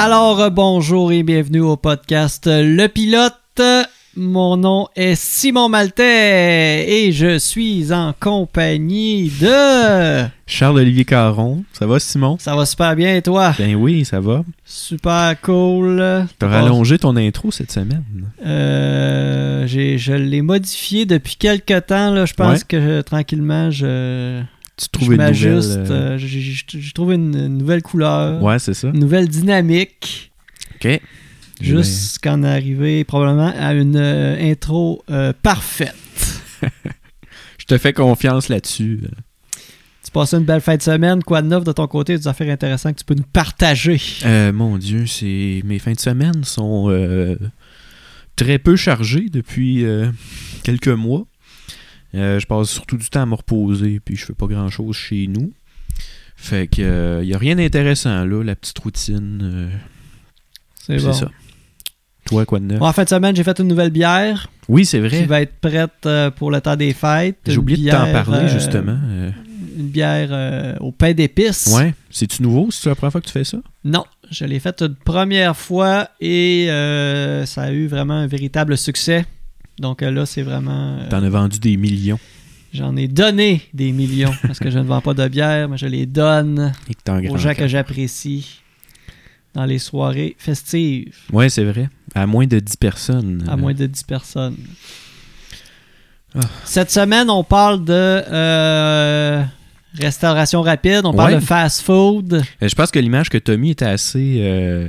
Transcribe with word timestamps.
Alors, 0.00 0.40
euh, 0.40 0.48
bonjour 0.50 1.10
et 1.10 1.24
bienvenue 1.24 1.60
au 1.60 1.76
podcast 1.76 2.44
Le 2.46 2.86
Pilote. 2.86 3.34
Mon 4.16 4.56
nom 4.56 4.86
est 4.94 5.16
Simon 5.16 5.68
Maltais 5.68 6.86
et 6.88 7.10
je 7.12 7.36
suis 7.38 7.92
en 7.92 8.14
compagnie 8.18 9.28
de... 9.40 10.24
Charles-Olivier 10.46 11.04
Caron. 11.04 11.64
Ça 11.72 11.86
va, 11.86 11.98
Simon? 11.98 12.36
Ça 12.38 12.54
va 12.54 12.64
super 12.64 12.94
bien 12.94 13.16
et 13.16 13.22
toi? 13.22 13.52
Ben 13.58 13.74
oui, 13.74 14.04
ça 14.04 14.20
va. 14.20 14.44
Super 14.64 15.34
cool. 15.40 15.98
T'as 16.38 16.48
rallongé 16.48 16.98
ton 16.98 17.16
intro 17.16 17.50
cette 17.50 17.72
semaine. 17.72 18.04
Euh, 18.46 19.66
j'ai- 19.66 19.98
je 19.98 20.12
l'ai 20.14 20.42
modifié 20.42 21.06
depuis 21.06 21.34
quelques 21.36 21.86
temps. 21.86 22.12
Là. 22.12 22.24
Je 22.24 22.34
pense 22.34 22.60
Ouais. 22.60 22.64
que 22.68 22.76
euh, 22.76 23.02
tranquillement, 23.02 23.70
je, 23.72 24.40
Tu 24.78 24.84
je 24.84 24.88
trouves 24.92 25.12
une 25.14 25.20
nouvelle... 25.26 25.88
euh, 25.90 25.90
euh, 26.14 26.18
j'ai- 26.18 26.92
trouvé 26.94 27.16
une, 27.16 27.48
nouvelle 27.58 27.82
couleur, 27.82 28.40
Ouais, 28.42 28.58
c'est 28.60 28.74
ça. 28.74 28.88
une 28.88 29.00
nouvelle 29.00 29.28
dynamique. 29.28 30.30
OK. 30.76 31.00
Jusqu'en 31.60 32.44
arriver 32.44 33.02
probablement 33.02 33.52
à 33.58 33.74
une 33.74 33.96
euh, 33.96 34.50
intro 34.52 35.02
euh, 35.10 35.32
parfaite. 35.42 35.96
Je 37.58 37.64
te 37.66 37.76
fais 37.76 37.92
confiance 37.92 38.48
là-dessus. 38.48 39.00
Tu 40.04 40.10
passes 40.12 40.32
une 40.34 40.44
belle 40.44 40.60
fin 40.60 40.76
de 40.76 40.82
semaine. 40.82 41.22
Quoi 41.24 41.42
de 41.42 41.48
neuf 41.48 41.64
de 41.64 41.72
ton 41.72 41.86
côté? 41.88 42.16
Des 42.16 42.28
affaires 42.28 42.50
intéressantes 42.52 42.94
que 42.94 43.00
tu 43.00 43.04
peux 43.04 43.14
nous 43.16 43.26
partager? 43.32 44.00
Euh, 44.24 44.52
mon 44.52 44.78
Dieu, 44.78 45.06
c'est 45.06 45.60
mes 45.64 45.78
fins 45.80 45.92
de 45.92 46.00
semaine 46.00 46.44
sont 46.44 46.88
très 48.36 48.58
peu 48.60 48.76
chargées 48.76 49.26
depuis 49.30 49.84
quelques 50.62 50.88
mois. 50.88 51.26
Euh, 52.14 52.38
je 52.40 52.46
passe 52.46 52.70
surtout 52.70 52.96
du 52.96 53.08
temps 53.10 53.22
à 53.22 53.26
me 53.26 53.34
reposer, 53.34 54.00
puis 54.04 54.16
je 54.16 54.24
fais 54.24 54.32
pas 54.32 54.46
grand-chose 54.46 54.96
chez 54.96 55.26
nous. 55.26 55.52
Fait 56.36 56.66
que 56.68 57.20
il 57.22 57.28
y 57.28 57.34
a 57.34 57.38
rien 57.38 57.56
d'intéressant 57.56 58.24
là, 58.24 58.42
la 58.44 58.54
petite 58.56 58.78
routine. 58.78 59.40
euh, 59.42 59.68
C'est 60.86 60.96
bon. 60.98 61.12
ça. 61.12 61.30
Toi, 62.26 62.44
quoi 62.46 62.60
de 62.60 62.64
neuf? 62.66 62.78
Bon, 62.78 62.86
en 62.86 62.92
fin 62.92 63.04
de 63.04 63.08
semaine, 63.08 63.34
j'ai 63.34 63.42
fait 63.42 63.58
une 63.58 63.68
nouvelle 63.68 63.90
bière 63.90 64.48
Oui, 64.68 64.84
c'est 64.84 65.00
qui 65.00 65.08
vrai. 65.08 65.24
va 65.24 65.40
être 65.42 65.54
prête 65.60 65.90
euh, 66.06 66.30
pour 66.30 66.50
le 66.50 66.60
temps 66.60 66.76
des 66.76 66.92
fêtes. 66.92 67.38
J'ai 67.46 67.56
oublié 67.56 67.90
de 67.90 67.96
t'en 67.96 68.12
parler 68.12 68.44
euh, 68.44 68.48
justement. 68.48 68.98
Euh, 69.02 69.30
Une 69.78 69.88
bière 69.88 70.28
euh, 70.30 70.76
au 70.80 70.92
pain 70.92 71.12
d'épices. 71.14 71.74
ouais, 71.74 71.94
c'est-tu 72.10 72.42
nouveau? 72.42 72.68
C'est 72.70 72.88
la 72.90 72.94
première 72.94 73.12
fois 73.12 73.20
que 73.22 73.26
tu 73.26 73.32
fais 73.32 73.44
ça? 73.44 73.58
Non, 73.84 74.04
je 74.30 74.44
l'ai 74.44 74.60
faite 74.60 74.82
une 74.82 74.94
première 74.94 75.56
fois 75.56 76.10
et 76.20 76.66
euh, 76.70 77.46
ça 77.46 77.62
a 77.62 77.72
eu 77.72 77.86
vraiment 77.86 78.14
un 78.14 78.26
véritable 78.26 78.76
succès. 78.76 79.24
Donc 79.80 80.00
là, 80.02 80.26
c'est 80.26 80.42
vraiment... 80.42 80.98
euh, 80.98 81.08
T'en 81.08 81.22
as 81.22 81.28
vendu 81.28 81.58
des 81.58 81.76
millions 81.76 82.18
J'en 82.74 82.96
ai 82.96 83.08
donné 83.08 83.62
des 83.72 83.92
millions 83.92 84.34
parce 84.46 84.58
que 84.58 84.70
je 84.70 84.78
ne 84.78 84.84
vends 84.84 85.00
pas 85.00 85.14
de 85.14 85.26
bière, 85.28 85.68
mais 85.70 85.78
je 85.78 85.86
les 85.86 86.04
donne 86.04 86.72
aux 87.30 87.38
gens 87.38 87.54
que 87.54 87.66
j'apprécie 87.66 88.60
dans 89.54 89.64
les 89.64 89.78
soirées 89.78 90.36
festives, 90.38 91.16
Ouais, 91.32 91.48
c'est 91.48 91.64
vrai. 91.64 91.88
À 92.14 92.26
moins 92.26 92.46
de 92.46 92.58
10 92.60 92.76
personnes. 92.76 93.44
à 93.48 93.56
moins 93.56 93.72
de 93.72 93.86
10 93.86 94.02
personnes. 94.04 94.56
Ah. 96.34 96.40
Cette 96.64 96.90
semaine, 96.90 97.30
on 97.30 97.42
parle 97.42 97.82
de 97.84 97.92
euh, 97.94 99.42
restauration 99.94 100.60
rapide, 100.60 101.00
on 101.04 101.14
parle 101.14 101.32
Ouais. 101.34 101.40
de 101.40 101.44
fast 101.44 101.80
food. 101.82 102.34
euh, 102.34 102.68
Je 102.68 102.74
pense 102.74 102.90
que 102.90 102.98
l'image 102.98 103.30
que 103.30 103.38
Tommy 103.38 103.70
était 103.70 103.86
assez. 103.86 104.36
euh, 104.40 104.88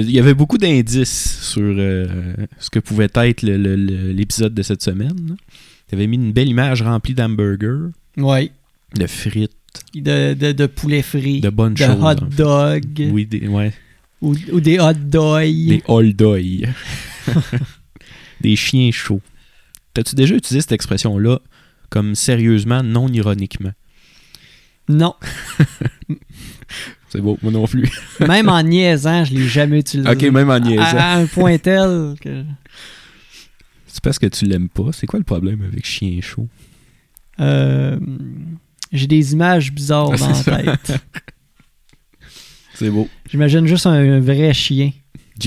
Il 0.00 0.10
y 0.10 0.18
avait 0.18 0.34
beaucoup 0.34 0.58
d'indices 0.58 1.40
sur 1.42 1.62
euh, 1.62 2.34
ce 2.58 2.70
que 2.70 2.78
pouvait 2.78 3.08
être 3.12 3.42
l'épisode 3.46 4.54
de 4.54 4.62
cette 4.62 4.82
semaine. 4.82 5.36
Tu 5.88 5.94
avais 5.94 6.06
mis 6.06 6.16
une 6.16 6.32
belle 6.32 6.48
image 6.48 6.82
remplie 6.82 7.14
d'hamburgers, 7.14 7.90
Oui. 8.16 8.50
de 8.96 9.06
frites, 9.06 9.52
De, 9.94 10.34
de, 10.34 10.52
de 10.52 10.66
poulet 10.66 11.02
frit, 11.02 11.40
de 11.40 11.50
bonnes 11.50 11.74
de 11.74 11.78
choses. 11.78 11.96
hot 12.00 12.04
en 12.04 12.30
fait. 12.30 12.36
dog 12.36 13.08
Oui, 13.12 13.26
des, 13.26 13.46
ouais, 13.48 13.72
ou, 14.20 14.34
ou 14.52 14.60
des 14.60 14.78
hot 14.78 14.92
dogs. 14.94 15.44
des 15.68 15.82
hold-doy. 15.86 16.66
des 18.40 18.56
chiens 18.56 18.90
chauds. 18.90 19.20
T'as-tu 19.94 20.14
déjà 20.14 20.34
utilisé 20.34 20.62
cette 20.62 20.72
expression-là 20.72 21.38
comme 21.90 22.14
sérieusement, 22.14 22.82
non 22.82 23.08
ironiquement? 23.08 23.72
Non, 24.88 25.14
C'est 27.12 27.20
beau, 27.20 27.38
moi 27.42 27.52
non 27.52 27.66
plus. 27.66 27.90
même 28.26 28.48
en 28.48 28.62
niaisant, 28.62 29.22
je 29.26 29.34
l'ai 29.34 29.46
jamais 29.46 29.80
utilisé. 29.80 30.08
ok, 30.08 30.22
même 30.32 30.48
en 30.48 30.58
niaisant. 30.58 30.82
à, 30.82 31.16
un 31.16 31.26
point 31.26 31.58
tel 31.58 32.14
que... 32.18 32.42
C'est 33.86 34.02
parce 34.02 34.18
que 34.18 34.24
tu 34.24 34.46
l'aimes 34.46 34.70
pas. 34.70 34.92
C'est 34.92 35.06
quoi 35.06 35.18
le 35.18 35.24
problème 35.24 35.60
avec 35.60 35.84
chien 35.84 36.18
chaud? 36.22 36.48
Euh, 37.38 37.98
j'ai 38.90 39.06
des 39.06 39.34
images 39.34 39.70
bizarres 39.70 40.12
Ah, 40.14 40.16
dans 40.16 40.28
la 40.28 40.34
ça. 40.42 40.56
tête. 40.56 40.92
C'est 42.76 42.88
beau. 42.88 43.06
J'imagine 43.30 43.66
juste 43.66 43.84
un, 43.84 43.92
un 43.92 44.20
vrai 44.20 44.54
chien 44.54 44.92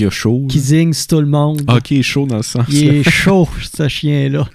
a 0.04 0.10
chaud. 0.10 0.46
qui 0.48 0.60
zigne 0.60 0.92
sur 0.92 1.06
tout 1.08 1.20
le 1.20 1.26
monde. 1.26 1.62
Ah, 1.66 1.76
ok, 1.76 2.00
chaud 2.02 2.26
dans 2.26 2.36
le 2.36 2.42
sens. 2.42 2.66
Il 2.68 2.86
est 2.94 3.10
chaud, 3.10 3.48
ce 3.76 3.88
chien-là. 3.88 4.48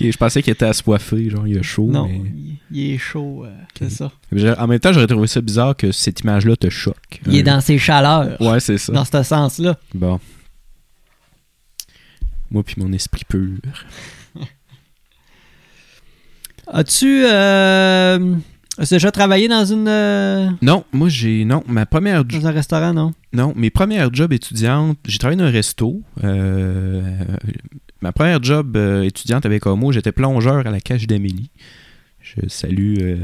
Je 0.00 0.16
pensais 0.16 0.42
qu'il 0.42 0.52
était 0.52 0.66
assoiffé, 0.66 1.28
genre 1.30 1.46
il 1.46 1.58
a 1.58 1.62
chaud. 1.62 1.88
Non, 1.90 2.06
mais- 2.08 2.22
il, 2.70 2.92
est 2.92 2.98
chaud, 2.98 3.44
euh, 3.44 3.50
c'est 3.78 3.90
ça. 3.90 4.12
En 4.58 4.66
même 4.66 4.78
temps, 4.78 4.92
j'aurais 4.92 5.06
trouvé 5.06 5.26
ça 5.26 5.40
bizarre 5.40 5.76
que 5.76 5.90
cette 5.92 6.20
image-là 6.20 6.56
te 6.56 6.68
choque. 6.70 7.20
Il 7.26 7.36
est 7.36 7.40
Euh, 7.40 7.44
dans 7.44 7.60
ses 7.60 7.78
chaleurs, 7.78 8.40
Ouais, 8.40 8.60
c'est 8.60 8.78
ça. 8.78 8.92
dans 8.92 9.04
ce 9.04 9.22
sens-là. 9.22 9.76
Bon. 9.94 10.20
Moi 12.50 12.62
puis 12.62 12.76
mon 12.78 12.92
esprit 12.92 13.24
pur. 13.28 13.58
As-tu 16.70 17.24
euh, 17.24 18.34
as-tu 18.78 18.94
déjà 18.94 19.10
travaillé 19.10 19.48
dans 19.48 19.64
une 19.64 20.56
Non, 20.62 20.84
moi 20.92 21.08
j'ai 21.08 21.44
non 21.44 21.62
ma 21.66 21.86
première 21.86 22.24
dans 22.24 22.46
un 22.46 22.50
restaurant, 22.50 22.92
non? 22.92 23.12
non 23.32 23.52
mes 23.56 23.70
premières 23.70 24.12
jobs 24.12 24.32
étudiantes, 24.32 24.98
j'ai 25.06 25.18
travaillé 25.18 25.38
dans 25.38 25.46
un 25.46 25.50
resto. 25.50 26.02
Euh, 26.24 27.24
ma 28.00 28.12
première 28.12 28.42
job 28.42 28.76
euh, 28.76 29.02
étudiante 29.02 29.46
avec 29.46 29.66
Homo, 29.66 29.92
j'étais 29.92 30.12
plongeur 30.12 30.66
à 30.66 30.70
la 30.70 30.80
cage 30.80 31.06
d'Amélie. 31.06 31.50
Je 32.20 32.48
salue 32.48 32.96
euh, 33.00 33.16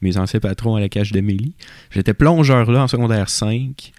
mes 0.00 0.16
anciens 0.16 0.40
patrons 0.40 0.76
à 0.76 0.80
la 0.80 0.88
cage 0.88 1.12
d'Amélie. 1.12 1.54
J'étais 1.90 2.14
plongeur 2.14 2.70
là 2.70 2.82
en 2.84 2.88
secondaire 2.88 3.28
5. 3.28 3.92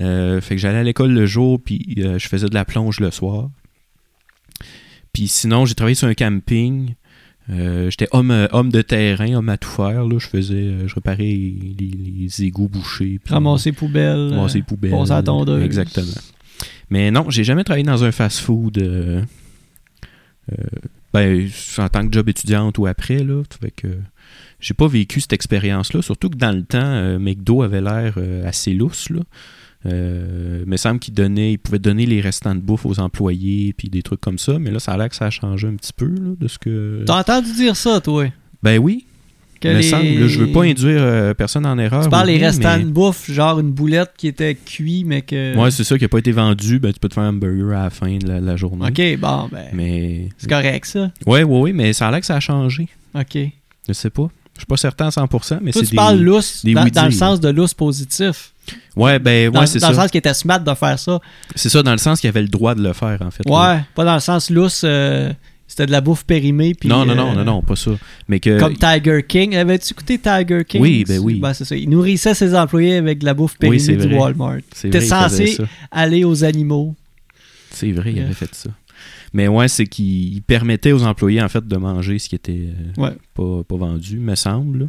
Euh, 0.00 0.40
fait 0.40 0.56
que 0.56 0.60
j'allais 0.60 0.78
à 0.78 0.82
l'école 0.82 1.12
le 1.12 1.26
jour, 1.26 1.60
puis 1.62 1.96
je 1.96 2.28
faisais 2.28 2.48
de 2.48 2.54
la 2.54 2.64
plonge 2.64 3.00
le 3.00 3.10
soir. 3.10 3.50
Puis 5.12 5.28
sinon, 5.28 5.64
j'ai 5.64 5.74
travaillé 5.74 5.94
sur 5.94 6.08
un 6.08 6.14
camping. 6.14 6.94
J'étais 7.48 8.08
homme, 8.12 8.46
homme 8.52 8.70
de 8.70 8.82
terrain, 8.82 9.32
homme 9.34 9.48
à 9.48 9.56
tout 9.56 9.70
faire. 9.70 10.04
Là. 10.04 10.18
Je 10.18 10.26
faisais, 10.26 10.86
je 10.86 10.94
réparais 10.94 11.22
les, 11.22 11.74
les 11.78 12.44
égouts 12.44 12.68
bouchés. 12.68 13.18
Ramasser 13.26 13.72
poubelle. 13.72 14.34
ramasser 14.34 14.58
les 14.58 14.64
poubelles. 14.64 14.92
Exactement. 15.62 16.06
Mais 16.90 17.10
non, 17.10 17.30
j'ai 17.30 17.44
jamais 17.44 17.64
travaillé 17.64 17.84
dans 17.84 18.04
un 18.04 18.12
fast-food. 18.12 19.26
Euh, 20.52 20.64
ben, 21.12 21.48
en 21.78 21.88
tant 21.88 22.06
que 22.06 22.12
job 22.12 22.28
étudiante 22.28 22.78
ou 22.78 22.86
après, 22.86 23.18
là. 23.18 23.42
Fait 23.60 23.70
que 23.70 23.88
j'ai 24.60 24.74
pas 24.74 24.88
vécu 24.88 25.20
cette 25.20 25.32
expérience-là. 25.32 26.02
Surtout 26.02 26.30
que 26.30 26.36
dans 26.36 26.52
le 26.52 26.62
temps, 26.62 26.78
euh, 26.82 27.18
McDo 27.18 27.62
avait 27.62 27.80
l'air 27.80 28.14
euh, 28.16 28.46
assez 28.46 28.74
lousse, 28.74 29.10
là. 29.10 29.20
Euh, 29.86 30.62
il 30.64 30.68
me 30.68 30.76
semble 30.76 30.98
qu'il 30.98 31.14
donnait, 31.14 31.52
il 31.52 31.58
pouvait 31.58 31.78
donner 31.78 32.04
les 32.04 32.20
restants 32.20 32.56
de 32.56 32.60
bouffe 32.60 32.84
aux 32.84 32.98
employés 32.98 33.72
puis 33.72 33.88
des 33.88 34.02
trucs 34.02 34.20
comme 34.20 34.38
ça, 34.38 34.58
mais 34.58 34.72
là, 34.72 34.80
ça 34.80 34.92
a 34.92 34.96
l'air 34.96 35.08
que 35.08 35.14
ça 35.14 35.26
a 35.26 35.30
changé 35.30 35.68
un 35.68 35.76
petit 35.76 35.92
peu 35.92 36.06
là, 36.06 36.34
de 36.38 36.48
ce 36.48 36.58
que. 36.58 37.04
T'as 37.06 37.20
entendu 37.20 37.52
dire 37.52 37.76
ça, 37.76 38.00
toi? 38.00 38.26
Ben 38.62 38.78
oui, 38.78 39.06
Que 39.60 39.68
il 39.68 39.72
me 39.74 39.76
les- 39.78 39.82
semble. 39.82 40.04
Là, 40.20 40.26
je 40.28 40.38
veux 40.38 40.52
pas 40.52 40.62
induire 40.62 41.00
euh, 41.02 41.34
personne 41.34 41.66
en 41.66 41.76
erreur. 41.78 42.04
Tu 42.04 42.10
parles 42.10 42.28
des 42.28 42.38
restants 42.38 42.76
mais- 42.78 42.84
de 42.84 42.88
bouffe, 42.90 43.30
genre 43.30 43.58
une 43.60 43.72
boulette 43.72 44.12
qui 44.16 44.28
était 44.28 44.54
cuite, 44.54 45.04
mais 45.06 45.22
que... 45.22 45.56
Ouais, 45.56 45.70
c'est 45.70 45.84
ça 45.84 45.98
qui 45.98 46.04
a 46.04 46.08
pas 46.08 46.18
été 46.18 46.30
vendu. 46.32 46.78
Ben, 46.78 46.92
tu 46.92 47.00
peux 47.00 47.08
te 47.08 47.14
faire 47.14 47.24
un 47.24 47.30
hamburger 47.30 47.76
à 47.78 47.84
la 47.84 47.90
fin 47.90 48.16
de 48.18 48.26
la, 48.28 48.40
la 48.40 48.56
journée. 48.56 48.86
OK, 48.86 49.20
bon, 49.20 49.48
ben, 49.50 49.64
Mais. 49.72 50.28
c'est 50.38 50.48
correct, 50.48 50.86
ça. 50.86 51.10
Ouais, 51.26 51.42
ouais, 51.42 51.60
ouais, 51.60 51.72
mais 51.72 51.92
ça 51.92 52.06
a 52.08 52.10
l'air 52.10 52.20
que 52.20 52.26
ça 52.26 52.36
a 52.36 52.40
changé. 52.40 52.88
OK. 53.14 53.36
Je 53.88 53.92
sais 53.92 54.10
pas. 54.10 54.28
Je 54.54 54.60
suis 54.62 54.66
pas 54.66 54.76
certain 54.76 55.06
à 55.06 55.10
100%, 55.10 55.58
mais 55.62 55.70
Toi, 55.70 55.82
c'est 55.82 55.86
tu 55.86 55.90
des... 55.92 55.96
parles 55.96 56.18
lousse, 56.18 56.64
dans, 56.64 56.84
dans 56.86 57.04
le 57.04 57.10
sens 57.12 57.38
de 57.40 57.48
lousse 57.48 57.74
positif. 57.74 58.52
Ouais, 58.96 59.18
ben, 59.20 59.50
Dans, 59.52 59.60
ouais, 59.60 59.66
c'est 59.66 59.78
dans 59.78 59.86
ça. 59.86 59.92
le 59.92 59.98
sens 59.98 60.10
qu'il 60.10 60.18
était 60.18 60.34
smart 60.34 60.58
de 60.58 60.74
faire 60.74 60.98
ça. 60.98 61.20
C'est 61.54 61.68
ça, 61.68 61.82
dans 61.82 61.92
le 61.92 61.98
sens 61.98 62.20
qu'il 62.20 62.28
avait 62.28 62.42
le 62.42 62.48
droit 62.48 62.74
de 62.74 62.82
le 62.82 62.92
faire, 62.92 63.18
en 63.22 63.30
fait. 63.30 63.48
là. 63.48 63.74
Ouais, 63.76 63.80
pas 63.94 64.04
dans 64.04 64.14
le 64.14 64.20
sens 64.20 64.50
lousse, 64.50 64.82
euh, 64.84 65.32
c'était 65.68 65.86
de 65.86 65.92
la 65.92 66.00
bouffe 66.00 66.24
périmée. 66.24 66.74
Puis, 66.74 66.88
Non, 66.88 67.04
non, 67.04 67.12
euh, 67.12 67.14
non, 67.14 67.34
non, 67.34 67.44
non, 67.44 67.62
pas 67.62 67.76
ça. 67.76 67.92
Mais 68.26 68.40
que. 68.40 68.58
Comme 68.58 68.74
Tiger 68.76 69.22
King. 69.22 69.54
Avais-tu 69.54 69.92
écouté 69.92 70.18
Tiger 70.18 70.64
King? 70.66 70.80
Oui, 70.80 71.04
ben 71.06 71.20
oui. 71.20 71.38
Ben, 71.38 71.52
c'est 71.52 71.64
ça. 71.64 71.76
Il 71.76 71.90
nourrissait 71.90 72.34
ses 72.34 72.54
employés 72.56 72.96
avec 72.96 73.18
de 73.20 73.26
la 73.26 73.34
bouffe 73.34 73.52
Oui, 73.60 73.68
périmée 73.68 73.78
c'est 73.78 74.08
du. 74.08 74.14
Walmart. 74.16 74.58
C'est 74.74 74.90
T'es 74.90 75.02
censé-. 75.02 75.58
Aller 75.92 76.24
aux 76.24 76.42
animaux. 76.42 76.96
C'est 77.70 77.92
vrai, 77.92 78.12
il 78.12 78.20
avait 78.20 78.32
fait 78.34 78.52
ça. 78.54 78.70
Mais 79.34 79.46
ouais, 79.46 79.68
c'est 79.68 79.86
qu'il 79.86 80.34
il 80.34 80.42
permettait 80.42 80.92
aux 80.92 81.04
employés, 81.04 81.42
en 81.42 81.48
fait, 81.50 81.66
de 81.66 81.76
manger 81.76 82.18
ce 82.18 82.30
qui 82.30 82.34
était 82.34 82.70
euh, 82.98 83.00
Ouais. 83.02 83.12
pas, 83.34 83.62
pas 83.68 83.76
vendu, 83.76 84.18
me 84.18 84.34
semble. 84.34 84.88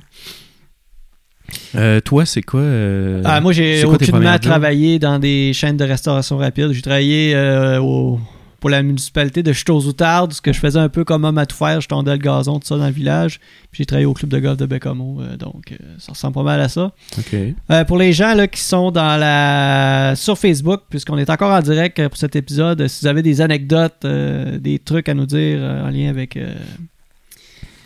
Euh, 1.75 1.99
toi, 1.99 2.25
c'est 2.25 2.41
quoi 2.41 2.61
euh, 2.61 3.21
Ah, 3.25 3.41
moi, 3.41 3.51
j'ai 3.51 3.83
aucunement 3.83 4.37
travaillé 4.39 4.99
dans 4.99 5.19
des 5.19 5.51
chaînes 5.53 5.77
de 5.77 5.83
restauration 5.83 6.37
rapide. 6.37 6.71
J'ai 6.71 6.81
travaillé 6.81 7.35
euh, 7.35 7.81
au 7.81 8.19
pour 8.59 8.69
la 8.69 8.83
municipalité 8.83 9.43
de 9.43 9.53
Chute-aux-Outardes, 9.53 10.33
ce 10.33 10.41
que 10.41 10.53
je 10.53 10.59
faisais 10.59 10.79
un 10.79 10.89
peu 10.89 11.03
comme 11.03 11.23
homme 11.23 11.37
à 11.37 11.45
tout 11.45 11.55
faire. 11.55 11.81
Je 11.81 11.87
tondais 11.87 12.11
le 12.11 12.17
gazon, 12.17 12.59
tout 12.59 12.67
ça 12.67 12.77
dans 12.77 12.85
le 12.85 12.91
village. 12.91 13.39
Puis 13.71 13.79
j'ai 13.79 13.85
travaillé 13.85 14.05
au 14.05 14.13
club 14.13 14.29
de 14.29 14.39
golf 14.39 14.57
de 14.57 14.65
Bécamo. 14.65 15.21
euh, 15.21 15.37
donc, 15.37 15.71
euh, 15.71 15.75
ça 15.97 16.11
ressemble 16.11 16.33
pas 16.33 16.43
mal 16.43 16.59
à 16.59 16.69
ça. 16.69 16.91
Euh, 17.33 17.83
pour 17.85 17.97
les 17.97 18.13
gens 18.13 18.33
là, 18.33 18.47
qui 18.47 18.61
sont 18.61 18.91
dans 18.91 19.17
la 19.17 20.13
sur 20.15 20.37
Facebook, 20.37 20.81
puisqu'on 20.89 21.17
est 21.17 21.29
encore 21.29 21.51
en 21.51 21.61
direct 21.61 22.07
pour 22.07 22.17
cet 22.17 22.35
épisode, 22.35 22.87
si 22.87 23.01
vous 23.01 23.07
avez 23.07 23.21
des 23.21 23.41
anecdotes, 23.41 24.05
des 24.05 24.79
trucs 24.79 25.09
à 25.09 25.13
nous 25.13 25.25
dire 25.25 25.59
en 25.61 25.89
lien 25.89 26.09
avec 26.09 26.37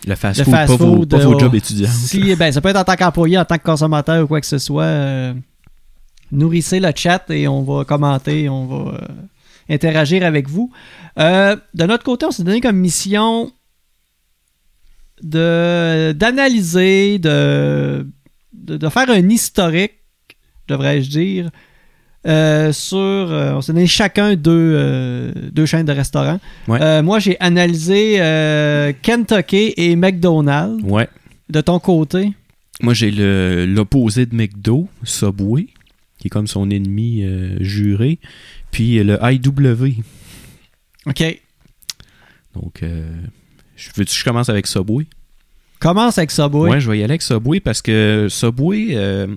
Le 0.06 0.14
fast 0.14 0.38
le 0.38 0.44
food, 0.44 0.52
pas, 0.52 0.66
vos, 0.66 0.76
fast-food, 0.76 1.08
pas 1.08 1.18
vos 1.18 1.38
jobs 1.38 1.54
étudiants. 1.54 1.90
Si, 1.90 2.34
ben, 2.36 2.52
ça 2.52 2.60
peut 2.60 2.68
être 2.70 2.80
en 2.80 2.84
tant 2.84 2.96
qu'employé, 2.96 3.38
en 3.38 3.44
tant 3.44 3.58
que 3.58 3.62
consommateur 3.64 4.24
ou 4.24 4.26
quoi 4.26 4.40
que 4.40 4.46
ce 4.46 4.58
soit. 4.58 5.34
nourrissez 6.32 6.80
le 6.80 6.90
chat 6.94 7.30
et 7.30 7.46
on 7.48 7.62
va 7.62 7.84
commenter, 7.84 8.48
on 8.48 8.66
va 8.66 9.00
interagir 9.70 10.24
avec 10.24 10.48
vous. 10.48 10.70
Euh, 11.18 11.56
de 11.74 11.84
notre 11.84 12.04
côté, 12.04 12.26
on 12.26 12.30
s'est 12.30 12.44
donné 12.44 12.60
comme 12.60 12.76
mission 12.76 13.52
de 15.22 16.12
d'analyser, 16.12 17.18
de, 17.18 18.06
de, 18.52 18.76
de 18.76 18.88
faire 18.88 19.08
un 19.10 19.28
historique, 19.28 19.92
devrais-je 20.68 21.08
dire, 21.10 21.50
euh, 22.26 22.72
sur. 22.72 22.98
euh, 22.98 23.54
on 23.54 23.60
s'est 23.60 23.72
donné 23.72 23.86
chacun 23.86 24.34
deux, 24.34 24.50
euh, 24.76 25.32
deux 25.52 25.66
chaînes 25.66 25.86
de 25.86 25.92
restaurants. 25.92 26.40
Ouais. 26.68 27.02
Moi, 27.02 27.18
j'ai 27.20 27.38
analysé 27.40 28.16
Kentucky 29.02 29.74
et 29.76 29.96
McDonald's. 29.96 30.82
Ouais. 30.84 31.08
De 31.50 31.60
ton 31.60 31.78
côté, 31.78 32.32
Moi, 32.80 32.94
j'ai 32.94 33.10
le- 33.10 33.66
l'opposé 33.66 34.26
de 34.26 34.34
McDo, 34.34 34.88
Subway, 35.04 35.66
qui 36.18 36.26
est 36.26 36.30
comme 36.30 36.46
son 36.48 36.70
ennemi 36.70 37.22
juré. 37.60 38.18
Puis 38.74 39.02
le 39.04 39.16
IW. 39.22 40.02
OK. 41.06 41.40
Donc, 42.54 42.82
euh, 42.82 43.08
je- 43.76 43.88
veux-tu 43.96 44.12
que 44.12 44.18
je 44.18 44.24
commence 44.24 44.48
avec 44.48 44.66
Subway? 44.66 45.06
Commence 45.78 46.18
avec 46.18 46.32
Subway. 46.32 46.70
Ouais, 46.70 46.80
je 46.80 46.90
vais 46.90 46.98
y 46.98 47.02
aller 47.04 47.12
avec 47.12 47.22
Subway 47.22 47.60
parce 47.60 47.80
que 47.82 48.26
Subway, 48.28 48.88
euh, 48.96 49.28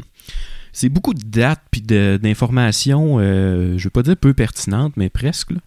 c'est 0.73 0.89
beaucoup 0.89 1.13
de 1.13 1.21
dates 1.23 1.61
puis 1.69 1.81
d'informations, 1.81 3.17
euh, 3.19 3.77
je 3.77 3.83
veux 3.83 3.89
pas 3.91 4.01
dire 4.01 4.17
peu 4.17 4.33
pertinentes, 4.33 4.93
mais 4.97 5.09
presque. 5.09 5.51
là. 5.51 5.57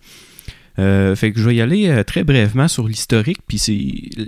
Euh, 0.80 1.14
fait 1.14 1.32
que 1.32 1.38
je 1.38 1.44
vais 1.48 1.54
y 1.56 1.60
aller 1.60 1.88
euh, 1.88 2.02
très 2.02 2.24
brièvement 2.24 2.66
sur 2.66 2.88
l'historique. 2.88 3.38
Puis 3.46 3.58
c'est 3.58 3.78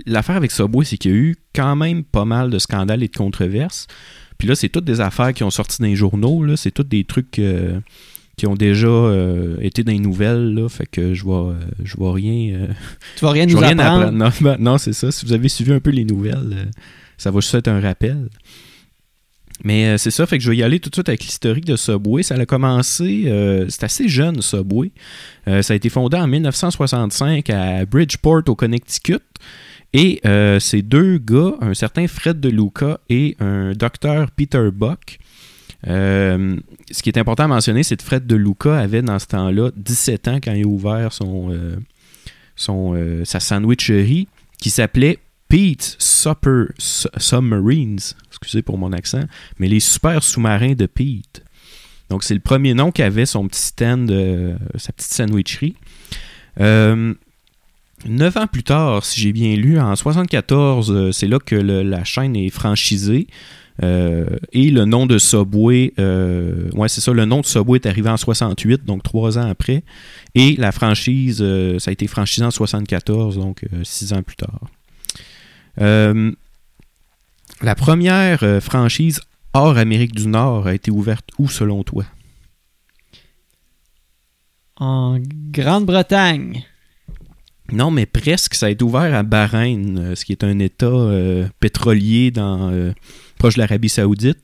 l'affaire 0.05 0.37
avec 0.37 0.51
Subway, 0.51 0.85
c'est 0.85 0.97
qu'il 0.97 1.11
y 1.11 1.13
a 1.13 1.17
eu 1.17 1.35
quand 1.53 1.75
même 1.75 2.03
pas 2.05 2.23
mal 2.25 2.49
de 2.49 2.59
scandales 2.59 3.03
et 3.03 3.09
de 3.09 3.15
controverses. 3.17 3.87
Puis 4.37 4.47
là, 4.47 4.55
c'est 4.55 4.69
toutes 4.69 4.85
des 4.85 5.01
affaires 5.01 5.33
qui 5.33 5.43
ont 5.43 5.49
sorti 5.49 5.81
dans 5.81 5.87
les 5.87 5.95
journaux. 5.97 6.55
C'est 6.55 6.71
toutes 6.71 6.87
des 6.89 7.03
trucs 7.03 7.39
euh, 7.39 7.79
qui 8.43 8.47
ont 8.47 8.55
déjà 8.55 8.87
euh, 8.89 9.55
été 9.61 9.85
dans 9.85 9.93
les 9.93 9.99
nouvelles. 9.99 10.53
Là. 10.53 10.67
Fait 10.67 10.85
que 10.85 11.13
je 11.13 11.23
vois, 11.23 11.51
euh, 11.51 11.59
je 11.81 11.95
vois 11.95 12.11
rien. 12.11 12.53
euh, 12.55 12.67
Tu 13.15 13.23
vas 13.23 13.31
rien 13.31 13.45
nous 13.45 13.57
rien 13.57 13.79
apprendre. 13.79 14.01
apprendre. 14.01 14.17
Non, 14.17 14.31
ben, 14.41 14.57
non, 14.59 14.77
c'est 14.77 14.91
ça. 14.91 15.13
Si 15.13 15.25
vous 15.25 15.31
avez 15.31 15.47
suivi 15.47 15.71
un 15.71 15.79
peu 15.79 15.91
les 15.91 16.03
nouvelles, 16.03 16.49
euh, 16.51 16.65
ça 17.17 17.31
va 17.31 17.39
juste 17.39 17.55
être 17.55 17.69
un 17.69 17.79
rappel. 17.79 18.27
Mais 19.63 19.97
c'est 19.97 20.11
ça, 20.11 20.25
fait 20.25 20.37
que 20.39 20.43
je 20.43 20.49
vais 20.49 20.57
y 20.57 20.63
aller 20.63 20.81
tout 20.81 20.89
de 20.89 20.95
suite 20.95 21.07
avec 21.07 21.23
l'historique 21.23 21.63
de 21.63 21.77
Subway. 21.77 22.21
Ça 22.21 22.35
a 22.35 22.45
commencé, 22.45 23.31
c'est 23.69 23.83
assez 23.83 24.09
jeune 24.09 24.41
Subway. 24.41 24.91
Ça 25.45 25.71
a 25.71 25.75
été 25.75 25.87
fondé 25.89 26.17
en 26.17 26.27
1965 26.27 27.49
à 27.49 27.85
Bridgeport 27.85 28.41
au 28.47 28.55
Connecticut. 28.55 29.19
Et 29.93 30.21
ces 30.59 30.81
deux 30.81 31.17
gars, 31.19 31.53
un 31.61 31.73
certain 31.75 32.07
Fred 32.07 32.41
De 32.41 32.49
Luca 32.49 32.99
et 33.09 33.37
un 33.39 33.71
docteur 33.73 34.31
Peter 34.31 34.67
Buck, 34.73 35.19
euh, 35.87 36.57
ce 36.91 37.03
qui 37.03 37.09
est 37.09 37.17
important 37.17 37.43
à 37.43 37.47
mentionner, 37.47 37.83
c'est 37.83 37.97
que 37.97 38.03
Fred 38.03 38.25
De 38.25 38.35
Luca 38.35 38.77
avait 38.77 39.01
dans 39.01 39.19
ce 39.19 39.27
temps-là 39.27 39.71
17 39.75 40.27
ans 40.27 40.39
quand 40.43 40.53
il 40.53 40.63
a 40.63 40.67
ouvert 40.67 41.11
son, 41.11 41.51
euh, 41.51 41.75
son, 42.55 42.93
euh, 42.95 43.25
sa 43.25 43.39
sandwicherie 43.39 44.27
qui 44.59 44.69
s'appelait 44.69 45.19
Pete's 45.49 45.95
Supper 45.99 46.65
Su- 46.77 47.07
Submarines. 47.17 47.99
Excusez 48.29 48.61
pour 48.61 48.77
mon 48.77 48.93
accent, 48.93 49.23
mais 49.59 49.67
les 49.67 49.79
super 49.79 50.23
sous-marins 50.23 50.73
de 50.73 50.85
Pete. 50.85 51.43
Donc, 52.09 52.23
c'est 52.23 52.33
le 52.33 52.39
premier 52.39 52.73
nom 52.73 52.91
qu'avait 52.91 53.25
son 53.25 53.47
petit 53.47 53.61
stand, 53.61 54.09
sa 54.77 54.91
petite 54.93 55.13
sandwicherie. 55.13 55.75
Neuf 58.05 58.35
ans 58.37 58.47
plus 58.47 58.63
tard, 58.63 59.05
si 59.05 59.21
j'ai 59.21 59.31
bien 59.31 59.55
lu, 59.55 59.79
en 59.79 59.95
74, 59.95 60.91
euh, 60.91 61.11
c'est 61.13 61.27
là 61.27 61.39
que 61.39 61.55
la 61.55 62.03
chaîne 62.03 62.35
est 62.35 62.49
franchisée. 62.49 63.27
Euh, 63.81 64.37
et 64.51 64.69
le 64.69 64.85
nom 64.85 65.05
de 65.05 65.17
Subway, 65.17 65.93
euh, 65.97 66.69
ouais, 66.73 66.89
c'est 66.89 67.01
ça, 67.01 67.11
le 67.11 67.25
nom 67.25 67.41
de 67.41 67.45
Subway 67.45 67.79
est 67.79 67.87
arrivé 67.87 68.09
en 68.09 68.17
68, 68.17 68.85
donc 68.85 69.01
trois 69.03 69.37
ans 69.37 69.49
après. 69.49 69.83
Et 70.35 70.55
la 70.57 70.71
franchise, 70.71 71.39
euh, 71.41 71.79
ça 71.79 71.89
a 71.89 71.91
été 71.91 72.07
franchisé 72.07 72.45
en 72.45 72.51
74, 72.51 73.37
donc 73.37 73.65
six 73.83 74.13
ans 74.13 74.21
plus 74.21 74.35
tard. 74.35 74.61
La 77.61 77.75
première 77.75 78.61
franchise 78.61 79.21
hors 79.53 79.77
Amérique 79.77 80.13
du 80.13 80.27
Nord 80.27 80.67
a 80.67 80.73
été 80.73 80.91
ouverte 80.91 81.29
où 81.39 81.47
selon 81.47 81.83
toi? 81.83 82.03
En 84.75 85.19
Grande-Bretagne. 85.51 86.63
Non, 87.71 87.91
mais 87.91 88.05
presque. 88.05 88.55
Ça 88.55 88.67
a 88.67 88.69
été 88.69 88.83
ouvert 88.83 89.13
à 89.13 89.23
Bahreïn, 89.23 90.15
ce 90.15 90.25
qui 90.25 90.31
est 90.31 90.43
un 90.43 90.59
État 90.59 90.85
euh, 90.85 91.47
pétrolier 91.59 92.31
dans, 92.31 92.71
euh, 92.71 92.91
proche 93.43 93.55
de 93.55 93.59
l'Arabie 93.59 93.89
Saoudite. 93.89 94.39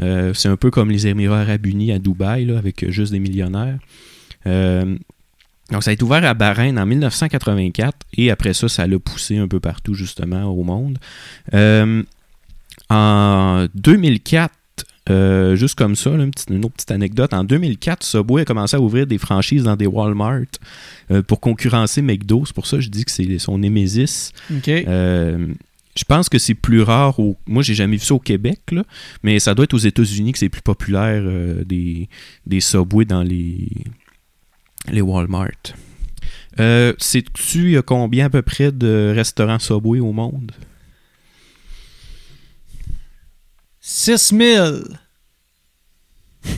Euh, 0.00 0.32
c'est 0.32 0.48
un 0.48 0.56
peu 0.56 0.70
comme 0.70 0.92
les 0.92 1.08
Émirats 1.08 1.40
Arabes 1.40 1.66
Unis 1.66 1.90
à 1.90 1.98
Dubaï, 1.98 2.44
là, 2.44 2.56
avec 2.56 2.88
juste 2.88 3.10
des 3.10 3.18
millionnaires. 3.18 3.80
Euh, 4.46 4.96
donc, 5.72 5.82
ça 5.82 5.90
a 5.90 5.92
été 5.92 6.04
ouvert 6.04 6.24
à 6.24 6.34
Bahreïn 6.34 6.78
en 6.78 6.86
1984 6.86 7.96
et 8.16 8.30
après 8.30 8.54
ça, 8.54 8.68
ça 8.68 8.86
l'a 8.86 9.00
poussé 9.00 9.38
un 9.38 9.48
peu 9.48 9.58
partout, 9.58 9.94
justement, 9.94 10.44
au 10.44 10.62
monde. 10.62 10.98
Euh, 11.52 12.04
en 12.90 13.66
2004, 13.74 14.52
euh, 15.10 15.56
juste 15.56 15.74
comme 15.74 15.96
ça, 15.96 16.10
là, 16.10 16.24
une, 16.24 16.30
petite, 16.30 16.50
une 16.50 16.64
autre 16.64 16.74
petite 16.74 16.90
anecdote. 16.90 17.32
En 17.32 17.44
2004, 17.44 18.02
Subway 18.02 18.42
a 18.42 18.44
commencé 18.44 18.76
à 18.76 18.80
ouvrir 18.80 19.06
des 19.06 19.18
franchises 19.18 19.64
dans 19.64 19.76
des 19.76 19.86
Walmart 19.86 20.42
euh, 21.10 21.22
pour 21.22 21.40
concurrencer 21.40 22.02
McDo. 22.02 22.44
C'est 22.46 22.54
pour 22.54 22.66
ça 22.66 22.76
que 22.76 22.82
je 22.82 22.90
dis 22.90 23.04
que 23.04 23.10
c'est 23.10 23.38
son. 23.38 23.60
Euh, 24.68 25.46
je 25.98 26.04
pense 26.04 26.28
que 26.28 26.38
c'est 26.38 26.54
plus 26.54 26.82
rare. 26.82 27.18
Au... 27.18 27.36
Moi, 27.46 27.64
j'ai 27.64 27.74
jamais 27.74 27.96
vu 27.96 28.04
ça 28.04 28.14
au 28.14 28.20
Québec, 28.20 28.60
là, 28.70 28.84
mais 29.24 29.40
ça 29.40 29.54
doit 29.54 29.64
être 29.64 29.74
aux 29.74 29.78
États-Unis 29.78 30.30
que 30.32 30.38
c'est 30.38 30.48
plus 30.48 30.62
populaire 30.62 31.22
euh, 31.24 31.64
des, 31.64 32.08
des 32.46 32.60
Subway 32.60 33.04
dans 33.04 33.24
les, 33.24 33.68
les 34.92 35.00
Walmart. 35.00 35.50
Euh, 36.60 36.94
Sais-tu 36.98 37.64
il 37.64 37.70
y 37.70 37.76
a 37.76 37.82
combien 37.82 38.26
à 38.26 38.30
peu 38.30 38.42
près 38.42 38.70
de 38.70 39.12
restaurants 39.12 39.58
Subway 39.58 39.98
au 39.98 40.12
monde? 40.12 40.52
6000. 43.80 44.84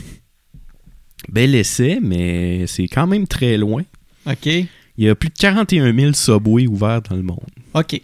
Bel 1.29 1.55
essai, 1.55 1.99
mais 1.99 2.67
c'est 2.67 2.87
quand 2.87 3.07
même 3.07 3.25
très 3.25 3.57
loin. 3.57 3.81
OK. 4.27 4.45
Il 4.45 4.67
y 5.05 5.09
a 5.09 5.15
plus 5.15 5.29
de 5.29 5.37
41 5.39 5.95
000 5.95 6.13
Subway 6.13 6.67
ouverts 6.67 7.01
dans 7.01 7.15
le 7.15 7.23
monde. 7.23 7.49
OK. 7.73 7.99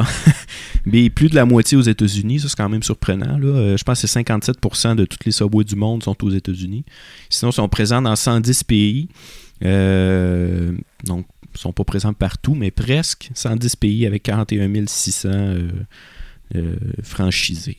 Mais 0.86 1.10
plus 1.10 1.28
de 1.28 1.34
la 1.34 1.44
moitié 1.44 1.76
aux 1.76 1.82
États-Unis, 1.82 2.40
ça 2.40 2.48
c'est 2.48 2.56
quand 2.56 2.68
même 2.68 2.82
surprenant. 2.82 3.38
Là. 3.38 3.46
Euh, 3.46 3.76
je 3.76 3.84
pense 3.84 4.00
que 4.00 4.06
c'est 4.06 4.20
57% 4.20 4.96
de 4.96 5.04
toutes 5.04 5.24
les 5.24 5.32
Subway 5.32 5.64
du 5.64 5.76
monde 5.76 6.02
sont 6.02 6.16
aux 6.24 6.30
États-Unis. 6.30 6.84
Sinon, 7.30 7.50
ils 7.50 7.54
sont 7.54 7.68
présents 7.68 8.02
dans 8.02 8.16
110 8.16 8.64
pays. 8.64 9.08
Euh, 9.64 10.72
donc, 11.04 11.26
ils 11.54 11.60
sont 11.60 11.72
pas 11.72 11.84
présents 11.84 12.12
partout, 12.12 12.54
mais 12.54 12.70
presque 12.70 13.30
110 13.34 13.76
pays 13.76 14.06
avec 14.06 14.22
41 14.24 14.86
600 14.86 15.28
euh, 15.28 15.70
euh, 16.56 16.76
franchisés. 17.02 17.78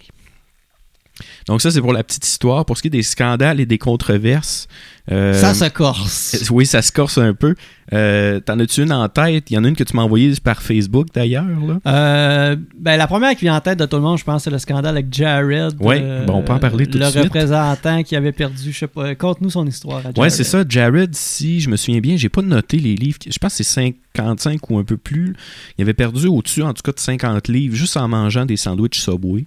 Donc 1.47 1.61
ça, 1.61 1.71
c'est 1.71 1.81
pour 1.81 1.93
la 1.93 2.03
petite 2.03 2.25
histoire. 2.25 2.65
Pour 2.65 2.77
ce 2.77 2.81
qui 2.81 2.87
est 2.87 2.91
des 2.91 3.03
scandales 3.03 3.59
et 3.59 3.65
des 3.65 3.77
controverses... 3.77 4.67
euh, 5.11 5.33
Ça 5.33 5.53
se 5.53 5.65
corse. 5.69 6.35
euh, 6.35 6.45
Oui, 6.53 6.65
ça 6.65 6.81
se 6.81 6.91
corse 6.91 7.17
un 7.17 7.33
peu. 7.33 7.55
Euh, 7.91 8.39
T'en 8.39 8.57
as-tu 8.59 8.81
une 8.83 8.91
en 8.93 9.09
tête? 9.09 9.51
Il 9.51 9.55
y 9.55 9.57
en 9.57 9.63
a 9.65 9.67
une 9.67 9.75
que 9.75 9.83
tu 9.83 9.95
m'as 9.95 10.03
envoyée 10.03 10.31
par 10.41 10.61
Facebook 10.61 11.07
d'ailleurs. 11.13 11.45
Euh, 11.85 12.55
ben, 12.79 12.95
la 12.97 13.07
première 13.07 13.31
qui 13.35 13.41
vient 13.41 13.55
en 13.55 13.59
tête 13.61 13.77
de 13.79 13.85
tout 13.85 13.97
le 13.97 14.01
monde, 14.01 14.17
je 14.17 14.23
pense, 14.23 14.43
c'est 14.45 14.49
le 14.49 14.57
scandale 14.59 14.95
avec 14.95 15.13
Jared. 15.13 15.73
Euh, 15.81 16.25
bon, 16.25 16.35
on 16.35 16.41
peut 16.43 16.53
en 16.53 16.59
parler 16.59 16.85
tout 16.87 16.97
de 16.97 17.03
Le 17.03 17.09
suite. 17.09 17.23
représentant 17.23 18.01
qui 18.03 18.15
avait 18.15 18.31
perdu, 18.31 18.71
je 18.71 18.77
sais 18.77 18.87
pas. 18.87 19.13
Conte-nous 19.15 19.49
son 19.49 19.67
histoire. 19.67 20.01
Jared. 20.15 20.31
c'est 20.31 20.43
ça. 20.45 20.63
Jared, 20.67 21.13
si 21.13 21.59
je 21.59 21.69
me 21.69 21.75
souviens 21.75 21.99
bien, 21.99 22.15
j'ai 22.15 22.29
pas 22.29 22.41
noté 22.41 22.77
les 22.77 22.95
livres. 22.95 23.17
Je 23.29 23.37
pense 23.37 23.57
que 23.57 23.63
c'est 23.63 23.91
55 24.15 24.69
ou 24.69 24.77
un 24.77 24.83
peu 24.85 24.95
plus. 24.97 25.35
Il 25.77 25.81
avait 25.81 25.93
perdu 25.93 26.27
au-dessus, 26.27 26.63
en 26.63 26.73
tout 26.73 26.81
cas, 26.81 26.93
de 26.93 26.99
50 26.99 27.49
livres 27.49 27.75
juste 27.75 27.97
en 27.97 28.07
mangeant 28.07 28.45
des 28.45 28.55
sandwichs 28.57 28.99
Subway. 28.99 29.45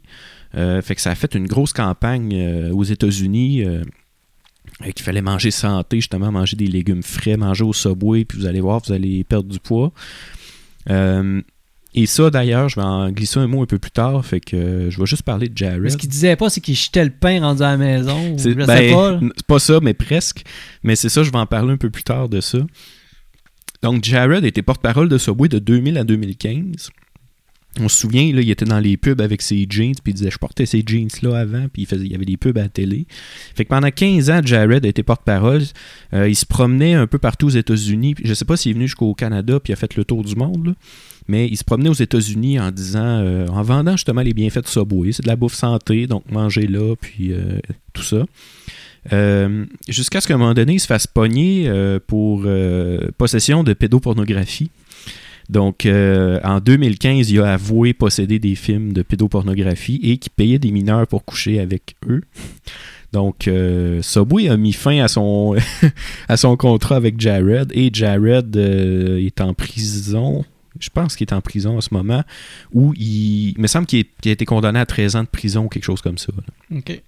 Fait 0.54 0.94
que 0.94 1.00
ça 1.00 1.10
a 1.10 1.14
fait 1.14 1.34
une 1.34 1.46
grosse 1.46 1.72
campagne 1.72 2.70
aux 2.72 2.84
États-Unis. 2.84 3.64
Euh, 4.82 4.90
qu'il 4.90 5.04
fallait 5.04 5.22
manger 5.22 5.50
santé, 5.50 5.98
justement, 5.98 6.30
manger 6.30 6.56
des 6.56 6.66
légumes 6.66 7.02
frais, 7.02 7.36
manger 7.36 7.64
au 7.64 7.72
Subway, 7.72 8.24
puis 8.24 8.38
vous 8.38 8.46
allez 8.46 8.60
voir, 8.60 8.80
vous 8.86 8.92
allez 8.92 9.24
perdre 9.24 9.48
du 9.48 9.58
poids. 9.58 9.92
Euh, 10.90 11.40
et 11.94 12.04
ça, 12.04 12.28
d'ailleurs, 12.28 12.68
je 12.68 12.76
vais 12.76 12.84
en 12.86 13.10
glisser 13.10 13.40
un 13.40 13.46
mot 13.46 13.62
un 13.62 13.66
peu 13.66 13.78
plus 13.78 13.90
tard, 13.90 14.22
fait 14.24 14.38
que 14.38 14.54
euh, 14.54 14.90
je 14.90 15.00
vais 15.00 15.06
juste 15.06 15.22
parler 15.22 15.48
de 15.48 15.56
Jared. 15.56 15.80
Mais 15.80 15.88
ce 15.88 15.96
qu'il 15.96 16.10
disait 16.10 16.36
pas, 16.36 16.50
c'est 16.50 16.60
qu'il 16.60 16.76
jetait 16.76 17.04
le 17.04 17.10
pain 17.10 17.40
rendu 17.40 17.62
à 17.62 17.70
la 17.70 17.76
maison. 17.78 18.34
ou 18.34 18.38
sais 18.38 18.54
ben, 18.54 18.66
pas. 18.66 19.18
c'est 19.34 19.46
pas 19.46 19.58
ça, 19.58 19.80
mais 19.80 19.94
presque. 19.94 20.44
Mais 20.82 20.94
c'est 20.94 21.08
ça, 21.08 21.22
je 21.22 21.30
vais 21.30 21.38
en 21.38 21.46
parler 21.46 21.72
un 21.72 21.78
peu 21.78 21.88
plus 21.88 22.04
tard 22.04 22.28
de 22.28 22.42
ça. 22.42 22.58
Donc, 23.82 24.04
Jared 24.04 24.44
était 24.44 24.60
porte-parole 24.62 25.08
de 25.08 25.16
Subway 25.16 25.48
de 25.48 25.58
2000 25.58 25.96
à 25.96 26.04
2015. 26.04 26.90
On 27.80 27.88
se 27.88 27.98
souvient, 27.98 28.32
là, 28.32 28.40
il 28.40 28.50
était 28.50 28.64
dans 28.64 28.78
les 28.78 28.96
pubs 28.96 29.20
avec 29.20 29.42
ses 29.42 29.66
jeans, 29.68 29.92
puis 30.02 30.12
il 30.12 30.14
disait 30.14 30.30
Je 30.30 30.38
portais 30.38 30.64
ces 30.66 30.82
jeans-là 30.86 31.38
avant, 31.38 31.66
puis 31.72 31.82
il, 31.82 31.86
faisait, 31.86 32.04
il 32.04 32.12
y 32.12 32.14
avait 32.14 32.24
des 32.24 32.36
pubs 32.36 32.56
à 32.56 32.62
la 32.62 32.68
télé. 32.68 33.06
Fait 33.54 33.64
que 33.64 33.68
pendant 33.68 33.90
15 33.90 34.30
ans, 34.30 34.40
Jared 34.42 34.84
a 34.84 34.88
été 34.88 35.02
porte-parole. 35.02 35.62
Euh, 36.14 36.28
il 36.28 36.34
se 36.34 36.46
promenait 36.46 36.94
un 36.94 37.06
peu 37.06 37.18
partout 37.18 37.46
aux 37.46 37.50
États-Unis. 37.50 38.14
Je 38.22 38.32
sais 38.32 38.44
pas 38.44 38.56
s'il 38.56 38.70
est 38.70 38.74
venu 38.74 38.86
jusqu'au 38.86 39.14
Canada, 39.14 39.60
puis 39.60 39.72
a 39.72 39.76
fait 39.76 39.94
le 39.96 40.04
tour 40.04 40.24
du 40.24 40.36
monde, 40.36 40.74
mais 41.28 41.46
il 41.48 41.56
se 41.56 41.64
promenait 41.64 41.90
aux 41.90 41.94
États-Unis 41.94 42.58
en 42.58 42.70
disant, 42.70 43.20
euh, 43.20 43.46
en 43.48 43.62
vendant 43.62 43.92
justement 43.92 44.22
les 44.22 44.32
bienfaits 44.32 44.62
de 44.62 44.68
Subway. 44.68 45.12
C'est 45.12 45.22
de 45.22 45.28
la 45.28 45.36
bouffe 45.36 45.54
santé, 45.54 46.06
donc 46.06 46.24
mangez 46.30 46.66
là, 46.66 46.94
puis 47.00 47.32
euh, 47.32 47.58
tout 47.92 48.02
ça. 48.02 48.24
Jusqu'à 49.88 50.20
ce 50.20 50.26
qu'à 50.26 50.34
un 50.34 50.38
moment 50.38 50.54
donné, 50.54 50.74
il 50.74 50.80
se 50.80 50.86
fasse 50.86 51.06
pogner 51.06 51.70
pour 52.08 52.44
possession 53.18 53.62
de 53.62 53.72
pédopornographie. 53.72 54.70
Donc, 55.48 55.86
euh, 55.86 56.40
en 56.42 56.60
2015, 56.60 57.30
il 57.30 57.40
a 57.40 57.52
avoué 57.52 57.92
posséder 57.92 58.38
des 58.38 58.54
films 58.54 58.92
de 58.92 59.02
pédopornographie 59.02 60.00
et 60.02 60.18
qu'il 60.18 60.32
payait 60.32 60.58
des 60.58 60.70
mineurs 60.70 61.06
pour 61.06 61.24
coucher 61.24 61.60
avec 61.60 61.96
eux. 62.08 62.22
Donc, 63.12 63.46
euh, 63.46 64.02
Subway 64.02 64.48
a 64.48 64.56
mis 64.56 64.72
fin 64.72 64.98
à 64.98 65.08
son, 65.08 65.56
à 66.28 66.36
son 66.36 66.56
contrat 66.56 66.96
avec 66.96 67.20
Jared 67.20 67.70
et 67.72 67.90
Jared 67.92 68.56
euh, 68.56 69.24
est 69.24 69.40
en 69.40 69.54
prison. 69.54 70.44
Je 70.80 70.90
pense 70.90 71.16
qu'il 71.16 71.26
est 71.26 71.32
en 71.32 71.40
prison 71.40 71.78
en 71.78 71.80
ce 71.80 71.94
moment. 71.94 72.22
Où 72.72 72.92
il, 72.96 73.50
il 73.50 73.60
me 73.60 73.68
semble 73.68 73.86
qu'il 73.86 74.04
a 74.26 74.28
été 74.28 74.44
condamné 74.44 74.80
à 74.80 74.86
13 74.86 75.16
ans 75.16 75.22
de 75.22 75.28
prison 75.28 75.64
ou 75.64 75.68
quelque 75.68 75.84
chose 75.84 76.02
comme 76.02 76.18
ça. 76.18 76.32
là. 76.36 76.78
OK. 76.78 77.02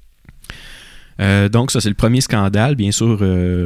Euh, 1.21 1.49
donc, 1.49 1.73
ça, 1.73 1.81
c'est 1.81 1.89
le 1.89 1.97
premier 1.97 2.21
scandale. 2.21 2.77
Bien 2.77 2.93
sûr, 2.93 3.19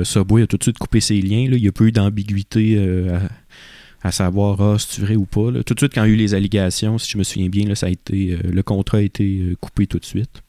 Subway 0.04 0.42
a 0.42 0.46
tout 0.46 0.56
de 0.56 0.62
suite 0.62 0.78
coupé 0.78 1.00
ses 1.00 1.20
liens. 1.20 1.50
Là. 1.50 1.56
Il 1.56 1.62
n'y 1.62 1.68
a 1.68 1.72
pas 1.72 1.84
eu 1.84 1.92
d'ambiguïté 1.92 2.78
à, 4.02 4.12
savoir 4.12 4.60
ah, 4.60 4.78
si 4.78 4.86
c'est 4.90 5.02
vrai 5.02 5.16
ou 5.16 5.24
pas. 5.24 5.50
Tout 5.64 5.74
de 5.74 5.78
suite, 5.78 5.94
quand 5.94 6.04
il 6.04 6.08
y 6.08 6.12
a 6.12 6.14
eu 6.14 6.16
les 6.16 6.34
allégations, 6.34 6.98
si 6.98 7.10
je 7.10 7.18
me 7.18 7.22
souviens 7.22 7.48
bien, 7.48 7.74
ça 7.74 7.86
a 7.86 7.90
été, 7.90 8.32
euh, 8.32 8.50
le 8.50 8.62
contrat 8.62 8.98
a 8.98 9.00
été 9.00 9.24
euh, 9.24 9.56
coupé 9.60 9.86
tout 9.86 9.98
de 9.98 10.04
suite. 10.04 10.42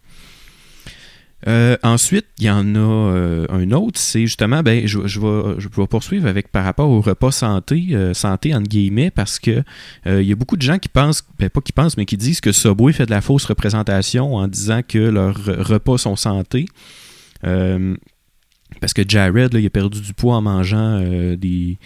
Euh, 1.45 1.75
ensuite, 1.83 2.25
il 2.39 2.45
y 2.45 2.49
en 2.49 2.75
a 2.75 3.45
un 3.49 3.71
autre, 3.71 3.99
c'est 3.99 4.21
justement, 4.21 4.63
ben, 4.63 4.87
je, 4.87 5.19
vais, 5.19 5.87
poursuivre 5.87 6.25
avec 6.25 6.47
par 6.47 6.63
rapport 6.63 6.89
au 6.89 7.01
repas 7.01 7.31
santé, 7.31 7.89
santé 8.13 8.55
entre 8.55 8.69
guillemets, 8.69 9.11
parce 9.11 9.39
que 9.39 9.61
il 10.05 10.21
y 10.21 10.31
a 10.31 10.35
beaucoup 10.37 10.55
de 10.55 10.61
gens 10.61 10.79
qui 10.79 10.87
pensent, 10.87 11.21
ben, 11.37 11.49
pas 11.49 11.59
qui 11.59 11.73
pensent, 11.73 11.97
mais 11.97 12.05
qui 12.05 12.15
disent 12.15 12.39
que 12.39 12.53
Subway 12.53 12.93
fait 12.93 13.07
de 13.07 13.11
la 13.11 13.19
fausse 13.19 13.43
représentation 13.43 14.35
en 14.35 14.47
disant 14.47 14.83
que 14.87 14.97
leurs 14.97 15.67
repas 15.67 15.97
sont 15.97 16.15
santé. 16.15 16.65
Parce 17.41 18.93
que 18.93 19.01
Jared, 19.05 19.53
là, 19.53 19.59
il 19.59 19.65
a 19.65 19.69
perdu 19.69 19.99
du 19.99 20.13
poids 20.13 20.37
en 20.37 20.41
mangeant 20.41 21.01
des, 21.35 21.77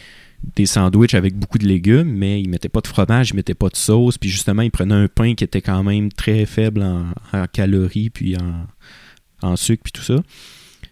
des 0.56 0.66
sandwichs 0.66 1.14
avec 1.14 1.36
beaucoup 1.36 1.58
de 1.58 1.68
légumes, 1.68 2.10
mais 2.10 2.42
il 2.42 2.50
mettait 2.50 2.70
pas 2.70 2.82
de 2.82 2.88
fromage, 2.88 3.32
il 3.32 3.36
mettait 3.36 3.54
pas 3.54 3.70
de 3.70 3.76
sauce, 3.76 4.18
puis 4.18 4.30
justement, 4.30 4.62
il 4.62 4.72
prenait 4.72 4.96
un 4.96 5.08
pain 5.08 5.36
qui 5.36 5.44
était 5.44 5.62
quand 5.62 5.84
même 5.84 6.12
très 6.12 6.46
faible 6.46 6.84
en, 6.84 7.46
calories, 7.52 8.10
puis 8.10 8.36
en, 8.38 8.68
en 9.48 9.56
sucre, 9.56 9.84
puis 9.84 9.92
tout 9.92 10.04
ça. 10.04 10.16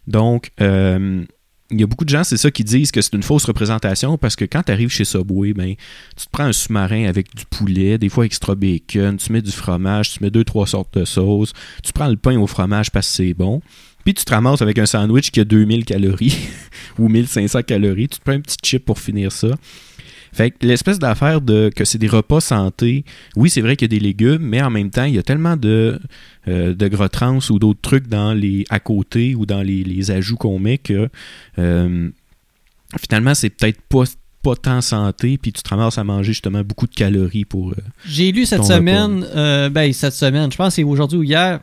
Donc, 0.07 0.51
euh, 0.61 1.25
il 1.71 1.79
y 1.79 1.83
a 1.83 1.87
beaucoup 1.87 2.05
de 2.05 2.09
gens, 2.09 2.23
c'est 2.23 2.37
ça, 2.37 2.51
qui 2.51 2.63
disent 2.63 2.91
que 2.91 3.01
c'est 3.01 3.13
une 3.13 3.23
fausse 3.23 3.45
représentation 3.45 4.17
parce 4.17 4.35
que 4.35 4.45
quand 4.45 4.63
tu 4.63 4.71
arrives 4.71 4.89
chez 4.89 5.05
Subway, 5.05 5.53
ben, 5.53 5.73
tu 6.15 6.25
te 6.25 6.29
prends 6.31 6.43
un 6.43 6.53
sous-marin 6.53 7.05
avec 7.05 7.35
du 7.35 7.45
poulet, 7.45 7.97
des 7.97 8.09
fois 8.09 8.25
extra 8.25 8.53
bacon, 8.53 9.17
tu 9.17 9.31
mets 9.31 9.41
du 9.41 9.51
fromage, 9.51 10.11
tu 10.11 10.23
mets 10.23 10.29
deux, 10.29 10.43
trois 10.43 10.67
sortes 10.67 10.97
de 10.97 11.05
sauces, 11.05 11.53
tu 11.83 11.91
prends 11.91 12.07
le 12.07 12.17
pain 12.17 12.37
au 12.37 12.45
fromage 12.45 12.91
parce 12.91 13.07
que 13.07 13.13
c'est 13.13 13.33
bon, 13.33 13.61
puis 14.05 14.13
tu 14.13 14.23
te 14.23 14.33
ramasses 14.33 14.61
avec 14.61 14.79
un 14.79 14.85
sandwich 14.85 15.31
qui 15.31 15.41
a 15.41 15.43
2000 15.43 15.83
calories 15.83 16.37
ou 16.99 17.09
1500 17.09 17.63
calories, 17.63 18.07
tu 18.07 18.19
te 18.19 18.23
prends 18.23 18.33
un 18.35 18.39
petit 18.39 18.55
chip 18.63 18.85
pour 18.85 18.99
finir 18.99 19.33
ça. 19.33 19.49
Fait 20.31 20.51
que 20.51 20.65
l'espèce 20.67 20.99
d'affaire 20.99 21.39
de 21.39 21.69
que 21.73 21.85
c'est 21.85 21.97
des 21.97 22.09
repas 22.09 22.41
santé, 22.41 23.05
oui, 23.37 23.49
c'est 23.49 23.61
vrai 23.61 23.77
qu'il 23.77 23.91
y 23.91 23.95
a 23.95 23.97
des 23.99 24.03
légumes, 24.05 24.41
mais 24.41 24.61
en 24.61 24.69
même 24.69 24.89
temps, 24.89 25.05
il 25.05 25.15
y 25.15 25.17
a 25.17 25.23
tellement 25.23 25.55
de, 25.55 25.97
euh, 26.49 26.73
de 26.75 26.87
gras 26.89 27.07
trans 27.07 27.39
ou 27.49 27.57
d'autres 27.57 27.79
trucs 27.81 28.07
dans 28.07 28.33
les 28.33 28.65
à 28.69 28.79
côté 28.81 29.33
ou 29.33 29.45
dans 29.45 29.61
les, 29.61 29.83
les 29.85 30.11
ajouts 30.11 30.35
qu'on 30.35 30.59
met 30.59 30.77
que 30.77 31.07
euh, 31.57 32.09
finalement, 32.99 33.33
c'est 33.33 33.49
peut-être 33.49 33.79
pas, 33.83 34.03
pas 34.43 34.55
tant 34.57 34.81
santé, 34.81 35.37
puis 35.37 35.53
tu 35.53 35.63
te 35.63 35.69
ramasses 35.69 35.97
à 35.97 36.03
manger 36.03 36.33
justement 36.33 36.63
beaucoup 36.63 36.87
de 36.87 36.93
calories 36.95 37.45
pour. 37.45 37.71
euh, 37.71 37.75
J'ai 38.05 38.33
lu 38.33 38.45
cette 38.45 38.59
semaine, 38.65 39.25
euh, 39.35 39.69
ben 39.69 39.91
cette 39.93 40.13
semaine, 40.13 40.51
je 40.51 40.57
pense 40.57 40.67
que 40.69 40.73
c'est 40.75 40.83
aujourd'hui 40.83 41.17
ou 41.19 41.23
hier, 41.23 41.61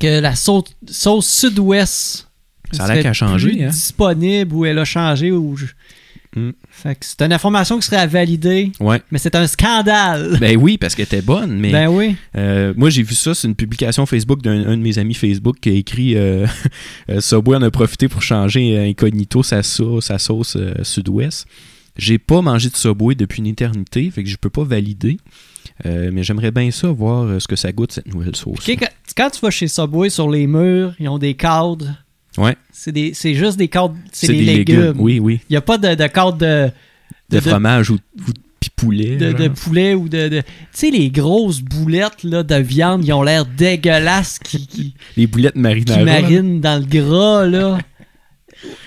que 0.00 0.20
la 0.20 0.34
sauce, 0.34 0.64
sauce 0.88 1.28
sud-ouest 1.28 2.28
Ça 2.72 2.84
a 2.84 2.94
l'air 2.94 3.14
changé, 3.14 3.64
hein? 3.64 3.68
disponible 3.70 4.54
ou 4.54 4.64
elle 4.64 4.78
a 4.78 4.84
changé 4.84 5.30
ou 5.32 5.56
je- 5.56 5.66
Mm. 6.36 6.50
C'est 7.00 7.22
une 7.22 7.32
information 7.32 7.76
qui 7.80 7.86
serait 7.86 7.96
à 7.96 8.06
valider, 8.06 8.70
Ouais. 8.78 9.02
mais 9.10 9.18
c'est 9.18 9.34
un 9.34 9.48
scandale. 9.48 10.38
Ben 10.40 10.56
oui, 10.56 10.78
parce 10.78 10.94
qu'elle 10.94 11.06
était 11.06 11.22
bonne, 11.22 11.58
mais. 11.58 11.72
Ben 11.72 11.88
oui. 11.88 12.14
Euh, 12.36 12.72
moi, 12.76 12.88
j'ai 12.88 13.02
vu 13.02 13.16
ça, 13.16 13.34
c'est 13.34 13.48
une 13.48 13.56
publication 13.56 14.06
Facebook 14.06 14.40
d'un 14.40 14.64
un 14.64 14.76
de 14.76 14.80
mes 14.82 14.96
amis 15.00 15.14
Facebook 15.14 15.56
qui 15.60 15.70
a 15.70 15.72
écrit 15.72 16.16
euh, 16.16 16.46
euh, 17.10 17.20
Subway 17.20 17.56
en 17.56 17.62
a 17.62 17.70
profité 17.72 18.06
pour 18.06 18.22
changer 18.22 18.78
euh, 18.78 18.84
incognito 18.88 19.42
sa 19.42 19.64
sauce, 19.64 20.04
sa 20.06 20.20
sauce 20.20 20.54
euh, 20.54 20.72
sud-ouest. 20.84 21.46
J'ai 21.96 22.18
pas 22.18 22.40
mangé 22.42 22.70
de 22.70 22.76
Subway 22.76 23.16
depuis 23.16 23.40
une 23.40 23.48
éternité, 23.48 24.08
fait 24.12 24.22
que 24.22 24.30
je 24.30 24.36
peux 24.36 24.50
pas 24.50 24.62
valider. 24.62 25.16
Mais 25.84 26.22
j'aimerais 26.22 26.50
bien 26.50 26.70
ça, 26.70 26.88
voir 26.88 27.40
ce 27.40 27.48
que 27.48 27.56
ça 27.56 27.72
goûte, 27.72 27.92
cette 27.92 28.06
nouvelle 28.06 28.36
sauce. 28.36 28.60
Quand, 29.20 29.30
tu 29.30 29.40
vas 29.40 29.50
chez 29.50 29.68
Subway 29.68 30.08
sur 30.10 30.30
les 30.30 30.46
murs, 30.46 30.94
ils 30.98 31.08
ont 31.08 31.18
des 31.18 31.34
cadres. 31.34 31.94
Ouais, 32.38 32.56
C'est 32.72 32.92
des- 32.92 33.12
c'est 33.12 33.34
juste 33.34 33.58
des 33.58 33.68
cadres, 33.68 33.96
c'est 34.12 34.28
des, 34.28 34.34
des 34.34 34.44
légumes. 34.44 34.80
légumes. 34.80 34.96
Oui, 35.00 35.18
oui. 35.18 35.40
Il 35.50 35.52
n'y 35.52 35.56
a 35.56 35.60
pas 35.60 35.76
de, 35.78 35.94
de 35.94 36.06
cadre 36.06 36.38
de, 36.38 36.70
De, 37.28 37.36
de- 37.36 37.40
fromage 37.40 37.90
ou, 37.90 37.94
ou 37.94 38.30
poulet. 38.76 39.16
de, 39.16 39.48
poulet 39.48 39.94
ou 39.94 40.08
de. 40.08 40.28
de- 40.28 40.40
Tu 40.40 40.46
sais, 40.72 40.90
les 40.90 41.10
grosses 41.10 41.60
boulettes 41.60 42.22
là, 42.24 42.42
de 42.42 42.54
viande, 42.54 43.04
ils 43.04 43.12
ont 43.12 43.22
l'air 43.22 43.44
dégueulasses 43.44 44.38
qui, 44.38 44.66
qui, 44.66 44.94
Les 45.18 45.26
boulettes 45.26 45.52
qui 45.54 45.58
marinara. 45.60 46.04
marinent 46.04 46.60
dans 46.60 46.80
le 46.80 46.86
gras. 46.86 47.46
là. 47.46 47.78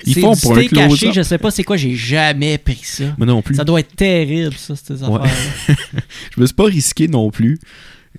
Ils 0.05 0.15
font 0.19 0.35
pour 0.35 0.57
un 0.57 0.65
close-up. 0.65 1.11
je 1.13 1.21
sais 1.21 1.37
pas 1.37 1.51
c'est 1.51 1.63
quoi, 1.63 1.77
j'ai 1.77 1.95
jamais 1.95 2.57
pris 2.57 2.79
ça. 2.83 3.05
Moi 3.17 3.27
non 3.27 3.41
plus. 3.41 3.55
Ça 3.55 3.63
doit 3.63 3.79
être 3.81 3.95
terrible, 3.95 4.53
ça, 4.55 4.75
ces 4.75 4.93
Ouais. 5.03 5.19
affaires-là. 5.19 5.75
Je 6.35 6.41
me 6.41 6.45
suis 6.45 6.55
pas 6.55 6.65
risqué 6.65 7.07
non 7.07 7.29
plus. 7.31 7.59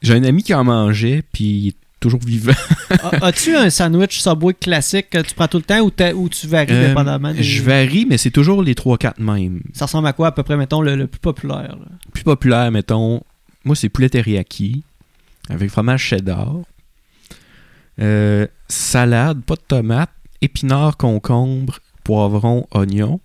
J'ai 0.02 0.14
un 0.14 0.24
ami 0.24 0.42
qui 0.42 0.52
en 0.54 0.64
mangeait, 0.64 1.22
puis 1.32 1.74
toujours 2.04 2.20
vivant. 2.24 2.52
A- 2.90 3.26
As-tu 3.26 3.56
un 3.56 3.70
sandwich 3.70 4.20
Subway 4.20 4.52
classique 4.54 5.08
que 5.10 5.18
tu 5.22 5.34
prends 5.34 5.48
tout 5.48 5.56
le 5.56 5.62
temps 5.62 5.80
ou, 5.80 6.28
tu 6.28 6.46
varies 6.46 6.66
Euh, 6.70 6.88
dépendamment 6.88 7.32
des- 7.32 7.42
Je 7.42 7.62
varie, 7.62 8.04
mais 8.08 8.18
c'est 8.18 8.30
toujours 8.30 8.62
les 8.62 8.74
3-4 8.74 9.18
mêmes. 9.18 9.60
Ça 9.72 9.86
ressemble 9.86 10.06
à 10.08 10.12
quoi, 10.12 10.28
à 10.28 10.32
peu 10.32 10.42
près, 10.42 10.56
mettons, 10.56 10.80
le, 10.82 10.96
le 10.96 11.06
plus 11.06 11.18
populaire? 11.20 11.76
là? 11.80 11.86
Plus 12.12 12.22
populaire, 12.24 12.70
mettons, 12.70 13.22
moi 13.64 13.74
c'est 13.74 13.88
poulet 13.88 14.08
teriyaki 14.10 14.82
avec 15.48 15.70
fromage 15.70 16.02
cheddar, 16.02 16.54
euh, 18.00 18.46
salade, 18.68 19.42
pas 19.44 19.54
de 19.54 19.62
tomate, 19.66 20.10
épinards, 20.42 20.96
concombre, 20.96 21.78
poivron, 22.02 22.66
oignon, 22.72 23.20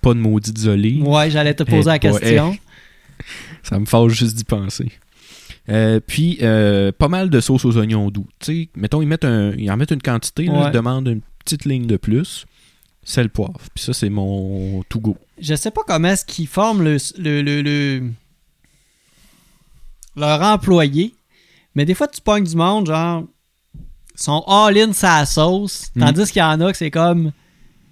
pas 0.00 0.14
de 0.14 0.18
maudites 0.18 0.66
olives. 0.66 1.06
Ouais, 1.06 1.30
j'allais 1.30 1.54
te 1.54 1.62
poser 1.62 1.82
Eh, 1.82 1.84
la 1.86 1.98
question. 1.98 2.56
Ça 3.62 3.78
me 3.78 3.86
fâche 3.86 4.12
juste 4.12 4.34
d'y 4.36 4.44
penser. 4.44 4.90
Euh, 5.72 6.00
puis, 6.06 6.38
euh, 6.42 6.92
pas 6.92 7.08
mal 7.08 7.30
de 7.30 7.40
sauce 7.40 7.64
aux 7.64 7.76
oignons 7.78 8.10
doux. 8.10 8.26
Tu 8.40 8.46
sais, 8.64 8.68
mettons, 8.76 9.00
ils, 9.02 9.08
mettent 9.08 9.24
un, 9.24 9.52
ils 9.52 9.70
en 9.70 9.76
mettent 9.76 9.90
une 9.92 10.02
quantité, 10.02 10.44
là, 10.44 10.52
Ouais. 10.52 10.66
je 10.66 10.70
demande 10.72 11.08
une 11.08 11.22
petite 11.44 11.64
ligne 11.64 11.86
de 11.86 11.96
plus. 11.96 12.44
Sel, 13.04 13.30
poivre. 13.30 13.58
Puis 13.74 13.82
ça, 13.84 13.92
c'est 13.92 14.10
mon 14.10 14.82
to 14.88 15.00
go. 15.00 15.16
Je 15.40 15.54
sais 15.56 15.70
pas 15.72 15.80
comment 15.86 16.08
est-ce 16.08 16.24
qu'ils 16.24 16.46
forment 16.46 16.82
le, 16.84 16.96
le, 17.18 17.42
le- 17.42 17.62
le- 17.62 18.02
leur 20.16 20.42
employé, 20.42 21.14
mais 21.74 21.84
des 21.84 21.94
fois, 21.94 22.06
tu 22.08 22.20
pognes 22.20 22.44
du 22.44 22.54
monde, 22.56 22.86
genre, 22.86 23.24
ils 23.74 24.22
sont 24.22 24.44
all-in 24.46 24.92
sa 24.92 25.24
sauce, 25.24 25.90
Mhm. 25.96 26.04
tandis 26.04 26.30
qu'il 26.30 26.40
y 26.40 26.44
en 26.44 26.60
a 26.60 26.70
que 26.70 26.76
c'est 26.78 26.90
comme 26.90 27.32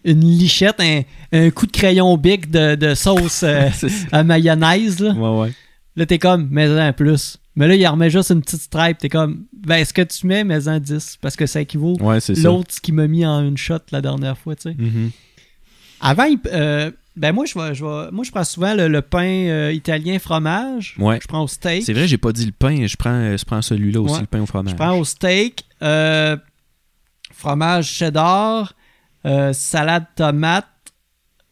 une 0.05 0.21
lichette, 0.21 0.81
un, 0.81 1.03
un 1.33 1.51
coup 1.51 1.67
de 1.67 1.73
crayon 1.73 2.17
bic 2.17 2.51
de, 2.51 2.75
de 2.75 2.95
sauce 2.95 3.43
euh, 3.43 3.69
C'est 3.75 3.91
à 4.13 4.23
mayonnaise, 4.23 5.01
là. 5.01 5.13
Ouais, 5.13 5.41
ouais. 5.41 5.53
Là, 5.97 6.07
t'es 6.07 6.19
comme, 6.19 6.49
mets-en 6.51 6.93
plus. 6.93 7.39
Mais 7.57 7.67
là, 7.67 7.75
il 7.75 7.87
remet 7.87 8.11
juste 8.11 8.31
une 8.31 8.41
petite 8.43 8.61
stripe. 8.63 8.99
T'es 8.99 9.09
comme, 9.09 9.45
ben, 9.53 9.77
est-ce 9.77 9.93
que 9.93 10.03
tu 10.03 10.27
mets, 10.27 10.45
mets-en 10.45 10.79
10? 10.79 11.19
Parce 11.21 11.35
que 11.37 11.47
ça 11.47 11.61
équivaut 11.61 11.97
Ouais, 12.01 12.19
l'autre 12.43 12.73
ce 12.75 12.81
qui 12.81 12.93
m'a 12.93 13.07
mis 13.09 13.27
en 13.27 13.45
une 13.45 13.57
shot 13.57 13.79
la 13.91 14.01
dernière 14.01 14.39
fois, 14.39 14.55
tu 14.57 14.63
sais. 14.71 14.75
Mhm. 14.79 15.11
Avant, 16.01 16.25
il- 16.25 16.39
euh, 16.53 16.91
ben 17.17 17.33
moi, 17.33 17.45
je 17.45 17.59
vais, 17.59 17.75
je 17.75 17.85
vais- 17.85 18.11
moi, 18.13 18.25
je 18.25 18.31
prends 18.31 18.45
souvent 18.45 18.73
le, 18.75 18.87
le 18.89 19.03
pain 19.03 19.27
euh, 19.49 19.73
italien 19.73 20.19
fromage. 20.19 20.95
Ouais. 20.99 21.19
Je 21.21 21.27
prends 21.27 21.43
au 21.43 21.49
steak. 21.49 21.83
C'est 21.83 21.93
vrai, 21.93 22.07
j'ai 22.09 22.17
pas 22.19 22.33
dit 22.33 22.47
le 22.47 22.53
pain. 22.53 22.87
Je 22.87 22.97
prends, 22.97 23.37
je 23.37 23.45
prends 23.45 23.61
celui-là 23.61 24.01
aussi, 24.01 24.15
Ouais. 24.15 24.21
le 24.21 24.27
pain 24.27 24.41
au 24.41 24.47
fromage. 24.47 24.71
Je 24.71 24.77
prends 24.77 24.97
au 24.97 25.05
steak, 25.05 25.65
euh, 25.83 26.37
fromage 27.33 27.87
cheddar, 27.91 28.75
salade 29.53 30.07
tomate. 30.17 30.67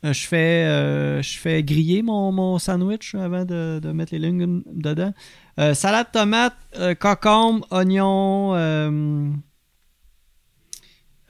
Je 0.05 0.12
fais 0.12 1.21
je 1.23 1.38
fais 1.38 1.62
griller 1.64 2.02
mon, 2.02 2.31
mon 2.33 2.59
sandwich 2.59 3.14
avant 3.17 3.45
de, 3.45 3.81
de 3.83 3.90
mettre 3.93 4.12
les 4.14 4.21
légumes 4.21 4.62
dedans. 4.73 5.12
Euh, 5.58 5.74
salade 5.74 6.06
tomate, 6.12 6.54
euh, 6.76 6.94
concombre, 6.94 7.66
oignon, 7.70 8.54
euh, 8.54 9.28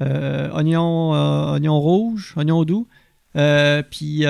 euh, 0.00 0.50
oignon, 0.52 1.12
oignon 1.52 1.80
rouge, 1.80 2.34
oignon 2.36 2.64
doux, 2.64 2.86
puis 3.90 4.24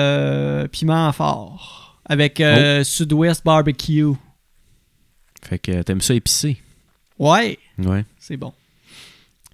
piment 0.71 1.11
fort. 1.11 1.99
Avec 2.05 2.39
euh, 2.41 2.83
Sud-Ouest 2.83 3.45
Barbecue. 3.45 4.13
Fait 5.43 5.59
que 5.59 5.81
t'aimes 5.83 6.01
ça 6.01 6.13
épicé. 6.15 6.57
Ouais, 7.19 7.59
Ouais. 7.77 8.03
c'est 8.19 8.35
bon. 8.37 8.51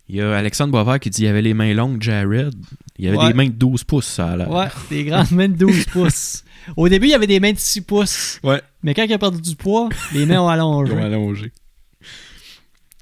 Il 0.08 0.16
y 0.16 0.22
a 0.22 0.36
Alexandre 0.38 0.72
Boisvert 0.72 1.00
qui 1.00 1.10
dit 1.10 1.24
il 1.24 1.26
y 1.26 1.28
avait 1.28 1.42
les 1.42 1.54
mains 1.54 1.74
longues, 1.74 2.02
Jared. 2.02 2.54
Il 2.98 3.06
y 3.06 3.08
avait 3.10 3.18
Ouais. 3.18 3.28
des 3.30 3.34
mains 3.34 3.48
de 3.48 3.54
12 3.54 3.84
pouces, 3.84 4.06
ça 4.08 4.38
l'air. 4.38 4.50
Ouais, 4.50 4.68
des 4.90 5.04
grandes 5.04 5.32
mains 5.32 5.50
de 5.50 5.56
12 5.58 5.86
pouces. 5.88 6.44
Au 6.76 6.90
début, 6.90 7.08
il 7.08 7.12
y 7.12 7.14
avait 7.14 7.28
des 7.28 7.40
mains 7.40 7.54
de 7.54 7.60
6 7.60 7.82
pouces. 7.82 8.40
Ouais. 8.44 8.62
Mais 8.84 8.94
quand 8.94 9.04
il 9.04 9.14
a 9.14 9.18
perdu 9.18 9.42
du 9.42 9.56
poids, 9.56 9.90
les 10.14 10.26
mains 10.26 10.42
ont 10.42 10.48
allongé. 10.50 10.94
Ils 10.94 10.98
ont 11.00 11.04
allongé. 11.04 11.52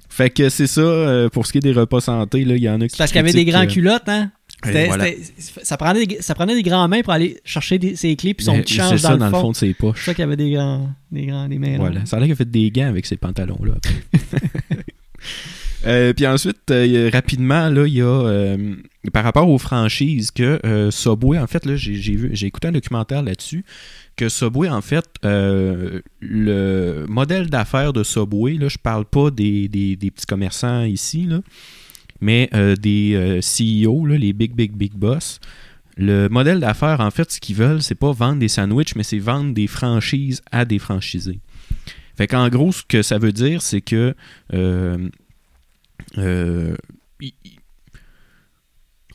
Fait 0.10 0.30
que 0.30 0.50
c'est 0.50 0.68
ça, 0.68 0.82
euh, 0.82 1.30
pour 1.30 1.48
ce 1.48 1.52
qui 1.52 1.58
est 1.58 1.62
des 1.62 1.72
repas 1.72 2.00
santé, 2.00 2.46
là, 2.46 2.56
il 2.56 2.62
y 2.64 2.70
en 2.70 2.80
a 2.82 2.86
qui. 2.88 2.92
C'est 2.92 2.98
parce 2.98 3.12
qu'il 3.12 3.18
y 3.18 3.24
avait 3.24 3.34
des 3.34 3.46
grands 3.46 3.64
euh, 3.64 3.68
culottes, 3.68 4.08
hein? 4.08 4.32
C'était- 4.64 4.86
voilà. 4.86 5.06
ça, 5.40 5.76
prenait 5.76 6.06
des, 6.06 6.22
ça 6.22 6.36
prenait 6.36 6.54
des 6.56 6.62
grands 6.64 6.88
mains 6.88 7.02
pour 7.02 7.12
aller 7.12 7.42
chercher 7.44 7.80
des- 7.80 7.96
ses 7.98 8.16
clés 8.16 8.34
puis 8.34 8.46
son 8.46 8.58
petit 8.62 8.76
C'est 8.76 8.80
change 8.82 9.00
ça, 9.00 9.10
dans, 9.10 9.18
dans 9.18 9.26
le 9.26 9.32
fond. 9.32 9.52
de 9.52 9.56
ses 9.58 9.68
C'est 9.70 9.74
poches. 9.74 10.06
ça 10.06 10.14
qu'il 10.14 10.22
y 10.22 10.26
avait 10.26 10.38
des 10.38 10.52
grands, 10.52 10.90
des 11.12 11.26
grands, 11.26 11.50
des 11.50 11.58
mains 11.58 11.78
Voilà. 11.78 12.06
Ça 12.06 12.16
a 12.16 12.20
l'air 12.20 12.28
qu'il 12.28 12.34
a 12.34 12.36
fait 12.38 12.50
des 12.50 12.70
gants 12.72 12.88
avec 12.88 13.06
ces 13.06 13.18
pantalons-là. 13.18 13.74
après. 13.76 14.84
Euh, 15.86 16.14
puis 16.14 16.26
ensuite, 16.28 16.72
euh, 16.72 17.10
rapidement, 17.12 17.68
là, 17.70 17.86
il 17.86 17.94
y 17.96 18.02
a 18.02 18.06
euh, 18.06 18.76
par 19.12 19.24
rapport 19.24 19.50
aux 19.50 19.58
franchises 19.58 20.32
que 20.32 20.60
Subway, 20.92 21.38
en 21.40 21.48
fait, 21.48 21.66
là, 21.66 21.76
j'ai 21.76 21.96
j'ai 21.96 22.18
j'ai 22.34 22.48
écouté 22.48 22.70
un 22.70 22.72
documentaire 22.72 23.22
là-dessus, 23.22 23.66
que 24.16 24.30
Subway, 24.30 24.70
en 24.70 24.82
fait, 24.82 25.06
le 25.24 27.06
modèle 27.08 27.50
d'affaires 27.50 27.92
de 27.94 28.04
Subway, 28.04 28.54
là, 28.54 28.70
je 28.70 28.78
parle 28.78 29.06
pas 29.06 29.30
des, 29.30 29.68
des- 29.68 29.96
des 29.96 30.12
petits 30.12 30.26
commerçants 30.26 30.84
ici, 30.84 31.26
là, 31.26 31.42
mais 32.22 32.50
des 32.80 33.40
CEO, 33.42 34.06
là, 34.06 34.18
les 34.18 34.32
big, 34.34 34.54
big, 34.56 34.72
big 34.74 34.94
boss. 34.94 35.40
Le 35.98 36.28
modèle 36.30 36.60
d'affaires, 36.60 37.02
en 37.02 37.12
fait, 37.12 37.30
ce 37.32 37.40
qu'ils 37.40 37.56
veulent, 37.56 37.82
c'est 37.84 37.94
pas 37.94 38.12
vendre 38.14 38.40
des 38.40 38.48
sandwichs, 38.48 38.96
mais 38.96 39.04
c'est 39.04 39.20
vendre 39.20 39.54
des 39.54 39.68
franchises 39.68 40.42
à 40.52 40.66
des 40.66 40.80
franchisés. 40.80 41.40
Fait 42.18 42.28
qu'en 42.28 42.48
gros, 42.50 42.72
ce 42.72 42.84
que 42.88 43.02
ça 43.02 43.18
veut 43.20 43.32
dire, 43.32 43.62
c'est 43.62 43.82
que 43.82 44.16
euh, 46.18 46.76
il- 47.22 47.34
il- 47.46 47.52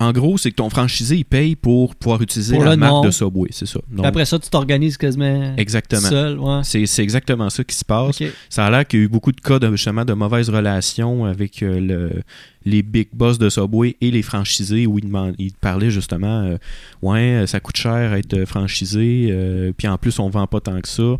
en 0.00 0.12
gros, 0.12 0.38
c'est 0.38 0.52
que 0.52 0.56
ton 0.56 0.70
franchisé, 0.70 1.16
il 1.16 1.24
paye 1.24 1.56
pour 1.56 1.96
pouvoir 1.96 2.22
utiliser 2.22 2.54
Pour 2.54 2.62
la 2.64 2.76
marque 2.76 2.92
nom. 2.92 3.00
de 3.04 3.10
Subway, 3.10 3.48
c'est 3.50 3.66
ça. 3.66 3.80
Donc, 3.90 4.06
après 4.06 4.24
ça, 4.26 4.38
tu 4.38 4.48
t'organises 4.48 4.96
quasiment 4.96 5.56
exactement. 5.56 6.08
seul. 6.08 6.38
Ouais. 6.38 6.60
C'est 6.62 6.86
c'est 6.86 7.02
exactement 7.02 7.50
ça 7.50 7.64
qui 7.64 7.74
se 7.74 7.84
passe. 7.84 8.20
Ok. 8.20 8.28
Ça 8.48 8.64
a 8.66 8.70
l'air 8.70 8.86
qu'il 8.86 9.00
y 9.00 9.02
a 9.02 9.06
eu 9.06 9.08
beaucoup 9.08 9.32
de 9.32 9.40
cas 9.40 9.58
de, 9.58 9.68
justement 9.72 10.04
de 10.04 10.12
mauvaises 10.12 10.50
relations 10.50 11.24
avec 11.24 11.64
euh, 11.64 11.80
le- 11.80 12.22
les 12.64 12.82
big 12.84 13.08
boss 13.12 13.38
de 13.38 13.48
Subway 13.48 13.96
et 14.00 14.12
les 14.12 14.22
franchisés 14.22 14.86
où 14.86 15.00
ils, 15.00 15.10
ils 15.38 15.52
parlaient 15.54 15.90
justement 15.90 16.42
euh, 16.44 16.58
Ouais, 17.02 17.42
ça 17.48 17.58
coûte 17.58 17.76
cher 17.76 18.12
être 18.14 18.44
franchisé, 18.44 19.30
euh, 19.32 19.72
puis 19.76 19.88
en 19.88 19.98
plus 19.98 20.16
on 20.20 20.28
vend 20.28 20.46
pas 20.46 20.60
tant 20.60 20.80
que 20.80 20.86
ça. 20.88 21.16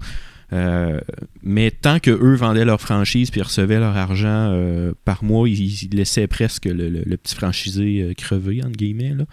Euh, 0.53 1.01
mais 1.43 1.71
tant 1.71 1.99
que 1.99 2.11
eux 2.11 2.35
vendaient 2.35 2.65
leur 2.65 2.81
franchise 2.81 3.31
puis 3.31 3.43
recevaient 3.43 3.79
leur 3.79 3.97
argent 3.97 4.51
euh, 4.53 4.93
par 5.05 5.23
mois, 5.23 5.49
ils, 5.49 5.91
laissaient 5.93 6.27
presque 6.27 6.65
le, 6.65 7.17
petit 7.17 7.35
franchisé 7.35 8.03
euh, 8.03 8.15
crever, 8.15 8.63
entre 8.63 8.77
guillemets. 8.77 9.15
Là. 9.15 9.25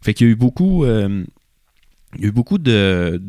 Fait 0.00 0.14
qu'il 0.14 0.26
y 0.26 0.30
a 0.30 0.32
eu 0.32 0.36
beaucoup. 0.36 0.84
il 0.86 1.24
y 2.20 2.24
a 2.24 2.28
eu 2.28 2.32
beaucoup 2.32 2.58
de- 2.58 3.20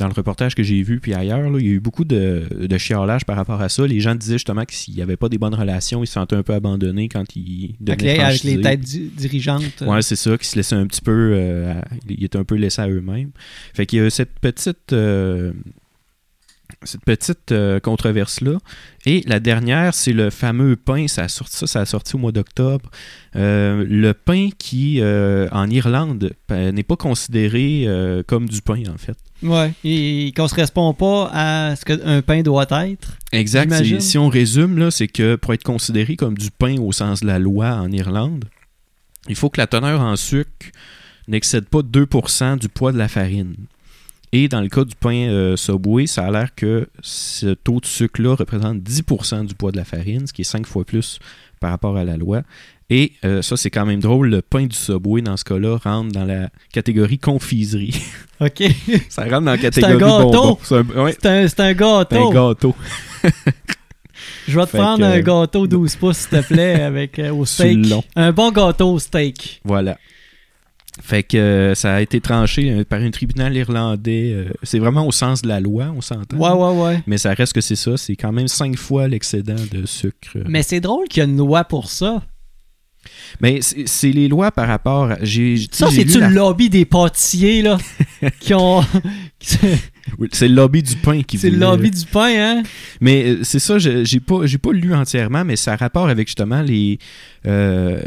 dans 0.00 0.08
le 0.08 0.12
reportage 0.14 0.54
que 0.54 0.62
j'ai 0.62 0.82
vu 0.82 0.98
puis 0.98 1.14
ailleurs, 1.14 1.48
là, 1.50 1.58
il 1.60 1.66
y 1.66 1.68
a 1.70 1.72
eu 1.74 1.80
beaucoup 1.80 2.04
de, 2.04 2.44
de 2.58 2.78
chiolage 2.78 3.24
par 3.24 3.36
rapport 3.36 3.60
à 3.60 3.68
ça. 3.68 3.86
Les 3.86 4.00
gens 4.00 4.14
disaient 4.14 4.34
justement 4.34 4.64
que 4.64 4.74
s'il 4.74 4.94
n'y 4.94 5.02
avait 5.02 5.16
pas 5.16 5.28
des 5.28 5.38
bonnes 5.38 5.54
relations, 5.54 6.02
ils 6.02 6.06
se 6.08 6.14
sentaient 6.14 6.36
un 6.36 6.42
peu 6.42 6.54
abandonnés 6.54 7.08
quand 7.08 7.24
ils 7.36 7.76
Avec 7.86 8.02
les, 8.02 8.18
avec 8.18 8.42
les 8.42 8.60
têtes 8.60 8.80
di- 8.80 9.10
dirigeantes. 9.16 9.82
Ouais, 9.82 10.02
c'est 10.02 10.16
ça, 10.16 10.36
qui 10.36 10.46
se 10.46 10.56
laissaient 10.56 10.74
un 10.74 10.86
petit 10.86 11.02
peu. 11.02 11.32
euh, 11.34 11.74
à- 11.80 11.84
ils 12.08 12.24
étaient 12.24 12.38
un 12.38 12.44
peu 12.44 12.56
laissés 12.56 12.82
à 12.82 12.88
eux-mêmes. 12.88 13.30
Fait 13.74 13.86
qu'il 13.86 14.00
y 14.00 14.02
a 14.02 14.10
cette 14.10 14.38
petite. 14.40 14.92
euh, 14.92 15.52
cette 16.84 17.04
petite 17.04 17.52
euh, 17.52 17.78
controverse-là. 17.80 18.56
Et 19.04 19.22
la 19.26 19.38
dernière, 19.40 19.92
c'est 19.92 20.12
le 20.14 20.30
fameux 20.30 20.76
pain. 20.76 21.08
Ça 21.08 21.24
a 21.24 21.28
sorti, 21.28 21.56
ça, 21.58 21.66
ça 21.66 21.80
a 21.80 21.84
sorti 21.84 22.14
au 22.14 22.18
mois 22.18 22.32
d'octobre. 22.32 22.90
Euh, 23.36 23.84
le 23.86 24.14
pain 24.14 24.48
qui, 24.56 25.00
euh, 25.00 25.46
en 25.52 25.68
Irlande, 25.68 26.32
n'est 26.48 26.82
pas 26.84 26.96
considéré 26.96 27.86
comme 28.26 28.48
du 28.48 28.62
pain, 28.62 28.82
en 28.88 28.96
fait. 28.98 29.16
Ouais. 29.42 29.72
Et, 29.84 30.28
et 30.28 30.32
qu'on 30.32 30.48
se 30.48 30.54
correspond 30.54 30.92
pas 30.94 31.30
à 31.32 31.76
ce 31.76 31.84
qu'un 31.84 32.22
pain 32.22 32.42
doit 32.42 32.66
être. 32.70 33.16
Exact. 33.32 33.72
Si 34.00 34.18
on 34.18 34.28
résume, 34.28 34.78
là, 34.78 34.90
c'est 34.90 35.08
que 35.08 35.36
pour 35.36 35.54
être 35.54 35.62
considéré 35.62 36.16
comme 36.16 36.36
du 36.36 36.50
pain 36.50 36.78
au 36.78 36.92
sens 36.92 37.20
de 37.20 37.26
la 37.26 37.38
loi 37.38 37.72
en 37.72 37.90
Irlande, 37.90 38.44
il 39.28 39.36
faut 39.36 39.50
que 39.50 39.60
la 39.60 39.66
teneur 39.66 40.00
en 40.00 40.16
sucre 40.16 40.66
n'excède 41.28 41.66
pas 41.66 41.80
2% 41.80 42.58
du 42.58 42.68
poids 42.68 42.92
de 42.92 42.98
la 42.98 43.08
farine. 43.08 43.54
Et 44.32 44.48
dans 44.48 44.60
le 44.60 44.68
cas 44.68 44.84
du 44.84 44.94
pain 44.94 45.28
euh, 45.28 45.56
Subway, 45.56 46.06
ça 46.06 46.26
a 46.26 46.30
l'air 46.30 46.54
que 46.54 46.88
ce 47.02 47.48
taux 47.54 47.80
de 47.80 47.86
sucre-là 47.86 48.36
représente 48.36 48.78
10% 48.78 49.46
du 49.46 49.54
poids 49.54 49.72
de 49.72 49.76
la 49.76 49.84
farine, 49.84 50.26
ce 50.26 50.32
qui 50.32 50.42
est 50.42 50.44
5 50.44 50.66
fois 50.66 50.84
plus 50.84 51.18
par 51.58 51.70
rapport 51.70 51.96
à 51.96 52.04
la 52.04 52.16
loi. 52.16 52.42
Et 52.92 53.12
euh, 53.24 53.40
ça, 53.40 53.56
c'est 53.56 53.70
quand 53.70 53.86
même 53.86 54.00
drôle, 54.00 54.30
le 54.30 54.42
pain 54.42 54.66
du 54.66 54.76
Subway, 54.76 55.22
dans 55.22 55.36
ce 55.36 55.44
cas-là, 55.44 55.78
rentre 55.82 56.10
dans 56.12 56.24
la 56.24 56.50
catégorie 56.72 57.18
confiserie. 57.18 57.94
OK. 58.40 58.62
ça 59.08 59.22
rentre 59.22 59.32
dans 59.32 59.40
la 59.42 59.52
un 59.52 59.58
catégorie 59.58 59.92
gâteau. 59.98 60.18
bonbon. 60.32 60.58
C'est 60.62 60.74
un, 60.76 60.82
ouais, 61.04 61.16
c'est 61.22 61.28
un, 61.28 61.48
c'est 61.48 61.60
un 61.60 61.64
un 61.66 61.72
gâteau. 61.74 62.30
gâteau. 62.32 62.74
Je 64.48 64.58
vais 64.58 64.66
te 64.66 64.70
Fait 64.72 64.78
prendre 64.78 64.98
que- 64.98 65.04
un 65.04 65.20
gâteau 65.20 65.66
12 65.66 65.96
pouces, 65.96 66.18
s'il 66.18 66.28
te 66.40 66.46
plaît, 66.46 66.82
avec, 66.82 67.18
euh, 67.18 67.32
au 67.32 67.44
steak. 67.46 67.86
long. 67.88 68.02
Un 68.16 68.32
bon 68.32 68.50
gâteau 68.50 68.92
au 68.94 68.98
steak. 68.98 69.60
Voilà. 69.64 69.96
Fait 71.02 71.22
que 71.22 71.36
euh, 71.38 71.74
ça 71.74 71.94
a 71.94 72.00
été 72.02 72.20
tranché 72.20 72.70
euh, 72.72 72.84
par 72.84 73.00
un 73.00 73.10
tribunal 73.10 73.56
irlandais. 73.56 74.32
euh, 74.34 74.50
c'est 74.64 74.78
vraiment 74.80 75.06
au 75.06 75.12
sens 75.12 75.40
de 75.40 75.48
la 75.48 75.60
loi, 75.60 75.92
on 75.96 76.00
s'entend. 76.00 76.36
Ouais, 76.36 76.50
ouais, 76.50 76.82
ouais. 76.82 77.02
Mais 77.06 77.16
ça 77.16 77.32
reste 77.32 77.52
que 77.54 77.60
c'est 77.60 77.76
ça. 77.76 77.96
C'est 77.96 78.16
quand 78.16 78.32
même 78.32 78.48
cinq 78.48 78.76
fois 78.76 79.06
l'excédent 79.08 79.54
de 79.70 79.86
sucre. 79.86 80.36
Mais 80.48 80.62
c'est 80.62 80.80
drôle 80.80 81.06
qu'il 81.08 81.22
y 81.22 81.26
a 81.26 81.28
une 81.28 81.38
loi 81.38 81.64
pour 81.64 81.88
ça. 81.90 82.22
Mais 83.40 83.60
c'est 83.62 84.10
les 84.12 84.28
lois 84.28 84.50
par 84.52 84.68
rapport. 84.68 85.10
à- 85.12 85.18
J'ai, 85.22 85.56
Ça, 85.72 85.90
c'est-tu 85.90 86.18
la- 86.20 86.28
le 86.28 86.34
lobby 86.34 86.68
des 86.68 86.84
pâtissiers, 86.84 87.62
là? 87.62 87.78
qui 88.40 88.54
ont. 88.54 88.82
C'est 89.40 89.78
Oui, 90.18 90.28
C'est 90.32 90.48
le 90.48 90.54
lobby 90.54 90.82
du 90.82 90.96
pain 90.96 91.22
qui 91.22 91.38
c'est 91.38 91.50
le 91.50 91.58
lobby 91.58 91.90
du 91.90 92.04
pain, 92.06 92.32
hein? 92.36 92.62
Mais 93.00 93.24
euh, 93.28 93.38
c'est 93.44 93.58
ça, 93.60 93.78
je- 93.78 94.04
j'ai 94.04 94.18
pas, 94.18 94.44
j'ai 94.44 94.58
pas 94.58 94.72
lu 94.72 94.92
entièrement, 94.94 95.44
mais 95.44 95.56
ça 95.56 95.74
a 95.74 95.76
rapport 95.76 96.08
avec 96.08 96.26
justement 96.26 96.62
les. 96.62 96.98
euh, 97.46 98.00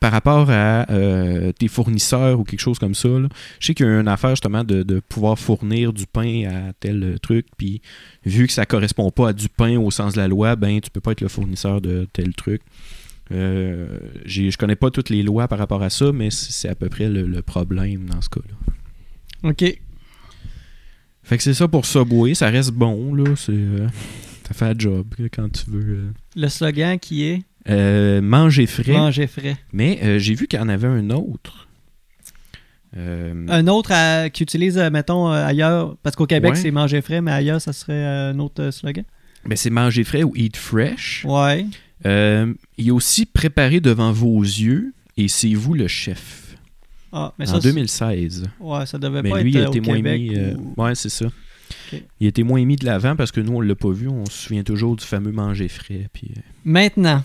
par 0.00 0.12
rapport 0.12 0.50
à 0.50 0.90
euh, 0.90 1.52
tes 1.52 1.68
fournisseurs 1.68 2.38
ou 2.38 2.44
quelque 2.44 2.60
chose 2.60 2.78
comme 2.78 2.94
ça. 2.94 3.08
là. 3.08 3.28
Je 3.60 3.66
sais 3.68 3.74
qu'il 3.74 3.86
y 3.86 3.88
a 3.88 4.00
une 4.00 4.08
affaire 4.08 4.30
justement 4.30 4.62
de, 4.64 4.82
de 4.82 5.00
pouvoir 5.08 5.38
fournir 5.38 5.92
du 5.92 6.06
pain 6.06 6.44
à 6.48 6.72
tel 6.78 7.16
truc, 7.22 7.46
puis 7.56 7.80
vu 8.26 8.46
que 8.46 8.52
ça 8.52 8.66
correspond 8.66 9.10
pas 9.10 9.30
à 9.30 9.32
du 9.32 9.48
pain 9.48 9.78
au 9.78 9.90
sens 9.90 10.14
de 10.14 10.18
la 10.18 10.28
loi, 10.28 10.54
ben 10.56 10.80
tu 10.80 10.90
peux 10.90 11.00
pas 11.00 11.12
être 11.12 11.20
le 11.22 11.28
fournisseur 11.28 11.80
de 11.80 12.06
tel 12.12 12.34
truc. 12.34 12.60
Euh, 13.30 13.98
je 14.24 14.56
connais 14.56 14.76
pas 14.76 14.90
toutes 14.90 15.10
les 15.10 15.22
lois 15.22 15.48
par 15.48 15.58
rapport 15.58 15.82
à 15.82 15.90
ça, 15.90 16.12
mais 16.12 16.30
c'est 16.30 16.68
à 16.68 16.74
peu 16.74 16.88
près 16.88 17.08
le, 17.08 17.26
le 17.26 17.42
problème 17.42 18.06
dans 18.08 18.20
ce 18.22 18.28
cas-là. 18.30 19.50
OK. 19.50 19.78
Fait 21.22 21.36
que 21.36 21.42
c'est 21.42 21.54
ça 21.54 21.68
pour 21.68 21.84
Subway, 21.84 22.34
ça 22.34 22.48
reste 22.48 22.72
bon, 22.72 23.14
là. 23.14 23.36
C'est, 23.36 23.52
euh, 23.52 23.86
ça 24.46 24.54
fait 24.54 24.64
un 24.64 24.74
job 24.78 25.06
quand 25.32 25.50
tu 25.52 25.70
veux. 25.70 25.94
euh. 25.94 26.10
Le 26.36 26.48
slogan 26.48 26.98
qui 26.98 27.24
est? 27.24 27.42
Euh, 27.68 28.22
manger 28.22 28.64
frais. 28.66 28.92
manger 28.92 29.26
frais. 29.26 29.56
Mais 29.74 30.18
j'ai 30.20 30.32
vu 30.34 30.46
qu'il 30.46 30.58
y 30.58 30.62
en 30.62 30.70
avait 30.70 30.86
un 30.88 31.10
autre. 31.10 31.68
Un 32.96 33.66
autre 33.68 34.28
qui 34.28 34.42
utilise, 34.42 34.78
mettons, 34.90 35.28
ailleurs, 35.28 35.96
parce 36.02 36.16
qu'au 36.16 36.26
Québec, 36.26 36.52
Ouais. 36.52 36.56
c'est 36.56 36.70
manger 36.70 37.02
frais, 37.02 37.20
mais 37.20 37.30
ailleurs, 37.32 37.60
ça 37.60 37.72
serait 37.74 38.04
un 38.04 38.38
autre 38.38 38.70
slogan? 38.70 39.04
ben, 39.46 39.54
c'est 39.56 39.70
manger 39.70 40.02
frais 40.04 40.22
ou 40.24 40.32
eat 40.34 40.56
fresh. 40.56 41.24
Ouais. 41.28 41.66
Euh, 42.06 42.52
il 42.76 42.90
a 42.90 42.94
aussi 42.94 43.26
préparé 43.26 43.80
devant 43.80 44.12
vos 44.12 44.40
yeux 44.42 44.92
et 45.16 45.28
c'est 45.28 45.52
vous 45.54 45.74
le 45.74 45.88
chef. 45.88 46.56
Ah, 47.12 47.32
mais 47.38 47.48
en 47.48 47.54
ça, 47.54 47.60
c'est- 47.60 47.68
2016. 47.68 48.44
ouais, 48.60 48.86
ça 48.86 48.98
devait 48.98 49.22
Mais 49.22 49.30
pas 49.30 49.42
lui, 49.42 49.50
être 49.50 49.54
il 49.56 49.64
a 49.64 49.68
été 49.68 49.80
au 49.80 49.82
moins 49.84 49.96
Québec. 49.96 50.20
mis. 50.20 50.36
euh, 50.36 50.54
ou- 50.54 50.74
Ouais, 50.82 50.94
c'est 50.94 51.08
ça. 51.08 51.26
Il 52.20 52.26
a 52.26 52.28
été 52.28 52.42
moins 52.42 52.64
mis 52.64 52.76
de 52.76 52.84
l'avant 52.84 53.16
parce 53.16 53.32
que 53.32 53.40
nous, 53.40 53.54
on 53.56 53.60
l'a 53.60 53.74
pas 53.74 53.90
vu. 53.90 54.08
On 54.08 54.26
se 54.26 54.32
souvient 54.46 54.62
toujours 54.62 54.94
du 54.96 55.04
fameux 55.04 55.32
manger 55.32 55.68
frais. 55.68 56.06
Puis, 56.12 56.30
euh, 56.36 56.40
Maintenant, 56.64 57.22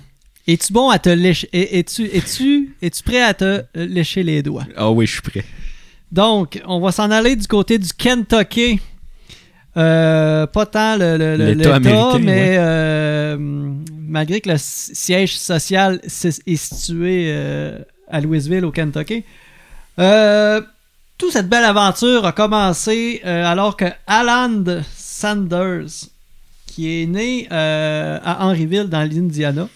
es-tu 0.47 0.71
bon 0.73 0.89
à 0.89 0.99
te 0.99 1.09
lécher... 1.09 1.49
es- 1.53 1.79
Es-tu 1.79 2.05
es-tu 2.05 2.75
es-tu 2.81 3.03
prêt 3.03 3.21
à 3.21 3.33
te 3.33 3.43
euh, 3.45 3.63
lécher 3.75 4.23
les 4.23 4.41
doigts? 4.41 4.65
Ah 4.75 4.89
oui, 4.91 5.05
je 5.05 5.13
suis 5.13 5.21
prêt. 5.21 5.43
Donc, 6.12 6.62
on 6.65 6.79
va 6.79 6.91
s'en 6.91 7.12
aller 7.12 7.36
du 7.36 7.47
côté 7.47 7.77
du 7.77 7.89
Kentucky. 7.93 8.79
Euh, 9.75 10.45
pas 10.47 10.65
tant 10.67 10.97
le, 10.97 11.17
le- 11.17 11.36
L'État 11.53 11.79
l'État, 11.79 12.19
mais 12.19 12.49
ouais. 12.51 12.55
euh, 12.59 13.38
malgré 14.07 14.39
que 14.39 14.49
le 14.51 14.57
si- 14.59 14.93
siège 14.93 15.36
social 15.38 15.99
est 16.03 16.55
situé 16.55 17.25
euh, 17.29 17.79
à 18.09 18.21
Louisville, 18.21 18.65
au 18.65 18.71
Kentucky. 18.71 19.23
Toute 21.17 21.31
cette 21.31 21.47
belle 21.49 21.63
aventure 21.63 22.25
a 22.25 22.31
commencé 22.33 23.21
alors 23.23 23.77
que 23.77 23.86
Alan 24.07 24.63
Sanders, 24.95 26.09
qui 26.67 27.01
est 27.01 27.05
né 27.05 27.47
à 27.51 28.45
Henryville, 28.45 28.89
dans 28.89 29.03
l'Indiana, 29.03 29.67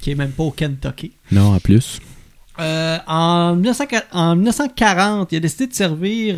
qui 0.00 0.10
est 0.10 0.14
même 0.14 0.32
pas 0.32 0.42
au 0.44 0.50
Kentucky, 0.50 1.12
Non, 1.32 1.54
en 1.54 1.60
plus. 1.60 1.98
En, 2.58 3.54
1940, 3.56 4.04
en 4.12 4.36
1940, 4.36 5.32
il 5.32 5.36
a 5.36 5.40
décidé 5.40 5.66
de 5.66 5.74
servir 5.74 6.36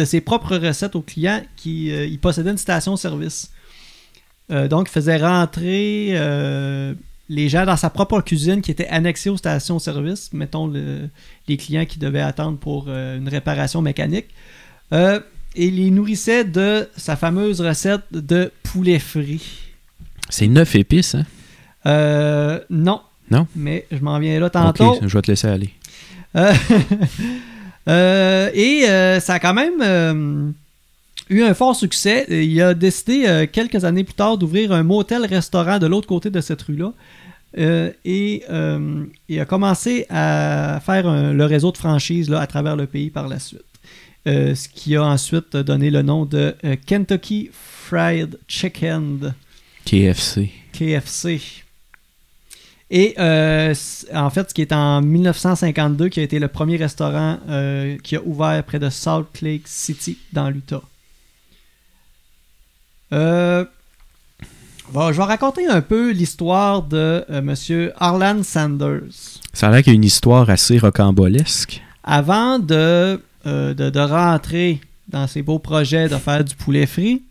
de 0.00 0.04
ses 0.06 0.20
propres 0.20 0.56
recettes 0.56 0.96
aux 0.96 1.02
clients 1.02 1.42
qui 1.56 1.90
euh, 1.92 2.06
il 2.06 2.18
possédait 2.18 2.50
une 2.50 2.58
station-service. 2.58 3.50
Euh, 4.50 4.66
donc, 4.66 4.88
il 4.88 4.92
faisait 4.92 5.18
rentrer 5.18 6.08
euh, 6.12 6.94
les 7.28 7.48
gens 7.48 7.64
dans 7.66 7.76
sa 7.76 7.90
propre 7.90 8.20
cuisine 8.22 8.62
qui 8.62 8.70
était 8.70 8.88
annexée 8.88 9.30
aux 9.30 9.36
stations-service. 9.36 10.32
Mettons 10.32 10.66
le- 10.66 11.08
les 11.48 11.56
clients 11.56 11.84
qui 11.84 11.98
devaient 11.98 12.20
attendre 12.20 12.58
pour 12.58 12.86
euh, 12.88 13.18
une 13.18 13.28
réparation 13.28 13.82
mécanique. 13.82 14.26
Et 14.92 15.66
il 15.66 15.76
les 15.76 15.90
nourrissait 15.90 16.44
de 16.44 16.88
sa 16.96 17.14
fameuse 17.16 17.60
recette 17.60 18.02
de 18.12 18.50
poulet 18.64 18.98
frit. 18.98 19.42
C'est 20.28 20.46
neuf 20.48 20.74
épices, 20.76 21.14
hein? 21.16 22.60
Non. 22.70 23.00
Non? 23.30 23.46
Mais 23.54 23.86
je 23.92 23.98
m'en 23.98 24.18
viens 24.18 24.38
là 24.40 24.48
tantôt. 24.50 24.94
Ok, 24.94 24.98
je 25.06 25.12
vais 25.16 25.22
te 25.22 25.30
laisser 25.30 25.48
aller. 25.48 25.70
Euh, 27.90 28.50
et 28.54 28.88
euh, 28.88 29.20
ça 29.20 29.34
a 29.34 29.38
quand 29.40 29.52
même 29.54 29.80
euh, 29.82 30.50
eu 31.28 31.42
un 31.42 31.54
fort 31.54 31.74
succès. 31.76 32.24
Il 32.30 32.60
a 32.62 32.72
décidé 32.74 33.24
euh, 33.26 33.46
quelques 33.50 33.84
années 33.84 34.04
plus 34.04 34.14
tard 34.14 34.38
d'ouvrir 34.38 34.72
un 34.72 34.82
motel-restaurant 34.82 35.78
de 35.78 35.86
l'autre 35.86 36.06
côté 36.06 36.30
de 36.30 36.40
cette 36.40 36.62
rue-là. 36.62 36.92
Euh, 37.58 37.90
et 38.04 38.44
euh, 38.48 39.04
il 39.28 39.40
a 39.40 39.44
commencé 39.44 40.06
à 40.08 40.80
faire 40.86 41.08
un- 41.08 41.32
le 41.32 41.44
réseau 41.46 41.72
de 41.72 41.78
franchises 41.78 42.30
là, 42.30 42.40
à 42.40 42.46
travers 42.46 42.76
le 42.76 42.86
pays 42.86 43.10
par 43.10 43.26
la 43.28 43.38
suite. 43.40 43.60
Ce 44.26 44.68
qui 44.68 44.94
a 44.96 45.02
ensuite 45.02 45.56
donné 45.56 45.90
le 45.90 46.02
nom 46.02 46.26
de 46.26 46.54
Kentucky 46.86 47.50
Fried 47.52 48.38
Chicken. 48.46 49.34
KFC. 49.84 50.50
KFC. 50.72 51.40
Et 52.90 53.14
euh, 53.18 53.72
en 54.12 54.30
fait, 54.30 54.50
ce 54.50 54.54
qui 54.54 54.62
est 54.62 54.72
en 54.72 55.00
1952, 55.00 56.08
qui 56.08 56.18
a 56.18 56.24
été 56.24 56.40
le 56.40 56.48
premier 56.48 56.76
restaurant 56.76 57.38
euh, 57.48 57.96
qui 58.02 58.16
a 58.16 58.22
ouvert 58.24 58.62
près 58.64 58.80
de 58.80 58.90
Salt 58.90 59.42
Lake 59.42 59.62
City, 59.66 60.18
dans 60.32 60.50
l'Utah. 60.50 60.82
Euh, 63.12 63.64
bon, 64.92 65.12
je 65.12 65.16
vais 65.18 65.24
raconter 65.24 65.68
un 65.68 65.80
peu 65.82 66.10
l'histoire 66.10 66.82
de 66.82 67.24
euh, 67.30 67.42
Monsieur 67.42 67.92
Harlan 67.98 68.42
Sanders. 68.42 69.38
Ça 69.52 69.68
a 69.68 69.70
l'air 69.70 69.82
qu'il 69.82 69.92
y 69.92 69.94
a 69.94 69.96
une 69.96 70.04
histoire 70.04 70.50
assez 70.50 70.78
rocambolesque. 70.78 71.80
Avant 72.02 72.58
de, 72.58 73.20
euh, 73.46 73.74
de, 73.74 73.90
de 73.90 74.00
rentrer 74.00 74.80
dans 75.08 75.28
ses 75.28 75.42
beaux 75.42 75.58
projets 75.60 76.08
de 76.08 76.16
faire 76.16 76.44
du 76.44 76.56
poulet 76.56 76.86
frit, 76.86 77.22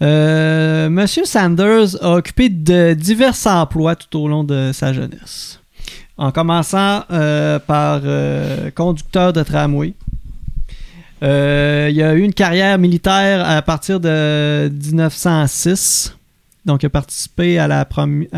euh, 0.00 0.88
Monsieur 0.88 1.24
Sanders 1.24 2.00
a 2.02 2.14
occupé 2.14 2.48
de 2.48 2.94
divers 2.94 3.34
emplois 3.46 3.96
tout 3.96 4.18
au 4.18 4.28
long 4.28 4.44
de 4.44 4.70
sa 4.72 4.92
jeunesse. 4.92 5.60
En 6.16 6.32
commençant 6.32 7.04
euh, 7.10 7.58
par 7.58 8.00
euh, 8.04 8.70
conducteur 8.72 9.32
de 9.32 9.42
tramway. 9.42 9.94
Il 11.20 11.26
a 11.26 12.14
eu 12.14 12.20
une 12.20 12.34
carrière 12.34 12.78
militaire 12.78 13.48
à 13.48 13.60
partir 13.62 14.00
de 14.00 14.68
1906. 14.68 16.16
Donc, 16.64 16.82
il 16.82 16.86
a 16.86 16.90
participé 16.90 17.58
à 17.58 17.66
la 17.66 17.84
première. 17.84 18.28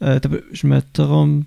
je 0.00 0.66
me 0.66 0.80
trompe. 0.92 1.44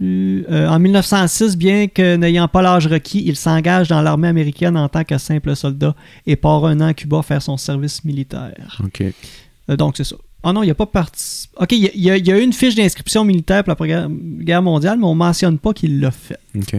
En 0.00 0.78
1906, 0.78 1.56
bien 1.56 1.88
que 1.88 2.16
n'ayant 2.16 2.46
pas 2.46 2.62
l'âge 2.62 2.86
requis, 2.86 3.22
il 3.26 3.36
s'engage 3.36 3.88
dans 3.88 4.00
l'armée 4.00 4.28
américaine 4.28 4.76
en 4.76 4.88
tant 4.88 5.04
que 5.04 5.18
simple 5.18 5.56
soldat 5.56 5.94
et 6.26 6.36
part 6.36 6.64
un 6.66 6.80
an 6.80 6.86
à 6.86 6.94
Cuba 6.94 7.22
faire 7.22 7.42
son 7.42 7.56
service 7.56 8.04
militaire. 8.04 8.80
OK. 8.84 9.02
Euh, 9.70 9.76
donc, 9.76 9.96
c'est 9.96 10.04
ça. 10.04 10.16
Ah 10.44 10.52
non, 10.52 10.62
il 10.62 10.66
n'y 10.66 10.70
a 10.70 10.76
pas 10.76 10.86
parti. 10.86 11.48
Ok, 11.56 11.72
il 11.72 11.90
y 11.94 11.98
y, 11.98 12.04
y 12.04 12.32
a 12.32 12.38
eu 12.38 12.42
une 12.42 12.52
fiche 12.52 12.76
d'inscription 12.76 13.24
militaire 13.24 13.64
pour 13.64 13.72
la 13.72 13.76
Première 13.76 14.08
Guerre 14.08 14.62
mondiale, 14.62 14.98
mais 14.98 15.06
on 15.06 15.14
mentionne 15.14 15.58
pas 15.58 15.72
qu'il 15.72 16.00
l'a 16.00 16.12
fait. 16.12 16.38
OK. 16.56 16.76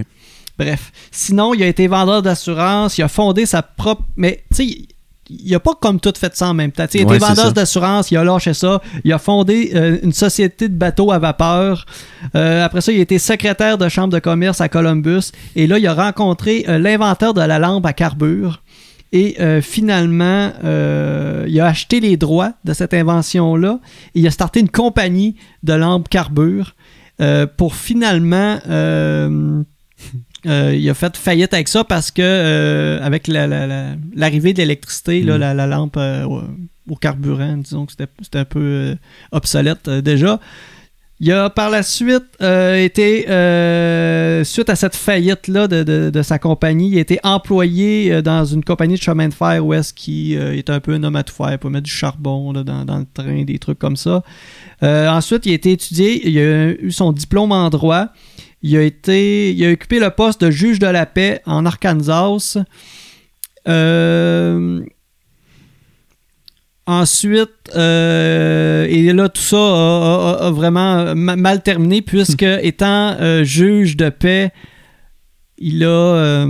Bref. 0.58 0.92
Sinon, 1.12 1.54
il 1.54 1.64
a 1.64 1.68
été 1.68 1.88
vendeur 1.88 2.22
d'assurance, 2.22 2.98
il 2.98 3.02
a 3.02 3.08
fondé 3.08 3.46
sa 3.46 3.62
propre. 3.62 4.04
Mais, 4.16 4.44
tu 4.56 4.64
sais, 4.64 4.78
il 5.30 5.54
a 5.54 5.60
pas 5.60 5.74
comme 5.80 6.00
tout 6.00 6.14
fait 6.18 6.36
ça 6.36 6.50
en 6.50 6.54
même 6.54 6.72
temps. 6.72 6.86
Il 6.94 7.06
Ouais, 7.06 7.20
c'est 7.20 7.26
vendeur 7.26 7.54
d'assurance, 7.54 8.12
il 8.12 8.18
a 8.18 8.24
lâché 8.24 8.54
ça, 8.54 8.82
il 9.04 9.14
a 9.14 9.20
fondé 9.20 9.72
euh, 9.76 9.98
une 10.04 10.14
société 10.14 10.68
de 10.68 10.76
bateaux 10.76 11.12
à 11.12 11.20
vapeur. 11.20 11.86
Euh, 12.36 12.66
après 12.66 12.82
ça, 12.82 12.92
il 12.92 13.00
a 13.00 13.02
été 13.02 13.20
secrétaire 13.20 13.78
de 13.78 13.88
chambre 13.90 14.14
de 14.14 14.20
commerce 14.20 14.62
à 14.62 14.70
Columbus. 14.70 15.32
Et 15.56 15.68
là, 15.68 15.78
il 15.78 15.88
a 15.88 15.94
rencontré 15.94 16.66
euh, 16.68 16.80
l'inventeur 16.80 17.34
de 17.34 17.42
la 17.42 17.60
lampe 17.60 17.86
à 17.86 17.94
carbure. 17.94 18.62
Et 19.12 19.38
finalement, 19.64 20.52
il 20.64 21.60
a 21.60 21.66
acheté 21.66 22.00
les 22.00 22.16
droits 22.16 22.54
de 22.64 22.74
cette 22.74 22.94
invention-là. 22.94 23.80
Et 24.14 24.20
il 24.20 24.28
a 24.28 24.30
starté 24.30 24.60
une 24.60 24.70
compagnie 24.70 25.36
de 25.64 25.74
lampes 25.74 26.08
carbure 26.10 26.76
pour 27.58 27.74
finalement. 27.74 28.60
Euh, 30.46 30.74
il 30.76 30.90
a 30.90 30.94
fait 30.94 31.18
faillite 31.18 31.54
avec 31.54 31.68
ça 31.68 31.84
parce 31.84 32.12
que 32.12 32.22
euh, 32.24 33.00
avec 33.04 33.28
la- 33.28 33.48
la- 33.48 33.68
la- 33.68 33.96
l'arrivée 34.16 34.54
de 34.54 34.60
l'électricité, 34.60 35.22
Mm. 35.24 35.28
la, 35.36 35.54
la 35.54 35.68
lampe 35.68 35.98
euh, 35.98 36.24
au, 36.88 36.96
carburant, 36.96 37.58
disons 37.58 37.86
que 37.86 37.92
c'était 37.94 38.38
un 38.40 38.46
peu 38.46 38.96
obsolète 39.32 39.90
déjà. 39.90 40.40
Il 41.22 41.30
a 41.34 41.50
par 41.50 41.70
la 41.70 41.84
suite 41.84 42.24
été, 42.40 43.26
suite 44.46 44.70
à 44.70 44.76
cette 44.76 44.96
faillite-là 44.96 45.68
de, 45.68 45.84
de- 45.84 46.10
de 46.10 46.22
sa 46.22 46.40
compagnie, 46.40 46.90
il 46.92 46.98
a 46.98 47.02
été 47.02 47.20
employé 47.24 48.22
dans 48.22 48.46
une 48.46 48.64
compagnie 48.64 48.96
de 48.96 49.02
chemin 49.02 49.28
de 49.28 49.34
fer 49.34 49.66
où 49.66 49.74
est-ce 49.74 49.94
qui 49.94 50.34
est 50.36 50.70
un 50.70 50.80
peu 50.80 50.94
un 50.94 51.04
homme 51.04 51.18
à 51.18 51.24
tout 51.24 51.34
faire 51.36 51.60
pour 51.60 51.70
mettre 51.70 51.84
du 51.84 51.92
charbon 51.92 52.54
là, 52.54 52.64
dans, 52.64 52.86
dans 52.86 53.00
le 53.00 53.06
train, 53.14 53.44
des 53.44 53.60
trucs 53.60 53.80
comme 53.80 53.98
ça. 53.98 54.24
Ensuite, 54.82 55.46
il 55.46 55.52
a 55.52 55.56
été 55.56 55.74
étudié, 55.74 56.28
il 56.28 56.38
a 56.40 56.70
eu 56.72 56.92
son 56.92 57.12
diplôme 57.12 57.52
en 57.52 57.70
droit. 57.70 58.08
Il 58.62 58.76
a 58.78 58.82
été, 58.84 59.52
il 59.54 59.66
a 59.66 59.72
occupé 59.72 60.00
le 60.00 60.10
poste 60.10 60.42
de 60.44 60.52
juge 60.52 60.80
de 60.80 60.88
la 60.88 61.06
paix 61.06 61.42
en 61.46 61.66
Arkansas. 61.66 62.58
Euh, 63.68 64.82
ensuite, 66.86 67.50
euh, 67.76 68.86
et 68.90 69.14
là, 69.14 69.30
tout 69.30 69.42
ça 69.42 69.58
a, 69.58 69.60
a- 70.42 70.46
a 70.48 70.52
vraiment 70.52 71.16
ma- 71.16 71.36
mal 71.36 71.62
terminé 71.62 72.02
puisque, 72.02 72.44
étant 72.44 73.16
euh, 73.20 73.44
juge 73.44 73.96
de 73.96 74.10
paix, 74.10 74.52
il 75.62 75.84
a, 75.84 76.46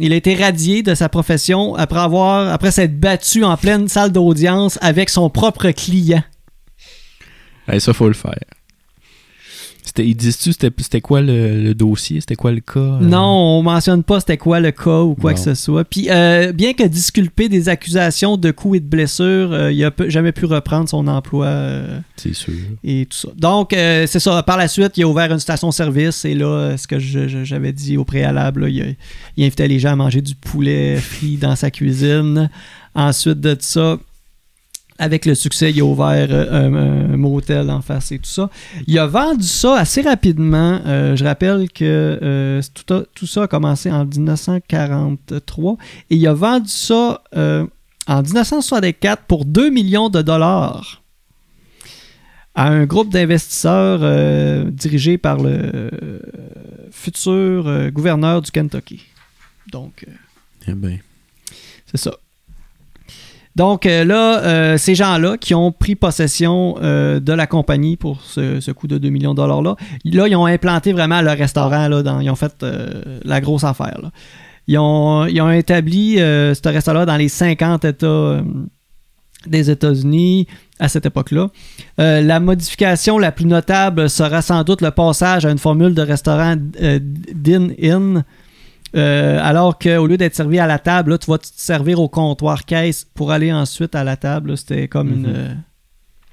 il 0.00 0.12
a 0.12 0.16
été 0.16 0.34
radié 0.34 0.82
de 0.82 0.94
sa 0.94 1.08
profession 1.10 1.74
après 1.74 2.00
avoir, 2.00 2.50
après 2.52 2.70
s'être 2.70 2.98
battu 2.98 3.44
en 3.44 3.56
pleine 3.58 3.86
salle 3.86 4.12
d'audience 4.12 4.78
avec 4.80 5.10
son 5.10 5.28
propre 5.28 5.70
client. 5.72 6.22
Hey, 7.68 7.80
ça, 7.82 7.92
faut 7.92 8.08
le 8.08 8.14
faire. 8.14 8.38
Ils 9.98 10.14
disent-tu 10.16 10.52
c'était, 10.52 11.00
quoi 11.00 11.20
le, 11.20 11.62
le 11.62 11.74
dossier? 11.74 12.20
C'était 12.20 12.36
quoi 12.36 12.52
le 12.52 12.60
cas? 12.60 12.78
euh? 12.80 13.00
Non, 13.00 13.58
on 13.58 13.62
mentionne 13.62 14.02
pas 14.02 14.20
c'était 14.20 14.36
quoi 14.36 14.60
le 14.60 14.70
cas 14.70 15.00
ou 15.00 15.14
quoi 15.14 15.34
que 15.34 15.40
ce 15.40 15.54
soit. 15.54 15.84
Puis, 15.84 16.08
euh, 16.10 16.52
bien 16.52 16.72
que 16.74 16.84
disculpé 16.86 17.48
des 17.48 17.68
accusations 17.68 18.36
de 18.36 18.50
coups 18.50 18.76
et 18.78 18.80
de 18.80 18.86
blessures, 18.86 19.52
euh, 19.52 19.72
il 19.72 19.82
a 19.84 19.90
peu- 19.90 20.08
jamais 20.08 20.32
pu 20.32 20.44
reprendre 20.46 20.88
son 20.88 21.06
emploi 21.08 21.48
C'est 22.16 22.34
sûr. 22.34 22.52
et 22.84 23.06
tout 23.06 23.16
ça. 23.16 23.28
Donc, 23.36 23.70
c'est 23.72 24.20
ça. 24.20 24.42
Par 24.42 24.56
la 24.56 24.68
suite, 24.68 24.92
il 24.96 25.02
a 25.02 25.08
ouvert 25.08 25.32
une 25.32 25.38
station-service 25.40 26.24
et 26.24 26.34
là, 26.34 26.76
ce 26.76 26.86
que 26.86 26.98
j'avais 26.98 27.72
dit 27.72 27.96
au 27.96 28.04
préalable, 28.04 28.62
là, 28.62 28.68
il, 28.68 28.82
a- 28.82 28.86
il 29.36 29.44
invitait 29.44 29.68
les 29.68 29.78
gens 29.78 29.92
à 29.92 29.96
manger 29.96 30.22
du 30.22 30.34
poulet 30.34 30.96
frit 30.96 31.36
dans 31.36 31.56
sa 31.56 31.70
cuisine. 31.70 32.50
Ensuite 32.94 33.40
de 33.40 33.56
ça, 33.60 33.98
avec 35.00 35.24
le 35.26 35.34
succès, 35.34 35.70
il 35.72 35.80
a 35.80 35.84
ouvert 35.84 36.28
euh, 36.30 36.46
un, 36.52 37.12
un 37.14 37.16
motel 37.16 37.70
en 37.70 37.80
face 37.80 38.12
et 38.12 38.18
tout 38.18 38.30
ça. 38.30 38.50
Il 38.86 38.98
a 38.98 39.06
vendu 39.06 39.46
ça 39.46 39.74
assez 39.76 40.02
rapidement. 40.02 40.80
Euh, 40.86 41.16
je 41.16 41.24
rappelle 41.24 41.68
que 41.70 41.84
euh, 42.22 42.60
tout, 42.74 42.94
a- 42.94 43.04
tout 43.14 43.26
ça 43.26 43.44
a 43.44 43.46
commencé 43.48 43.90
en 43.90 44.04
1943 44.04 45.76
et 46.10 46.16
il 46.16 46.26
a 46.26 46.34
vendu 46.34 46.68
ça 46.68 47.22
euh, 47.36 47.66
en 48.06 48.22
1964 48.22 49.22
pour 49.24 49.44
2 49.46 49.70
millions 49.70 50.10
de 50.10 50.22
dollars 50.22 51.02
à 52.54 52.68
un 52.68 52.84
groupe 52.84 53.10
d'investisseurs 53.12 54.00
dirigé 54.70 55.16
par 55.18 55.38
le 55.40 55.90
futur 56.90 57.90
gouverneur 57.92 58.42
du 58.42 58.50
Kentucky. 58.50 59.00
Donc, 59.72 60.04
Eh 60.66 60.72
ben. 60.74 60.98
c'est 61.86 61.96
ça. 61.96 62.12
Donc 63.56 63.84
euh, 63.86 64.04
là, 64.04 64.42
euh, 64.42 64.78
ces 64.78 64.94
gens-là 64.94 65.36
qui 65.36 65.54
ont 65.54 65.72
pris 65.72 65.96
possession 65.96 66.76
euh, 66.82 67.18
de 67.18 67.32
la 67.32 67.46
compagnie 67.46 67.96
pour 67.96 68.20
ce, 68.22 68.60
ce 68.60 68.70
coût 68.70 68.86
de 68.86 68.98
2 68.98 69.10
millions 69.10 69.32
de 69.32 69.36
dollars-là, 69.36 69.76
là, 70.04 70.28
ils 70.28 70.36
ont 70.36 70.46
implanté 70.46 70.92
vraiment 70.92 71.20
le 71.20 71.30
restaurant, 71.30 71.88
là, 71.88 72.02
dans, 72.02 72.20
ils 72.20 72.30
ont 72.30 72.36
fait 72.36 72.64
la 73.24 73.40
grosse 73.40 73.64
affaire. 73.64 74.00
Ils, 74.68 74.78
ont, 74.78 75.26
établi 75.50 76.16
ce 76.18 76.68
restaurant 76.68 77.04
dans 77.04 77.16
les 77.16 77.28
50 77.28 77.84
États 77.84 78.40
des 79.46 79.70
États-Unis 79.70 80.46
à 80.78 80.88
cette 80.88 81.06
époque-là. 81.06 81.48
La 81.98 82.38
modification 82.38 83.18
la 83.18 83.32
plus 83.32 83.46
notable 83.46 84.08
sera 84.08 84.42
sans 84.42 84.62
doute 84.62 84.80
le 84.80 84.92
passage 84.92 85.44
à 85.44 85.50
une 85.50 85.58
formule 85.58 85.94
de 85.94 86.02
restaurant 86.02 86.54
din-in, 86.56 88.22
euh, 88.96 89.38
alors 89.42 89.78
qu'au 89.78 90.06
lieu 90.06 90.16
d'être 90.16 90.34
servi 90.34 90.58
à 90.58 90.66
la 90.66 90.78
table, 90.78 91.12
là, 91.12 91.18
tu 91.18 91.30
vas 91.30 91.38
te 91.38 91.46
servir 91.54 92.00
au 92.00 92.08
comptoir 92.08 92.64
caisse 92.64 93.06
pour 93.14 93.30
aller 93.32 93.52
ensuite 93.52 93.94
à 93.94 94.04
la 94.04 94.16
table. 94.16 94.56
C'était 94.56 94.88
comme 94.88 95.08
une, 95.12 95.22
Mhm. 95.26 95.34
euh, 95.36 95.54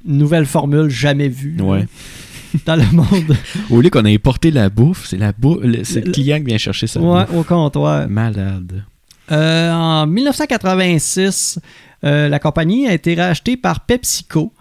une 0.07 0.17
nouvelle 0.17 0.45
formule 0.45 0.89
jamais 0.89 1.29
vue. 1.29 1.55
là. 1.57 1.81
Dans 2.65 2.75
le 2.77 2.85
monde. 2.93 3.35
Au 3.69 3.81
lieu 3.81 3.89
qu'on 3.89 4.05
ait 4.05 4.17
porté 4.17 4.51
la 4.51 4.69
bouffe, 4.69 5.05
c'est 5.07 5.17
la 5.17 5.33
bouffe, 5.33 5.59
le- 5.63 5.83
c'est 5.83 5.99
le 5.99 6.05
Le- 6.07 6.11
client 6.13 6.37
qui 6.37 6.45
vient 6.45 6.57
chercher 6.57 6.87
ça. 6.87 6.99
Ouais, 6.99 7.25
au 7.35 7.43
comptoir. 7.43 8.07
Malade. 8.09 8.83
Euh, 9.31 9.71
en 9.73 10.07
1986, 10.07 11.59
euh, 12.05 12.29
la 12.29 12.39
compagnie 12.39 12.87
a 12.87 12.93
été 12.93 13.15
rachetée 13.15 13.57
par 13.57 13.81
PepsiCo. 13.81 14.53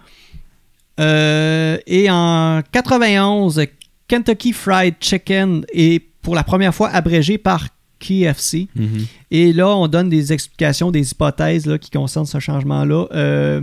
Et 0.99 2.07
en 2.11 2.61
91, 2.73 3.63
Kentucky 4.09 4.53
Fried 4.53 4.95
Chicken 5.01 5.65
est 5.73 6.03
pour 6.23 6.35
la 6.35 6.43
première 6.43 6.75
fois 6.75 6.89
abrégé 6.91 7.39
par 7.39 7.69
KFC. 7.99 8.69
Mhm. 8.75 9.07
Et 9.31 9.53
là, 9.53 9.69
on 9.77 9.89
donne 9.89 10.09
des 10.09 10.33
explications, 10.33 10.91
des 10.91 11.11
hypothèses 11.11 11.67
là, 11.67 11.79
qui 11.79 11.91
concernent 11.91 12.27
ce 12.27 12.39
changement-là. 12.41 13.07
Euh, 13.13 13.61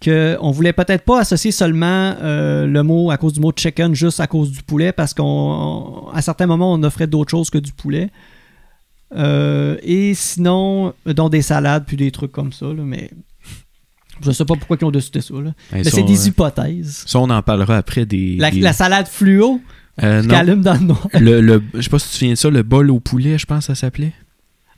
que 0.00 0.36
on 0.40 0.52
voulait 0.52 0.72
peut-être 0.72 1.04
pas 1.04 1.20
associer 1.20 1.50
seulement 1.50 2.14
euh, 2.22 2.66
le 2.66 2.82
mot 2.84 3.10
à 3.10 3.16
cause 3.16 3.32
du 3.32 3.40
mot 3.40 3.50
chicken 3.54 3.94
juste 3.96 4.20
à 4.20 4.28
cause 4.28 4.52
du 4.52 4.62
poulet 4.62 4.92
parce 4.92 5.12
qu'on 5.12 6.06
à 6.14 6.22
certains 6.22 6.46
moments 6.46 6.72
on 6.72 6.80
offrait 6.84 7.08
d'autres 7.08 7.32
choses 7.32 7.50
que 7.50 7.58
du 7.58 7.72
poulet. 7.72 8.10
Euh, 9.16 9.76
et 9.82 10.14
sinon, 10.14 10.92
euh, 11.06 11.14
dont 11.14 11.28
des 11.28 11.42
salades 11.42 11.84
puis 11.86 11.96
des 11.96 12.10
trucs 12.10 12.30
comme 12.30 12.52
ça. 12.52 12.66
là, 12.66 12.82
mais 12.84 13.10
je 14.20 14.30
sais 14.30 14.44
pas 14.44 14.54
pourquoi 14.54 14.76
ils 14.80 14.84
ont 14.84 14.90
décidé 14.90 15.20
ça. 15.20 15.34
là. 15.34 15.52
Hey, 15.72 15.82
Mais 15.84 15.90
c'est 15.90 16.02
des 16.02 16.28
hypothèses. 16.28 17.04
Ça, 17.06 17.18
on 17.18 17.30
en 17.30 17.42
parlera 17.42 17.76
après 17.78 18.04
des. 18.06 18.36
La, 18.36 18.50
des- 18.50 18.60
la 18.60 18.72
salade 18.72 19.08
fluo 19.08 19.60
Euh, 20.02 20.22
non. 20.22 20.34
allume 20.34 20.62
dans 20.62 20.74
le 20.74 20.80
noir. 20.80 21.08
le, 21.20 21.40
le- 21.40 21.62
je 21.74 21.80
sais 21.82 21.90
pas 21.90 21.98
si 21.98 22.06
tu 22.06 22.12
te 22.12 22.18
souviens 22.18 22.32
de 22.34 22.38
ça, 22.38 22.50
le 22.50 22.62
bol 22.62 22.90
au 22.90 23.00
poulet, 23.00 23.36
je 23.38 23.46
pense 23.46 23.66
que 23.66 23.74
ça 23.74 23.80
s'appelait. 23.80 24.12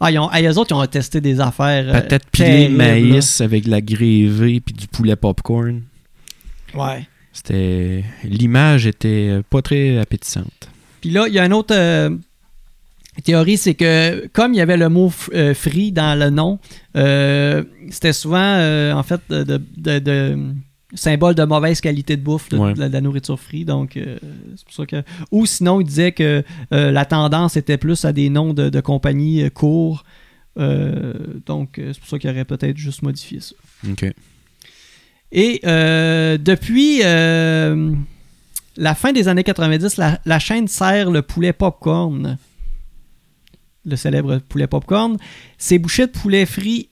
Ah, 0.00 0.10
ils 0.10 0.18
ont, 0.18 0.28
ah, 0.32 0.40
eux 0.40 0.56
autres, 0.58 0.74
ils 0.74 0.80
ont 0.80 0.86
testé 0.86 1.20
des 1.20 1.40
affaires. 1.40 1.86
euh, 1.88 1.92
Patate 1.92 2.24
pilée, 2.32 2.46
terribles, 2.48 2.76
maïs 2.78 3.40
avec 3.42 3.64
de 3.64 3.70
la 3.70 3.80
grévée 3.82 4.60
puis 4.60 4.74
du 4.74 4.86
poulet 4.88 5.16
popcorn. 5.16 5.82
Ouais. 6.74 7.06
C'était. 7.32 8.04
L'image 8.24 8.86
était 8.86 9.40
pas 9.50 9.60
très 9.62 9.98
appétissante. 9.98 10.68
Puis 11.00 11.10
là, 11.10 11.26
il 11.28 11.34
y 11.34 11.38
a 11.38 11.44
une 11.44 11.52
autre 11.52 11.74
euh, 11.76 12.10
théorie, 13.24 13.56
c'est 13.58 13.74
que 13.74 14.26
comme 14.32 14.54
il 14.54 14.56
y 14.56 14.60
avait 14.60 14.76
le 14.76 14.88
mot 14.88 15.08
f- 15.10 15.28
euh, 15.34 15.54
free 15.54 15.92
dans 15.92 16.18
le 16.18 16.30
nom, 16.30 16.58
euh, 16.96 17.62
c'était 17.90 18.12
souvent, 18.12 18.38
euh, 18.40 18.92
en 18.94 19.02
fait, 19.02 19.20
de, 19.28 19.42
de- 19.44 19.62
de- 19.76 19.98
de- 19.98 20.38
symbole 20.94 21.34
de 21.34 21.44
mauvaise 21.44 21.80
qualité 21.80 22.16
de 22.16 22.22
bouffe, 22.22 22.48
de, 22.48 22.58
Ouais. 22.58 22.74
de 22.74 22.80
la, 22.80 22.88
de 22.88 22.92
la 22.92 23.00
nourriture 23.00 23.38
free. 23.38 23.64
Donc, 23.64 23.96
euh, 23.96 24.18
c'est 24.56 24.64
pour 24.64 24.74
ça 24.74 24.86
que. 24.86 25.02
Ou 25.30 25.46
sinon, 25.46 25.80
il 25.80 25.84
disait 25.84 26.12
que 26.12 26.42
euh, 26.72 26.90
la 26.90 27.04
tendance 27.04 27.56
était 27.56 27.78
plus 27.78 28.04
à 28.04 28.12
des 28.12 28.28
noms 28.30 28.52
de, 28.54 28.68
de 28.70 28.80
compagnies 28.80 29.42
euh, 29.42 29.50
courts. 29.50 30.04
Donc, 30.56 31.74
c'est 31.76 31.98
pour 31.98 32.08
ça 32.08 32.18
qu'il 32.18 32.28
aurait 32.28 32.44
peut-être 32.44 32.76
juste 32.76 33.02
modifié 33.02 33.40
ça. 33.40 33.54
OK. 33.88 34.04
Et 35.32 35.60
depuis 35.64 36.98
la 38.76 38.94
fin 38.94 39.12
des 39.12 39.28
années 39.28 39.44
90, 39.44 39.96
la, 39.96 40.20
la 40.26 40.38
chaîne 40.38 40.68
sert 40.68 41.10
le 41.10 41.22
poulet 41.22 41.52
popcorn. 41.52 42.36
Le 43.86 43.96
célèbre 43.96 44.38
poulet 44.38 44.66
popcorn. 44.66 45.16
Ces 45.56 45.78
bouchées 45.78 46.06
de 46.08 46.12
poulet 46.12 46.44
frit 46.44 46.88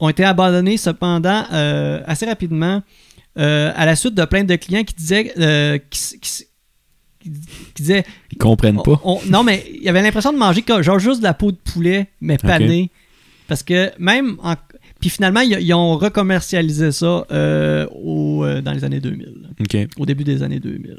ont 0.00 0.08
été 0.08 0.24
abandonnées 0.24 0.76
cependant 0.76 1.44
euh, 1.52 2.00
assez 2.06 2.26
rapidement 2.26 2.82
euh, 3.38 3.72
à 3.76 3.86
la 3.86 3.96
suite 3.96 4.14
de 4.14 4.24
plaintes 4.24 4.46
de 4.46 4.56
clients 4.56 4.84
qui 4.84 4.94
disaient 4.94 5.32
euh, 5.38 5.78
qui, 5.90 6.46
disaient 7.74 8.04
Ils 8.32 8.38
comprennent 8.38 8.82
pas. 8.82 9.00
on- 9.04 9.18
on- 9.18 9.20
non, 9.28 9.42
mais 9.44 9.64
il 9.74 9.82
y 9.82 9.88
avait 9.88 10.02
l'impression 10.02 10.32
de 10.32 10.38
manger 10.38 10.64
genre 10.80 10.98
juste 10.98 11.18
de 11.20 11.24
la 11.24 11.34
peau 11.34 11.50
de 11.52 11.56
poulet, 11.56 12.08
mais 12.20 12.36
panée. 12.38 12.90
Parce 13.48 13.62
que 13.62 13.90
même 13.98 14.36
en- 14.42 14.54
Puis 15.00 15.10
finalement, 15.10 15.40
ils, 15.40 15.58
ils 15.60 15.74
ont 15.74 15.96
recommercialisé 15.96 16.90
ça 16.92 17.26
euh, 17.30 17.86
au, 17.92 18.44
dans 18.62 18.72
les 18.72 18.84
années 18.84 19.00
2000, 19.00 19.48
OK. 19.60 19.76
au 19.98 20.06
début 20.06 20.24
des 20.24 20.42
années 20.42 20.58
2000. 20.60 20.96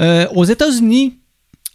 Euh, 0.00 0.26
aux 0.34 0.44
États-Unis, 0.44 1.18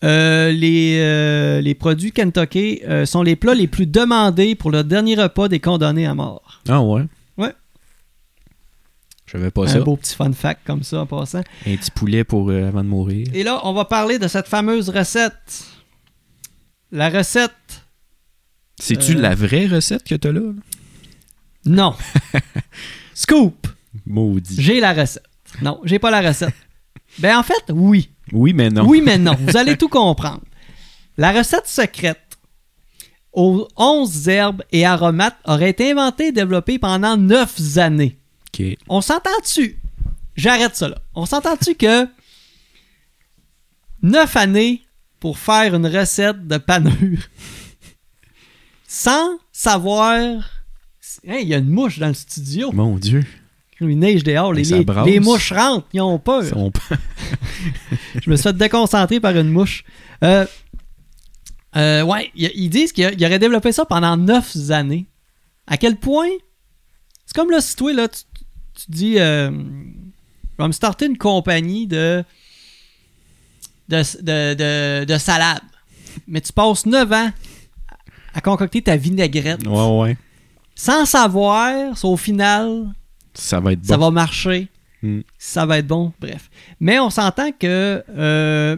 euh, 0.03 0.51
les, 0.51 0.97
euh, 0.99 1.61
les 1.61 1.73
produits 1.75 2.11
Kentucky 2.11 2.81
euh, 2.87 3.05
sont 3.05 3.23
les 3.23 3.35
plats 3.35 3.55
les 3.55 3.67
plus 3.67 3.87
demandés 3.87 4.55
pour 4.55 4.71
le 4.71 4.83
dernier 4.83 5.15
repas 5.15 5.47
des 5.47 5.59
condamnés 5.59 6.05
à 6.05 6.13
mort. 6.13 6.61
Ah 6.69 6.81
ouais? 6.81 7.03
Ouais. 7.37 7.53
Je 9.25 9.31
savais 9.33 9.51
pas 9.51 9.63
Un 9.63 9.67
ça. 9.67 9.79
beau 9.81 9.95
petit 9.97 10.15
fun 10.15 10.31
fact 10.33 10.61
comme 10.65 10.83
ça 10.83 11.01
en 11.01 11.05
passant. 11.05 11.41
Un 11.65 11.75
petit 11.75 11.91
poulet 11.91 12.23
pour 12.23 12.51
avant 12.51 12.83
de 12.83 12.89
mourir. 12.89 13.27
Et 13.33 13.43
là, 13.43 13.59
on 13.63 13.73
va 13.73 13.85
parler 13.85 14.19
de 14.19 14.27
cette 14.27 14.47
fameuse 14.47 14.89
recette. 14.89 15.65
La 16.91 17.09
recette 17.09 17.51
C'est-tu 18.79 19.13
la 19.15 19.35
vraie 19.35 19.67
recette 19.67 20.03
que 20.03 20.15
t'as 20.15 20.31
là? 20.31 20.39
là? 20.39 20.53
Non. 21.65 21.95
Scoop. 23.13 23.67
Maudit. 24.05 24.61
J'ai 24.61 24.79
la 24.79 24.93
recette. 24.93 25.23
Non, 25.61 25.81
j'ai 25.83 25.99
pas 25.99 26.11
la 26.11 26.21
recette. 26.21 26.53
Ben 27.19 27.37
en 27.37 27.41
fait, 27.43 27.63
oui. 27.73 28.09
Oui, 28.31 28.53
mais 28.53 28.69
non. 28.69 28.85
Oui, 28.87 29.01
mais 29.01 29.17
non. 29.17 29.35
Vous 29.39 29.57
allez 29.57 29.77
tout 29.77 29.87
comprendre. 29.89 30.41
La 31.17 31.31
recette 31.31 31.67
secrète 31.67 32.37
aux 33.33 33.67
11 33.75 34.29
herbes 34.29 34.63
et 34.71 34.85
aromates 34.85 35.37
aurait 35.45 35.69
été 35.69 35.91
inventée 35.91 36.27
et 36.27 36.31
développée 36.31 36.79
pendant 36.79 37.17
9 37.17 37.77
années. 37.77 38.17
OK. 38.53 38.65
On 38.89 39.01
s'entend-tu? 39.01 39.79
J'arrête 40.35 40.75
ça 40.75 40.89
là. 40.89 40.97
On 41.15 41.25
s'entend-tu 41.25 41.75
que 41.75 42.07
9 44.03 44.35
années 44.35 44.81
pour 45.19 45.37
faire 45.39 45.73
une 45.75 45.87
recette 45.87 46.47
de 46.47 46.57
panure 46.57 47.19
sans 48.87 49.37
savoir. 49.51 50.13
Hein, 51.27 51.37
Il 51.41 51.47
y 51.47 51.53
a 51.53 51.57
une 51.57 51.69
mouche 51.69 51.99
dans 51.99 52.07
le 52.07 52.13
studio. 52.13 52.71
Mon 52.71 52.97
Dieu. 52.97 53.25
Il 53.79 53.99
neige 53.99 54.23
dehors. 54.23 54.53
Les, 54.53 54.63
les- 54.63 55.19
mouches 55.19 55.51
rentrent. 55.53 55.87
Ils 55.93 56.01
ont 56.01 56.17
peur. 56.19 56.43
On- 56.55 56.71
Je 58.21 58.29
me 58.29 58.35
suis 58.35 58.43
fait 58.43 58.53
déconcentrer 58.57 59.19
par 59.19 59.35
une 59.35 59.49
mouche. 59.49 59.83
Euh, 60.23 60.45
euh, 61.75 62.01
ouais, 62.03 62.31
ils 62.35 62.51
ils 62.55 62.69
disent 62.69 62.91
qu'il 62.91 63.05
aurait 63.23 63.39
développé 63.39 63.71
ça 63.71 63.85
pendant 63.85 64.17
9 64.17 64.71
années. 64.71 65.05
À 65.67 65.77
quel 65.77 65.97
point 65.97 66.29
C'est 67.25 67.35
comme 67.35 67.51
là, 67.51 67.61
si 67.61 67.75
toi, 67.75 67.93
là, 67.93 68.07
tu, 68.07 68.21
tu 68.73 68.85
dis 68.89 69.19
euh, 69.19 69.51
Je 69.51 70.61
vais 70.63 70.67
me 70.67 70.71
starter 70.71 71.05
une 71.05 71.17
compagnie 71.17 71.85
de, 71.87 72.23
de, 73.89 74.01
de, 74.21 74.53
de, 74.55 75.05
de 75.05 75.17
salade. 75.17 75.61
Mais 76.27 76.41
tu 76.41 76.51
passes 76.51 76.85
9 76.85 77.11
ans 77.13 77.31
à 78.33 78.41
concocter 78.41 78.81
ta 78.81 78.97
vinaigrette 78.97 79.65
Ouais, 79.67 79.99
ouais. 79.99 80.17
sans 80.75 81.05
savoir 81.05 81.95
si 81.97 82.05
au 82.05 82.17
final 82.17 82.87
Ça 83.37 83.59
va 83.59 83.73
être 83.73 83.81
bon. 83.81 83.87
ça 83.87 83.97
va 83.97 84.11
marcher, 84.11 84.67
Mm. 85.03 85.19
ça 85.37 85.65
va 85.67 85.77
être 85.77 85.87
bon, 85.87 86.11
bref. 86.19 86.49
Mais 86.79 86.97
on 86.99 87.09
s'entend 87.11 87.51
que 87.51 88.03
euh, 88.17 88.75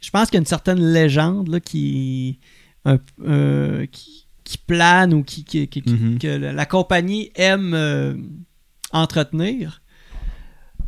je 0.00 0.10
pense 0.10 0.26
qu'il 0.28 0.34
y 0.34 0.38
a 0.38 0.40
une 0.40 0.46
certaine 0.46 0.80
légende 0.92 1.48
là, 1.48 1.60
qui, 1.60 2.40
un- 2.84 2.98
euh, 3.24 3.86
qui, 3.92 4.26
qui 4.42 4.58
plane 4.58 5.14
ou 5.14 5.22
qui, 5.22 5.44
qui- 5.44 5.68
qui- 5.68 5.82
qui- 5.82 5.92
Mhm. 5.92 6.18
que 6.18 6.26
la 6.26 6.52
la 6.52 6.66
compagnie 6.66 7.30
aime 7.36 7.72
euh, 7.74 8.14
entretenir. 8.92 9.80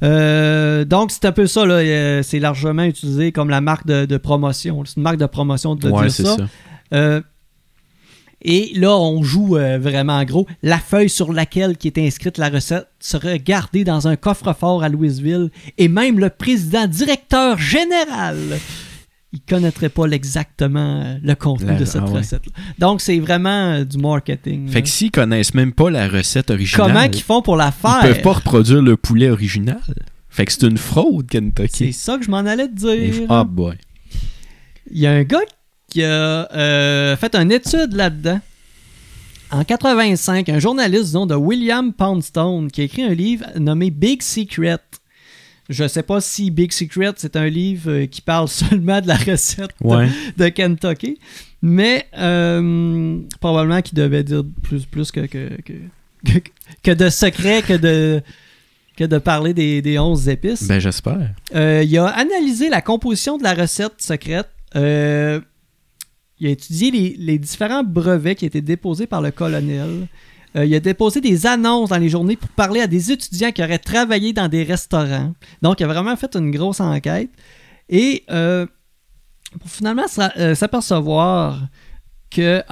Euh, 0.03 0.85
donc, 0.85 1.13
c'est 1.13 1.25
un 1.27 1.33
peu 1.33 1.47
ça, 1.47 1.61
euh, 1.63 2.23
c'est 2.25 2.41
largement 2.41 2.83
utilisé 2.83 3.31
comme 3.31 3.51
la 3.51 3.61
marque 3.61 3.87
de, 3.87 4.05
de 4.05 4.17
promotion. 4.17 4.85
C'est 4.85 4.97
une 4.97 5.03
marque 5.05 5.19
de 5.19 5.27
promotion 5.27 5.77
de 5.77 5.89
ouais, 5.89 6.03
dire 6.09 6.27
ça. 6.27 6.37
ça. 6.39 6.47
Euh, 6.95 7.21
et 8.45 8.73
là, 8.75 8.97
on 8.97 9.23
joue 9.23 9.57
euh, 9.57 9.79
vraiment 9.79 10.23
gros. 10.25 10.47
La 10.63 10.79
feuille 10.79 11.09
sur 11.09 11.33
laquelle 11.33 11.77
qui 11.77 11.87
est 11.89 11.99
inscrite 11.99 12.39
la 12.39 12.49
recette 12.49 12.89
sera 13.01 13.39
gardée 13.39 13.85
dans 13.85 14.09
un 14.09 14.17
coffre-fort 14.17 14.83
à 14.83 14.89
Louisville. 14.89 15.51
Et 15.79 15.89
même 15.89 16.19
le 16.19 16.29
président 16.31 16.87
directeur 16.87 17.59
général, 17.59 18.37
il 19.33 19.41
connaîtrait 19.41 19.89
pas 19.89 20.05
exactement 20.07 21.03
euh, 21.05 21.15
le 21.23 21.35
contenu 21.35 21.69
La- 21.69 21.77
de 21.79 21.85
cette 21.85 22.03
ah 22.05 22.11
ouais. 22.11 22.19
recette. 22.19 22.43
Donc, 22.79 23.01
c'est 23.01 23.19
vraiment 23.19 23.73
euh, 23.75 23.85
du 23.85 23.97
marketing. 23.99 24.69
Fait 24.69 24.75
là. 24.75 24.83
que 24.83 24.89
s'ils 24.89 25.11
connaissent 25.11 25.55
même 25.55 25.73
pas 25.73 25.91
la 25.91 26.09
recette 26.09 26.51
originale, 26.51 26.89
Comment 26.93 27.09
qu'ils 27.09 27.23
font 27.23 27.43
pour 27.43 27.57
la 27.57 27.69
ils 27.69 27.81
faire? 27.81 28.01
peuvent 28.03 28.23
pas 28.23 28.33
reproduire 28.33 28.83
le 28.83 28.97
poulet 28.97 29.31
original. 29.31 29.81
Fait 30.29 30.45
que 30.47 30.53
c'est 30.53 30.63
une 30.67 30.79
fraude, 30.79 31.27
C'est 31.31 31.39
Kentucky. 31.41 31.93
ça 31.93 32.19
que 32.19 32.25
je 32.25 32.31
m'en 32.31 32.39
allais 32.39 32.67
te 32.69 32.75
dire. 32.75 33.27
Ah, 33.29 33.45
boy. 33.45 33.77
Il 34.91 34.99
y 34.99 35.07
a 35.07 35.13
un 35.13 35.23
gars 35.23 35.41
qui 35.93 36.03
a 36.05 36.51
euh, 36.55 37.17
fait 37.17 37.35
une 37.35 37.53
étude 37.53 37.93
là-dedans. 37.93 38.41
En 39.51 39.63
85, 39.65 40.49
un 40.49 40.59
journaliste 40.59 41.09
du 41.11 41.15
nom 41.15 41.27
de 41.27 41.35
William 41.35 41.93
Poundstone 41.93 42.71
qui 42.71 42.81
a 42.81 42.85
écrit 42.85 43.03
un 43.03 43.13
livre 43.13 43.45
nommé 43.59 43.91
Big 43.91 44.23
Secret. 44.23 44.79
Je 45.69 45.87
sais 45.87 46.03
pas 46.03 46.23
si 46.23 46.51
Big 46.51 46.73
Secret 46.73 47.13
c'est 47.17 47.37
un 47.37 47.47
livre 47.49 47.91
euh, 47.91 48.07
qui 48.07 48.23
parle 48.23 48.49
seulement 48.63 49.03
de 49.03 49.09
la 49.09 49.17
recette 49.17 49.71
de- 49.83 49.87
Ouais. 49.87 50.09
de 50.39 50.49
Kentucky, 50.49 51.19
mais 51.61 52.07
euh, 52.17 53.19
probablement 53.41 53.83
qu'il 53.83 53.99
devait 53.99 54.25
dire 54.25 54.43
plus, 54.63 54.87
plus 54.87 55.11
que, 55.13 55.21
que, 55.27 55.51
que, 55.61 56.39
que- 56.83 56.91
de 56.93 57.11
secrets 57.11 57.61
que 57.63 57.75
de, 57.75 58.23
que 58.97 59.05
de 59.05 59.19
parler 59.19 59.53
des, 59.53 59.83
des 59.83 59.99
11 59.99 60.31
épices. 60.31 60.67
Ben, 60.67 60.79
j'espère. 60.81 61.29
Euh, 61.55 61.83
il 61.87 61.99
a 61.99 62.07
analysé 62.07 62.71
la 62.71 62.81
composition 62.81 63.37
de 63.37 63.43
la 63.43 63.53
recette 63.53 64.01
secrète. 64.01 64.49
Euh, 64.77 65.41
il 66.43 66.49
a 66.49 66.51
étudié 66.51 67.15
les, 67.17 67.39
différents 67.39 67.85
brevets 67.85 68.35
qui 68.35 68.45
étaient 68.45 68.61
déposés 68.61 69.07
par 69.07 69.23
le 69.23 69.31
colonel. 69.31 70.09
euh, 70.57 70.65
il 70.65 70.75
a 70.75 70.81
déposé 70.81 71.21
des 71.21 71.47
annonces 71.47 71.91
dans 71.91 71.99
les 71.99 72.09
journées 72.09 72.35
pour 72.35 72.49
parler 72.49 72.81
à 72.81 72.89
des 72.89 73.13
étudiants 73.13 73.53
qui 73.53 73.63
auraient 73.63 73.79
travaillé 73.79 74.33
dans 74.33 74.49
des 74.49 74.65
restaurants. 74.65 75.33
Donc, 75.63 75.79
il 75.79 75.85
a 75.85 75.87
vraiment 75.87 76.17
fait 76.17 76.35
une 76.35 76.51
grosse 76.51 76.81
enquête. 76.81 77.31
Et 77.89 78.25
euh, 78.33 78.67
pour 79.61 79.71
finalement 79.71 80.07
euh, 80.37 80.57
s'apercevoir 80.57 81.61
que 82.29 82.63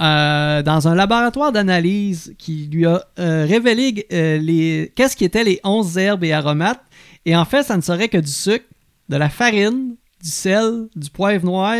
dans 0.63 0.87
un 0.89 0.95
laboratoire 0.95 1.53
d'analyse 1.53 2.33
qui 2.37 2.67
lui 2.69 2.85
a 2.85 3.05
révélé 3.15 4.07
les 4.09 4.91
qu'est-ce 4.95 5.15
qui 5.15 5.23
étaient 5.23 5.43
les 5.43 5.61
11 5.63 5.97
herbes 5.99 6.23
et 6.23 6.33
aromates, 6.33 6.83
et 7.25 7.35
en 7.35 7.45
fait, 7.45 7.61
ça 7.61 7.77
ne 7.77 7.81
serait 7.81 8.09
que 8.09 8.17
du 8.17 8.31
sucre, 8.31 8.65
de 9.07 9.17
la 9.17 9.29
farine, 9.29 9.95
du 10.23 10.29
sel, 10.29 10.87
du 10.95 11.11
poivre 11.11 11.45
noir 11.45 11.77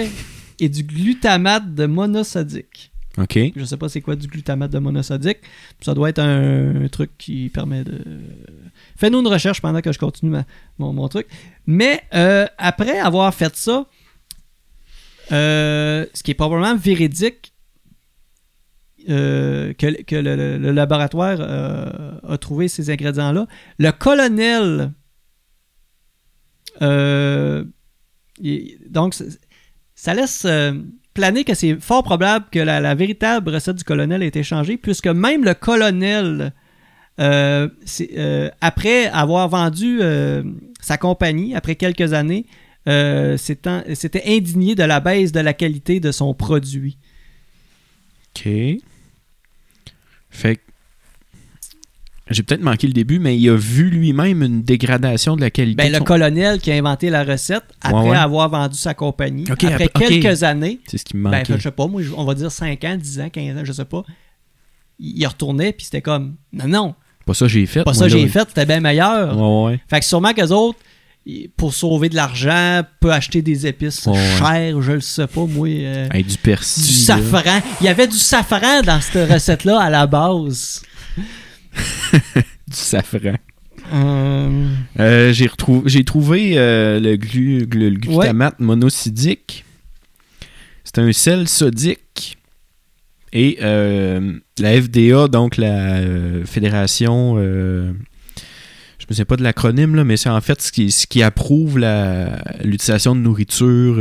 et 0.62 0.70
du 0.70 0.84
glutamate 0.84 1.74
de 1.76 1.86
monosodique. 1.86 2.92
OK. 3.18 3.38
Je 3.56 3.66
sais 3.66 3.76
pas 3.76 3.90
c'est 3.90 4.00
quoi 4.00 4.16
du 4.16 4.28
glutamate 4.28 4.72
de 4.72 4.80
monosodique. 4.80 5.40
Ça 5.82 5.94
doit 5.94 6.08
être 6.10 6.20
un, 6.20 6.84
un 6.86 6.88
truc 6.88 7.12
qui 7.18 7.50
permet 7.50 7.84
de. 7.84 8.00
Fais-nous 8.96 9.20
une 9.20 9.28
recherche 9.28 9.60
pendant 9.62 9.82
que 9.82 9.92
je 9.92 10.00
continue 10.00 10.32
ma- 10.32 10.46
mon, 10.78 10.94
mon 10.94 11.10
truc. 11.10 11.28
Mais 11.68 12.02
euh, 12.14 12.46
après 12.58 13.00
avoir 13.00 13.34
fait 13.34 13.54
ça, 13.58 13.86
euh, 15.34 16.06
ce 16.14 16.24
qui 16.24 16.32
est 16.32 16.36
probablement 16.36 16.78
véridique, 16.78 17.52
euh, 19.10 19.74
que, 19.74 20.04
que 20.04 20.16
le, 20.16 20.36
le- 20.38 20.58
le 20.58 20.72
laboratoire 20.72 21.42
a 21.42 22.38
trouvé 22.38 22.68
ces 22.70 22.90
ingrédients-là, 22.92 23.46
le 23.78 23.92
colonel. 23.92 24.94
donc, 28.90 29.16
ça 30.02 30.16
laisse 30.16 30.46
euh, 30.46 30.74
planer 31.14 31.44
que 31.44 31.54
c'est 31.54 31.80
fort 31.80 32.02
probable 32.02 32.48
que 32.52 32.58
la, 32.58 32.96
véritable 32.96 33.52
recette 33.52 33.76
du 33.76 33.84
colonel 33.84 34.24
a 34.24 34.26
été 34.26 34.42
changée, 34.42 34.76
puisque 34.76 35.06
même 35.06 35.44
le 35.44 35.54
colonel, 35.54 36.54
euh, 37.20 37.70
euh, 38.18 38.50
après 38.62 39.06
avoir 39.10 39.48
vendu 39.48 40.00
sa 40.82 40.98
compagnie, 40.98 41.54
après 41.54 41.76
quelques 41.76 42.14
années, 42.14 42.48
s'était 42.88 44.24
indigné 44.26 44.74
de 44.74 44.82
la 44.82 45.02
baisse 45.02 45.32
de 45.32 45.40
la 45.40 45.54
qualité 45.54 46.00
de 46.00 46.12
son 46.12 46.34
produit. 46.34 46.98
OK. 48.36 48.50
Fait 50.32 50.56
que 50.56 50.62
j'ai 52.32 52.44
peut-être 52.44 52.62
manqué 52.62 52.88
le 52.88 52.94
début, 52.94 53.20
mais 53.20 53.38
il 53.38 53.50
a 53.50 53.56
vu 53.56 53.90
lui-même 53.90 54.42
une 54.44 54.62
dégradation 54.64 55.36
de 55.36 55.42
la 55.42 55.50
qualité. 55.52 55.76
Ben, 55.76 55.92
de 55.92 55.98
le 55.98 56.04
colonel 56.04 56.60
qui 56.60 56.72
a 56.72 56.76
inventé 56.76 57.10
la 57.10 57.24
recette, 57.24 57.64
après 57.82 58.02
Ouais, 58.04 58.10
ouais. 58.12 58.18
avoir 58.18 58.50
vendu 58.50 58.78
sa 58.78 58.94
compagnie, 58.94 59.46
après 59.50 59.88
quelques 59.88 60.44
années, 60.44 60.80
C'est 60.88 60.98
ce 60.98 61.06
qui 61.06 61.18
me 61.18 61.30
ben, 61.30 61.44
je 61.48 61.58
sais 61.58 61.72
pas, 61.72 61.88
moi, 61.88 62.02
on 62.18 62.26
va 62.26 62.34
dire 62.34 62.52
5 62.52 62.84
ans, 62.84 62.96
10 62.98 63.20
ans, 63.22 63.30
15 63.30 63.58
ans, 63.58 63.62
je 63.64 63.72
sais 63.74 63.86
pas, 63.86 64.04
il 65.00 65.26
retournait, 65.26 65.74
puis 65.74 65.86
c'était 65.86 66.02
comme, 66.02 66.36
non, 66.54 66.68
non, 66.68 66.96
Pas 67.26 67.34
ça 67.34 67.48
j'ai 67.48 67.66
fait. 67.66 67.84
pas 67.84 67.94
ça 67.94 68.08
j'ai 68.08 68.28
fait, 68.28 68.48
c'était 68.48 68.66
bien 68.66 68.80
meilleur. 68.80 69.38
Ouais. 69.64 69.80
Fait 69.90 70.00
que 70.00 70.06
sûrement 70.06 70.34
qu'eux 70.34 70.50
autres, 70.50 70.80
pour 71.56 71.74
sauver 71.74 72.10
de 72.10 72.16
l'argent, 72.16 72.82
peuvent 73.00 73.12
acheter 73.12 73.42
des 73.44 73.68
épices 73.68 74.06
ouais. 74.08 74.18
chères, 74.40 74.82
je 74.82 74.92
le 74.94 75.02
sais 75.02 75.28
pas, 75.28 75.46
moi. 75.46 75.68
euh, 75.68 76.08
Hey, 76.12 76.24
du 76.24 76.38
persil. 76.38 76.84
du 76.84 77.08
là. 77.08 77.18
safran. 77.18 77.60
Il 77.80 77.86
y 77.86 77.90
avait 77.90 78.08
du 78.08 78.18
safran 78.18 78.82
dans 78.84 79.00
cette 79.02 79.30
recette-là 79.32 79.80
à 79.80 79.90
la 79.92 80.08
base. 80.08 80.82
Du 82.68 82.76
safran. 82.78 83.36
Euh, 83.94 84.68
Euh, 85.00 85.34
j'ai 85.34 86.04
trouvé 86.04 86.58
euh, 86.58 87.00
le, 87.00 87.16
glu- 87.18 87.66
le 87.74 87.90
glutamate 87.92 88.60
monosidique. 88.60 89.66
C'est 90.84 91.00
un 91.00 91.12
sel 91.12 91.48
sodique. 91.48 92.38
Et 93.34 93.58
la 93.62 94.82
FDA, 94.82 95.28
donc 95.30 95.56
la 95.58 96.02
fédération, 96.46 97.38
je 97.38 97.92
me 97.92 97.96
souviens 99.10 99.24
pas 99.26 99.38
de 99.38 99.44
l'acronyme, 99.44 99.96
là, 99.96 100.04
mais 100.04 100.18
c'est 100.18 100.30
en 100.30 100.42
fait 100.42 100.62
ce 100.62 100.70
qui, 100.72 100.92
ce 100.92 101.08
qui 101.08 101.24
approuve 101.24 101.80
la- 101.80 102.42
l'utilisation 102.64 103.16
de 103.16 103.22
nourriture 103.22 103.96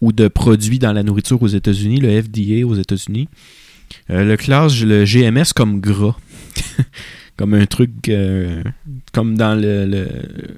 ou 0.00 0.12
de 0.12 0.28
produits 0.28 0.78
dans 0.78 0.92
la 0.94 1.02
nourriture 1.02 1.42
aux 1.42 1.48
États-Unis, 1.48 2.00
le 2.00 2.22
FDA 2.22 2.66
aux 2.66 2.74
États-Unis. 2.76 3.28
Le 4.08 4.36
classe 4.36 4.80
le 4.80 5.04
GMS 5.04 5.52
comme 5.54 5.80
gras. 5.80 6.16
comme 7.36 7.54
un 7.54 7.66
truc 7.66 7.90
euh, 8.08 8.62
comme 9.12 9.36
dans 9.36 9.54
le, 9.54 9.86
le- 9.86 10.08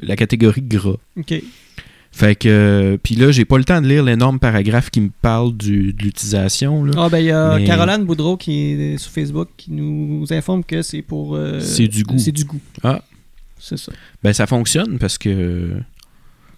la 0.02 0.16
catégorie 0.16 0.62
gras. 0.62 0.96
ok. 1.18 1.34
Fait 2.12 2.34
que 2.34 2.48
euh, 2.48 2.96
puis 3.02 3.14
là, 3.14 3.30
j'ai 3.30 3.44
pas 3.44 3.58
le 3.58 3.64
temps 3.64 3.82
de 3.82 3.86
lire 3.86 4.02
l'énorme 4.02 4.38
paragraphe 4.38 4.88
qui 4.88 5.02
me 5.02 5.10
parle 5.20 5.54
du, 5.54 5.92
de 5.92 6.02
l'utilisation 6.02 6.82
là. 6.82 6.92
Ah, 6.96 7.08
ben, 7.10 7.18
il 7.18 7.26
y 7.26 7.30
a 7.30 7.56
Mais- 7.58 7.64
Caroline 7.66 8.04
Boudreau 8.06 8.38
qui 8.38 8.70
est 8.72 8.96
sur 8.96 9.10
Facebook 9.12 9.48
qui 9.58 9.70
nous 9.70 10.24
informe 10.32 10.64
que 10.64 10.80
c'est 10.80 11.02
pour. 11.02 11.36
euh, 11.36 11.60
C'est 11.60 11.88
du 11.88 12.04
goût. 12.04 12.16
C'est 12.18 12.32
du 12.32 12.44
goût. 12.44 12.60
Ah. 12.82 13.02
C'est 13.58 13.76
ça. 13.76 13.92
Ben 14.22 14.32
ça 14.32 14.46
fonctionne 14.46 14.98
parce 14.98 15.18
que 15.18 15.72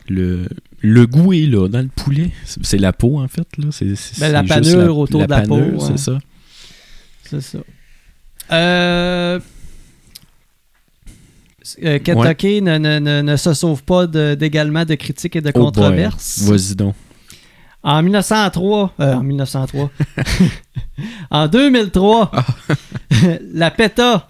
le, 0.08 0.48
le 0.80 1.06
goût 1.06 1.32
est 1.32 1.46
là 1.46 1.66
dans 1.68 1.80
le 1.82 1.88
poulet. 1.88 2.30
C'est 2.44 2.78
la 2.78 2.92
peau 2.92 3.18
en 3.18 3.26
fait 3.26 3.46
là. 3.56 3.66
C'est, 3.72 3.96
c'est- 3.96 4.20
Ben, 4.20 4.30
la 4.30 4.42
c'est 4.42 4.48
panure 4.48 4.96
autour 4.98 5.26
de 5.26 5.30
la 5.30 5.40
peau, 5.42 5.56
ouais. 5.56 5.72
C'est 5.80 5.98
ça. 5.98 6.18
C'est 7.24 7.40
ça. 7.40 7.58
Euh. 8.50 9.38
euh, 11.82 11.98
Kentucky 11.98 12.62
ne, 12.62 12.78
ne- 12.78 12.98
ne- 12.98 13.22
ne 13.22 13.36
se 13.36 13.52
sauve 13.54 13.82
pas 13.82 14.06
d'également 14.06 14.84
de 14.84 14.94
critiques 14.94 15.36
et 15.36 15.40
de 15.40 15.52
Oh 15.54 15.60
controverses. 15.64 16.40
Vas-y 16.42 16.74
donc. 16.74 16.94
En 17.82 18.02
1903, 18.02 18.92
euh, 19.00 19.14
en 19.14 19.22
1903, 19.22 19.90
en 21.30 21.46
2003, 21.48 22.30
Ah. 22.32 22.44
la 23.54 23.70
PETA, 23.70 24.28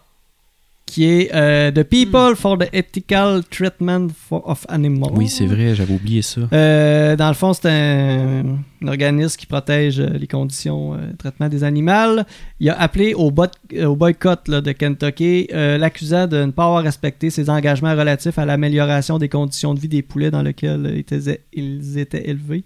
qui 0.90 1.04
est 1.04 1.30
euh, 1.34 1.70
The 1.70 1.82
People 1.82 2.34
for 2.34 2.56
the 2.58 2.66
Ethical 2.72 3.42
Treatment 3.50 4.08
for- 4.10 4.42
of 4.48 4.64
Animals. 4.70 5.12
Oui, 5.14 5.28
c'est 5.28 5.44
vrai, 5.44 5.74
j'avais 5.74 5.92
oublié 5.92 6.22
ça. 6.22 6.40
Euh, 6.50 7.14
dans 7.14 7.28
le 7.28 7.34
fond, 7.34 7.52
c'est 7.52 7.68
un, 7.68 8.56
un 8.82 8.88
organisme 8.88 9.36
qui 9.36 9.44
protège 9.44 10.00
euh, 10.00 10.08
les 10.18 10.26
conditions 10.26 10.94
euh, 10.94 11.10
de 11.12 11.16
traitement 11.18 11.50
des 11.50 11.62
animaux. 11.62 12.22
Il 12.58 12.70
a 12.70 12.80
appelé 12.80 13.12
au, 13.12 13.30
bot- 13.30 13.50
au 13.84 13.96
boycott 13.96 14.48
là, 14.48 14.62
de 14.62 14.72
Kentucky, 14.72 15.48
l'accusant 15.52 16.26
de 16.26 16.38
ne 16.44 16.50
pas 16.52 16.64
avoir 16.64 16.82
respecté 16.82 17.28
ses 17.28 17.50
engagements 17.50 17.94
relatifs 17.94 18.38
à 18.38 18.46
l'amélioration 18.46 19.18
des 19.18 19.28
conditions 19.28 19.74
de 19.74 19.80
vie 19.80 19.88
des 19.88 20.02
poulets 20.02 20.30
dans 20.30 20.42
lesquels 20.42 20.86
étaient- 20.96 21.42
ils 21.52 21.98
étaient 21.98 22.28
élevés, 22.30 22.64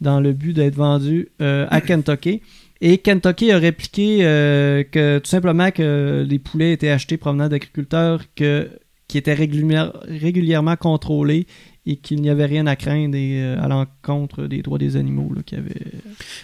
dans 0.00 0.20
le 0.20 0.32
but 0.32 0.52
d'être 0.52 0.76
vendus 0.76 1.28
à 1.40 1.80
Kentucky. 1.80 2.40
Et 2.86 2.98
Kentucky 2.98 3.50
a 3.50 3.56
répliqué 3.58 4.18
euh, 4.20 4.82
que 4.84 5.18
tout 5.18 5.30
simplement 5.30 5.70
que 5.70 6.24
les 6.28 6.38
poulets 6.38 6.72
étaient 6.72 6.90
achetés 6.90 7.16
provenant 7.16 7.48
d'agriculteurs 7.48 8.20
que, 8.36 8.68
qui 9.08 9.16
étaient 9.16 9.32
régulière- 9.32 9.92
régulièrement 10.06 10.76
contrôlés 10.76 11.46
et 11.86 11.96
qu'il 11.96 12.20
n'y 12.20 12.28
avait 12.28 12.44
rien 12.44 12.66
à 12.66 12.76
craindre 12.76 13.14
et, 13.16 13.42
euh, 13.42 13.56
à 13.62 13.68
l'encontre 13.68 14.44
des 14.46 14.60
droits 14.60 14.76
des 14.78 14.96
animaux. 14.96 15.30
Là, 15.34 15.40
qui 15.46 15.54
avaient... 15.54 15.80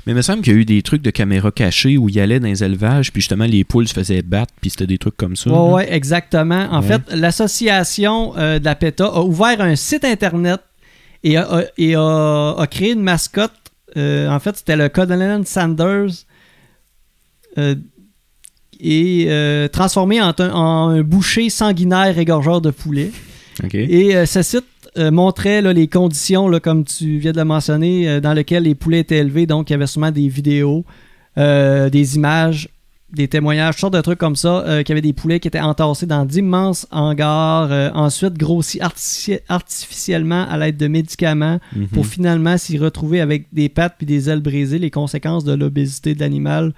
Mais 0.07 0.13
il 0.13 0.15
me 0.15 0.23
semble 0.23 0.41
qu'il 0.43 0.55
y 0.55 0.57
a 0.57 0.59
eu 0.61 0.65
des 0.65 0.81
trucs 0.81 1.03
de 1.03 1.11
caméra 1.11 1.51
cachée 1.51 1.99
où 1.99 2.09
il 2.09 2.19
allait 2.21 2.41
dans 2.41 2.47
les 2.49 2.65
élevages, 2.65 3.13
puis 3.13 3.21
justement 3.21 3.45
les 3.47 3.65
poules 3.65 3.87
se 3.89 3.93
faisaient 3.95 4.23
battre, 4.23 4.55
puis 4.63 4.71
c'était 4.71 4.87
des 4.87 4.99
trucs 4.99 5.17
comme 5.19 5.37
ça. 5.37 5.51
Là. 5.51 5.63
ouais, 5.63 5.93
exactement. 5.93 6.69
En 6.71 6.81
Ouais. 6.81 6.87
fait, 6.89 7.03
l'association 7.15 8.35
euh, 8.39 8.59
de 8.59 8.65
la 8.65 8.75
PETA 8.77 9.07
a 9.07 9.21
ouvert 9.23 9.61
un 9.61 9.77
site 9.77 10.05
internet 10.05 10.61
et 11.23 11.37
a, 11.37 11.43
a- 11.59 11.65
et 11.77 11.95
a- 11.97 12.55
a 12.59 12.67
créé 12.67 12.93
une 12.93 13.03
mascotte. 13.03 13.53
Euh, 13.99 14.29
en 14.31 14.39
fait, 14.41 14.57
c'était 14.57 14.77
le 14.77 14.89
Colonel 14.89 15.47
Sanders. 15.47 16.09
Euh, 17.59 17.75
et 18.81 19.27
euh, 19.29 19.69
transformé 19.69 20.21
en, 20.23 20.33
un- 20.39 20.51
en 20.53 20.89
un 20.89 21.03
boucher 21.03 21.51
sanguinaire 21.51 22.19
égorgeur 22.19 22.61
de 22.61 22.71
poulet. 22.71 23.11
OK. 23.63 23.75
Et 23.75 24.17
euh, 24.17 24.25
ce 24.27 24.43
site 24.43 24.65
euh, 24.97 25.11
montrait 25.11 25.61
là, 25.63 25.73
les 25.73 25.87
conditions, 25.87 26.49
là, 26.49 26.61
comme 26.61 26.85
tu 26.85 27.19
viens 27.19 27.33
de 27.33 27.37
le 27.39 27.45
mentionner, 27.45 28.09
euh, 28.09 28.21
dans 28.21 28.33
lesquelles 28.33 28.63
les 28.65 28.75
poulets 28.75 29.01
étaient 29.01 29.19
élevés. 29.19 29.47
Donc, 29.47 29.71
il 29.71 29.75
y 29.75 29.77
avait 29.77 29.87
souvent 29.87 30.11
des 30.11 30.29
vidéos, 30.29 30.85
euh, 31.39 31.91
des 31.91 32.17
images, 32.17 32.69
des 33.13 33.27
témoignages, 33.29 33.75
toutes 33.75 33.81
sortes 33.81 33.95
de 33.95 34.01
trucs 34.01 34.19
comme 34.19 34.37
ça, 34.37 34.65
euh, 34.67 34.83
qu'il 34.83 34.91
y 34.91 34.93
avait 34.93 35.01
des 35.03 35.13
poulets 35.13 35.41
qui 35.41 35.49
étaient 35.49 35.61
entassés 35.61 36.07
dans 36.07 36.25
d'immenses 36.25 36.87
hangars, 36.93 37.69
euh, 37.73 37.91
ensuite 37.95 38.35
grossis 38.35 38.79
artifici- 38.81 39.41
artificiellement 39.49 40.47
à 40.49 40.57
l'aide 40.59 40.77
de 40.77 40.87
médicaments 40.87 41.59
Mhm. 41.75 41.89
pour 41.89 42.07
finalement 42.07 42.57
s'y 42.57 42.79
retrouver 42.79 43.21
avec 43.21 43.47
des 43.53 43.69
pattes 43.69 43.95
puis 43.99 44.07
des 44.07 44.31
ailes 44.31 44.41
brisées, 44.41 44.79
les 44.79 44.91
conséquences 44.91 45.45
de 45.45 45.53
l'obésité 45.55 46.15
de 46.15 46.21
l'animal 46.21 46.73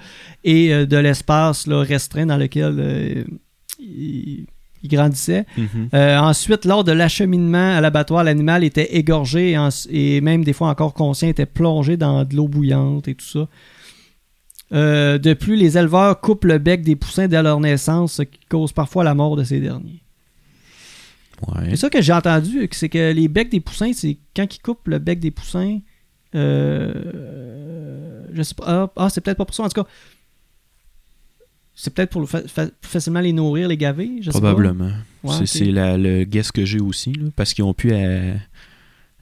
et 0.45 0.73
euh, 0.73 0.87
de 0.87 0.97
l'espace 0.97 1.69
restreint 1.69 2.27
dans 2.27 2.37
lequel 2.39 2.77
euh, 2.79 3.25
il, 3.79 4.47
il 4.85 4.89
grandissait. 4.89 5.45
Mhm. 5.57 5.89
Euh, 5.95 6.19
ensuite, 6.19 6.65
lors 6.65 6.83
de 6.83 6.93
l'acheminement 6.93 7.77
à 7.77 7.81
l'abattoir, 7.81 8.25
l'animal 8.25 8.65
était 8.65 8.97
égorgé 8.97 9.51
et, 9.53 9.59
en- 9.59 9.69
et 9.91 10.21
même 10.21 10.45
des 10.45 10.53
fois 10.53 10.69
encore 10.71 10.93
conscient, 10.95 11.29
était 11.29 11.47
plongé 11.47 11.97
dans 11.97 12.25
de 12.25 12.35
l'eau 12.35 12.49
bouillante 12.49 13.07
et 13.07 13.15
tout 13.15 13.25
ça. 13.27 13.49
Euh, 14.73 15.19
de 15.19 15.35
plus, 15.35 15.57
les 15.57 15.77
éleveurs 15.77 16.21
coupent 16.21 16.45
le 16.45 16.59
bec 16.59 16.83
des 16.83 16.97
poussins 16.97 17.29
dès 17.29 17.43
leur 17.43 17.61
naissance, 17.61 18.15
ce 18.15 18.23
qui 18.23 18.41
cause 18.49 18.73
parfois 18.73 19.05
la 19.05 19.15
mort 19.15 19.37
de 19.37 19.45
ces 19.45 19.61
derniers. 19.61 20.03
Ouais. 21.49 21.71
C'est 21.71 21.77
ça 21.77 21.91
que 21.91 22.01
j'ai 22.01 22.13
entendu, 22.13 22.69
c'est 22.73 22.89
que 22.89 23.13
les 23.13 23.29
becs 23.29 23.51
des 23.51 23.61
poussins, 23.61 23.93
c'est 23.93 24.17
quand 24.35 24.47
ils 24.55 24.61
coupent 24.61 24.87
le 24.89 24.99
bec 24.99 25.19
des 25.21 25.31
poussins, 25.33 25.81
euh, 26.35 28.25
je 28.33 28.43
sais 28.43 28.55
pas, 28.55 28.65
ah, 28.67 28.93
ah, 28.97 29.11
c'est 29.11 29.21
peut-être 29.21 29.39
pas 29.39 29.45
pour 29.45 29.55
ça, 29.55 29.65
en 29.65 29.69
tout 29.69 29.83
cas, 29.83 29.89
C'est 31.75 31.93
peut-être 31.93 32.11
pour 32.11 32.29
fa- 32.29 32.47
fa- 32.47 32.69
facilement 32.83 33.21
les 33.21 33.33
nourrir, 33.33 33.67
les 33.67 33.77
gaver, 33.79 34.19
je 34.21 34.31
sais 34.31 34.41
pas. 34.41 34.53
Probablement. 34.53 34.93
Ouais, 35.25 35.47
c'est 35.47 35.65
le 35.67 36.25
guess 36.25 36.53
que 36.53 36.65
j'ai 36.65 36.81
aussi, 36.81 37.13
là, 37.15 37.29
parce 37.35 37.55
qu'ils 37.55 37.65
ont 37.65 37.75
pu 37.75 37.93
à, 37.95 38.35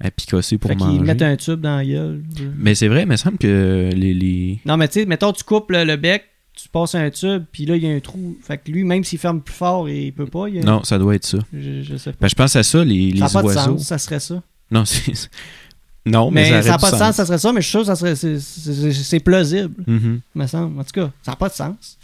à 0.00 0.10
picosser 0.10 0.56
pour 0.58 0.70
Fait 0.70 0.76
qu'ils 0.76 0.86
manger. 0.86 1.00
mettent 1.00 1.22
un 1.22 1.36
tube 1.36 1.60
dans 1.60 1.76
la 1.76 1.84
gueule. 1.84 2.22
Mais 2.56 2.74
c'est 2.74 2.88
vrai, 2.88 3.02
il 3.02 3.08
me 3.08 3.16
semble 3.16 3.38
que 3.38 3.90
les. 3.94 4.14
les... 4.14 4.60
Non, 4.64 4.76
mais 4.76 4.88
tu 4.88 5.00
sais, 5.00 5.06
mettons, 5.06 5.32
tu 5.32 5.44
coupes 5.44 5.70
le, 5.70 5.84
le 5.84 5.96
bec, 5.96 6.24
tu 6.54 6.68
passes 6.68 6.94
un 6.94 7.10
tube, 7.10 7.44
puis 7.52 7.66
là, 7.66 7.76
il 7.76 7.84
y 7.84 7.86
a 7.90 7.94
un 7.94 8.00
trou. 8.00 8.36
Fait 8.42 8.58
que 8.58 8.70
lui, 8.70 8.84
même 8.84 9.04
s'il 9.04 9.18
ferme 9.18 9.40
plus 9.40 9.54
fort, 9.54 9.88
il 9.88 10.12
peut 10.12 10.26
pas. 10.26 10.48
il 10.48 10.58
a- 10.58 10.62
Non, 10.62 10.82
ça 10.84 10.98
doit 10.98 11.14
être 11.14 11.24
ça. 11.26 11.38
Je, 11.52 11.82
je 11.82 11.96
sais 11.96 12.12
pas. 12.12 12.18
Ben, 12.22 12.28
je 12.28 12.34
pense 12.34 12.56
à 12.56 12.62
ça, 12.62 12.84
les, 12.84 13.10
les 13.12 13.18
ça 13.20 13.26
n'a 13.26 13.42
pas 13.42 13.42
de 13.42 13.52
sens, 13.52 13.82
ça 13.82 13.98
serait 13.98 14.20
ça. 14.20 14.42
Non, 14.70 14.84
c'est. 14.84 15.12
Non, 16.06 16.30
mais, 16.30 16.50
Mais, 16.50 16.62
ça 16.62 16.70
n'a 16.70 16.78
pas 16.78 16.90
de 16.90 16.96
sens, 16.96 17.16
ça 17.16 17.26
serait 17.26 17.36
ça, 17.38 17.52
mais 17.52 17.60
je 17.60 17.66
suis 17.66 17.70
sûr 17.72 17.80
que 17.80 17.86
ça 17.86 17.94
serait, 17.94 18.16
c'est- 18.16 19.20
plausible, 19.20 19.74
Mhm. 19.86 20.20
me 20.34 20.46
semble. 20.46 20.80
En 20.80 20.84
tout 20.84 20.92
cas, 20.94 21.10
ça 21.22 21.32
n'a 21.32 21.36
pas 21.36 21.48
de 21.50 21.54
sens. 21.54 21.98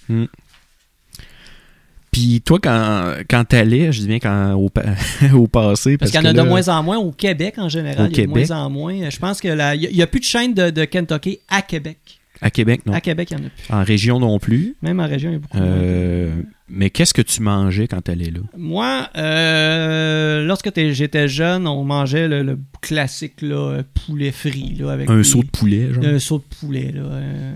Puis 2.17 2.41
toi, 2.41 2.59
quand, 2.63 3.13
quand 3.29 3.45
t'allais, 3.45 3.93
je 3.93 4.01
dis 4.01 4.07
bien 4.07 4.19
quand, 4.19 4.55
au, 4.55 4.71
pa- 4.71 4.85
au 5.35 5.47
passé. 5.47 5.99
Parce, 5.99 6.11
Parce, 6.11 6.25
qu'il 6.25 6.27
y 6.27 6.35
en 6.35 6.39
a 6.39 6.43
de 6.45 6.49
moins 6.49 6.67
en 6.69 6.83
moins 6.83 6.97
au 6.97 7.13
Québec 7.13 7.57
en 7.59 7.69
général. 7.69 8.07
Au 8.07 8.11
il 8.11 8.17
y 8.17 8.21
a 8.21 8.27
de 8.27 8.29
Québec. 8.33 8.49
moins 8.49 8.59
en 8.59 8.71
moins. 8.71 9.11
Je 9.11 9.19
pense 9.19 9.39
que 9.43 9.49
la- 9.49 9.75
il 9.75 9.95
n'y 9.95 10.01
a, 10.01 10.07
plus 10.07 10.21
de 10.21 10.25
chaîne 10.25 10.55
de, 10.55 10.71
de 10.71 10.85
Kentucky 10.87 11.41
à 11.51 11.61
Québec. 11.61 11.99
À 12.41 12.51
Québec, 12.51 12.81
non. 12.87 12.95
À 12.95 13.03
Québec, 13.03 13.29
il 13.33 13.37
n'y 13.37 13.43
en 13.43 13.47
a 13.47 13.51
plus. 13.51 13.75
En 13.75 13.83
région 13.85 14.19
non 14.19 14.39
plus. 14.39 14.77
Même 14.83 14.99
en 15.01 15.07
région, 15.07 15.29
il 15.31 15.33
y 15.35 15.37
a 15.37 15.39
beaucoup 15.41 15.59
Euh, 15.59 16.35
moins. 16.35 16.45
mais 16.71 16.89
qu'est-ce 16.91 17.13
que 17.15 17.21
tu 17.23 17.43
mangeais 17.43 17.87
quand 17.87 18.01
t'allais 18.01 18.31
là? 18.31 18.41
Moi, 18.57 19.09
euh, 19.17 20.45
lorsque 20.47 20.71
j'étais 20.75 21.29
jeune, 21.29 21.67
on 21.67 21.85
mangeait 21.85 22.29
le, 22.29 22.43
le 22.43 22.59
classique 22.81 23.43
là, 23.43 23.57
euh, 23.57 23.83
poulet 24.07 24.33
frit. 24.33 24.75
Là, 24.79 24.91
avec 24.93 25.11
Un 25.11 25.19
des- 25.19 25.25
saut 25.25 25.43
de 25.43 25.49
poulet, 25.49 25.93
genre? 25.93 26.05
Un 26.05 26.19
saut 26.19 26.39
de 26.39 26.57
poulet. 26.61 26.93
Là, 26.95 27.03
euh, 27.05 27.53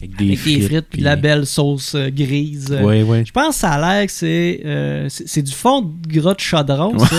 avec 0.00 0.16
des 0.16 0.26
avec 0.26 0.38
frites. 0.38 0.58
des 0.60 0.66
frites 0.66 0.86
puis 0.90 0.98
de 1.00 1.04
la 1.04 1.16
belle 1.16 1.46
sauce 1.46 1.94
euh, 1.94 2.08
grise. 2.10 2.70
Ouais, 2.70 3.02
ouais. 3.02 3.24
Je 3.24 3.32
pense 3.32 3.54
que 3.56 3.60
ça 3.60 3.72
a 3.72 3.80
l'air 3.98 4.06
que 4.06 4.12
c'est, 4.12 4.60
euh, 4.64 5.08
c'est 5.08 5.42
du 5.42 5.52
fond 5.52 5.82
de 5.82 6.08
gras 6.20 6.34
de 6.34 6.40
chaudron, 6.40 6.96
Ouais. 6.96 7.06
ça. 7.06 7.16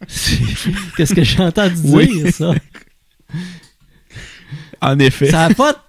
Qu'est-ce 0.96 1.14
que 1.14 1.24
j'ai 1.24 1.40
entendu 1.42 1.74
Oui. 1.84 2.22
dire, 2.22 2.32
ça? 2.32 2.54
En 4.80 4.98
effet. 4.98 5.30
Ça 5.30 5.46
a 5.46 5.54
pas... 5.54 5.84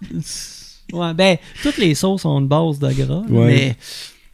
Ouais, 0.92 1.14
ben, 1.14 1.38
toutes 1.62 1.78
les 1.78 1.94
sauces 1.94 2.26
ont 2.26 2.40
une 2.40 2.48
base 2.48 2.80
de 2.80 2.92
gras, 2.92 3.22
Ouais. 3.30 3.46
mais, 3.46 3.76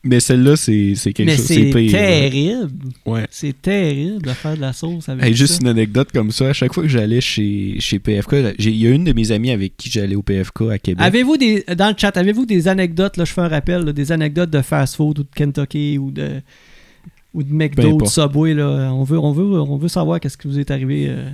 Mais 0.07 0.19
celle-là, 0.19 0.55
c'est 0.55 0.93
quelque 1.13 1.23
mais 1.23 1.35
chose. 1.35 1.45
c'est 1.47 1.71
terrible. 1.89 2.89
Ouais. 3.07 3.25
C'est 3.31 3.59
terrible 3.59 4.21
de 4.21 4.29
faire 4.29 4.55
de 4.55 4.61
la 4.61 4.71
sauce 4.71 5.09
avec 5.09 5.25
Hey, 5.25 5.33
juste 5.33 5.55
ça. 5.55 5.59
une 5.61 5.67
anecdote 5.67 6.09
comme 6.13 6.29
ça, 6.29 6.49
à 6.49 6.53
chaque 6.53 6.73
fois 6.73 6.83
que 6.83 6.89
j'allais 6.89 7.21
chez, 7.21 7.77
chez 7.79 7.97
PFK, 7.97 8.53
il 8.59 8.75
y 8.75 8.85
a 8.85 8.91
une 8.91 9.03
de 9.03 9.13
mes 9.13 9.31
amies 9.31 9.49
avec 9.49 9.75
qui 9.75 9.89
j'allais 9.89 10.15
au 10.15 10.21
PFK 10.21 10.61
à 10.71 10.77
Québec. 10.77 11.03
Avez-vous 11.03 11.37
des 11.37 11.63
dans 11.75 11.89
le 11.89 11.95
chat, 11.97 12.15
avez-vous 12.15 12.45
des 12.45 12.67
anecdotes 12.67 13.17
là, 13.17 13.25
je 13.25 13.33
fais 13.33 13.41
un 13.41 13.47
rappel, 13.47 13.83
là, 13.83 13.93
des 13.93 14.11
anecdotes 14.11 14.51
de 14.51 14.61
fast-food 14.61 15.17
ou 15.19 15.23
de 15.23 15.29
Kentucky 15.35 15.97
ou 15.97 16.11
de 16.11 16.41
ou 17.33 17.41
de 17.41 17.51
McDo, 17.51 17.81
de 17.81 17.87
importe. 17.95 18.11
Subway 18.11 18.53
là, 18.53 18.91
on 18.93 19.03
veut 19.03 19.17
on 19.17 19.31
veut 19.31 19.59
on 19.59 19.77
veut 19.77 19.87
savoir 19.87 20.19
qu'est-ce 20.19 20.37
qui 20.37 20.47
vous 20.47 20.59
est 20.59 20.69
arrivé 20.69 21.07
euh. 21.09 21.29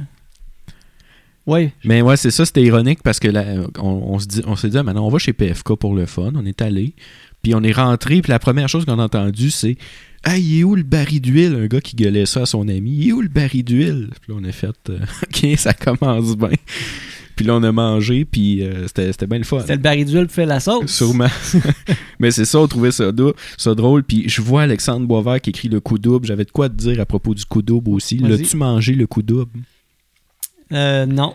Ouais, 1.48 1.74
Mais 1.84 2.02
ouais, 2.04 2.18
c'est 2.18 2.30
ça, 2.32 2.46
c'était 2.46 2.62
ironique 2.62 3.00
parce 3.04 3.20
que 3.20 3.28
là, 3.28 3.44
on, 3.80 3.88
on 4.14 4.20
se 4.20 4.28
dit, 4.28 4.42
on 4.46 4.56
s'est 4.56 4.70
dit, 4.70 4.78
ah, 4.78 4.84
maintenant 4.84 5.06
on 5.08 5.10
va 5.10 5.18
chez 5.18 5.34
PFK 5.34 5.74
pour 5.76 5.96
le 5.96 6.06
fun, 6.06 6.32
on 6.36 6.46
est 6.46 6.62
allé, 6.62 6.94
puis 7.42 7.56
on 7.56 7.64
est 7.64 7.72
rentré, 7.72 8.22
puis 8.22 8.32
la 8.32 8.40
première 8.40 8.70
chose 8.70 8.86
qu'on 8.86 9.00
a 9.00 9.04
entendue, 9.04 9.52
c'est 9.52 9.78
Ah, 10.24 10.38
il 10.38 10.60
est 10.60 10.64
où 10.64 10.76
le 10.76 10.84
baril 10.84 11.22
d'huile? 11.22 11.56
Un 11.56 11.68
gars 11.68 11.82
qui 11.82 11.96
gueulait 11.96 12.26
ça 12.26 12.42
à 12.42 12.46
son 12.46 12.68
ami, 12.68 12.92
il 12.92 13.10
est 13.10 13.12
où 13.12 13.22
le 13.22 13.30
baril 13.30 13.64
d'huile? 13.64 14.10
Puis 14.22 14.32
là, 14.32 14.40
on 14.40 14.44
a 14.44 14.52
fait, 14.52 14.76
euh, 14.90 15.00
ok, 15.24 15.58
ça 15.58 15.74
commence 15.74 16.38
bien. 16.38 16.50
Puis 17.36 17.46
là, 17.46 17.56
on 17.56 17.64
a 17.64 17.72
mangé, 17.72 18.26
puis 18.26 18.62
euh, 18.62 18.86
c'était 18.88 19.12
c'était 19.12 19.26
bien 19.26 19.40
le 19.40 19.44
fun. 19.44 19.64
c'est 19.66 19.76
le 19.76 19.82
baril 19.82 20.06
d'huile 20.06 20.28
qui 20.28 20.34
fait 20.34 20.46
la 20.46 20.60
sauce? 20.60 20.92
Sûrement. 20.92 21.30
Mais 22.20 22.30
c'est 22.30 22.46
ça, 22.46 22.60
on 22.60 22.68
trouvait 22.68 22.92
ça, 22.92 23.12
ça 23.58 23.74
drôle. 23.74 24.04
Puis 24.04 24.30
je 24.30 24.42
vois 24.42 24.64
Alexandre 24.64 25.08
Boisvert 25.08 25.42
qui 25.42 25.50
écrit 25.50 25.70
le 25.70 25.80
coup 25.80 25.98
double. 25.98 26.28
J'avais 26.28 26.46
de 26.46 26.52
quoi 26.52 26.70
te 26.70 26.76
dire 26.76 27.00
à 27.00 27.06
propos 27.06 27.34
du 27.34 27.46
coup 27.46 27.62
double 27.62 27.90
aussi. 27.92 28.18
L'as-tu 28.18 28.58
mangé 28.58 28.94
le 28.94 29.08
coup 29.08 29.24
double? 29.24 29.60
Euh, 30.72 31.06
non. 31.06 31.34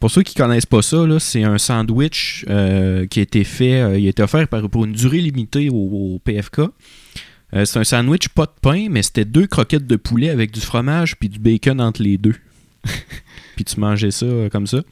Pour 0.00 0.10
ceux 0.10 0.22
qui 0.22 0.34
connaissent 0.34 0.66
pas 0.66 0.82
ça, 0.82 1.04
c'est 1.18 1.42
un 1.42 1.58
sandwich 1.58 2.44
euh, 2.48 3.06
qui 3.06 3.20
a 3.20 3.22
été 3.22 3.44
fait, 3.44 3.80
euh, 3.80 3.98
il 3.98 4.06
a 4.06 4.10
été 4.10 4.22
offert 4.22 4.46
par- 4.48 4.68
pour 4.68 4.84
une 4.84 4.92
durée 4.92 5.20
limitée 5.20 5.68
au, 5.70 5.74
au 6.14 6.18
PFK. 6.24 6.60
Euh, 7.54 7.64
c'est 7.64 7.78
un 7.78 7.84
sandwich 7.84 8.28
pas 8.28 8.46
de 8.46 8.52
pain, 8.60 8.88
mais 8.90 9.02
c'était 9.02 9.24
deux 9.24 9.46
croquettes 9.46 9.86
de 9.86 9.96
poulet 9.96 10.28
avec 10.30 10.50
du 10.52 10.60
fromage 10.60 11.16
puis 11.16 11.28
du 11.28 11.38
bacon 11.38 11.80
entre 11.80 12.02
les 12.02 12.18
deux. 12.18 12.34
puis 13.56 13.64
tu 13.64 13.80
mangeais 13.80 14.10
ça 14.10 14.26
comme 14.52 14.66
ça. 14.66 14.82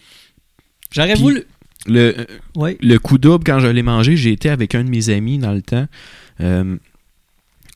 J'aurais 0.91 1.15
voulu 1.17 1.45
Le, 1.87 2.27
Ouais. 2.57 2.79
le 2.81 2.99
coup 2.99 3.19
double, 3.19 3.45
quand 3.45 3.59
je 3.59 3.67
l'ai 3.67 3.83
mangé, 3.83 4.17
j'ai 4.17 4.33
été 4.33 4.49
avec 4.49 4.75
un 4.75 4.85
de 4.85 4.89
mes 4.91 5.11
amis 5.11 5.39
dans 5.39 5.53
le 5.53 5.61
temps. 5.63 5.87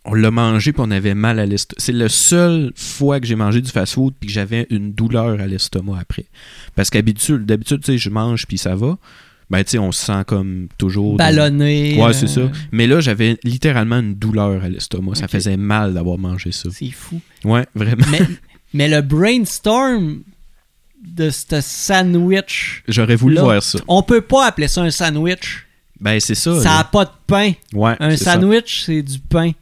On 0.04 0.14
l'a 0.14 0.30
mangé 0.30 0.72
puis 0.72 0.82
on 0.84 0.90
avait 0.90 1.14
mal 1.14 1.38
à 1.38 1.44
l'estomac. 1.46 1.80
C'est 1.80 1.92
la 1.92 2.08
seule 2.08 2.72
fois 2.76 3.20
que 3.20 3.26
j'ai 3.26 3.34
mangé 3.34 3.60
du 3.60 3.70
fast-food 3.70 4.14
puis 4.18 4.28
que 4.28 4.32
j'avais 4.32 4.66
une 4.70 4.92
douleur 4.92 5.40
à 5.40 5.46
l'estomac 5.46 5.98
après. 6.00 6.24
Parce 6.74 6.88
qu'habitude, 6.90 7.44
d'habitude, 7.44 7.80
tu 7.80 7.92
sais, 7.92 7.98
je 7.98 8.08
mange 8.10 8.46
puis 8.46 8.56
ça 8.58 8.74
va. 8.74 8.96
Ben, 9.50 9.64
tu 9.64 9.70
sais, 9.72 9.78
on 9.78 9.92
se 9.92 10.04
sent 10.06 10.24
comme 10.26 10.68
toujours. 10.78 11.12
dans- 11.12 11.24
ballonné. 11.24 11.96
Ouais, 11.98 12.10
euh, 12.10 12.12
c'est 12.12 12.26
ça. 12.26 12.50
Mais 12.70 12.86
là, 12.86 13.00
j'avais 13.00 13.38
littéralement 13.44 13.98
une 13.98 14.14
douleur 14.14 14.62
à 14.62 14.68
l'estomac. 14.68 15.14
Ça 15.14 15.26
faisait 15.28 15.56
mal 15.56 15.94
d'avoir 15.94 16.18
mangé 16.18 16.52
ça. 16.52 16.68
C'est 16.72 16.90
fou. 16.90 17.20
Ouais, 17.44 17.66
vraiment. 17.74 18.04
mais, 18.10 18.20
mais 18.74 18.88
le 18.88 19.00
brainstorm 19.00 20.20
de 21.02 21.30
ce 21.30 21.60
sandwich, 21.60 22.82
J'aurais 22.88 23.16
voulu 23.16 23.36
Là, 23.36 23.42
voir 23.42 23.62
ça. 23.62 23.78
on 23.88 24.02
peut 24.02 24.20
pas 24.20 24.46
appeler 24.46 24.68
ça 24.68 24.82
un 24.82 24.90
sandwich. 24.90 25.66
Ben, 26.00 26.20
c'est 26.20 26.34
ça. 26.34 26.56
Ça 26.60 26.64
là. 26.68 26.78
a 26.80 26.84
pas 26.84 27.04
de 27.06 27.10
pain. 27.26 27.52
Ouais, 27.72 27.96
Un 28.00 28.16
sandwich, 28.16 28.82
c'est 28.84 29.02
du 29.02 29.18
pain. 29.18 29.52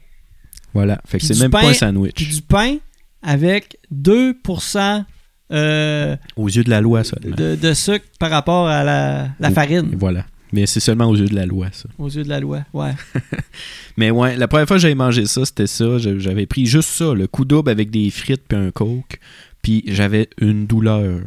Voilà. 0.75 1.01
Fait 1.07 1.19
que 1.19 1.25
c'est 1.25 1.39
même 1.39 1.51
pain- 1.51 1.61
pas 1.63 1.69
un 1.71 1.75
sandwich. 1.75 2.13
Puis 2.15 2.27
du 2.27 2.43
pain 2.43 2.77
avec 3.23 3.79
2% 3.95 5.05
euh, 5.53 6.17
Aux 6.37 6.49
yeux 6.49 6.65
de 6.65 6.71
la 6.71 6.81
loi, 6.81 7.05
seulement. 7.05 7.37
de, 7.37 7.55
de 7.55 7.75
sucre 7.75 8.05
par 8.19 8.31
rapport 8.31 8.67
à 8.69 8.83
la, 8.85 9.29
la 9.39 9.51
farine. 9.51 9.91
Et 9.93 9.97
Voilà. 9.97 10.27
Mais 10.53 10.67
c'est 10.67 10.81
seulement 10.81 11.07
aux 11.07 11.17
yeux 11.17 11.27
de 11.29 11.35
la 11.35 11.45
loi, 11.47 11.69
ça. 11.73 11.89
Aux 11.99 12.09
yeux 12.09 12.23
de 12.25 12.29
la 12.29 12.41
loi. 12.41 12.65
Ouais. 12.73 12.93
Mais 13.97 14.11
ouais, 14.11 14.37
la 14.37 14.47
première 14.49 14.67
fois 14.67 14.77
que 14.77 14.81
j'avais 14.83 14.95
mangé 14.95 15.27
ça, 15.27 15.45
c'était 15.45 15.67
ça. 15.67 15.99
J'avais 15.99 16.47
pris 16.47 16.67
juste 16.67 16.89
ça, 16.89 17.15
le 17.15 17.27
coup 17.27 17.45
double 17.45 17.71
avec 17.71 17.91
des 17.91 18.11
frites 18.11 18.43
puis 18.49 18.57
un 18.59 18.71
coke. 18.71 19.19
Puis 19.63 19.83
j'avais 19.89 20.29
une 20.41 20.67
douleur. 20.67 21.21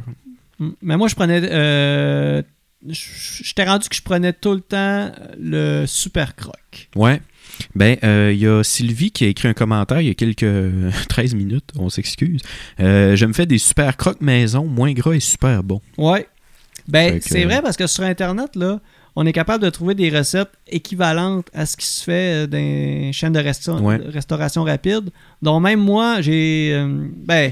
Mais 0.82 0.96
moi, 0.98 1.08
je 1.10 1.16
prenais. 1.16 1.42
euh, 1.44 2.42
je- 2.88 3.44
J'étais 3.44 3.66
rendu 3.66 3.90
que 3.90 3.96
je 3.96 4.02
prenais 4.02 4.32
tout 4.34 4.54
le 4.54 4.62
temps 4.62 5.12
le 5.40 5.86
super 5.86 6.36
croc. 6.36 6.90
Ouais. 6.96 7.22
Ben, 7.76 7.98
euh, 8.04 8.32
il 8.34 8.40
y 8.40 8.48
a 8.48 8.64
Sylvie 8.64 9.12
qui 9.12 9.26
a 9.26 9.28
écrit 9.28 9.48
un 9.48 9.54
commentaire 9.54 10.02
il 10.02 10.08
y 10.08 10.12
a 10.12 10.14
quelques 10.14 10.46
13 11.10 11.36
minutes, 11.36 11.70
on 11.78 11.90
s'excuse. 11.90 12.42
Euh, 12.80 13.16
je 13.16 13.26
me 13.26 13.34
fais 13.34 13.46
des 13.46 13.58
super 13.58 13.98
crocs 13.98 14.22
maison, 14.22 14.66
moins 14.66 14.92
gras 14.94 15.14
et 15.14 15.20
super 15.20 15.64
bon. 15.64 15.82
Ouais. 15.98 16.28
Ben, 16.88 17.20
c'est 17.22 17.44
vrai 17.46 17.62
parce 17.62 17.78
que 17.78 17.86
sur 17.88 18.04
Internet, 18.04 18.56
là, 18.56 18.80
on 19.16 19.26
est 19.26 19.34
capable 19.34 19.64
de 19.64 19.70
trouver 19.70 19.96
des 19.96 20.10
recettes 20.10 20.50
équivalentes 20.68 21.48
à 21.54 21.66
ce 21.66 21.78
qui 21.78 21.86
se 21.86 22.04
fait 22.04 22.46
euh, 22.46 22.48
dans 22.48 22.58
les 22.58 23.12
chaînes 23.14 23.34
de, 23.34 23.40
resta- 23.40 23.80
Ouais. 23.82 24.00
de 24.00 24.10
restauration 24.10 24.64
rapide. 24.64 25.10
Donc, 25.42 25.62
même 25.62 25.80
moi, 25.82 26.22
j'ai. 26.22 26.72
euh, 26.74 27.08
ben, 27.16 27.52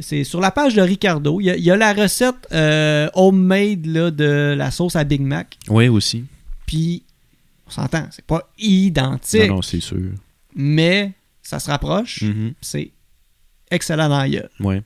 c'est 0.00 0.22
sur 0.24 0.40
la 0.40 0.50
page 0.50 0.74
de 0.74 0.82
Ricardo. 0.82 1.40
Il 1.40 1.44
y 1.44 1.50
a, 1.50 1.56
il 1.56 1.62
y 1.64 1.70
a 1.70 1.76
la 1.76 1.94
recette 1.94 2.34
euh, 2.52 3.08
homemade 3.14 3.86
là, 3.86 4.10
de 4.10 4.54
la 4.56 4.70
sauce 4.70 4.96
à 4.96 5.04
Big 5.04 5.22
Mac. 5.22 5.56
Ouais, 5.68 5.88
aussi. 5.88 6.24
Puis, 6.66 7.04
on 7.68 7.70
s'entend, 7.70 8.06
c'est 8.10 8.24
pas 8.24 8.50
identique, 8.58 9.42
Non, 9.48 9.56
non, 9.56 9.62
c'est 9.62 9.80
sûr. 9.80 10.10
mais 10.56 11.12
ça 11.42 11.60
se 11.60 11.70
rapproche. 11.70 12.22
Mhm. 12.22 12.54
C'est 12.60 12.90
excellent 13.70 14.08
dans 14.08 14.18
la 14.18 14.28
gueule. 14.28 14.50
Ouais. 14.60 14.82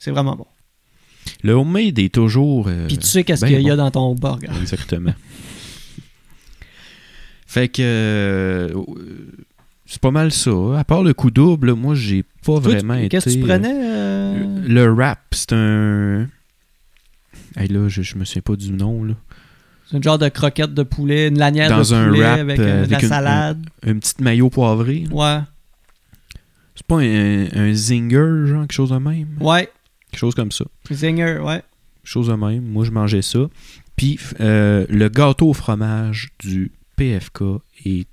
C'est 0.00 0.10
vraiment 0.10 0.36
bon. 0.36 0.46
Le 1.42 1.52
homemade 1.52 1.98
est 1.98 2.12
toujours. 2.12 2.68
euh, 2.68 2.86
Puis 2.88 2.98
tu 2.98 3.06
sais 3.06 3.24
qu'est-ce 3.24 3.40
ben 3.42 3.48
qu'il 3.48 3.60
y 3.62 3.70
a 3.70 3.76
bon. 3.76 3.82
dans 3.84 3.90
ton 3.90 4.14
burger. 4.14 4.48
Exactement. 4.60 5.14
fait 7.46 7.68
que. 7.68 7.80
euh, 7.82 8.84
c'est 9.86 10.00
pas 10.00 10.10
mal 10.10 10.32
ça. 10.32 10.50
À 10.78 10.84
part 10.84 11.02
le 11.02 11.14
coup 11.14 11.30
double, 11.30 11.72
moi, 11.74 11.94
j'ai 11.94 12.22
pas 12.22 12.28
Toi, 12.44 12.60
vraiment 12.60 12.94
été. 12.94 13.08
Qu'est-ce 13.10 13.26
que 13.26 13.30
tu 13.34 13.42
euh, 13.44 13.46
prenais 13.46 13.74
euh, 13.74 14.62
Le 14.66 14.92
wrap, 14.92 15.20
c'est 15.32 15.52
un. 15.52 16.28
Hey, 17.56 17.68
là, 17.68 17.88
je, 17.88 18.02
je 18.02 18.16
me 18.16 18.24
souviens 18.24 18.42
pas 18.42 18.56
du 18.56 18.72
nom. 18.72 19.04
Là. 19.04 19.14
C'est 19.94 19.98
un 19.98 20.10
genre 20.10 20.18
de 20.18 20.28
croquette 20.28 20.74
de 20.74 20.82
poulet, 20.82 21.28
une 21.28 21.38
lanière 21.38 21.68
Dans 21.70 21.82
de 21.82 21.94
un 21.94 22.08
poulet 22.08 22.20
wrap, 22.20 22.38
avec, 22.40 22.58
euh, 22.58 22.62
euh, 22.62 22.86
de 22.86 22.90
la 22.90 22.96
avec 22.96 23.02
une- 23.04 23.08
salade. 23.08 23.66
Un 23.86 23.98
petit 23.98 24.14
maillot 24.20 24.50
poivré. 24.50 25.04
là. 25.08 25.14
Ouais. 25.14 25.40
C'est 26.74 26.86
pas 26.86 26.98
un, 26.98 27.46
un 27.54 27.72
zinger, 27.72 28.46
genre, 28.46 28.62
quelque 28.62 28.72
chose 28.72 28.90
de 28.90 28.96
même? 28.96 29.36
Ouais. 29.40 29.70
Quelque 30.10 30.18
chose 30.18 30.34
comme 30.34 30.50
ça. 30.50 30.64
Zinger, 30.90 31.38
ouais. 31.38 31.62
Quelque 31.62 31.62
chose 32.10 32.26
de 32.26 32.34
même. 32.34 32.64
Moi, 32.64 32.84
je 32.84 32.90
mangeais 32.90 33.22
ça. 33.22 33.38
Puis, 33.94 34.18
euh, 34.40 34.84
le 34.88 35.08
gâteau 35.08 35.50
au 35.50 35.52
fromage 35.52 36.30
du 36.40 36.72
PFK 36.96 37.42
est 37.84 38.08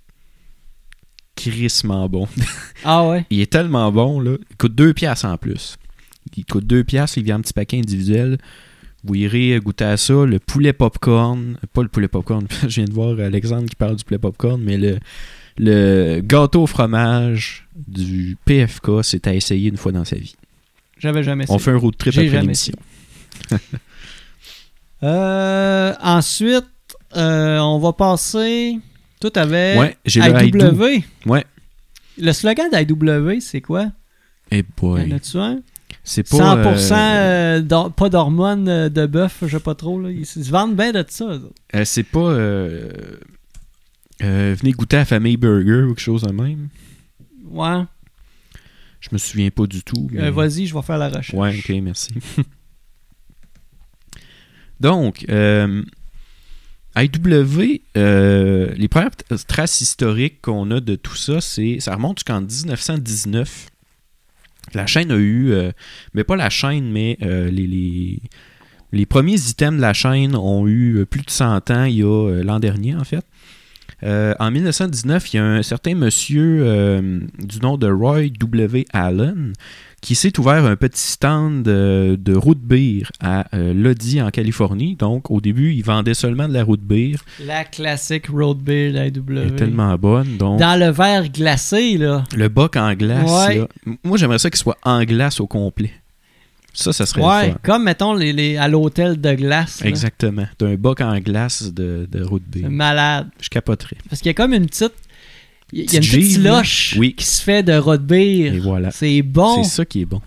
crissement 1.36 2.08
bon. 2.08 2.28
Ah 2.84 3.08
ouais? 3.08 3.26
Il 3.30 3.40
est 3.40 3.52
tellement 3.52 3.92
bon, 3.92 4.20
là. 4.20 4.38
Il 4.50 4.58
coûte 4.58 4.76
2 4.76 4.94
piastres 4.94 5.26
en 5.26 5.38
plus. 5.38 5.78
Il 6.36 6.46
coûte 6.46 6.66
2 6.66 6.84
piastres, 6.84 7.18
il 7.18 7.24
vient 7.24 7.38
en 7.38 7.42
petit 7.42 7.54
paquet 7.54 7.78
individuel. 7.78 8.38
Vous 9.04 9.16
irez 9.16 9.60
goûter 9.60 9.86
à 9.86 9.98
ça, 9.98 10.26
le 10.26 10.38
poulet 10.40 10.74
popcorn. 10.74 11.58
Pas 11.74 11.82
le 11.82 11.88
poulet 11.90 12.08
popcorn, 12.08 12.46
je 12.62 12.68
viens 12.68 12.86
de 12.86 12.94
voir 12.94 13.20
Alexandre 13.20 13.68
qui 13.70 13.76
parle 13.76 13.96
du 13.96 14.04
poulet 14.04 14.20
popcorn, 14.20 14.62
mais 14.62 14.78
le, 14.78 15.00
le 15.58 16.22
gâteau 16.22 16.64
au 16.64 16.68
fromage 16.68 17.68
du 17.88 18.38
PFK, 18.46 19.04
c'est 19.04 19.26
à 19.28 19.34
essayer 19.34 19.70
une 19.70 19.78
fois 19.78 19.92
dans 19.92 20.06
sa 20.06 20.16
vie. 20.18 20.36
J'avais 21.00 21.24
jamais 21.24 21.46
On 21.50 21.56
essayé. 21.56 21.60
fait 21.66 21.72
un 21.72 21.78
road 21.78 21.98
trip 21.98 22.14
après 22.14 22.42
l'émission. 22.42 22.76
Euh, 25.04 25.94
ensuite, 26.02 26.66
euh, 27.16 27.58
on 27.60 27.80
va 27.80 27.94
passer. 27.94 28.78
Tout 29.20 29.32
Ouais, 29.80 29.98
le 30.06 30.46
IW. 30.46 31.04
Ouais. 31.26 31.46
Le 32.20 32.32
slogan 32.34 32.68
d'IW, 32.72 33.40
c'est 33.40 33.62
quoi? 33.62 33.88
Eh 34.52 34.64
boy. 34.78 35.02
En 35.12 35.16
as-tu 35.16 35.38
un? 35.38 35.60
C'est 36.04 36.28
pas. 36.28 36.56
100% 36.56 36.94
euh, 36.94 37.62
euh, 37.72 37.90
pas 37.90 38.10
d'hormones 38.10 38.68
euh, 38.68 38.90
de 38.90 39.06
bœuf, 39.06 39.40
je 39.44 39.48
sais 39.58 39.60
pas 39.64 39.76
trop. 39.76 40.02
Là. 40.02 40.10
Ils 40.10 40.26
se 40.26 40.40
vendent 40.50 40.76
bien 40.76 40.92
de 40.92 41.06
ça. 41.08 41.26
euh, 41.76 41.86
c'est 41.86 42.04
pas. 42.04 42.34
venez 44.20 44.72
goûter 44.72 44.98
à 44.98 45.06
Famille 45.06 45.38
Burger 45.38 45.84
ou 45.84 45.90
quelque 45.90 46.00
chose 46.02 46.24
de 46.24 46.32
même. 46.32 46.70
Ouais. 47.46 47.84
Je 49.00 49.10
me 49.12 49.18
souviens 49.18 49.50
pas 49.50 49.66
du 49.68 49.84
tout. 49.84 50.08
mais- 50.12 50.30
Vas-y, 50.32 50.68
je 50.68 50.74
vais 50.76 50.82
faire 50.82 50.98
la 50.98 51.10
recherche. 51.10 51.34
Ouais, 51.34 51.58
ok, 51.58 51.70
merci. 51.82 52.10
Donc, 54.80 55.26
euh, 55.30 55.84
IW, 56.96 57.82
euh, 57.98 58.74
les 58.76 58.88
premières 58.88 59.12
traces 59.48 59.82
historiques 59.82 60.42
qu'on 60.42 60.72
a 60.72 60.80
de 60.80 60.96
tout 60.96 61.16
ça, 61.16 61.40
c'est 61.42 61.80
ça 61.80 61.96
remonte 61.96 62.20
jusqu'en 62.20 62.42
1919. 62.42 63.68
La 64.74 64.86
chaîne 64.86 65.12
a 65.12 65.18
eu, 65.18 65.52
euh, 65.52 65.72
mais 66.14 66.24
pas 66.24 66.36
la 66.36 66.50
chaîne, 66.50 66.92
mais 66.92 67.18
euh, 67.24 67.50
les, 67.50 68.22
les, 68.92 69.06
premiers 69.06 69.40
items 69.50 69.78
de 69.78 69.82
la 69.82 69.94
chaîne 69.94 70.36
ont 70.36 70.68
eu 70.68 71.00
euh, 71.00 71.06
plus 71.06 71.22
de 71.22 71.30
100 71.30 71.72
ans, 71.72 71.84
il 71.86 71.96
y 71.96 72.04
a 72.04 72.44
l'an 72.44 72.60
dernier 72.60 72.96
en 72.96 73.04
fait. 73.04 73.26
En 74.04 74.50
1919, 74.50 75.34
il 75.34 75.38
y 75.38 75.40
a 75.40 75.46
un 75.46 75.62
certain 75.62 75.94
monsieur 75.94 77.02
du 77.38 77.60
nom 77.60 77.78
de 77.78 77.88
Roy 77.88 78.30
W. 78.30 78.86
Allen 78.94 79.54
qui 80.02 80.16
s'est 80.16 80.40
ouvert 80.40 80.66
un 80.66 80.76
petit 80.76 81.00
stand 81.02 81.62
de, 81.64 82.18
de 82.20 82.34
root 82.36 82.56
beer 82.60 83.04
à 83.20 83.46
euh, 83.56 83.72
Lodi 83.74 84.20
en 84.22 84.32
Californie. 84.32 84.96
Donc, 84.96 85.30
au 85.30 85.40
début, 85.42 85.74
il 85.74 85.84
vendait 85.84 86.16
seulement 86.16 86.48
de 86.48 86.54
la 86.54 86.64
root 86.64 86.78
beer. 86.82 87.18
La 87.46 87.64
classique 87.66 88.28
road 88.28 88.58
beer 88.58 88.92
d'IW. 89.12 89.24
Elle 89.30 89.38
est 89.50 89.56
tellement 89.56 89.96
bonne. 89.98 90.38
Donc, 90.38 90.60
Dans 90.60 90.80
le 90.80 90.90
verre 90.90 91.30
glacé, 91.30 91.98
là. 92.00 92.24
le 92.36 92.50
boc 92.50 92.76
en 92.78 92.94
glace, 92.96 93.30
Ouais. 93.48 93.58
là, 93.60 93.68
moi, 94.04 94.18
j'aimerais 94.18 94.40
ça 94.40 94.50
qu'il 94.50 94.58
soit 94.58 94.78
en 94.84 95.04
glace 95.04 95.40
au 95.40 95.46
complet. 95.46 95.92
Ça, 96.74 96.94
ça 96.94 97.06
serait 97.06 97.22
Ouais, 97.22 97.48
le 97.48 97.52
fun. 97.54 97.58
comme 97.64 97.84
mettons 97.84 98.14
les, 98.14 98.32
les- 98.34 98.56
à 98.58 98.68
l'hôtel 98.70 99.20
de 99.20 99.34
glace. 99.34 99.82
là. 99.82 99.88
Exactement. 99.90 100.48
D'un 100.58 100.76
boc 100.76 101.02
en 101.02 101.20
glace 101.20 101.72
de, 101.74 102.08
de 102.10 102.24
root 102.24 102.40
beer. 102.48 102.70
Malade. 102.70 103.28
Je 103.42 103.50
capoterais. 103.50 103.98
Parce 104.10 104.22
qu'il 104.22 104.30
y 104.30 104.32
a 104.32 104.34
comme 104.34 104.54
une 104.54 104.66
petite. 104.68 104.94
Il 105.74 105.80
y 105.80 105.96
a 105.96 106.00
une 106.00 106.06
Petite 106.06 106.32
slush 106.42 106.96
Oui. 107.00 107.14
qui 107.16 107.26
se 107.26 107.42
fait 107.42 107.64
de 107.64 107.98
beer. 107.98 108.54
Et 108.56 108.60
voilà. 108.60 108.92
C'est 108.92 109.22
bon. 109.22 109.64
C'est 109.64 109.70
ça 109.70 109.86
qui 109.86 110.02
est 110.02 110.06
bon. 110.06 110.22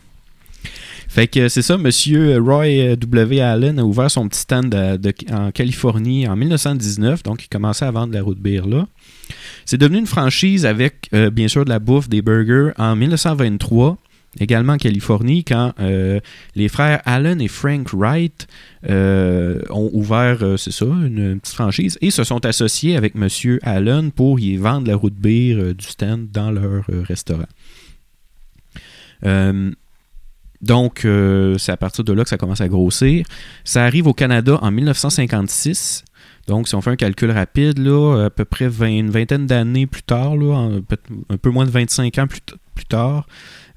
Fait 1.09 1.29
que 1.29 1.49
c'est 1.49 1.63
ça, 1.63 1.77
Monsieur 1.79 2.41
Roy 2.41 2.65
euh, 2.67 2.97
W. 2.97 3.41
Allen 3.41 3.79
a 3.79 3.85
ouvert 3.85 4.11
son 4.11 4.27
petit 4.29 4.41
stand 4.41 4.71
de- 4.71 5.15
en 5.33 5.53
Californie 5.53 6.27
en 6.27 6.35
1919, 6.35 7.23
donc 7.23 7.45
il 7.45 7.49
commençait 7.49 7.85
à 7.85 7.91
vendre 7.93 8.09
de 8.09 8.15
la 8.15 8.23
route 8.23 8.39
beer 8.41 8.63
là. 8.67 8.89
C'est 9.65 9.77
devenu 9.79 9.99
une 9.99 10.07
franchise 10.07 10.67
avec, 10.67 11.09
euh, 11.15 11.31
bien 11.31 11.47
sûr, 11.47 11.65
de 11.65 11.71
la 11.71 11.79
bouffe, 11.79 12.09
des 12.09 12.21
burgers 12.21 12.73
en 12.79 12.97
1923, 12.97 13.97
également 14.41 14.75
en 14.75 14.79
Californie, 14.79 15.45
quand 15.45 15.73
euh, 15.81 16.21
les 16.55 16.69
frères 16.69 17.01
Allen 17.05 17.41
et 17.41 17.49
Frank 17.49 17.93
Wright 17.93 18.47
euh, 18.89 19.63
ont 19.71 19.91
ouvert, 19.93 20.39
euh, 20.43 20.57
c'est 20.57 20.73
ça, 20.73 20.85
une, 20.85 21.41
petite 21.41 21.55
franchise, 21.55 21.99
et 22.01 22.11
se 22.11 22.25
sont 22.25 22.45
associés 22.45 22.97
avec 22.97 23.15
Monsieur 23.15 23.59
Allen 23.63 24.13
pour 24.13 24.41
y 24.41 24.57
vendre 24.57 24.89
la 24.89 24.97
route 24.97 25.15
euh, 25.25 25.75
du 25.75 25.87
stand 25.87 26.31
dans 26.31 26.51
leur 26.51 26.85
restaurant. 26.89 27.45
Donc, 30.61 31.07
c'est 31.59 31.73
à 31.73 31.77
partir 31.77 32.05
de 32.05 32.13
là 32.13 32.25
que 32.25 32.29
ça 32.29 32.39
commence 32.39 32.61
à 32.61 32.69
grossir. 32.69 33.27
Ça 33.65 33.85
arrive 33.85 34.07
au 34.07 34.15
Canada 34.15 34.59
en 34.63 34.71
1956. 34.71 36.05
Donc, 36.47 36.69
si 36.69 36.75
on 36.75 36.81
fait 36.81 36.91
un 36.91 36.97
calcul 36.97 37.31
rapide, 37.31 37.79
là, 37.79 38.27
à 38.27 38.31
peu 38.31 38.45
près 38.45 38.69
20 38.69 38.87
une 38.87 39.11
vingtaine 39.11 39.47
d'années 39.47 39.87
plus 39.87 40.03
tard, 40.03 40.37
là, 40.37 40.71
un 41.31 41.37
peu 41.37 41.51
moins 41.51 41.65
de 41.65 41.71
25 41.71 42.19
ans 42.19 42.27
plus, 42.27 42.41
plus 42.75 42.87
tard, 42.87 43.27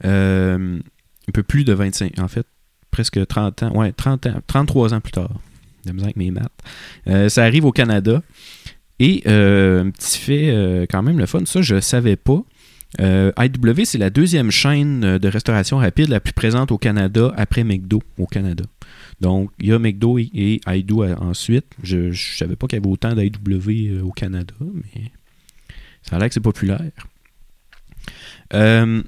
euh, 0.05 0.79
un 1.27 1.31
peu 1.31 1.43
plus 1.43 1.63
de 1.63 1.73
25, 1.73 2.19
en 2.19 2.27
fait, 2.27 2.45
presque 2.91 3.25
30 3.25 3.63
ans, 3.63 3.71
ouais, 3.75 3.91
30 3.91 4.27
ans, 4.27 4.41
33 4.47 4.93
ans 4.93 5.01
plus 5.01 5.11
tard, 5.11 5.31
de 5.85 6.01
avec 6.01 6.15
mes 6.15 6.31
maths, 6.31 6.51
Euh, 7.07 7.29
ça 7.29 7.43
arrive 7.43 7.65
au 7.65 7.71
Canada. 7.71 8.21
Et 8.99 9.21
euh, 9.27 9.83
un 9.83 9.91
petit 9.91 10.17
fait 10.17 10.87
quand 10.89 11.03
même 11.03 11.19
le 11.19 11.27
fun, 11.27 11.45
ça 11.45 11.61
je 11.61 11.75
ne 11.75 11.79
savais 11.79 12.15
pas. 12.15 12.41
IW, 12.99 13.85
c'est 13.85 13.99
la 13.99 14.09
deuxième 14.09 14.49
chaîne 14.49 15.19
de 15.19 15.27
restauration 15.27 15.77
rapide 15.77 16.09
la 16.09 16.19
plus 16.19 16.33
présente 16.33 16.71
au 16.71 16.79
Canada 16.79 17.31
après 17.37 17.63
McDo 17.63 18.01
au 18.17 18.25
Canada. 18.25 18.63
Donc, 19.21 19.51
il 19.59 19.67
y 19.67 19.73
a 19.73 19.77
McDo 19.77 20.17
et, 20.17 20.29
et 20.33 20.61
IDO 20.67 21.03
ensuite. 21.03 21.65
Je 21.83 21.97
ne 21.97 22.13
savais 22.13 22.55
pas 22.55 22.65
qu'il 22.65 22.77
y 22.77 22.81
avait 22.81 22.89
autant 22.89 23.13
d'IW 23.13 24.01
au 24.03 24.11
Canada, 24.11 24.55
mais 24.59 25.11
ça 26.01 26.15
a 26.15 26.19
l'air 26.19 26.29
que 26.29 26.33
c'est 26.33 26.39
populaire. 26.39 26.79
Euh, 28.53 29.01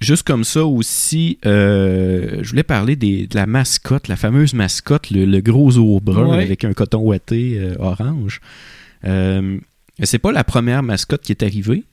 juste 0.00 0.22
comme 0.24 0.44
ça 0.44 0.64
aussi, 0.64 1.38
euh, 1.46 2.38
je 2.42 2.50
voulais 2.50 2.62
parler 2.62 2.96
des- 2.96 3.26
de 3.26 3.34
la 3.36 3.46
mascotte, 3.46 4.08
la 4.08 4.16
fameuse 4.16 4.54
mascotte, 4.54 5.10
le, 5.10 5.24
le 5.24 5.40
gros 5.40 5.76
ours 5.78 6.02
brun 6.02 6.28
Ouais. 6.36 6.42
avec 6.42 6.64
un 6.64 6.72
coton 6.72 7.00
ouaté 7.00 7.56
euh, 7.58 7.74
orange. 7.78 8.40
Euh, 9.04 9.58
c'est 10.02 10.18
pas 10.18 10.32
la 10.32 10.44
première 10.44 10.82
mascotte 10.82 11.22
qui 11.22 11.32
est 11.32 11.42
arrivée. 11.42 11.84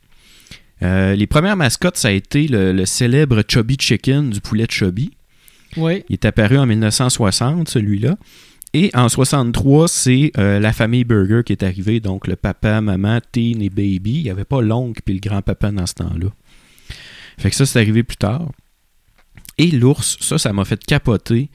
Les 0.84 1.28
premières 1.28 1.56
mascottes, 1.58 1.98
ça 1.98 2.08
a 2.08 2.12
été 2.12 2.48
le, 2.48 2.74
le 2.74 2.86
célèbre 2.88 3.44
Chubby 3.48 3.78
Chicken 3.80 4.32
du 4.32 4.42
poulet 4.42 4.66
Chubby. 4.68 5.12
Il 6.10 6.14
est 6.14 6.26
apparu 6.26 6.58
en 6.58 6.66
1960, 6.66 7.70
celui-là. 7.70 8.18
Et 8.74 8.90
en 8.96 9.08
63, 9.08 9.88
c'est 9.88 10.32
euh, 10.40 10.60
la 10.60 10.74
famille 10.74 11.04
Burger 11.04 11.42
qui 11.46 11.52
est 11.54 11.62
arrivée, 11.62 12.00
donc 12.00 12.26
le 12.26 12.36
papa, 12.36 12.82
maman, 12.82 13.20
teen 13.32 13.62
et 13.62 13.70
baby. 13.70 14.14
Il 14.20 14.24
n'y 14.24 14.30
avait 14.32 14.44
pas 14.46 14.62
l'oncle 14.64 15.02
puis 15.06 15.14
le 15.14 15.20
grand-papa 15.20 15.72
dans 15.72 15.86
ce 15.86 15.94
temps-là. 15.96 16.30
Fait 17.38 17.50
que 17.50 17.56
ça, 17.56 17.66
c'est 17.66 17.80
arrivé 17.80 18.04
plus 18.04 18.18
tard. 18.18 18.52
Et 19.58 19.72
l'ours, 19.72 20.18
ça, 20.22 20.38
ça 20.38 20.54
m'a 20.54 20.66
fait 20.66 20.84
capoter. 20.84 21.50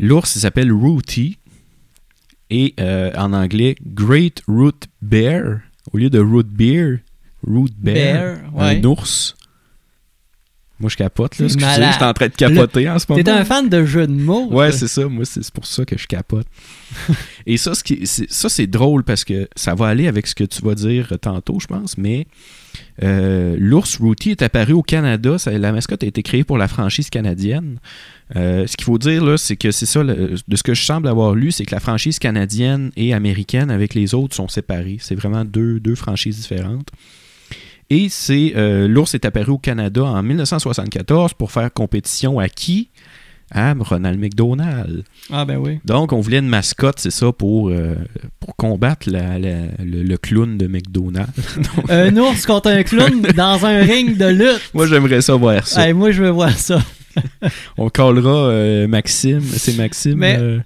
L'ours, 0.00 0.34
il 0.36 0.40
s'appelle 0.40 0.72
Rooty. 0.72 1.38
Et 2.50 2.74
euh, 2.80 3.10
en 3.16 3.32
anglais, 3.32 3.74
Great 3.84 4.42
Root 4.48 4.72
Bear. 5.02 5.60
Au 5.92 5.98
lieu 5.98 6.10
de 6.10 6.18
Root 6.18 6.44
Beer, 6.44 6.98
Root 7.46 7.68
Bear. 7.76 7.94
Bear, 8.40 8.54
ouais. 8.54 8.80
Un 8.80 8.84
ours. 8.84 9.34
Moi, 10.80 10.90
je 10.90 10.96
capote, 10.96 11.38
là. 11.38 11.44
Excusez, 11.46 11.66
je 11.86 11.92
suis 11.92 12.02
en 12.04 12.12
train 12.12 12.26
de 12.28 12.34
capoter 12.34 12.90
en 12.90 12.98
ce 12.98 13.06
moment. 13.08 13.22
T'es 13.22 13.30
un 13.30 13.44
fan 13.44 13.68
de 13.68 13.84
jeux 13.84 14.06
de 14.06 14.12
mots. 14.12 14.48
Ouais, 14.52 14.72
c'est 14.72 14.88
ça. 14.88 15.06
Moi, 15.08 15.24
c'est 15.24 15.48
pour 15.52 15.66
ça 15.66 15.84
que 15.84 15.96
je 15.96 16.06
capote. 16.06 16.46
Et 17.46 17.56
ça, 17.56 17.74
ce 17.74 17.84
qui, 17.84 18.06
c'est- 18.06 18.30
ça, 18.30 18.48
c'est 18.48 18.66
drôle 18.66 19.04
parce 19.04 19.24
que 19.24 19.48
ça 19.54 19.74
va 19.74 19.86
aller 19.88 20.08
avec 20.08 20.26
ce 20.26 20.34
que 20.34 20.44
tu 20.44 20.60
vas 20.62 20.74
dire 20.74 21.12
tantôt, 21.20 21.60
je 21.60 21.66
pense. 21.66 21.96
Mais 21.96 22.26
euh, 23.02 23.56
l'ours 23.58 23.98
Rooty 23.98 24.30
est 24.30 24.42
apparu 24.42 24.72
au 24.72 24.82
Canada. 24.82 25.36
La 25.46 25.72
mascotte 25.72 26.04
a 26.04 26.06
été 26.06 26.22
créée 26.22 26.44
pour 26.44 26.58
la 26.58 26.68
franchise 26.68 27.10
canadienne. 27.10 27.78
Euh, 28.36 28.66
ce 28.66 28.76
qu'il 28.76 28.84
faut 28.84 28.98
dire, 28.98 29.38
c'est 29.38 29.56
que 29.56 29.70
c'est 29.70 29.86
ça, 29.86 30.02
de 30.02 30.36
ce 30.36 30.62
que 30.62 30.74
je 30.74 30.82
semble 30.82 31.08
avoir 31.08 31.34
lu, 31.34 31.52
c'est 31.52 31.64
que 31.64 31.74
la 31.74 31.80
franchise 31.80 32.18
canadienne 32.18 32.90
et 32.96 33.14
américaine 33.14 33.70
avec 33.70 33.94
les 33.94 34.14
autres 34.14 34.34
sont 34.34 34.48
séparées. 34.48 34.98
C'est 35.00 35.14
vraiment 35.14 35.44
deux, 35.44 35.80
deux 35.80 35.94
franchises 35.94 36.40
différentes. 36.40 36.88
Et 37.90 38.08
c'est 38.08 38.54
euh, 38.56 38.88
l'ours 38.88 39.14
est 39.14 39.24
apparu 39.24 39.52
au 39.52 39.58
Canada 39.58 40.04
en 40.04 40.22
1974 40.22 41.34
pour 41.34 41.52
faire 41.52 41.72
compétition 41.72 42.38
à 42.38 42.48
qui? 42.48 42.88
À 43.50 43.74
Ronald 43.78 44.18
McDonald. 44.18 45.04
Ah, 45.32 45.44
ben 45.44 45.58
oui. 45.58 45.78
Donc, 45.84 46.12
on 46.12 46.20
voulait 46.20 46.38
une 46.38 46.48
mascotte, 46.48 46.98
c'est 46.98 47.10
ça, 47.12 47.30
pour, 47.32 47.68
euh, 47.70 47.94
pour 48.40 48.56
combattre 48.56 49.08
la- 49.10 49.38
la- 49.38 49.66
le, 49.84 50.02
le 50.02 50.16
clown 50.16 50.56
de 50.58 50.66
McDonald. 50.66 51.28
Un 51.88 52.16
ours 52.16 52.46
contre 52.46 52.70
un 52.70 52.82
clown 52.82 53.20
dans 53.36 53.64
un 53.64 53.82
ring 53.82 54.16
de 54.16 54.26
lutte. 54.26 54.70
Moi, 54.74 54.86
j'aimerais 54.86 55.20
ça 55.20 55.34
voir 55.36 55.66
ça. 55.66 55.86
Hey, 55.86 55.92
moi, 55.92 56.10
je 56.10 56.22
veux 56.22 56.30
voir 56.30 56.50
ça. 56.58 56.80
On 57.78 57.88
callera 57.90 58.48
euh, 58.48 58.88
Maxime, 58.88 59.40
c'est 59.42 59.76
Maxime, 59.76 60.18
Mais- 60.18 60.36
euh, 60.38 60.58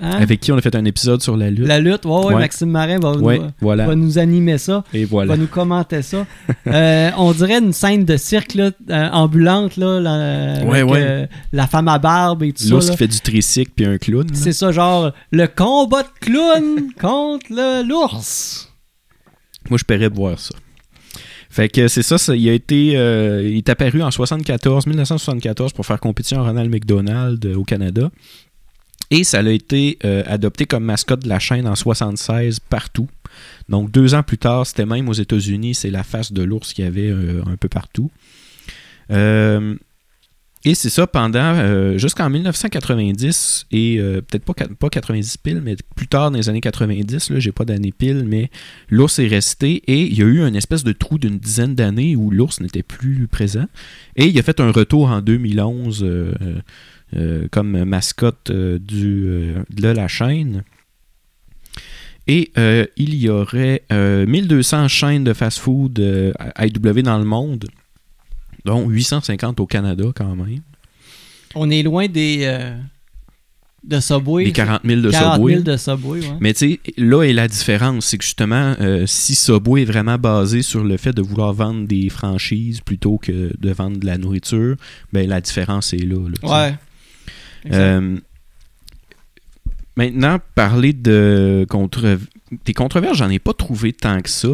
Hein? 0.00 0.10
avec 0.20 0.38
qui 0.40 0.52
on 0.52 0.56
a 0.56 0.60
fait 0.60 0.74
un 0.76 0.84
épisode 0.84 1.20
sur 1.22 1.36
la 1.36 1.50
lutte. 1.50 1.66
La 1.66 1.80
lutte, 1.80 2.04
ouais, 2.04 2.12
ouais, 2.12 2.26
Ouais. 2.26 2.34
Maxime 2.40 2.70
Marin 2.70 2.98
va, 3.00 3.12
Ouais, 3.16 3.38
nous, 3.38 3.46
voilà. 3.60 3.86
va 3.86 3.94
nous 3.96 4.18
animer 4.18 4.56
ça, 4.58 4.84
Et 4.94 5.04
voilà. 5.04 5.32
va 5.32 5.36
nous 5.36 5.46
commenter 5.48 6.02
ça. 6.02 6.26
Euh, 6.68 7.10
on 7.16 7.32
dirait 7.32 7.58
une 7.58 7.72
scène 7.72 8.04
de 8.04 8.16
cirque 8.16 8.54
là, 8.54 8.70
euh, 8.90 9.08
ambulante, 9.10 9.76
là, 9.76 9.98
la, 10.00 10.64
Ouais, 10.64 10.80
avec, 10.80 10.90
ouais. 10.92 11.00
euh, 11.02 11.26
la 11.52 11.66
femme 11.66 11.88
à 11.88 11.98
barbe 11.98 12.42
et 12.42 12.52
tout 12.52 12.62
ça. 12.62 12.70
L'ours 12.70 12.90
qui 12.90 12.96
fait 12.96 13.08
du 13.08 13.20
tricycle 13.20 13.72
puis 13.74 13.86
un 13.86 13.96
clown. 13.98 14.26
C'est 14.34 14.52
ça, 14.52 14.70
genre, 14.70 15.12
le 15.32 15.46
combat 15.46 16.02
de 16.02 16.08
clown 16.20 16.92
contre 17.00 17.82
l'ours. 17.86 18.72
Moi, 19.70 19.78
je 19.78 19.84
paierais 19.84 20.10
de 20.10 20.14
voir 20.14 20.38
ça. 20.38 20.54
Fait 21.50 21.68
que 21.70 21.88
c'est 21.88 22.02
ça, 22.02 22.18
ça, 22.18 22.36
il 22.36 22.48
a 22.48 22.52
été, 22.52 22.88
il 22.92 23.56
est 23.56 23.68
apparu 23.70 24.02
en 24.02 24.10
74, 24.10 24.86
1974 24.86 25.72
pour 25.72 25.86
faire 25.86 25.98
compétition 25.98 26.40
à 26.40 26.44
Ronald 26.44 26.70
McDonald 26.70 27.44
au 27.56 27.64
Canada. 27.64 28.10
Et 29.10 29.24
ça 29.24 29.38
a 29.38 29.48
été 29.48 29.98
euh, 30.04 30.22
adopté 30.26 30.66
comme 30.66 30.84
mascotte 30.84 31.22
de 31.22 31.28
la 31.28 31.38
chaîne 31.38 31.66
en 31.66 31.74
76 31.74 32.60
partout. 32.60 33.08
Donc 33.68 33.90
deux 33.90 34.14
ans 34.14 34.22
plus 34.22 34.38
tard, 34.38 34.66
c'était 34.66 34.86
même 34.86 35.08
aux 35.08 35.14
États-Unis, 35.14 35.74
c'est 35.74 35.90
la 35.90 36.02
face 36.02 36.32
de 36.32 36.42
l'ours 36.42 36.72
qu'il 36.72 36.84
y 36.84 36.88
avait 36.88 37.08
euh, 37.08 37.42
un 37.46 37.56
peu 37.56 37.68
partout. 37.68 38.10
Euh, 39.10 39.74
et 40.64 40.74
c'est 40.74 40.90
ça 40.90 41.06
pendant 41.06 41.96
jusqu'en 41.96 42.28
1990 42.28 43.66
et 43.70 43.98
peut-être 44.00 44.44
pas, 44.44 44.54
pas 44.54 44.90
90 44.90 45.36
piles, 45.36 45.62
mais 45.64 45.76
plus 45.94 46.08
tard 46.08 46.32
dans 46.32 46.36
les 46.36 46.48
années 46.48 46.60
90, 46.60 47.30
là, 47.30 47.38
j'ai 47.38 47.52
pas 47.52 47.64
d'année 47.64 47.92
pile, 47.92 48.24
mais 48.26 48.50
l'ours 48.90 49.20
est 49.20 49.28
resté 49.28 49.82
et 49.86 50.02
il 50.02 50.18
y 50.18 50.22
a 50.22 50.26
eu 50.26 50.40
une 50.40 50.56
espèce 50.56 50.82
de 50.82 50.92
trou 50.92 51.16
d'une 51.16 51.38
dizaine 51.38 51.76
d'années 51.76 52.16
où 52.16 52.30
l'ours 52.30 52.60
n'était 52.60 52.82
plus 52.82 53.28
présent. 53.28 53.66
Et 54.16 54.26
il 54.26 54.38
a 54.38 54.42
fait 54.42 54.60
un 54.60 54.72
retour 54.72 55.08
en 55.08 55.22
2011 55.22 56.02
euh, 56.02 56.34
euh, 56.42 56.60
comme 57.50 57.84
mascotte 57.84 58.50
euh, 58.50 58.78
du, 58.78 59.24
euh, 59.28 59.62
de 59.70 59.88
la 59.88 60.08
chaîne. 60.08 60.62
Et 62.26 62.50
euh, 62.58 62.84
il 62.96 63.14
y 63.14 63.30
aurait 63.30 63.82
euh, 63.90 64.26
1200 64.26 64.88
chaînes 64.88 65.24
de 65.24 65.32
fast-food 65.32 65.98
euh, 65.98 66.32
IW 66.60 67.02
dans 67.02 67.18
le 67.18 67.24
monde, 67.24 67.64
dont 68.66 68.86
850 68.88 69.60
au 69.60 69.66
Canada 69.66 70.04
quand 70.14 70.36
même. 70.36 70.60
On 71.54 71.70
est 71.70 71.82
loin 71.82 72.06
des. 72.06 72.40
euh, 72.42 72.76
de 73.82 74.00
Subway. 74.00 74.44
Les 74.46 74.52
40 74.52 74.82
000 74.84 75.00
de 75.00 75.10
40 75.10 75.34
Subway. 75.36 75.52
000 75.54 75.62
de 75.64 75.76
Subway, 75.78 76.20
ouais. 76.20 76.36
Mais 76.40 76.52
tu 76.52 76.72
sais, 76.72 76.80
là 76.98 77.22
est 77.22 77.32
la 77.32 77.48
différence, 77.48 78.04
c'est 78.06 78.18
que 78.18 78.24
justement, 78.24 78.74
euh, 78.80 79.06
si 79.06 79.34
Subway 79.34 79.82
est 79.82 79.86
vraiment 79.86 80.18
basé 80.18 80.60
sur 80.60 80.84
le 80.84 80.98
fait 80.98 81.12
de 81.12 81.22
vouloir 81.22 81.54
vendre 81.54 81.86
des 81.86 82.10
franchises 82.10 82.82
plutôt 82.82 83.16
que 83.16 83.50
de 83.58 83.70
vendre 83.72 83.96
de 83.98 84.04
la 84.04 84.18
nourriture, 84.18 84.76
ben 85.14 85.26
la 85.26 85.40
différence 85.40 85.94
est 85.94 86.04
là. 86.04 86.28
là. 86.42 86.66
Ouais. 86.68 86.74
Euh, 87.66 88.18
maintenant, 89.96 90.38
parler 90.54 90.92
de 90.92 91.66
contre... 91.68 92.18
des 92.64 92.74
controverses, 92.74 93.18
j'en 93.18 93.30
ai 93.30 93.38
pas 93.38 93.52
trouvé 93.52 93.92
tant 93.92 94.20
que 94.20 94.30
ça. 94.30 94.48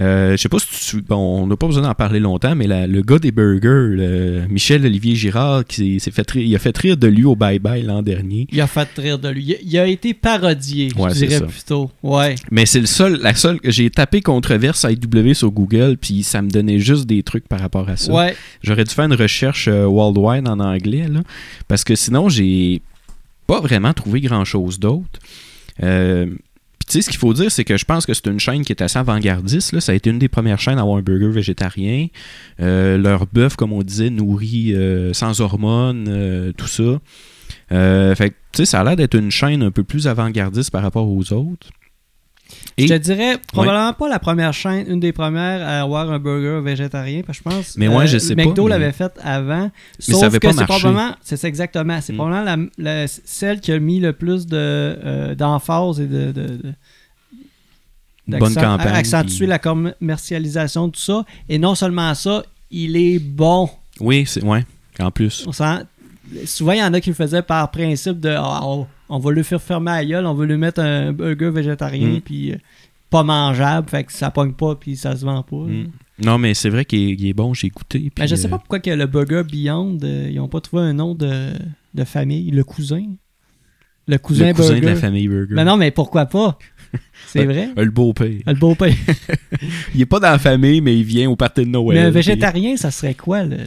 Euh, 0.00 0.32
je 0.32 0.36
sais 0.36 0.48
pas 0.48 0.58
si 0.60 0.90
tu... 0.96 1.02
Bon, 1.02 1.42
on 1.42 1.46
n'a 1.48 1.56
pas 1.56 1.66
besoin 1.66 1.82
d'en 1.82 1.94
parler 1.94 2.20
longtemps, 2.20 2.54
mais 2.54 2.66
la- 2.68 2.86
le 2.86 3.02
gars 3.02 3.18
des 3.18 3.32
burgers, 3.32 3.96
le 3.96 4.46
Michel-Olivier 4.48 5.16
Girard, 5.16 5.64
qui 5.64 5.98
s'est 5.98 6.12
fait 6.12 6.30
rire, 6.30 6.44
il 6.46 6.54
a 6.54 6.58
fait 6.60 6.76
rire 6.78 6.96
de 6.96 7.08
lui 7.08 7.24
au 7.24 7.34
bye-bye 7.34 7.84
l'an 7.84 8.02
dernier. 8.02 8.46
Il 8.52 8.60
a 8.60 8.68
fait 8.68 8.88
rire 8.96 9.18
de 9.18 9.28
lui. 9.28 9.42
Il 9.44 9.54
a, 9.56 9.58
il 9.62 9.78
a 9.78 9.86
été 9.88 10.14
parodié, 10.14 10.90
Ouais, 10.96 11.10
je 11.14 11.26
dirais 11.26 11.46
plutôt. 11.46 11.90
Ouais. 12.04 12.36
Mais 12.52 12.64
c'est 12.64 12.78
le 12.80 12.86
seul, 12.86 13.18
la 13.22 13.34
seule 13.34 13.60
que 13.60 13.70
j'ai 13.72 13.90
tapé 13.90 14.20
controverse 14.20 14.86
IW 14.88 15.34
sur 15.34 15.50
Google, 15.50 15.96
puis 16.00 16.22
ça 16.22 16.42
me 16.42 16.48
donnait 16.50 16.78
juste 16.78 17.06
des 17.06 17.22
trucs 17.24 17.48
par 17.48 17.58
rapport 17.60 17.88
à 17.88 17.96
ça. 17.96 18.12
Ouais. 18.12 18.36
J'aurais 18.62 18.84
dû 18.84 18.94
faire 18.94 19.06
une 19.06 19.14
recherche 19.14 19.66
euh, 19.66 19.84
worldwide 19.86 20.46
en 20.46 20.60
anglais, 20.60 21.08
là, 21.08 21.22
parce 21.66 21.82
que 21.82 21.96
sinon, 21.96 22.28
j'ai 22.28 22.82
pas 23.48 23.60
vraiment 23.60 23.92
trouvé 23.94 24.20
grand-chose 24.20 24.78
d'autre. 24.78 25.18
Euh, 25.82 26.26
tu 26.88 26.94
sais, 26.94 27.02
ce 27.02 27.10
qu'il 27.10 27.18
faut 27.18 27.34
dire, 27.34 27.50
c'est 27.52 27.64
que 27.64 27.76
je 27.76 27.84
pense 27.84 28.06
que 28.06 28.14
c'est 28.14 28.26
une 28.26 28.40
chaîne 28.40 28.62
qui 28.64 28.72
est 28.72 28.82
assez 28.82 28.98
avant-gardiste. 28.98 29.72
là. 29.72 29.80
Ça 29.80 29.92
a 29.92 29.94
été 29.94 30.08
une 30.08 30.18
des 30.18 30.28
premières 30.28 30.58
chaînes 30.58 30.78
à 30.78 30.82
avoir 30.82 30.96
un 30.96 31.02
burger 31.02 31.28
végétarien. 31.28 32.06
Euh, 32.60 32.96
leur 32.96 33.26
bœuf, 33.26 33.56
comme 33.56 33.72
on 33.72 33.82
disait, 33.82 34.08
nourri 34.08 34.74
euh, 34.74 35.12
sans 35.12 35.40
hormones, 35.40 36.06
euh, 36.08 36.52
tout 36.56 36.66
ça. 36.66 36.98
Fait 37.70 38.34
tu 38.52 38.62
sais, 38.62 38.64
ça 38.64 38.80
a 38.80 38.84
l'air 38.84 38.96
d'être 38.96 39.14
une 39.14 39.30
chaîne 39.30 39.62
un 39.62 39.70
peu 39.70 39.84
plus 39.84 40.08
avant-gardiste 40.08 40.70
par 40.70 40.82
rapport 40.82 41.06
aux 41.06 41.32
autres. 41.32 41.68
Et- 42.76 42.86
Je 42.86 42.94
te 42.94 42.98
dirais 42.98 43.36
probablement 43.52 43.92
pas 43.92 44.08
la 44.08 44.18
première 44.18 44.52
chaîne, 44.52 44.86
une 44.88 45.00
des 45.00 45.12
premières 45.12 45.60
à 45.66 45.80
avoir 45.82 46.10
un 46.10 46.18
burger 46.18 46.60
végétarien, 46.62 47.22
parce 47.26 47.38
que 47.40 47.50
je 47.50 47.56
pense 47.56 47.76
Mais 47.76 47.88
ouais, 47.88 48.06
je 48.06 48.18
sais 48.18 48.34
pas, 48.36 48.44
McDo 48.44 48.64
mais- 48.64 48.70
l'avait 48.70 48.92
fait 48.92 49.12
avant. 49.22 49.64
Mais 49.64 49.70
sauf 50.12 50.20
ça 50.20 50.26
avait 50.26 50.38
que 50.38 50.46
pas 50.46 50.52
c'est 50.52 50.64
probablement, 50.64 51.14
c'est 51.20 51.44
exactement, 51.44 52.00
c'est 52.00 52.12
Mm. 52.12 52.16
probablement 52.16 52.68
la, 52.78 53.02
la- 53.02 53.06
celle 53.08 53.60
qui 53.60 53.72
a 53.72 53.78
mis 53.78 54.00
le 54.00 54.12
plus 54.12 54.46
de 54.46 54.56
euh, 54.56 55.34
d'emphase 55.34 56.00
et 56.00 56.06
de, 56.06 56.32
de- 56.32 56.60
de- 58.28 58.38
Bonne 58.38 58.54
campagne. 58.54 58.92
accentuer 58.94 59.38
puis- 59.38 59.46
la 59.46 59.58
commercialisation 59.58 60.86
de 60.88 60.92
tout 60.92 61.00
ça. 61.00 61.24
Et 61.48 61.58
non 61.58 61.74
seulement 61.74 62.14
ça, 62.14 62.44
il 62.70 62.96
est 62.96 63.18
bon. 63.18 63.70
Oui, 64.00 64.24
c'est 64.26 64.44
ouais, 64.44 64.64
en 65.00 65.10
plus. 65.10 65.44
On 65.46 65.52
souvent, 66.44 66.72
il 66.72 66.78
y 66.78 66.82
en 66.82 66.92
a 66.92 67.00
qui 67.00 67.08
le 67.10 67.14
faisaient 67.16 67.42
par 67.42 67.70
principe 67.70 68.20
de 68.20 68.28
Ah, 68.30 68.60
on, 69.08 69.18
va 69.18 69.30
le 69.32 69.42
faire 69.42 69.60
fermer 69.62 69.90
à 69.90 70.04
gueule, 70.04 70.26
on 70.26 70.34
va 70.34 70.44
lui 70.46 70.56
mettre 70.56 70.80
un 70.80 71.12
burger 71.12 71.50
végétarien, 71.50 72.08
Mm. 72.16 72.20
puis 72.20 72.52
euh, 72.52 72.56
pas 73.10 73.22
mangeable, 73.22 73.88
fait 73.88 74.04
que 74.04 74.12
ça 74.12 74.30
pogne 74.30 74.52
pas, 74.52 74.74
puis 74.74 74.96
ça 74.96 75.16
se 75.16 75.24
vend 75.24 75.42
pas. 75.42 75.56
Mm. 75.56 75.90
Non, 76.24 76.36
mais 76.38 76.52
c'est 76.54 76.68
vrai 76.68 76.84
qu'il 76.84 77.24
est, 77.26 77.32
bon, 77.32 77.54
j'ai 77.54 77.68
goûté. 77.68 77.98
puis, 78.00 78.12
Mais 78.18 78.26
je 78.28 78.34
sais 78.34 78.46
euh, 78.46 78.50
pas 78.50 78.58
pourquoi 78.58 78.80
que 78.80 78.90
le 78.90 79.06
burger 79.06 79.42
Beyond, 79.50 79.98
euh, 80.02 80.28
ils 80.30 80.36
n'ont 80.36 80.48
pas 80.48 80.60
trouvé 80.60 80.82
un 80.82 80.92
nom 80.92 81.14
de, 81.14 81.52
de 81.94 82.04
famille, 82.04 82.50
le 82.50 82.64
cousin. 82.64 83.04
Le 84.08 84.16
cousin 84.18 84.48
le 84.48 84.54
cousin 84.54 84.68
burger. 84.74 84.80
de 84.86 84.86
la 84.92 84.96
famille 84.96 85.28
Burger. 85.28 85.54
Mais 85.54 85.64
non, 85.64 85.76
mais 85.76 85.90
pourquoi 85.90 86.24
pas? 86.26 86.58
C'est 87.26 87.44
vrai? 87.44 87.68
Euh, 87.76 87.84
Le 87.84 87.90
beau-père. 87.90 88.32
Le 88.46 88.54
beau-père. 88.54 88.94
Il 89.94 90.00
est 90.00 90.06
pas 90.06 90.18
dans 90.18 90.30
la 90.30 90.38
famille, 90.38 90.80
mais 90.80 90.96
il 90.98 91.04
vient 91.04 91.28
au 91.30 91.36
party 91.36 91.60
de 91.66 91.66
Noël. 91.68 91.98
mais 91.98 92.04
un 92.04 92.06
puis- 92.06 92.14
végétarien, 92.14 92.76
ça 92.78 92.90
serait 92.90 93.12
quoi 93.14 93.44
le, 93.44 93.58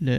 le- 0.00 0.18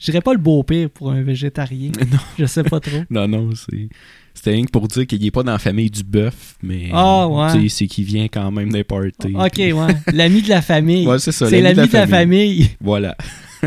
Je 0.00 0.10
dirais 0.10 0.20
pas 0.20 0.32
le 0.32 0.38
beau-père 0.38 0.90
pour 0.90 1.10
un 1.10 1.22
végétarien. 1.22 1.90
Non, 2.12 2.18
Je 2.38 2.46
sais 2.46 2.62
pas 2.62 2.80
trop. 2.80 3.02
non, 3.10 3.26
non, 3.28 3.50
c'est. 3.54 3.88
C'était 4.34 4.52
rien 4.52 4.64
que 4.64 4.70
pour 4.70 4.86
dire 4.86 5.04
qu'il 5.06 5.24
est 5.26 5.30
pas 5.32 5.42
dans 5.42 5.50
la 5.52 5.58
famille 5.58 5.90
du 5.90 6.04
bœuf, 6.04 6.56
mais. 6.62 6.90
Ah, 6.92 7.26
ouais. 7.26 7.68
C'est 7.68 7.88
qu'il 7.88 8.04
vient 8.04 8.28
quand 8.28 8.52
même 8.52 8.70
des 8.70 8.84
parties. 8.84 9.34
ok, 9.34 9.50
puis- 9.52 9.72
ouais. 9.72 9.96
L'ami 10.12 10.42
de 10.42 10.48
la 10.48 10.62
famille. 10.62 11.06
Ouais, 11.08 11.18
c'est 11.18 11.32
ça. 11.32 11.48
c'est 11.50 11.60
l'ami 11.60 11.88
de 11.88 11.92
la 11.92 12.06
famille. 12.06 12.70
Voilà. 12.80 13.16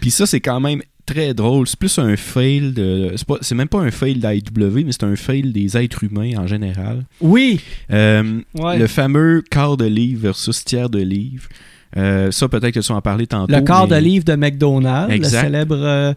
Puis 0.00 0.10
ça, 0.10 0.26
c'est 0.26 0.40
quand 0.40 0.60
même 0.60 0.82
très 1.06 1.34
drôle. 1.34 1.66
C'est 1.66 1.78
plus 1.78 1.98
un 1.98 2.16
fail 2.16 2.72
de. 2.72 3.14
C'est, 3.40 3.54
même 3.54 3.68
pas 3.68 3.80
un 3.80 3.90
fail 3.90 4.14
d'IW, 4.14 4.84
mais 4.84 4.92
c'est 4.92 5.04
un 5.04 5.16
fail 5.16 5.52
des 5.52 5.76
êtres 5.76 6.04
humains 6.04 6.36
en 6.38 6.46
général. 6.46 7.04
Oui. 7.20 7.60
Euh, 7.90 8.40
Ouais. 8.54 8.78
Le 8.78 8.86
fameux 8.86 9.42
quart 9.50 9.76
de 9.76 9.86
livre 9.86 10.22
versus 10.22 10.64
tiers 10.64 10.88
de 10.90 11.00
livre. 11.00 11.48
Euh, 11.96 12.30
ça, 12.30 12.48
peut-être 12.48 12.74
que 12.74 12.80
tu 12.80 12.92
en 12.92 13.00
parler 13.00 13.26
tantôt. 13.26 13.52
Le 13.54 13.60
quart 13.60 13.88
mais- 13.88 13.96
de 14.00 14.04
livre 14.04 14.24
de 14.24 14.34
McDonald's, 14.34 15.12
Exact. 15.14 15.42
le 15.42 15.46
célèbre. 15.46 15.76
euh, 15.78 16.14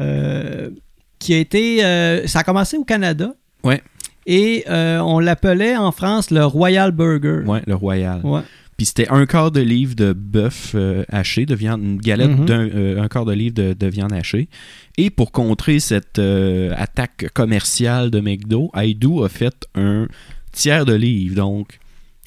euh, 0.00 0.70
qui 1.18 1.34
a 1.34 1.38
été. 1.38 1.78
ça 2.26 2.40
a 2.40 2.44
commencé 2.44 2.76
au 2.76 2.84
Canada. 2.84 3.34
Ouais. 3.64 3.82
Et 4.26 4.64
on 4.68 5.18
l'appelait 5.18 5.76
en 5.76 5.90
France 5.92 6.30
le 6.30 6.44
Royal 6.44 6.92
Burger. 6.92 7.42
Ouais, 7.46 7.62
le 7.66 7.74
royal. 7.74 8.20
Ouais. 8.24 8.42
Puis 8.76 8.86
c'était 8.86 9.08
un 9.08 9.26
quart 9.26 9.50
de 9.50 9.60
livre 9.60 9.96
de 9.96 10.12
bœuf 10.12 10.70
euh, 10.76 11.02
haché, 11.08 11.46
de 11.46 11.56
viande, 11.56 11.82
une 11.82 11.96
galette 11.98 12.30
Mhm. 12.38 12.44
d'un 12.44 12.60
euh, 12.68 13.02
un 13.02 13.08
quart 13.08 13.24
de 13.24 13.32
livre 13.32 13.54
de, 13.56 13.72
de 13.72 13.86
viande 13.88 14.12
hachée. 14.12 14.48
Et 14.96 15.10
pour 15.10 15.32
contrer 15.32 15.80
cette 15.80 16.20
euh, 16.20 16.72
attaque 16.76 17.28
commerciale 17.34 18.12
de 18.12 18.20
McDo, 18.20 18.70
Aidu 18.76 19.24
a 19.24 19.28
fait 19.28 19.66
un 19.74 20.06
tiers 20.52 20.84
de 20.86 20.94
livre, 20.94 21.34
donc 21.34 21.80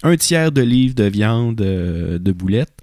un 0.03 0.17
tiers 0.17 0.51
de 0.51 0.61
livre 0.61 0.93
de 0.95 1.05
viande 1.05 1.55
de 1.55 2.31
boulettes. 2.33 2.73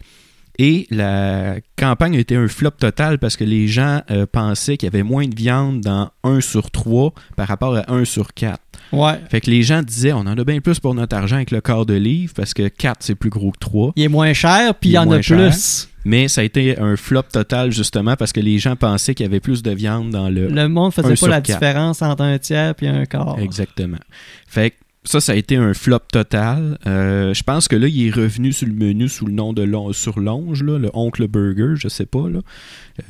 Et 0.59 0.89
la 0.91 1.57
campagne 1.77 2.17
a 2.17 2.19
été 2.19 2.35
un 2.35 2.49
flop 2.49 2.73
total 2.73 3.19
parce 3.19 3.37
que 3.37 3.45
les 3.45 3.69
gens 3.69 4.03
euh, 4.11 4.27
pensaient 4.27 4.77
qu'il 4.77 4.89
y 4.89 4.93
avait 4.93 5.05
moins 5.05 5.27
de 5.27 5.35
viande 5.35 5.81
dans 5.81 6.11
1 6.25 6.41
sur 6.41 6.73
3 6.73 7.13
par 7.37 7.47
rapport 7.47 7.77
à 7.77 7.93
1 7.93 8.05
sur 8.05 8.35
4. 8.35 8.61
Ouais. 8.91 9.21
Fait 9.31 9.41
que 9.41 9.51
les 9.51 9.63
gens 9.63 9.83
disaient 9.83 10.13
on 10.13 10.21
en 10.21 10.37
a 10.37 10.45
bien 10.45 10.61
plus 10.61 10.81
pour 10.81 10.95
notre 10.95 11.17
argent 11.17 11.37
avec 11.37 11.53
le 11.53 11.61
quart 11.61 11.87
de 11.87 11.95
livre 11.95 12.33
parce 12.35 12.55
que 12.55 12.67
4 12.67 12.97
c'est 13.01 13.15
plus 13.15 13.31
gros 13.31 13.53
que 13.53 13.59
3. 13.59 13.93
Il 13.95 14.03
est 14.03 14.09
moins 14.09 14.33
cher, 14.33 14.75
puis 14.75 14.91
il 14.91 14.93
y 14.95 14.99
en 14.99 15.11
a 15.11 15.23
cher. 15.23 15.37
plus. 15.37 15.89
Mais 16.05 16.27
ça 16.27 16.41
a 16.41 16.45
été 16.45 16.79
un 16.79 16.97
flop 16.97 17.25
total 17.25 17.71
justement 17.71 18.17
parce 18.17 18.33
que 18.33 18.41
les 18.41 18.59
gens 18.59 18.77
pensaient 18.77 19.15
qu'il 19.15 19.25
y 19.27 19.29
avait 19.29 19.41
plus 19.41 19.63
de 19.63 19.71
viande 19.71 20.11
dans 20.11 20.29
le. 20.29 20.49
Le 20.49 20.69
monde 20.69 20.93
faisait 20.93 21.15
pas 21.15 21.29
la 21.29 21.41
quatre. 21.41 21.59
différence 21.59 22.03
entre 22.03 22.23
un 22.23 22.39
tiers 22.39 22.75
et 22.81 22.89
un 22.89 23.05
quart. 23.05 23.39
Exactement. 23.39 23.99
Fait 24.47 24.71
que 24.71 24.77
ça, 25.09 25.21
ça 25.21 25.33
a 25.33 25.35
été 25.37 25.57
un 25.57 25.73
flop 25.75 26.01
total. 26.13 26.79
Euh, 26.87 27.33
je 27.33 27.43
pense 27.43 27.67
que 27.67 27.77
là, 27.77 27.89
il 27.89 28.07
est 28.09 28.11
revenu 28.11 28.53
sur 28.53 28.67
le 28.67 28.75
menu 28.75 29.09
sous 29.09 29.25
le 29.27 29.33
nom 29.33 29.53
de 29.53 29.63
Lon- 29.63 29.93
sur 29.93 30.21
Longe, 30.21 30.63
le 30.63 30.91
Oncle 30.93 31.27
Burger, 31.29 31.75
je 31.77 31.89
sais 31.89 32.05
pas. 32.07 32.29
Là. 32.29 32.41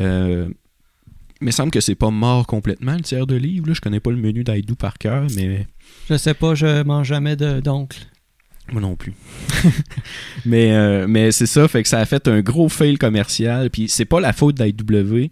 Euh, 0.00 0.48
mais 1.40 1.50
il 1.50 1.52
semble 1.52 1.70
que 1.70 1.80
c'est 1.80 1.94
pas 1.96 2.10
mort 2.10 2.46
complètement 2.46 2.94
le 2.94 3.00
tiers 3.00 3.26
de 3.26 3.34
livre. 3.34 3.66
Là. 3.68 3.74
Je 3.74 3.80
connais 3.80 4.00
pas 4.00 4.10
le 4.10 4.16
menu 4.16 4.44
d'Aidou 4.44 4.76
par 4.76 4.96
cœur, 4.98 5.26
mais 5.36 5.66
Je 6.08 6.16
sais 6.16 6.34
pas, 6.34 6.54
je 6.54 6.82
mange 6.84 7.08
jamais 7.08 7.36
d'oncle. 7.36 7.98
Moi 8.70 8.82
non 8.82 8.96
plus. 8.96 9.14
mais 10.44 10.72
euh, 10.72 11.06
mais 11.08 11.32
c'est 11.32 11.46
ça, 11.46 11.66
fait 11.68 11.82
que 11.82 11.88
ça 11.88 11.98
a 12.00 12.04
fait 12.04 12.28
un 12.28 12.40
gros 12.40 12.68
fail 12.68 12.98
commercial. 12.98 13.70
Puis 13.70 13.88
c'est 13.88 14.04
pas 14.04 14.20
la 14.20 14.32
faute 14.32 14.56
d'IW. 14.56 15.28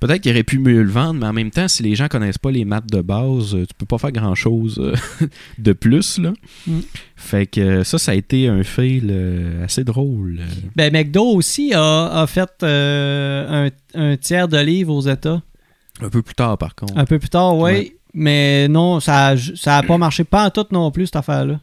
Peut-être 0.00 0.20
qu'il 0.20 0.32
aurait 0.32 0.42
pu 0.42 0.58
mieux 0.58 0.82
le 0.82 0.90
vendre, 0.90 1.20
mais 1.20 1.26
en 1.26 1.32
même 1.32 1.52
temps, 1.52 1.68
si 1.68 1.84
les 1.84 1.94
gens 1.94 2.08
connaissent 2.08 2.38
pas 2.38 2.50
les 2.50 2.64
maths 2.64 2.90
de 2.90 3.00
base, 3.02 3.54
euh, 3.54 3.60
tu 3.66 3.74
peux 3.78 3.86
pas 3.86 3.98
faire 3.98 4.10
grand 4.10 4.34
chose 4.34 4.82
de 5.58 5.72
plus. 5.72 6.18
Là. 6.18 6.32
Mm. 6.66 6.80
Fait 7.14 7.46
que 7.46 7.60
euh, 7.60 7.84
ça, 7.84 7.98
ça 7.98 8.10
a 8.10 8.14
été 8.16 8.48
un 8.48 8.64
fail 8.64 9.06
euh, 9.08 9.64
assez 9.64 9.84
drôle. 9.84 10.38
euh. 10.40 10.68
Ben, 10.74 10.92
McDo 10.92 11.22
aussi 11.22 11.72
a, 11.72 12.06
a 12.20 12.26
fait 12.26 12.50
euh, 12.64 13.68
un, 13.94 14.00
un 14.12 14.16
tiers 14.16 14.48
de 14.48 14.58
livre 14.58 14.92
aux 14.92 15.02
États. 15.02 15.40
Un 16.00 16.08
peu 16.08 16.20
plus 16.22 16.34
tard, 16.34 16.58
par 16.58 16.74
contre. 16.74 16.96
Un 16.98 17.04
peu 17.04 17.20
plus 17.20 17.28
tard, 17.28 17.56
oui. 17.56 17.70
Ouais. 17.70 17.96
Mais 18.14 18.66
non, 18.66 18.98
ça 18.98 19.28
a, 19.28 19.36
ça 19.36 19.76
a 19.78 19.82
pas 19.84 19.98
marché 19.98 20.24
pas 20.24 20.46
en 20.46 20.50
tout 20.50 20.66
non 20.72 20.90
plus, 20.90 21.06
cette 21.06 21.16
affaire-là. 21.16 21.60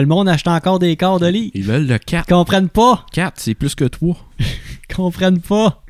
Le 0.00 0.06
monde 0.06 0.28
achetait 0.28 0.50
encore 0.50 0.78
des 0.78 0.96
quarts 0.96 1.20
de 1.20 1.26
livre. 1.26 1.52
Ils 1.54 1.62
veulent 1.64 1.86
le 1.86 1.98
4. 1.98 2.26
Ils 2.28 2.32
comprennent 2.32 2.68
pas. 2.68 3.06
4, 3.12 3.34
c'est 3.40 3.54
plus 3.54 3.74
que 3.74 3.84
3. 3.84 4.16
Ils 4.40 4.94
comprennent 4.94 5.40
pas. 5.40 5.82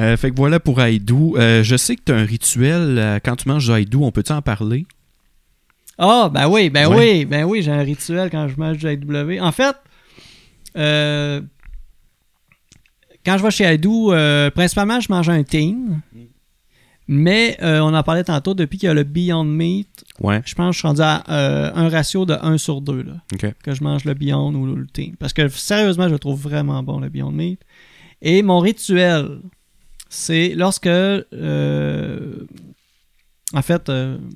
Euh, 0.00 0.16
fait 0.16 0.30
que 0.30 0.36
voilà 0.36 0.60
pour 0.60 0.78
Haïdou. 0.80 1.36
Euh, 1.36 1.62
je 1.62 1.76
sais 1.76 1.96
que 1.96 2.02
tu 2.06 2.12
as 2.12 2.16
un 2.16 2.24
rituel. 2.24 2.98
euh, 2.98 3.18
quand 3.24 3.36
tu 3.36 3.48
manges 3.48 3.64
du 3.66 3.72
Haïdou, 3.72 4.04
on 4.04 4.12
peut-tu 4.12 4.32
en 4.32 4.42
parler? 4.42 4.86
Ah, 5.98 6.30
ben 6.32 6.48
oui, 6.48 6.68
ben 6.68 6.88
Ouais. 6.88 6.96
oui, 6.96 7.24
ben 7.24 7.44
oui, 7.44 7.62
j'ai 7.62 7.72
un 7.72 7.82
rituel 7.82 8.28
quand 8.30 8.48
je 8.48 8.56
mange 8.56 8.76
du 8.76 8.86
AW. 8.86 9.40
En 9.42 9.52
fait, 9.52 9.74
euh, 10.76 11.40
quand 13.24 13.38
je 13.38 13.42
vais 13.42 13.50
chez 13.50 13.64
euh, 13.84 14.50
principalement, 14.50 15.00
je 15.00 15.10
mange 15.10 15.28
un 15.30 15.42
team. 15.42 16.00
Mais 17.08 17.56
euh, 17.62 17.78
on 17.80 17.94
en 17.94 18.02
parlait 18.02 18.24
tantôt, 18.24 18.54
depuis 18.54 18.78
qu'il 18.78 18.88
y 18.88 18.90
a 18.90 18.94
le 18.94 19.04
Beyond 19.04 19.44
Meat, 19.44 20.04
Ouais. 20.20 20.42
je 20.44 20.54
pense 20.56 20.70
que 20.70 20.72
je 20.74 20.78
suis 20.78 20.88
rendu 20.88 21.02
à 21.02 21.22
euh, 21.30 21.70
un 21.74 21.88
ratio 21.88 22.26
de 22.26 22.34
1 22.40 22.58
sur 22.58 22.80
2 22.80 23.02
là, 23.02 23.12
que 23.62 23.74
je 23.74 23.84
mange 23.84 24.04
le 24.04 24.14
Beyond 24.14 24.52
ou 24.54 24.66
le 24.74 24.86
team. 24.88 25.14
Parce 25.18 25.32
que 25.32 25.46
sérieusement, 25.48 26.08
je 26.08 26.12
le 26.14 26.18
trouve 26.18 26.40
vraiment 26.40 26.82
bon, 26.82 26.98
le 26.98 27.08
Beyond 27.08 27.30
Meat. 27.30 27.60
Et 28.22 28.42
mon 28.42 28.58
rituel, 28.58 29.38
c'est 30.08 30.54
lorsque 30.56 30.86
euh, 30.86 32.36
en 33.52 33.62
fait, 33.62 33.90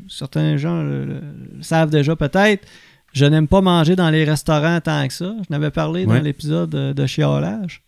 certains 0.09 0.57
gens 0.57 0.83
le, 0.83 1.05
le- 1.05 1.21
le 1.57 1.63
savent 1.63 1.91
déjà 1.91 2.15
peut-être. 2.15 2.67
Je 3.13 3.25
n'aime 3.25 3.49
pas 3.49 3.61
manger 3.61 3.97
dans 3.97 4.09
les 4.11 4.23
restaurants 4.25 4.81
tant 4.81 5.07
que 5.09 5.13
ça. 5.13 5.35
Je 5.41 5.47
n'avais 5.51 5.73
parlé 5.73 6.05
Ouais. 6.07 6.19
dans 6.19 6.23
l'épisode 6.25 6.71
de, 6.71 6.93
de 6.93 7.07
chiolage. 7.07 7.83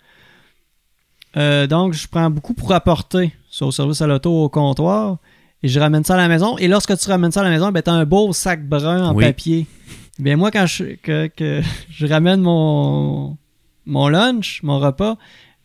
Euh, 1.37 1.67
donc, 1.67 1.95
je 1.95 2.07
prends 2.09 2.29
beaucoup 2.31 2.55
pour 2.55 2.73
apporter 2.73 3.33
ça 3.51 3.67
au 3.67 3.71
service 3.73 4.01
à 4.03 4.07
l'auto 4.07 4.31
au 4.45 4.49
comptoir 4.49 5.19
et 5.63 5.69
je 5.69 5.79
ramène 5.81 6.05
ça 6.05 6.15
à 6.15 6.17
la 6.19 6.29
maison. 6.29 6.59
Et 6.59 6.69
lorsque 6.69 6.97
tu 6.99 7.09
ramènes 7.09 7.33
ça 7.33 7.41
à 7.41 7.45
la 7.45 7.51
maison, 7.51 7.71
ben, 7.73 7.83
tu 7.83 7.91
as 7.91 7.95
un 7.95 8.05
beau 8.05 8.33
sac 8.33 8.67
brun 8.67 9.05
en 9.09 9.15
Oui. 9.15 9.25
papier. 9.25 9.67
Bien, 10.19 10.37
moi, 10.37 10.51
quand 10.51 10.67
je, 10.67 10.85
que, 11.03 11.29
que 11.29 11.63
je 11.91 12.07
ramène 12.07 12.41
mon, 12.43 13.37
mon 13.87 14.09
lunch, 14.09 14.61
mon 14.63 14.79
repas, 14.79 15.17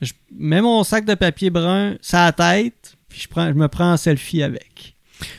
je 0.01 0.13
mets 0.37 0.61
mon 0.61 0.83
sac 0.83 1.05
de 1.05 1.15
papier 1.15 1.49
brun 1.49 1.95
sur 2.01 2.17
la 2.19 2.31
tête, 2.31 2.95
puis 3.09 3.19
je, 3.21 3.27
prends, 3.27 3.47
je 3.47 3.53
me 3.53 3.67
prends 3.67 3.91
en 3.93 3.97
selfie 3.97 4.43
avec. 4.43 4.95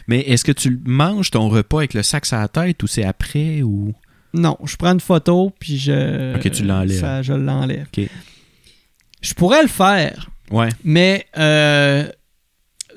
Mais 0.08 0.20
est-ce 0.20 0.44
que 0.44 0.50
tu 0.52 0.80
manges 0.84 1.30
ton 1.30 1.48
repas 1.48 1.78
avec 1.78 1.94
le 1.94 2.02
sac 2.02 2.26
sur 2.26 2.36
la 2.36 2.48
tête 2.48 2.82
ou 2.82 2.86
c'est 2.88 3.04
après 3.04 3.62
ou? 3.62 3.94
Non, 4.34 4.58
je 4.64 4.76
prends 4.76 4.92
une 4.92 5.00
photo 5.00 5.52
puis 5.58 5.78
je. 5.78 6.34
Ok, 6.36 6.50
tu 6.50 6.64
l'enlèves. 6.64 7.00
ça, 7.00 7.22
Je 7.22 7.32
l'enlève. 7.32 7.86
Je 9.20 9.34
pourrais 9.34 9.62
le 9.62 9.68
faire, 9.68 10.30
Ouais. 10.50 10.68
mais 10.84 11.26
euh, 11.36 12.08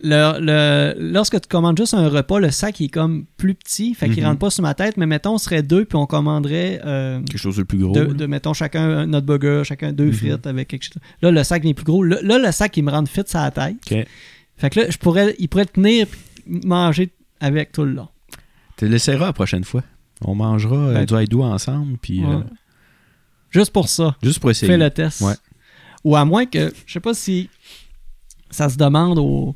le, 0.04 0.40
le- 0.40 0.96
lorsque 1.12 1.40
tu 1.42 1.48
commandes 1.48 1.78
juste 1.78 1.94
un 1.94 2.08
repas, 2.10 2.40
le 2.40 2.50
sac 2.52 2.80
est 2.82 2.90
comme 2.90 3.26
plus 3.38 3.54
petit, 3.56 3.94
fait 3.94 4.10
qu'il 4.10 4.22
Mhm. 4.24 4.30
rentre 4.30 4.40
pas 4.40 4.50
sur 4.50 4.64
ma 4.64 4.74
tête. 4.74 4.98
Mais 4.98 5.06
mettons, 5.06 5.34
on 5.34 5.38
serait 5.38 5.62
deux 5.64 5.86
puis 5.86 5.96
on 5.98 6.06
commanderait 6.08 6.82
euh, 6.86 7.20
Quelque 7.22 7.38
chose 7.38 7.58
de 7.58 7.64
plus 7.64 7.78
gros. 7.80 7.94
de, 7.94 8.26
mettons 8.26 8.54
chacun 8.54 8.82
un- 8.84 9.06
notre 9.08 9.26
burger, 9.28 9.64
chacun 9.64 9.92
deux 9.94 10.06
Mhm. 10.08 10.14
frites 10.14 10.48
avec 10.48 10.68
quelque 10.70 10.84
chose. 10.84 10.96
Là, 11.22 11.32
le 11.32 11.44
sac 11.44 11.62
il 11.64 11.70
est 11.70 11.74
plus 11.74 11.86
gros. 11.86 12.04
Là, 12.04 12.18
là, 12.24 12.38
le 12.40 12.52
sac 12.52 12.76
il 12.78 12.84
me 12.84 12.92
rend 12.92 13.06
fit 13.06 13.22
sur 13.28 13.40
la 13.40 13.52
tête. 13.52 13.76
Ok. 13.92 14.06
Fait 14.58 14.70
que 14.70 14.80
là, 14.80 14.86
je 14.90 14.98
pourrais, 14.98 15.36
il 15.40 15.48
pourrait 15.50 15.66
tenir 15.66 16.08
manger 16.48 17.10
avec 17.40 17.72
tout 17.72 17.84
le 17.84 17.94
long. 17.94 18.08
Tu 18.78 18.86
le 18.86 18.92
laisseras 18.92 19.26
la 19.28 19.34
prochaine 19.34 19.64
fois. 19.64 19.84
On 20.24 20.36
mangera 20.36 20.76
euh, 20.76 20.94
Ben, 20.94 21.06
du 21.06 21.16
haïdou 21.16 21.42
ensemble, 21.44 21.98
puis 22.00 22.24
euh, 22.24 22.38
Ouais. 22.38 22.44
Juste 23.50 23.72
pour 23.72 23.90
ça. 23.90 24.16
juste 24.24 24.40
pour 24.40 24.50
essayer. 24.52 24.72
Fais 24.72 24.78
le 24.78 24.90
test. 24.90 25.22
Ouais. 25.22 25.34
Ou 26.04 26.16
à 26.16 26.26
moins 26.26 26.46
que, 26.46 26.74
je 26.86 26.94
sais 26.94 27.00
pas 27.00 27.14
si 27.14 27.50
ça 28.50 28.70
se 28.70 28.78
demande 28.78 29.20
au. 29.20 29.56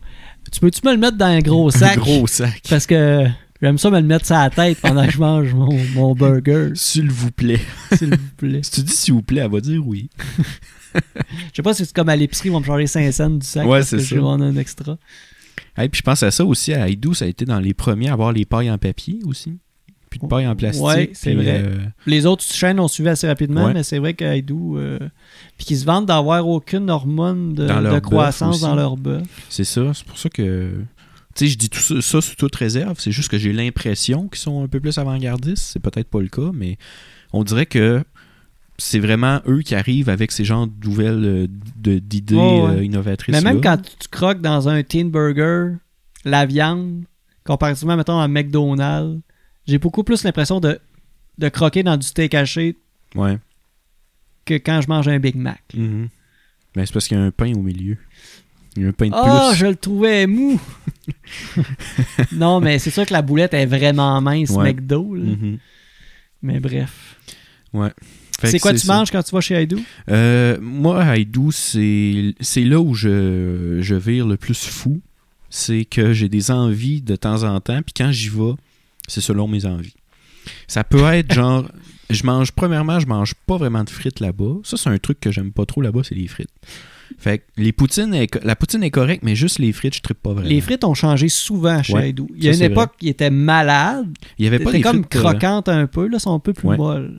Tu 0.51 0.59
peux-tu 0.59 0.81
me 0.85 0.91
le 0.93 0.97
mettre 0.99 1.17
dans 1.17 1.25
un 1.25 1.39
gros 1.39 1.71
sac? 1.71 1.97
Un 1.97 2.01
gros 2.01 2.27
sac. 2.27 2.61
Parce 2.69 2.85
que 2.85 3.25
j'aime 3.61 3.77
ça 3.77 3.89
me 3.89 3.99
le 3.99 4.05
mettre 4.05 4.25
sur 4.25 4.35
la 4.35 4.49
tête 4.49 4.79
pendant 4.79 5.05
que 5.05 5.11
je 5.11 5.19
mange 5.19 5.53
mon, 5.53 5.73
mon 5.95 6.13
burger, 6.13 6.69
S'il 6.75 7.09
vous 7.09 7.31
plaît. 7.31 7.59
s'il 7.97 8.11
vous 8.11 8.29
plaît. 8.37 8.61
Si 8.63 8.71
tu 8.71 8.81
dis 8.83 8.93
s'il 8.93 9.13
vous 9.15 9.23
plaît, 9.23 9.41
elle 9.41 9.51
va 9.51 9.59
dire 9.59 9.85
oui. 9.85 10.09
Je 10.95 11.01
sais 11.55 11.61
pas 11.61 11.73
si 11.73 11.85
c'est 11.85 11.93
comme 11.93 12.07
à 12.09 12.15
l'épicerie, 12.15 12.49
ils 12.49 12.51
vont 12.51 12.61
me 12.61 12.65
changer 12.65 12.87
5 12.87 13.11
cents 13.11 13.29
du 13.29 13.45
sac. 13.45 13.67
Ouais, 13.67 13.83
c'est 13.83 13.99
ça. 13.99 14.05
Je 14.05 14.15
vais 14.15 14.21
en 14.21 14.39
un 14.39 14.55
extra. 14.55 14.97
Hey, 15.75 15.89
puis 15.89 15.97
je 15.99 16.03
pense 16.03 16.23
à 16.23 16.31
ça 16.31 16.45
aussi, 16.45 16.73
à 16.73 16.83
Haïdou, 16.83 17.13
ça 17.13 17.25
a 17.25 17.27
été 17.27 17.43
dans 17.43 17.59
les 17.59 17.73
premiers 17.73 18.07
à 18.09 18.13
avoir 18.13 18.31
les 18.31 18.45
pailles 18.45 18.71
en 18.71 18.77
papier 18.77 19.19
aussi. 19.25 19.57
Puis 20.20 20.28
de 20.28 20.30
pailles 20.30 20.47
en 20.47 20.55
plastique. 20.55 20.84
Ouais, 20.86 21.09
c'est 21.13 21.34
vrai. 21.34 21.63
euh, 21.66 21.78
Les 22.05 22.26
autres 22.26 22.43
chaînes 22.43 22.80
ont 22.80 22.88
suivi 22.88 23.09
assez 23.09 23.28
rapidement, 23.28 23.66
Ouais. 23.66 23.74
mais 23.74 23.84
c'est 23.84 23.99
vrai 23.99 24.13
qu'Aidou. 24.13 24.78
Euh, 24.78 24.99
puis 25.57 25.66
qu'ils 25.68 25.78
se 25.78 25.86
vantent 25.86 26.05
d'avoir 26.05 26.47
aucune 26.47 26.89
hormone 26.89 27.53
de, 27.53 27.99
croissance 27.99 28.61
dans 28.61 28.76
leur 28.76 28.97
bœuf. 28.97 29.24
c'est 29.49 29.63
ça. 29.63 29.91
C'est 29.93 30.05
pour 30.05 30.18
ça 30.18 30.30
que. 30.30 30.72
Tu 31.36 31.45
sais, 31.45 31.51
je 31.51 31.57
dis 31.57 31.70
tout 31.70 31.80
ça, 31.80 32.01
ça 32.01 32.22
sous 32.22 32.36
toute 32.36 32.55
réserve. 32.55 32.95
C'est 32.99 33.11
juste 33.11 33.30
que 33.30 33.38
j'ai 33.38 33.51
l'impression 33.51 34.30
qu'ils 34.30 34.39
sont 34.39 34.63
un 34.63 34.68
peu 34.68 34.80
plus 34.80 34.97
avant-gardistes. 34.97 35.63
C'est 35.74 35.82
peut-être 35.82 36.09
pas 36.09 36.22
le 36.22 36.30
cas, 36.30 36.51
mais 36.53 36.78
on 37.34 37.43
dirait 37.43 37.66
que 37.66 38.01
c'est 38.78 38.99
vraiment 38.99 39.41
eux 39.47 39.61
qui 39.61 39.76
arrivent 39.76 40.09
avec 40.09 40.32
ces 40.32 40.43
genres 40.45 40.68
de 40.68 40.74
nouvelles 40.88 41.26
euh, 41.26 41.99
d'idées 41.99 42.36
ouais. 42.36 42.78
euh, 42.78 42.84
innovatrices. 42.84 43.34
Mais 43.36 43.41
même 43.41 43.61
là. 43.61 43.76
quand 43.78 43.82
tu 43.82 44.07
croques 44.09 44.41
dans 44.41 44.68
un 44.70 44.84
teen 44.84 45.11
burger, 45.11 45.76
la 46.24 46.45
viande, 46.45 47.03
comparativement, 47.45 47.95
mettons, 47.95 48.20
à 48.20 48.28
McDonald's, 48.28 49.22
j'ai 49.68 49.78
beaucoup 49.78 50.03
plus 50.03 50.24
l'impression 50.24 50.59
de, 50.59 50.80
de 51.38 51.49
croquer 51.49 51.84
dans 51.84 51.97
du 51.97 52.05
steak 52.07 52.34
haché 52.34 52.76
Ouais. 53.16 53.38
que 54.45 54.53
quand 54.55 54.82
je 54.82 54.88
mange 54.88 55.07
un 55.07 55.20
Big 55.20 55.36
Mac. 55.36 55.61
Mhm. 55.74 56.09
Ben, 56.76 56.86
c'est 56.86 56.93
parce 56.93 57.07
qu'il 57.07 57.18
y 57.18 57.20
a 57.20 57.24
un 57.24 57.32
pain 57.32 57.53
au 57.53 57.61
milieu. 57.61 57.97
Il 58.76 58.84
y 58.84 58.86
a 58.86 58.89
un 58.89 58.91
pain 58.91 59.07
de 59.07 59.13
Ah, 59.16 59.47
plus. 59.51 59.57
je 59.59 59.66
le 59.68 59.76
trouvais 59.78 60.28
mou! 60.28 60.59
non, 62.34 62.59
mais 62.59 62.80
c'est 62.80 62.91
sûr 62.91 63.05
que 63.05 63.13
la 63.13 63.22
boulette 63.22 63.53
est 63.53 63.66
vraiment 63.66 64.20
mince, 64.22 64.49
Ouais. 64.49 64.74
McDo. 64.74 65.16
là. 65.16 65.24
Mhm. 65.24 65.57
Mais 66.41 66.59
bref. 66.59 67.18
Fait 68.39 68.47
C'est 68.51 68.59
quoi 68.59 68.72
tu 68.74 68.80
ça. 68.80 68.93
manges 68.97 69.11
quand 69.11 69.24
tu 69.24 69.34
vas 69.34 69.41
chez 69.41 69.55
Haidou? 69.55 69.82
Euh, 70.09 70.57
moi, 70.61 71.01
Haïdou, 71.03 71.51
c'est 71.51 72.36
c'est 72.41 72.63
là 72.66 72.80
où 72.82 72.93
je, 72.93 73.80
je 73.82 73.95
vire 73.95 74.28
le 74.28 74.36
plus 74.38 74.66
fou. 74.66 75.01
C'est 75.49 75.86
que 75.86 76.11
j'ai 76.13 76.28
des 76.28 76.51
envies 76.51 77.01
de 77.01 77.16
temps 77.16 77.43
en 77.43 77.59
temps, 77.61 77.82
puis 77.82 77.93
quand 77.95 78.11
j'y 78.11 78.28
vais, 78.30 78.53
c'est 79.08 79.22
selon 79.22 79.47
mes 79.47 79.66
envies. 79.66 79.95
Ça 80.68 80.84
peut 80.84 81.03
être 81.06 81.34
genre, 81.34 81.68
je 82.10 82.24
mange, 82.24 82.51
premièrement, 82.51 82.99
je 82.99 83.08
mange 83.08 83.34
pas 83.47 83.58
vraiment 83.58 83.84
de 83.84 83.89
frites 83.89 84.20
là-bas. 84.20 84.58
Ça, 84.64 84.78
c'est 84.78 84.89
un 84.89 84.97
truc 84.97 85.20
que 85.20 85.32
j'aime 85.32 85.51
pas 85.51 85.66
trop 85.66 85.82
là-bas, 85.82 86.01
c'est 86.03 86.16
les 86.16 86.28
frites. 86.28 86.49
Fait 87.18 87.39
que 87.39 87.43
les 87.58 87.72
poutines, 87.72 88.14
est- 88.14 88.43
la 88.43 88.56
poutine 88.56 88.84
est 88.84 88.91
correcte, 88.91 89.24
mais 89.24 89.36
juste 89.36 89.60
les 89.60 89.72
frites, 89.72 89.95
je 89.95 90.01
trippe 90.01 90.22
pas 90.22 90.34
vraiment. 90.34 90.49
Les 90.49 90.60
frites 90.62 90.84
ont 90.84 90.93
changé 90.95 91.30
souvent 91.30 91.82
chez 91.82 91.93
Ouais. 91.93 92.16
Il 92.36 92.43
y 92.43 92.49
a 92.49 92.53
une 92.53 92.62
époque 92.62 92.93
qui 92.99 93.10
était 93.10 93.30
malade. 93.30 94.08
Il 94.38 94.45
y 94.45 94.47
avait 94.47 94.60
pas 94.60 94.72
des 94.72 94.82
comme 94.82 94.99
euh, 94.99 95.03
croquante 95.22 95.70
un 95.70 95.88
peu, 95.88 96.08
là, 96.08 96.20
sont 96.20 96.34
un 96.34 96.39
peu 96.39 96.53
plus 96.53 96.68
Ouais. 96.68 96.78
molles. 96.78 97.18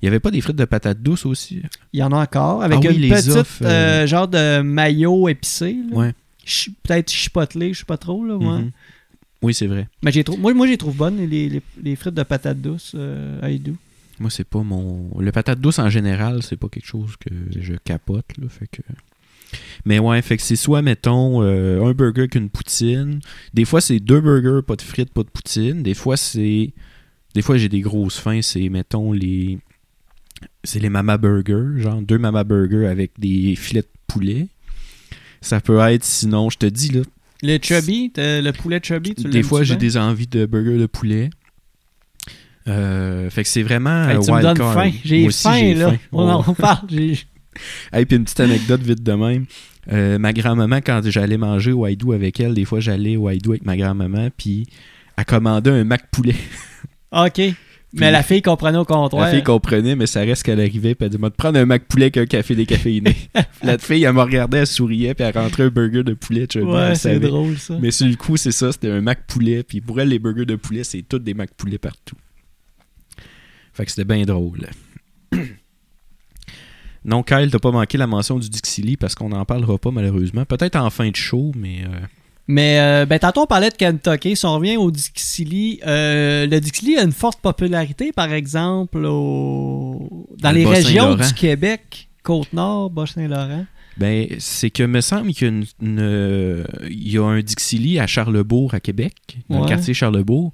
il 0.00 0.04
y 0.04 0.08
avait 0.08 0.20
pas 0.20 0.30
des 0.30 0.40
frites 0.40 0.56
de 0.56 0.64
patates 0.64 1.02
douces 1.02 1.26
aussi? 1.26 1.62
Il 1.92 2.00
y 2.00 2.02
en 2.02 2.12
a 2.12 2.16
encore, 2.22 2.62
avec 2.62 2.78
Ah 2.82 2.88
oui, 2.88 2.94
une 2.96 3.00
les 3.02 3.08
petite 3.10 3.30
offres, 3.32 3.62
euh, 3.62 4.04
euh, 4.04 4.06
genre 4.06 4.28
de 4.28 4.60
maillot 4.62 5.28
épicé. 5.28 5.76
Ouais. 5.92 6.12
Peut-être 6.82 7.10
chipotelé, 7.10 7.72
je 7.74 7.80
sais 7.80 7.84
pas 7.84 7.98
trop. 7.98 8.24
Là, 8.24 8.36
ouais. 8.36 8.44
Mhm. 8.62 8.70
Oui, 9.42 9.54
c'est 9.54 9.66
vrai. 9.66 9.88
Mais 10.02 10.10
j'ai 10.10 10.24
moi, 10.38 10.52
moi, 10.52 10.66
j'ai 10.66 10.76
trouve 10.76 10.96
bonnes 10.96 11.16
les, 11.18 11.48
les, 11.48 11.62
les 11.82 11.96
frites 11.96 12.14
de 12.14 12.22
patates 12.22 12.60
douces 12.60 12.92
euh, 12.96 13.40
à. 13.40 13.48
Moi, 14.18 14.30
c'est 14.30 14.44
pas 14.44 14.62
mon. 14.62 15.10
Le 15.18 15.30
patate 15.30 15.60
douce 15.60 15.78
en 15.78 15.90
général, 15.90 16.42
c'est 16.42 16.56
pas 16.56 16.68
quelque 16.68 16.86
chose 16.86 17.16
que 17.16 17.30
je 17.58 17.74
capote, 17.74 18.26
là. 18.38 18.48
Fait 18.48 18.66
que. 18.66 18.82
Mais 19.84 19.98
ouais, 19.98 20.20
fait 20.22 20.36
que 20.36 20.42
c'est 20.42 20.56
soit, 20.56 20.82
mettons, 20.82 21.42
euh, 21.42 21.82
un 21.84 21.92
burger 21.92 22.28
qu'une 22.28 22.50
poutine. 22.50 23.20
Des 23.54 23.64
fois, 23.64 23.80
c'est 23.80 24.00
deux 24.00 24.20
burgers, 24.20 24.60
pas 24.66 24.76
de 24.76 24.82
frites, 24.82 25.12
pas 25.12 25.22
de 25.22 25.30
poutine. 25.30 25.82
Des 25.82 25.94
fois, 25.94 26.16
c'est. 26.16 26.72
Des 27.34 27.42
fois, 27.42 27.56
j'ai 27.56 27.68
des 27.68 27.80
grosses 27.80 28.18
fins, 28.18 28.42
c'est, 28.42 28.68
mettons, 28.68 29.12
les. 29.12 29.58
C'est 30.64 30.80
les 30.80 30.88
mama 30.88 31.16
burgers, 31.18 31.80
genre 31.80 32.00
deux 32.02 32.18
mama 32.18 32.44
burgers 32.44 32.86
avec 32.86 33.12
des 33.18 33.54
filets 33.56 33.82
de 33.82 33.88
poulet. 34.06 34.48
Ça 35.40 35.60
peut 35.60 35.78
être, 35.78 36.04
sinon, 36.04 36.50
je 36.50 36.58
te 36.58 36.66
dis, 36.66 36.90
là, 36.90 37.02
Le 37.42 37.58
chubby, 37.62 38.12
le 38.16 38.50
poulet 38.50 38.80
chubby, 38.82 39.14
tu 39.14 39.24
des 39.28 39.42
fois, 39.42 39.62
j'ai 39.62 39.76
des 39.76 39.96
envies 39.96 40.26
de 40.26 40.46
burger 40.46 40.78
de 40.78 40.86
poulet. 40.86 41.30
Euh, 42.66 43.30
fait 43.30 43.44
que 43.44 43.48
c'est 43.48 43.62
vraiment 43.62 44.08
Hey, 44.08 44.18
tu 44.20 44.30
me 44.32 44.42
donnes 44.42 44.56
faim. 44.56 44.90
J'ai 45.04 45.30
faim, 45.30 45.74
là. 45.74 45.90
faim. 45.92 45.98
On 46.12 46.28
en 46.28 46.42
parle. 46.54 46.86
j'ai- 46.90 47.18
Hey, 47.92 48.04
puis 48.06 48.16
une 48.16 48.24
petite 48.24 48.40
anecdote 48.40 48.82
vite 48.82 49.02
de 49.02 49.12
même. 49.12 49.46
Euh, 49.90 50.18
ma 50.18 50.32
grand-maman, 50.32 50.76
quand 50.76 51.00
j'allais 51.06 51.38
manger 51.38 51.72
au 51.72 51.84
Haïdou 51.84 52.12
avec 52.12 52.38
elle, 52.40 52.54
des 52.54 52.64
fois 52.66 52.78
j'allais 52.80 53.16
au 53.16 53.26
Haïdou 53.26 53.52
avec 53.52 53.64
ma 53.64 53.76
grand-maman, 53.76 54.28
puis 54.36 54.66
elle 55.16 55.24
commandait 55.24 55.70
un 55.70 55.82
mac 55.84 56.10
poulet. 56.10 56.34
OK. 57.12 57.40
Mais 57.94 58.10
la 58.10 58.22
fille 58.22 58.42
comprenait 58.42 58.78
au 58.78 58.84
comptoir. 58.84 59.24
La 59.24 59.32
fille 59.32 59.42
comprenait, 59.42 59.96
mais 59.96 60.06
ça 60.06 60.20
reste 60.20 60.42
qu'elle 60.42 60.60
arrivait, 60.60 60.94
puis 60.94 61.06
elle 61.06 61.10
dit 61.10 61.18
Moi, 61.18 61.30
te 61.30 61.36
prendre 61.36 61.58
un 61.58 61.64
mac 61.64 61.84
poulet 61.84 62.06
avec 62.06 62.18
un 62.18 62.26
café 62.26 62.54
décaféiné. 62.54 63.16
la 63.62 63.78
fille, 63.78 64.04
elle 64.04 64.12
m'a 64.12 64.24
regardé, 64.24 64.58
elle 64.58 64.66
souriait, 64.66 65.14
puis 65.14 65.24
elle 65.24 65.36
rentrait 65.36 65.64
un 65.64 65.70
burger 65.70 66.04
de 66.04 66.12
poulet. 66.12 66.46
tu 66.46 66.60
Ouais, 66.62 66.94
c'est 66.94 67.18
drôle, 67.18 67.56
ça. 67.58 67.78
Mais 67.80 67.90
sur 67.90 68.06
le 68.06 68.16
coup, 68.16 68.36
c'est 68.36 68.52
ça, 68.52 68.72
c'était 68.72 68.90
un 68.90 69.00
mac 69.00 69.26
poulet, 69.26 69.62
puis 69.62 69.80
pour 69.80 70.00
elle, 70.00 70.08
les 70.08 70.18
burgers 70.18 70.44
de 70.44 70.56
poulet, 70.56 70.84
c'est 70.84 71.02
tous 71.02 71.18
des 71.18 71.34
mac 71.34 71.50
poulet 71.56 71.78
partout. 71.78 72.16
Fait 73.72 73.84
que 73.86 73.90
c'était 73.90 74.04
bien 74.04 74.24
drôle. 74.24 74.66
non, 77.04 77.22
Kyle, 77.22 77.48
t'as 77.50 77.58
pas 77.58 77.70
manqué 77.70 77.96
la 77.96 78.06
mention 78.06 78.38
du 78.38 78.50
Dixili 78.50 78.96
parce 78.96 79.14
qu'on 79.14 79.30
n'en 79.30 79.44
parlera 79.44 79.78
pas 79.78 79.92
malheureusement. 79.92 80.44
Peut-être 80.44 80.76
en 80.76 80.90
fin 80.90 81.08
de 81.08 81.16
show, 81.16 81.52
mais 81.56 81.84
euh, 81.84 82.00
Mais 82.50 82.78
euh, 82.80 83.04
ben, 83.06 83.18
tantôt, 83.18 83.42
on 83.42 83.46
parlait 83.46 83.68
de 83.70 83.74
Kentucky. 83.76 84.34
Si 84.34 84.46
on 84.46 84.54
revient 84.54 84.78
au 84.78 84.90
Dixili, 84.90 85.80
euh, 85.86 86.46
le 86.46 86.60
Dixili 86.60 86.96
a 86.96 87.02
une 87.02 87.12
forte 87.12 87.40
popularité, 87.40 88.10
par 88.12 88.32
exemple, 88.32 89.04
au... 89.04 90.26
dans 90.38 90.48
Dans 90.48 90.52
le 90.52 90.58
les 90.58 90.64
régions 90.66 91.14
du 91.14 91.32
Québec, 91.34 92.08
Côte-Nord, 92.22 92.88
Bas-Saint-Laurent. 92.90 93.66
Ben, 93.98 94.28
c'est 94.38 94.70
que 94.70 94.82
me 94.84 95.00
semble 95.02 95.32
qu'il 95.34 95.46
y 95.48 95.50
a, 95.50 95.52
une- 95.52 95.66
une, 95.82 96.64
il 96.88 97.12
y 97.12 97.18
a 97.18 97.24
un 97.24 97.40
Dixili 97.40 97.98
à 97.98 98.06
Charlebourg, 98.06 98.72
à 98.74 98.80
Québec, 98.80 99.14
dans 99.50 99.56
Ouais. 99.56 99.62
le 99.64 99.68
quartier 99.68 99.92
Charlebourg. 99.92 100.52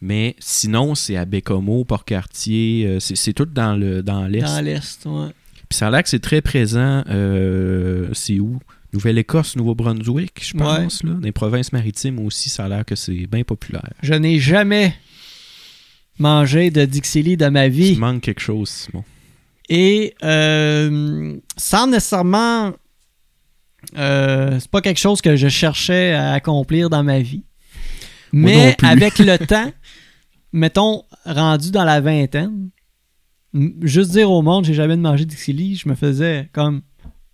Mais 0.00 0.34
sinon, 0.40 0.94
c'est 0.94 1.16
à 1.16 1.24
Bécomo, 1.26 1.84
Port-Cartier. 1.84 2.86
euh, 2.86 2.98
c'est 3.00 3.32
tout 3.32 3.44
dans 3.46 3.76
le 3.76 4.02
dans 4.02 4.26
l'Est. 4.26 4.42
Dans 4.42 4.60
l'Est, 4.60 5.06
ouais. 5.06 5.28
Puis 5.68 5.76
ça 5.78 5.88
a 5.88 5.90
l'air 5.90 6.02
que 6.02 6.08
c'est 6.08 6.20
très 6.20 6.40
présent. 6.42 7.02
euh, 7.08 8.08
c'est 8.12 8.38
où? 8.40 8.58
Nouvelle-Écosse, 8.96 9.56
Nouveau-Brunswick, 9.56 10.42
je 10.42 10.54
pense. 10.54 11.02
Là. 11.02 11.12
Dans 11.12 11.20
les 11.20 11.32
provinces 11.32 11.72
maritimes 11.72 12.18
aussi, 12.20 12.48
ça 12.48 12.64
a 12.64 12.68
l'air 12.68 12.84
que 12.84 12.94
c'est 12.96 13.26
bien 13.26 13.44
populaire. 13.44 13.92
Je 14.02 14.14
n'ai 14.14 14.38
jamais 14.38 14.94
mangé 16.18 16.70
de 16.70 16.84
Dixili 16.86 17.36
de 17.36 17.46
ma 17.48 17.68
vie. 17.68 17.92
Il 17.92 17.98
manque 17.98 18.22
quelque 18.22 18.40
chose, 18.40 18.70
Simon. 18.70 19.04
Et 19.68 20.14
euh, 20.24 21.36
sans 21.56 21.86
nécessairement. 21.88 22.72
euh, 23.98 24.58
c'est 24.58 24.70
pas 24.70 24.80
quelque 24.80 24.98
chose 25.00 25.20
que 25.20 25.36
je 25.36 25.48
cherchais 25.48 26.14
à 26.14 26.32
accomplir 26.32 26.88
dans 26.88 27.02
ma 27.04 27.20
vie. 27.20 27.44
Mais 28.32 28.76
avec 28.82 29.18
le 29.18 29.36
temps, 29.46 29.70
mettons, 30.52 31.04
rendu 31.24 31.70
dans 31.70 31.84
la 31.84 32.00
vingtaine, 32.00 32.70
juste 33.82 34.10
dire 34.12 34.30
au 34.30 34.40
monde 34.42 34.64
j'ai 34.64 34.74
jamais 34.74 34.96
mangé 34.96 35.24
de 35.24 35.30
Dixili, 35.30 35.76
je 35.76 35.88
me 35.88 35.94
faisais 35.94 36.48
comme 36.52 36.82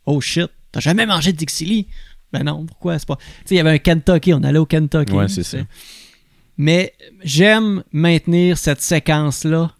Oh 0.06 0.20
shit, 0.20 0.50
t'as 0.72 0.80
jamais 0.80 1.06
mangé 1.06 1.32
de 1.32 1.36
Dixili? 1.36 1.86
Ben 2.32 2.42
non, 2.44 2.64
pourquoi? 2.64 2.98
C'est 2.98 3.06
pas. 3.06 3.16
Tu 3.16 3.22
sais, 3.44 3.54
il 3.54 3.58
y 3.58 3.60
avait 3.60 3.70
un 3.70 3.78
Kentucky, 3.78 4.32
on 4.34 4.42
allait 4.42 4.58
au 4.58 4.66
Kentucky. 4.66 5.12
Ouais, 5.12 5.28
c'est 5.28 5.42
ça. 5.42 5.58
Mais 6.58 6.92
j'aime 7.24 7.82
maintenir 7.92 8.58
cette 8.58 8.80
séquence-là. 8.80 9.70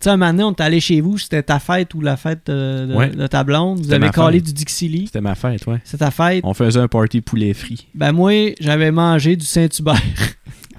Tu 0.00 0.04
sais, 0.04 0.10
un 0.10 0.16
moment 0.16 0.30
donné, 0.32 0.44
on 0.44 0.52
est 0.52 0.60
allé 0.60 0.78
chez 0.80 1.00
vous, 1.00 1.18
c'était 1.18 1.42
ta 1.42 1.58
fête 1.58 1.92
ou 1.94 2.00
la 2.00 2.16
fête 2.16 2.46
de, 2.46 2.86
de- 2.86 2.94
Ouais. 2.94 3.08
de 3.10 3.26
ta 3.26 3.42
blonde? 3.42 3.78
Vous 3.78 3.84
C'était 3.84 3.96
avez 3.96 4.10
collé 4.10 4.40
du 4.40 4.52
Dixili. 4.52 5.06
C'était 5.06 5.20
ma 5.20 5.34
fête, 5.34 5.66
ouais. 5.66 5.80
C'est 5.84 5.96
ta 5.98 6.10
fête? 6.12 6.44
On 6.44 6.54
faisait 6.54 6.78
un 6.78 6.86
party 6.86 7.20
poulet 7.20 7.52
frit. 7.52 7.88
Ben 7.94 8.12
moi, 8.12 8.54
j'avais 8.60 8.92
mangé 8.92 9.34
du 9.34 9.44
Saint-Hubert. 9.44 10.00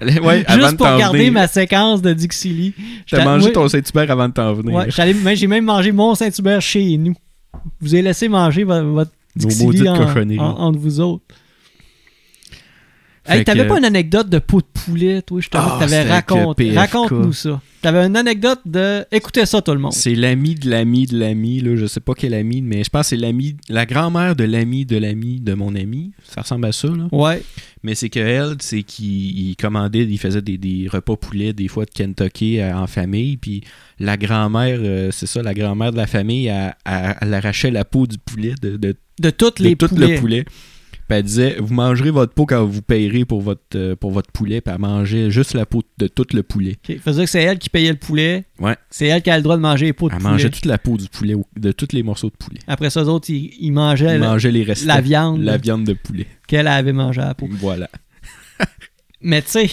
ouais, 0.02 0.46
Juste 0.50 0.78
pour 0.78 0.98
garder 0.98 1.18
venir. 1.20 1.34
ma 1.34 1.48
séquence 1.48 2.02
de 2.02 2.14
Dixili. 2.14 2.74
T'as 3.10 3.26
mangé 3.26 3.46
moi- 3.48 3.52
ton 3.52 3.68
Saint-Hubert 3.68 4.10
avant 4.10 4.30
de 4.30 4.34
t'en 4.34 4.54
venir. 4.54 4.74
Ouais, 4.74 5.36
j'ai 5.36 5.48
même 5.48 5.66
mangé 5.66 5.92
mon 5.92 6.16
Saint-Hubert 6.16 6.62
chez 6.62 6.98
nous. 6.98 7.16
Vous 7.82 7.94
avez 7.94 8.04
laissé 8.04 8.30
manger 8.30 8.64
vo- 8.64 8.94
votre 8.94 9.12
Nos 9.44 9.64
maudites 9.64 9.88
en- 9.88 9.98
cochonneries. 9.98 10.40
en- 10.40 10.56
entre 10.60 10.80
vous 10.80 11.00
autres. 11.00 11.24
Hey, 13.38 13.44
t'avais 13.44 13.64
que- 13.64 13.68
pas 13.70 13.78
une 13.78 13.86
anecdote 13.86 14.30
de 14.30 14.40
pot 14.40 14.60
de 14.62 14.66
poulet, 14.86 15.22
toi, 15.22 15.40
je 15.42 15.50
t'avais 15.50 15.66
Ah, 15.68 15.78
t'avais 15.80 15.88
c'était 16.02 16.12
avec, 16.12 16.30
raconté. 16.30 16.72
Raconte-nous 16.78 17.34
ça. 17.34 17.62
T'avais 17.82 18.06
une 18.06 18.18
anecdote 18.18 18.60
de. 18.66 19.06
Écoutez 19.12 19.46
ça, 19.46 19.62
tout 19.62 19.72
le 19.72 19.80
monde. 19.80 19.94
C'est 19.94 20.14
l'ami 20.16 20.56
de 20.56 20.70
l'ami 20.70 21.06
de 21.06 21.18
l'ami, 21.18 21.62
là, 21.62 21.78
je 21.78 21.86
sais 21.86 22.02
pas 22.02 22.14
quel 22.14 22.34
ami, 22.34 22.62
mais 22.62 22.84
je 22.84 22.90
pense 22.90 23.04
que 23.04 23.08
c'est 23.10 23.16
l'ami, 23.16 23.56
la 23.70 23.86
grand-mère 23.86 24.36
de 24.36 24.44
l'ami 24.44 24.86
de 24.86 24.98
l'ami 24.98 25.40
de 25.40 25.54
mon 25.54 25.74
ami. 25.76 26.12
Ça 26.24 26.42
ressemble 26.42 26.66
à 26.68 26.72
ça, 26.74 26.90
là. 26.90 27.08
Ouais. 27.14 27.42
Mais 27.84 27.96
c'est 27.96 28.10
que 28.10 28.20
elle, 28.20 28.56
c'est 28.60 28.84
qu'il 28.84 29.50
il 29.52 29.56
commandait, 29.56 30.04
il 30.04 30.18
faisait 30.18 30.42
des, 30.42 30.58
des 30.58 30.88
repas 30.92 31.16
poulet, 31.16 31.54
des 31.54 31.70
fois 31.70 31.86
de 31.86 31.92
Kentucky 31.92 32.60
euh, 32.60 32.76
en 32.76 32.88
famille, 32.88 33.38
puis 33.38 33.62
la 34.00 34.18
grand-mère, 34.18 34.80
euh, 34.82 35.10
c'est 35.12 35.28
ça, 35.28 35.42
la 35.42 35.54
grand-mère 35.54 35.92
de 35.94 35.98
la 35.98 36.08
famille, 36.08 36.48
elle, 36.48 36.74
elle- 36.86 37.16
elle 37.22 37.34
arrachait 37.34 37.72
la 37.72 37.86
peau 37.86 38.06
du 38.08 38.18
poulet, 38.18 38.56
de, 38.62 38.76
de, 38.76 38.96
De 39.22 39.30
toutes 39.30 39.60
de 39.60 39.64
les 39.64 39.76
tout 39.78 39.88
poulets. 39.88 40.16
le 40.16 40.20
poulet. 40.20 40.46
Puis 41.10 41.18
elle 41.18 41.24
disait, 41.24 41.56
vous 41.60 41.74
mangerez 41.74 42.12
votre 42.12 42.34
peau 42.34 42.46
quand 42.46 42.64
vous 42.66 42.84
payerez 42.84 43.26
pour 43.26 43.42
votre, 43.42 43.62
euh, 43.74 43.96
pour 43.96 44.12
votre 44.12 44.32
poulet, 44.32 44.62
puis 44.62 44.72
elle 44.72 44.80
mangeait 44.80 45.32
juste 45.32 45.56
la 45.56 45.66
peau 45.66 45.82
de 45.98 46.08
tout 46.08 46.28
le 46.34 46.44
poulet. 46.44 46.78
Ok, 46.88 46.98
Faisait 47.04 47.26
que 47.26 47.30
c'est 47.32 47.42
elle 47.42 47.58
qui 47.58 47.70
payait 47.72 47.90
le 47.90 47.98
poulet. 47.98 48.46
Ouais. 48.60 48.76
C'est 48.92 49.08
elle 49.08 49.22
qui 49.24 49.32
a 49.32 49.38
le 49.38 49.42
droit 49.42 49.58
de 49.58 49.62
manger 49.62 49.88
les 49.88 49.94
pots 49.94 50.08
de 50.08 50.14
Elle 50.14 50.20
poulet. 50.20 50.32
mangeait 50.32 50.50
toute 50.52 50.66
la 50.66 50.78
peau 50.78 50.98
du 50.98 51.10
poulet, 51.10 51.34
de 51.58 51.72
tous 51.72 51.88
les 51.94 52.04
morceaux 52.04 52.30
de 52.30 52.36
poulet. 52.36 52.60
Après 52.68 52.92
ça, 52.92 53.02
eux 53.04 53.08
autres, 53.08 53.32
ils, 53.32 53.52
ils 53.60 53.72
mangeaient 53.72 54.06
Elle 54.06 54.22
la, 54.22 54.38
les 54.38 54.64
restants. 54.64 54.86
la 54.88 55.02
viande 55.02 55.42
La 55.42 55.58
viande 55.58 55.84
de 55.84 55.94
poulet. 55.94 56.28
qu'elle 56.48 56.68
avait 56.68 56.94
mangée 56.94 57.22
à 57.22 57.26
la 57.30 57.34
peau. 57.34 57.50
Voilà. 57.54 57.90
Mais 59.22 59.42
tu 59.42 59.50
sais, 59.50 59.70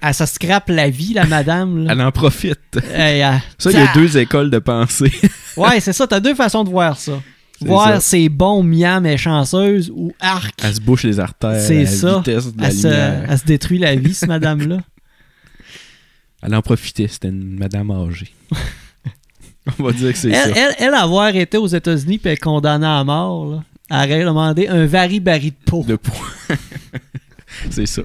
elle 0.00 0.14
se 0.14 0.26
scrape 0.26 0.68
la 0.68 0.88
vie, 0.90 1.12
la 1.14 1.26
madame. 1.26 1.84
Là. 1.86 1.92
Elle 1.92 2.00
en 2.02 2.12
profite. 2.12 2.78
Hey, 2.94 3.20
elle- 3.20 3.40
Ça, 3.58 3.70
il 3.70 3.76
y 3.76 3.80
a 3.80 3.92
deux 3.94 4.16
écoles 4.18 4.50
de 4.50 4.58
pensée. 4.60 5.12
Ouais, 5.56 5.80
c'est 5.80 5.92
ça. 5.92 6.06
T'as 6.06 6.20
deux 6.20 6.34
façons 6.34 6.64
de 6.64 6.70
voir 6.70 6.98
ça. 6.98 7.20
Voir 7.60 7.88
ça. 7.94 8.00
c'est 8.00 8.28
bon, 8.28 8.62
miam 8.62 9.06
et 9.06 9.16
chanceuse 9.16 9.90
ou 9.94 10.12
arc. 10.20 10.54
Elle 10.62 10.74
se 10.74 10.80
bouche 10.80 11.04
les 11.04 11.18
artères 11.20 11.60
C'est 11.60 11.86
ça. 11.86 12.18
vitesse 12.18 12.52
de 12.54 12.60
la 12.60 12.68
Elle 12.68 12.72
se, 12.74 12.86
lumière. 12.88 13.26
elle 13.30 13.38
se 13.38 13.44
détruit 13.44 13.78
la 13.78 13.94
vie, 13.96 14.14
cette 14.14 14.28
madame-là. 14.28 14.78
Elle 16.42 16.54
en 16.54 16.62
profitait. 16.62 17.08
C'était 17.08 17.28
une 17.28 17.58
madame 17.58 17.90
âgée. 17.90 18.32
On 19.80 19.82
va 19.84 19.92
dire 19.92 20.12
que 20.12 20.18
c'est 20.18 20.30
Elle, 20.30 20.54
ça. 20.54 20.60
elle, 20.60 20.74
elle, 20.78 20.94
avoir 20.94 21.34
été 21.34 21.56
aux 21.56 21.66
États-Unis 21.66 22.20
être 22.24 22.40
condamnée 22.40 22.86
à 22.86 23.02
mort, 23.02 23.50
là, 23.50 23.64
elle 23.90 24.12
aurait 24.12 24.24
demandé 24.24 24.68
un 24.68 24.86
vari-bari 24.86 25.50
de 25.50 25.56
peau. 25.64 25.82
De 25.82 25.96
peau. 25.96 26.12
c'est 27.70 27.86
ça. 27.86 28.02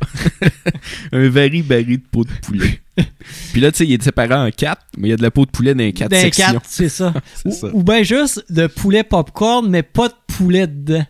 un 1.12 1.30
vari-bari 1.30 1.98
de 1.98 2.04
peau 2.12 2.24
de 2.24 2.30
poulet. 2.42 2.80
Puis 3.52 3.62
là, 3.62 3.72
tu 3.72 3.80
sais, 3.80 3.86
il 3.88 3.94
est 3.94 4.04
séparé 4.04 4.34
en 4.34 4.50
quatre, 4.52 4.86
mais 4.98 5.08
il 5.08 5.12
y 5.12 5.14
a 5.14 5.18
de 5.18 5.22
la 5.24 5.32
peau 5.32 5.46
de 5.46 5.52
poulet 5.52 5.74
dans 5.74 5.80
les 5.84 5.94
quatre 5.94 6.12
D'un 6.12 6.22
sections. 6.22 6.46
quatre, 6.54 6.66
c'est 6.68 6.90
ça. 6.90 7.14
Ou 7.46 7.52
ça. 7.52 7.68
ou 7.74 7.84
bien 7.84 8.04
juste 8.04 8.44
de 8.52 8.68
poulet 8.68 9.04
popcorn, 9.04 9.68
mais 9.70 9.84
pas 9.84 10.08
de 10.10 10.14
poulet 10.28 10.68
dedans. 10.68 11.06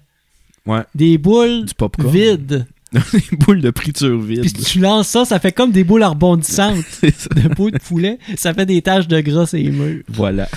Ouais. 0.66 0.82
Des 0.96 1.18
boules 1.18 1.66
Du 1.66 1.74
popcorn. 1.74 2.10
vides. 2.12 2.66
des 3.14 3.38
boules 3.38 3.62
de 3.62 3.72
friture 3.76 4.20
vide. 4.22 4.42
Puis 4.42 4.52
tu 4.64 4.80
lances 4.80 5.08
ça, 5.08 5.26
ça 5.26 5.40
fait 5.40 5.52
comme 5.52 5.72
des 5.72 5.84
boules 5.84 6.04
rebondissantes 6.04 6.84
de 7.02 7.48
peau 7.56 7.72
de 7.72 7.80
poulet. 7.80 8.20
Ça 8.38 8.54
fait 8.54 8.66
des 8.66 8.82
taches 8.82 9.08
de 9.08 9.20
gras 9.22 9.46
sur 9.48 9.58
les 9.58 9.72
murs. 9.72 10.04
Voilà. 10.08 10.48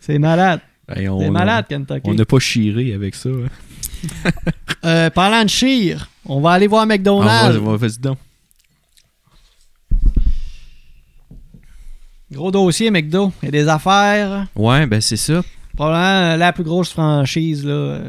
C'est 0.00 0.18
malade. 0.18 0.60
C'est 0.94 1.30
malade, 1.30 1.64
Kentucky. 1.68 2.00
On 2.04 2.14
n'a 2.14 2.24
pas 2.26 2.38
chiré 2.38 2.92
avec 2.92 3.14
ça. 3.14 3.30
hein. 3.30 4.30
Euh, 4.84 5.08
parlant 5.10 5.44
de 5.44 5.48
chire, 5.48 6.10
on 6.26 6.40
va 6.40 6.52
aller 6.52 6.66
voir 6.66 6.82
Ah, 6.82 6.86
McDonald's. 6.86 7.56
vas- 7.58 7.76
vas-y 7.76 7.98
donc. 7.98 8.18
Gros 12.30 12.50
dossier, 12.50 12.90
McDo. 12.90 13.32
Il 13.42 13.46
y 13.46 13.48
a 13.48 13.52
des 13.52 13.68
affaires. 13.68 14.46
Ouais, 14.56 14.86
ben 14.86 15.00
c'est 15.00 15.16
ça. 15.16 15.42
Probablement 15.76 16.32
euh, 16.32 16.36
la 16.36 16.52
plus 16.52 16.64
grosse 16.64 16.90
franchise, 16.90 17.64
là, 17.64 17.72
euh, 17.72 18.08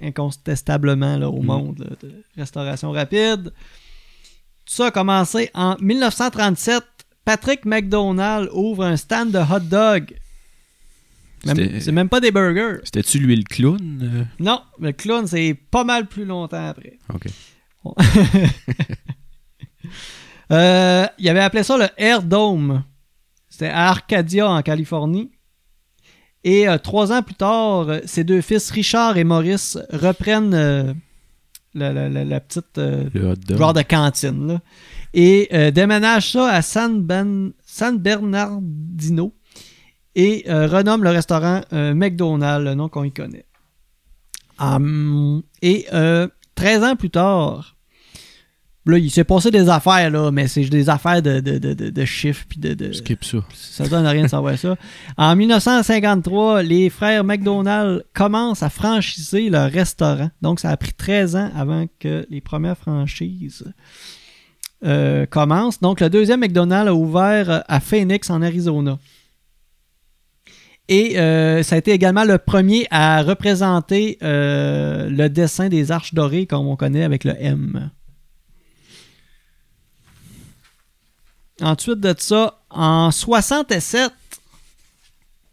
incontestablement, 0.00 1.16
là, 1.16 1.28
au 1.28 1.42
Mm. 1.42 1.46
monde 1.46 1.78
là, 1.78 1.96
de 2.02 2.12
restauration 2.36 2.90
rapide. 2.92 3.52
Tout 4.64 4.74
ça 4.74 4.86
a 4.86 4.90
commencé 4.90 5.50
en 5.54 5.76
1937. 5.80 6.82
Patrick 7.24 7.64
McDonald 7.64 8.48
ouvre 8.52 8.84
un 8.84 8.96
stand 8.96 9.30
de 9.30 9.38
hot 9.38 9.60
dog. 9.60 10.14
C'est 11.44 11.92
même 11.92 12.08
pas 12.08 12.20
des 12.20 12.30
burgers. 12.30 12.78
C'était-tu 12.84 13.18
lui 13.18 13.34
le 13.36 13.42
clown? 13.44 13.78
Euh, 14.02 14.24
Non, 14.38 14.60
le 14.80 14.92
clown, 14.92 15.26
c'est 15.26 15.54
pas 15.70 15.84
mal 15.84 16.06
plus 16.06 16.24
longtemps 16.24 16.68
après. 16.68 16.98
Ok. 17.12 17.26
Euh, 20.52 21.06
il 21.18 21.28
avait 21.28 21.40
appelé 21.40 21.62
ça 21.62 21.76
le 21.78 21.86
Air 21.96 22.22
Dome. 22.22 22.82
C'était 23.48 23.68
à 23.68 23.88
Arcadia, 23.88 24.50
en 24.50 24.62
Californie. 24.62 25.30
Et 26.42 26.68
euh, 26.68 26.76
trois 26.78 27.12
ans 27.12 27.22
plus 27.22 27.34
tard, 27.36 27.86
ses 28.04 28.24
deux 28.24 28.40
fils, 28.40 28.70
Richard 28.70 29.16
et 29.16 29.22
Maurice, 29.24 29.78
reprennent 29.92 30.54
euh, 30.54 30.92
la, 31.74 31.92
la- 31.92 32.08
la- 32.08 32.24
la 32.24 32.40
petite 32.40 32.80
genre 33.56 33.74
de 33.74 33.82
cantine. 33.82 34.46
là, 34.54 34.60
et 35.14 35.70
déménagent 35.72 36.32
ça 36.32 36.48
à 36.50 36.62
San, 36.62 37.00
Ben- 37.02 37.52
San 37.64 37.98
Bernardino. 37.98 39.32
Et 40.14 40.44
euh, 40.48 40.66
renomment 40.66 41.04
le 41.04 41.10
restaurant 41.10 41.60
euh, 41.72 41.94
McDonald's, 41.94 42.64
le 42.64 42.74
nom 42.74 42.88
qu'on 42.88 43.04
y 43.04 43.12
connaît. 43.12 43.46
Hum, 44.58 45.42
et 45.62 45.86
euh, 45.92 46.28
13 46.54 46.82
ans 46.84 46.96
plus 46.96 47.10
tard, 47.10 47.76
là, 48.84 48.98
il 48.98 49.10
s'est 49.10 49.24
passé 49.24 49.50
des 49.50 49.68
affaires, 49.68 50.10
là, 50.10 50.30
mais 50.30 50.48
c'est 50.48 50.64
des 50.64 50.90
affaires 50.90 51.22
de, 51.22 51.40
de, 51.40 51.58
de, 51.58 52.04
chiffres 52.04 52.44
puis 52.48 52.58
de, 52.58 52.74
de- 52.74 52.92
Skip 52.92 53.24
ça. 53.24 53.38
ça 53.54 53.88
donne 53.88 54.06
rien 54.06 54.24
de 54.24 54.28
savoir 54.28 54.58
ça. 54.58 54.76
En 55.16 55.34
1953, 55.36 56.62
les 56.62 56.90
frères 56.90 57.24
McDonald 57.24 58.04
commencent 58.12 58.62
à 58.62 58.68
franchiser 58.68 59.48
leur 59.48 59.70
restaurant. 59.70 60.30
Donc, 60.42 60.60
ça 60.60 60.70
a 60.70 60.76
pris 60.76 60.92
13 60.92 61.36
ans 61.36 61.50
avant 61.56 61.86
que 61.98 62.26
les 62.28 62.40
premières 62.40 62.76
franchises 62.76 63.64
euh, 64.84 65.24
commencent. 65.26 65.80
Donc, 65.80 66.00
le 66.00 66.10
deuxième 66.10 66.40
McDonald's 66.40 66.88
a 66.88 66.94
ouvert 66.94 67.64
à 67.68 67.80
Phoenix, 67.80 68.28
en 68.28 68.42
Arizona. 68.42 68.98
Et 70.92 71.20
euh, 71.20 71.62
ça 71.62 71.76
a 71.76 71.78
été 71.78 71.92
également 71.92 72.24
le 72.24 72.36
premier 72.36 72.88
à 72.90 73.22
représenter 73.22 74.18
euh, 74.24 75.08
le 75.08 75.28
dessin 75.28 75.68
des 75.68 75.92
arches 75.92 76.14
dorées, 76.14 76.46
comme 76.46 76.66
on 76.66 76.74
connaît 76.74 77.04
avec 77.04 77.22
le 77.22 77.32
M. 77.38 77.92
Ensuite 81.62 82.00
de 82.00 82.12
ça, 82.18 82.58
en 82.70 83.12
67, 83.12 84.10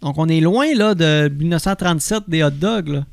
donc 0.02 0.18
on 0.18 0.28
est 0.28 0.40
loin 0.40 0.74
là 0.74 0.96
de 0.96 1.30
1937 1.30 2.24
des 2.28 2.42
hot 2.44 2.50
dogs. 2.50 3.04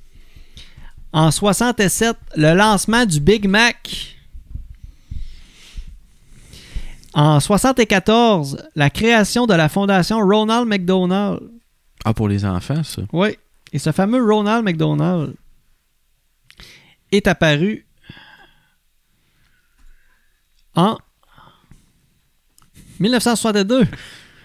En 1.13 1.31
67, 1.31 2.17
le 2.37 2.55
lancement 2.55 3.05
du 3.05 3.21
Big 3.21 3.47
Mac. 3.47 4.17
En 7.13 7.39
74, 7.39 8.67
la 8.75 8.89
création 8.89 9.47
de 9.47 9.53
la 9.53 9.69
fondation 9.69 10.21
Ronald 10.21 10.67
McDonald. 10.67 11.41
Ah, 12.05 12.15
pour 12.15 12.29
les 12.29 12.45
enfants, 12.45 12.83
ça. 12.83 13.03
Oui. 13.13 13.37
Et 13.73 13.79
ce 13.79 13.93
fameux 13.93 14.23
Ronald 14.25 14.65
McDonald, 14.65 15.35
est 17.13 17.27
apparu 17.27 17.87
en 20.75 20.99
1962. 23.01 23.87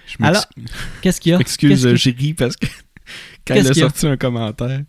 Je 0.08 0.16
Alors, 0.22 0.44
Qu'est-ce 1.02 1.22
qu'il 1.22 1.32
y 1.32 1.36
a? 1.36 1.40
Excuse, 1.40 1.84
que- 1.84 1.96
j'ai 1.96 2.12
ri 2.12 2.34
parce 2.34 2.56
que 2.56 2.68
quand 3.48 3.56
il 3.56 3.68
a 3.68 3.74
sorti 3.74 4.08
un 4.08 4.18
commentaire, 4.18 4.84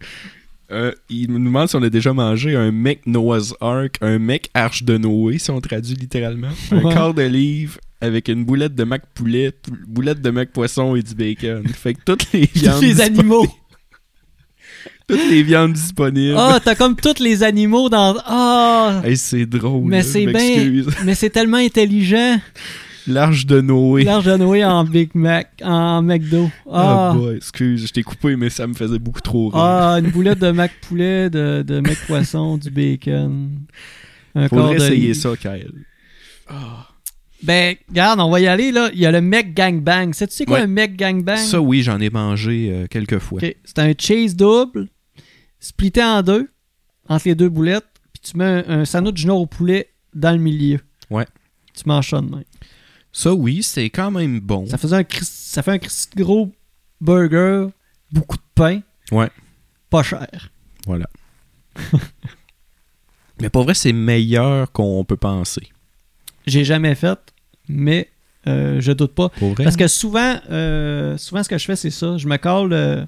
euh, 0.71 0.93
il 1.09 1.31
nous 1.33 1.39
demande 1.45 1.69
si 1.69 1.77
on 1.77 1.83
a 1.83 1.91
déjà 1.91 2.13
mangé 2.13 2.57
un 2.57 2.71
mec 2.71 3.07
Noah's 3.07 3.55
Ark, 3.61 3.97
un 4.01 4.19
mec 4.19 4.51
Arche 4.55 4.85
de 4.85 4.97
Noé, 4.99 5.39
si 5.39 5.51
on 5.51 5.61
traduit 5.61 5.95
littéralement. 5.95 6.51
Un 6.71 6.81
quart 6.93 7.13
de 7.15 7.23
livre 7.23 7.79
avec 8.01 8.29
une 8.29 8.45
boulette 8.45 8.75
de 8.75 8.85
mac 8.85 9.03
poulet, 9.15 9.53
pou- 9.53 9.73
boulette 9.87 10.21
de 10.23 10.31
mac 10.31 10.51
poisson 10.53 10.97
et 10.97 11.03
du 11.03 11.15
bacon. 11.15 11.67
Fait 11.75 11.95
que 11.95 12.01
toutes 12.05 12.33
les 12.33 12.49
viandes, 12.53 12.75
Tous 12.77 12.83
les 12.87 13.01
animaux. 13.01 13.47
toutes 15.09 15.29
les 15.31 15.43
viandes 15.43 15.73
disponibles. 15.73 16.37
Ah, 16.39 16.59
t'as 16.65 16.75
comme 16.75 16.97
tous 16.97 17.21
les 17.23 17.43
animaux 17.43 17.89
dans. 17.89 18.17
Ah! 18.25 19.03
Hey, 19.05 19.17
c'est 19.17 19.47
drôle. 19.47 19.85
Mais 19.89 20.03
c'est 20.03 20.25
m'excuse. 20.27 20.89
Mais 21.05 21.15
c'est 21.15 21.31
tellement 21.31 21.57
intelligent. 21.59 22.39
L'arche 23.07 23.45
de 23.47 23.61
Noé. 23.61 24.05
L'arche 24.05 24.27
de 24.27 24.37
Noé 24.37 24.65
en 24.65 24.85
Big 24.85 25.11
Mac, 25.15 25.51
en 25.65 26.03
McDo. 26.03 26.51
Ah, 26.71 27.11
Ah! 27.11 27.15
boy, 27.17 27.37
excuse, 27.37 27.87
je 27.87 27.93
t'ai 27.93 28.03
coupé, 28.03 28.37
mais 28.37 28.51
ça 28.51 28.67
me 28.67 28.75
faisait 28.75 28.99
beaucoup 28.99 29.23
trop 29.23 29.49
rire. 29.49 29.59
Ah, 29.61 29.97
une 29.99 30.11
boulette 30.11 30.39
de 30.39 30.51
Mac 30.51 30.71
poulet, 30.83 31.29
de, 31.31 31.63
de 31.67 31.81
Mac 31.81 31.97
poisson, 32.07 32.57
du 32.59 32.71
bacon. 32.71 33.51
Un 34.35 34.49
Faudrait 34.49 34.77
de 34.77 34.83
essayer 34.85 35.15
ça, 35.15 35.31
Kyle. 35.37 35.73
Ben, 37.43 37.77
regarde, 37.89 38.21
on 38.21 38.31
va 38.31 38.41
y 38.41 38.47
aller, 38.47 38.71
là. 38.71 38.91
Il 38.93 38.99
y 39.01 39.07
a 39.07 39.11
le 39.11 39.21
Mec 39.21 39.55
Gangbang. 39.55 40.13
Sais-tu 40.13 40.35
c'est 40.35 40.45
quoi 40.45 40.59
Ouais. 40.59 40.65
un 40.65 40.67
Mec 40.67 40.97
Gangbang? 40.97 41.37
Ça, 41.39 41.61
oui, 41.61 41.83
j'en 41.83 41.99
ai 42.01 42.11
mangé 42.11 42.71
euh, 42.71 42.87
quelques 42.87 43.19
fois. 43.19 43.41
C'est 43.65 43.79
un 43.79 43.93
cheese 43.99 44.35
double, 44.37 44.89
splitté 45.59 46.03
en 46.05 46.23
deux, 46.23 46.51
entre 47.09 47.29
les 47.29 47.35
deux 47.35 47.49
boulettes, 47.49 47.87
puis 48.13 48.21
tu 48.31 48.37
mets 48.37 48.45
un, 48.45 48.81
un 48.81 48.85
sandwich 48.85 49.17
junior 49.19 49.41
au 49.41 49.47
poulet 49.47 49.89
dans 50.15 50.33
le 50.33 50.39
milieu. 50.39 50.81
Ouais. 51.09 51.27
Tu 51.75 51.83
manges 51.87 52.11
ça 52.11 52.21
de 52.21 52.29
même. 52.31 52.45
Ça, 53.13 53.33
oui, 53.35 53.63
c'est 53.63 53.89
quand 53.91 54.11
même 54.11 54.39
bon. 54.41 54.67
Ça, 54.67 54.79
faisait 54.79 54.97
un 54.97 55.05
ça 55.23 55.63
fait 55.63 55.73
un 55.73 55.79
gros 56.23 56.53
burger, 57.01 57.69
beaucoup 58.13 58.37
de 58.37 58.43
pain. 58.55 58.81
Ouais. 59.11 59.31
Pas 59.89 60.03
cher. 60.03 60.29
Voilà. 60.87 61.07
Mais 63.41 63.49
pour 63.49 63.65
vrai, 63.65 63.75
c'est 63.75 63.93
meilleur 63.93 64.71
qu'on 64.73 65.05
peut 65.05 65.17
penser. 65.17 65.69
J'ai 66.47 66.65
jamais 66.65 66.95
fait, 66.95 67.19
mais 67.71 68.09
euh, 68.47 68.81
je 68.81 68.93
doute 68.93 69.15
pas. 69.15 69.29
Pour 69.31 69.53
vrai? 69.55 69.65
Parce 69.65 69.77
que 69.77 69.87
souvent, 69.89 70.37
euh, 70.51 71.17
souvent 71.19 71.43
ce 71.43 71.49
que 71.49 71.59
je 71.59 71.65
fais, 71.65 71.77
c'est 71.77 71.91
ça. 71.91 72.17
Je 72.17 72.27
me 72.27 72.37
colle. 72.37 72.73
euh, 72.73 73.05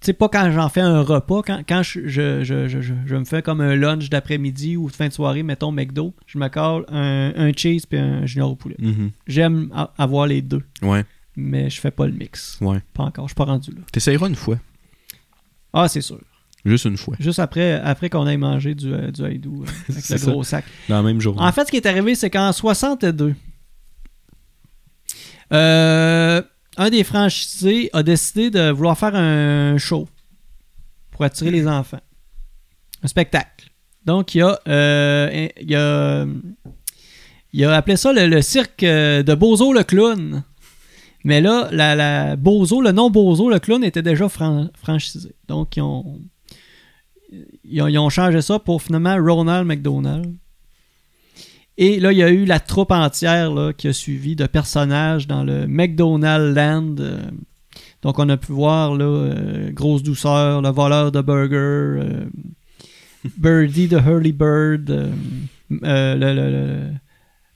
tu 0.00 0.06
sais, 0.06 0.12
pas 0.12 0.28
quand 0.28 0.50
j'en 0.52 0.68
fais 0.68 0.82
un 0.82 1.00
repas, 1.00 1.40
quand, 1.42 1.62
quand 1.66 1.82
je, 1.82 2.06
je, 2.06 2.44
je, 2.44 2.68
je, 2.80 3.14
me 3.16 3.24
fais 3.24 3.40
comme 3.40 3.62
un 3.62 3.74
lunch 3.74 4.10
d'après-midi 4.10 4.76
ou 4.76 4.90
de 4.90 4.94
fin 4.94 5.08
de 5.08 5.12
soirée, 5.12 5.42
mettons 5.42 5.72
McDo, 5.72 6.12
je 6.26 6.38
me 6.38 6.48
colle 6.48 6.84
un, 6.90 7.32
un 7.34 7.50
cheese 7.54 7.86
puis 7.88 7.98
un 7.98 8.26
junior 8.26 8.50
au 8.50 8.56
poulet. 8.56 8.76
Mhm. 8.78 9.10
J'aime 9.26 9.70
avoir 9.96 10.26
les 10.26 10.42
deux, 10.42 10.62
Ouais, 10.82 11.02
mais 11.34 11.70
je 11.70 11.80
fais 11.80 11.90
pas 11.90 12.06
le 12.06 12.12
mix. 12.12 12.58
ouais. 12.60 12.80
Pas 12.92 13.04
encore, 13.04 13.24
je 13.26 13.30
suis 13.30 13.34
pas 13.36 13.44
rendu 13.46 13.70
là. 13.70 13.78
T'essayeras 13.90 14.28
une 14.28 14.34
fois. 14.36 14.58
Ah, 15.72 15.88
c'est 15.88 16.02
sûr. 16.02 16.20
Juste 16.66 16.84
une 16.84 16.96
fois. 16.98 17.16
Juste 17.18 17.38
après, 17.38 17.72
après 17.80 18.10
qu'on 18.10 18.26
ait 18.26 18.36
mangé 18.36 18.74
du, 18.74 18.92
du 19.12 19.24
haïdou 19.24 19.64
avec 19.88 20.08
le 20.10 20.18
ça. 20.18 20.30
gros 20.30 20.44
sac. 20.44 20.64
Dans 20.90 20.96
la 20.96 21.02
même 21.02 21.20
journée. 21.22 21.40
En 21.40 21.52
fait, 21.52 21.64
ce 21.64 21.70
qui 21.70 21.76
est 21.78 21.86
arrivé, 21.86 22.14
c'est 22.14 22.28
qu'en 22.30 22.52
62, 22.52 23.34
euh, 25.52 26.42
un 26.76 26.90
des 26.90 27.04
franchisés 27.04 27.90
a 27.92 28.02
décidé 28.02 28.50
de 28.50 28.70
vouloir 28.70 28.98
faire 28.98 29.14
un 29.14 29.78
show 29.78 30.08
pour 31.10 31.24
attirer 31.24 31.50
les 31.50 31.66
enfants. 31.66 32.00
Un 33.02 33.08
spectacle. 33.08 33.70
Donc, 34.04 34.34
il 34.34 34.42
a, 34.42 34.58
euh, 34.68 35.46
un- 35.46 35.48
il 35.60 35.74
a, 35.74 36.26
il 37.52 37.64
a 37.64 37.74
appelé 37.76 37.96
ça 37.96 38.12
le, 38.12 38.42
cirque 38.42 38.82
euh, 38.82 39.22
de 39.22 39.34
Bozo 39.34 39.72
le 39.72 39.82
clown. 39.84 40.42
Mais 41.24 41.40
là, 41.40 41.68
la, 41.72 42.36
Bozo, 42.36 42.80
le 42.80 42.92
nom 42.92 43.10
Bozo 43.10 43.50
le 43.50 43.58
clown 43.58 43.82
était 43.82 44.02
déjà 44.02 44.28
fran- 44.28 44.68
franchisé. 44.80 45.34
Donc, 45.48 45.76
ils 45.76 45.82
ont, 45.82 46.20
ils 47.64 47.98
ont 47.98 48.10
changé 48.10 48.40
ça 48.42 48.58
pour 48.58 48.80
finalement 48.82 49.16
Ronald 49.16 49.66
McDonald. 49.66 50.36
Et 51.78 52.00
là, 52.00 52.10
il 52.12 52.18
y 52.18 52.22
a 52.22 52.30
eu 52.30 52.44
la 52.46 52.58
troupe 52.60 52.90
entière 52.90 53.52
là, 53.52 53.72
qui 53.72 53.88
a 53.88 53.92
suivi 53.92 54.34
de 54.34 54.46
personnages 54.46 55.26
dans 55.26 55.44
le 55.44 55.66
McDonald's 55.66 56.56
Land. 56.56 56.94
euh, 57.00 57.20
donc, 58.02 58.18
on 58.18 58.28
a 58.28 58.36
pu 58.36 58.52
voir 58.52 58.94
là, 58.94 59.04
euh, 59.04 59.70
Grosse 59.72 60.02
Douceur, 60.02 60.62
le 60.62 60.68
voleur 60.70 61.12
de 61.12 61.20
burger, 61.20 61.56
euh, 61.56 62.24
Birdie 63.38 63.88
de 63.88 63.96
Hurley 63.98 64.32
Bird, 64.32 64.88
euh, 64.90 65.10
le, 66.14 66.34
le, 66.34 66.50
le, 66.50 66.80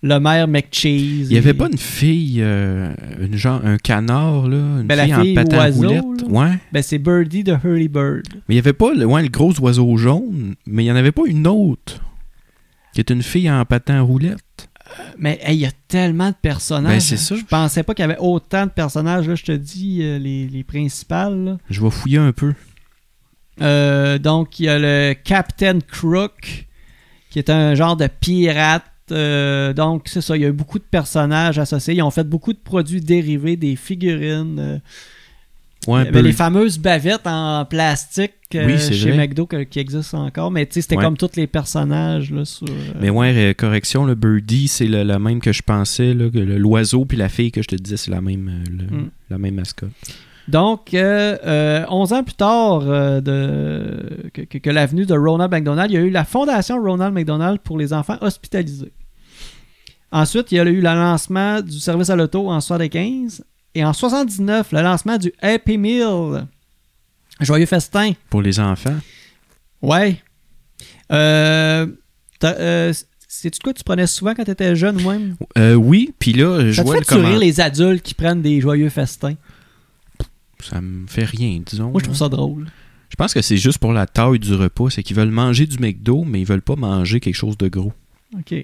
le 0.03 0.21
maire 0.21 0.49
McCheese. 0.49 1.29
Il 1.31 1.33
y 1.35 1.39
avait 1.39 1.51
et- 1.51 1.55
pas 1.55 1.69
une 1.71 1.79
fille, 1.79 2.41
une 2.43 3.37
genre, 3.37 3.61
un 3.65 3.77
canard, 3.79 4.49
là, 4.49 4.57
une 4.81 4.87
Ben, 4.87 4.97
la 4.97 5.05
fille, 5.23 5.33
en 5.33 5.35
patin 5.43 5.59
oiseau, 5.59 5.89
roulette? 5.89 6.23
là. 6.23 6.29
Ouais. 6.29 6.59
Ben, 6.73 6.83
c'est 6.83 6.99
Birdie 6.99 7.45
de 7.45 7.53
Hurley 7.53 7.89
Bird. 7.89 8.25
Mais 8.49 8.55
il 8.55 8.57
y 8.57 8.59
avait 8.61 8.73
pas 8.73 8.93
le, 8.93 9.05
ouais, 9.07 9.23
le 9.23 9.29
gros 9.29 9.53
oiseau 9.61 9.97
jaune, 9.97 10.55
mais 10.67 10.85
il 10.85 10.87
y 10.89 10.93
en 10.93 10.97
avait 10.97 11.13
pas 11.13 11.23
une 11.27 11.47
autre 11.47 12.01
qui 12.93 13.01
est 13.01 13.11
une 13.11 13.23
fille 13.23 13.51
en 13.51 13.65
patin 13.65 14.01
roulette. 14.01 14.69
Mais 15.19 15.39
hey, 15.43 15.57
il 15.57 15.61
y 15.61 15.67
a 15.67 15.71
tellement 15.89 16.31
de 16.31 16.35
personnages. 16.41 16.93
Ben, 16.95 17.01
c'est 17.01 17.17
ça. 17.17 17.37
Je 17.37 17.45
pensais 17.45 17.83
pas 17.83 17.95
qu'il 17.95 18.03
y 18.03 18.11
avait 18.11 18.19
autant 18.19 18.67
de 18.67 18.71
personnages. 18.71 19.29
Là, 19.29 19.35
je 19.37 19.45
te 19.45 19.53
dis 19.53 20.01
euh, 20.03 20.19
les, 20.19 20.49
les 20.49 20.65
principales. 20.65 21.45
là. 21.45 21.59
Je 21.69 21.81
vais 21.81 21.91
fouiller 21.91 22.19
un 22.19 22.33
peu. 22.33 22.55
Euh, 23.61 24.19
donc, 24.19 24.59
il 24.59 24.65
y 24.65 24.69
a 24.69 24.79
le 24.79 25.15
Captain 25.15 25.79
Crook, 25.81 26.67
qui 27.31 27.39
est 27.39 27.51
un 27.51 27.75
genre 27.75 27.97
de 27.97 28.09
pirate. 28.09 28.85
Euh, 29.13 29.73
donc, 29.73 30.09
c'est 30.09 30.21
ça, 30.21 30.37
il 30.37 30.43
y 30.43 30.45
a 30.45 30.49
eu 30.49 30.53
beaucoup 30.53 30.79
de 30.79 30.85
personnages 30.85 31.59
associés. 31.59 31.95
Ils 31.95 32.03
ont 32.03 32.11
fait 32.11 32.29
beaucoup 32.29 32.53
de 32.53 32.59
produits 32.59 33.01
dérivés, 33.01 33.57
des 33.57 33.77
figurines. 33.77 34.81
Ouais, 35.87 36.03
il 36.03 36.05
y 36.05 36.09
avait 36.09 36.11
Bird- 36.13 36.25
les 36.27 36.33
fameuses 36.33 36.79
bavettes 36.79 37.27
en 37.27 37.65
plastique 37.65 38.33
euh, 38.55 38.67
Oui, 38.67 38.79
chez 38.79 39.11
vrai. 39.13 39.17
McDo 39.17 39.47
qui 39.47 39.79
existent 39.79 40.27
encore. 40.27 40.51
Mais 40.51 40.69
c'était 40.71 40.97
Ouais. 40.97 41.03
comme 41.03 41.17
tous 41.17 41.37
les 41.37 41.47
personnages. 41.47 42.31
Là, 42.31 42.45
sur, 42.45 42.67
euh, 42.69 42.73
Mais 43.01 43.09
ouais, 43.09 43.33
euh, 43.35 43.55
correction, 43.55 44.05
le 44.05 44.15
birdie, 44.15 44.69
c'est 44.69 44.87
le- 44.87 45.03
la 45.05 45.19
même 45.19 45.41
que 45.41 45.53
je 45.53 45.63
pensais. 45.63 46.13
L'oiseau 46.15 47.05
puis 47.07 47.17
la 47.17 47.29
fille 47.31 47.51
que 47.51 47.63
je 47.63 47.69
te 47.69 47.77
disais, 47.77 47.97
c'est 47.97 48.11
la 48.11 48.21
même, 48.21 48.63
le- 48.71 48.97
Mm. 48.97 49.11
la 49.31 49.39
même 49.39 49.55
mascotte. 49.55 49.91
Donc, 50.49 50.93
euh, 50.95 51.39
euh, 51.47 51.85
11 51.89 52.13
ans 52.13 52.25
plus 52.25 52.35
tard 52.35 52.83
euh, 52.87 53.21
de, 53.21 54.29
que, 54.35 54.43
que- 54.43 54.59
que 54.59 54.71
l'avenue 54.71 55.07
de 55.07 55.15
Ronald 55.15 55.51
McDonald, 55.53 55.91
il 55.91 55.95
y 55.95 55.97
a 55.97 56.01
eu 56.01 56.11
la 56.11 56.25
fondation 56.25 56.83
Ronald 56.83 57.15
McDonald 57.15 57.61
pour 57.61 57.79
les 57.79 57.93
enfants 57.93 58.19
hospitalisés. 58.21 58.93
Ensuite, 60.13 60.51
il 60.51 60.57
y 60.57 60.59
a 60.59 60.65
eu 60.65 60.75
le 60.75 60.81
lancement 60.83 61.61
du 61.63 61.79
service 61.79 62.11
à 62.11 62.17
l'auto 62.17 62.51
en 62.51 62.61
75. 62.61 63.45
Et 63.75 63.85
en 63.85 63.93
79, 63.93 64.73
le 64.73 64.83
lancement 64.83 65.17
du 65.19 65.33
Happy 65.41 65.79
Meal. 65.79 66.47
Joyeux 67.41 67.67
festin. 67.67 68.13
Pour 68.29 68.43
les 68.43 68.59
enfants. 68.61 68.97
Ouais. 69.81 70.21
Euh, 71.13 71.87
euh, 72.45 72.93
C'est-tu 73.29 73.59
de 73.59 73.63
quoi 73.63 73.73
tu 73.73 73.85
prenais 73.85 74.07
souvent 74.07 74.35
quand 74.35 74.45
tu 74.45 74.51
étais 74.51 74.75
jeune 74.77 75.01
ou 75.01 75.09
même? 75.11 75.37
Euh, 75.57 75.75
oui, 75.75 76.13
puis 76.19 76.33
là, 76.33 76.67
je 76.67 76.73
Ça 76.73 76.83
te 76.83 76.87
vois 76.87 76.99
le 76.99 77.05
fait 77.05 77.15
rire 77.15 77.25
comment. 77.25 77.39
les 77.39 77.61
adultes 77.61 78.03
qui 78.03 78.15
prennent 78.15 78.43
des 78.43 78.61
joyeux 78.61 78.89
festins? 78.91 79.35
Ça 80.63 80.81
me 80.81 81.07
fait 81.07 81.25
rien, 81.25 81.61
disons. 81.65 81.91
Moi, 81.91 82.01
je 82.01 82.05
trouve 82.05 82.17
ça 82.17 82.29
drôle. 82.29 82.67
Je 83.09 83.17
pense 83.17 83.33
que 83.33 83.41
c'est 83.41 83.57
juste 83.57 83.79
pour 83.79 83.93
la 83.93 84.07
taille 84.07 84.39
du 84.39 84.55
repas. 84.55 84.91
C'est 84.91 85.03
qu'ils 85.03 85.17
veulent 85.17 85.31
manger 85.31 85.67
du 85.67 85.79
McDo, 85.79 86.25
mais 86.25 86.41
ils 86.41 86.47
veulent 86.47 86.61
pas 86.63 86.77
manger 86.77 87.19
quelque 87.21 87.35
chose 87.35 87.57
de 87.57 87.69
gros. 87.69 87.93
OK. 88.37 88.55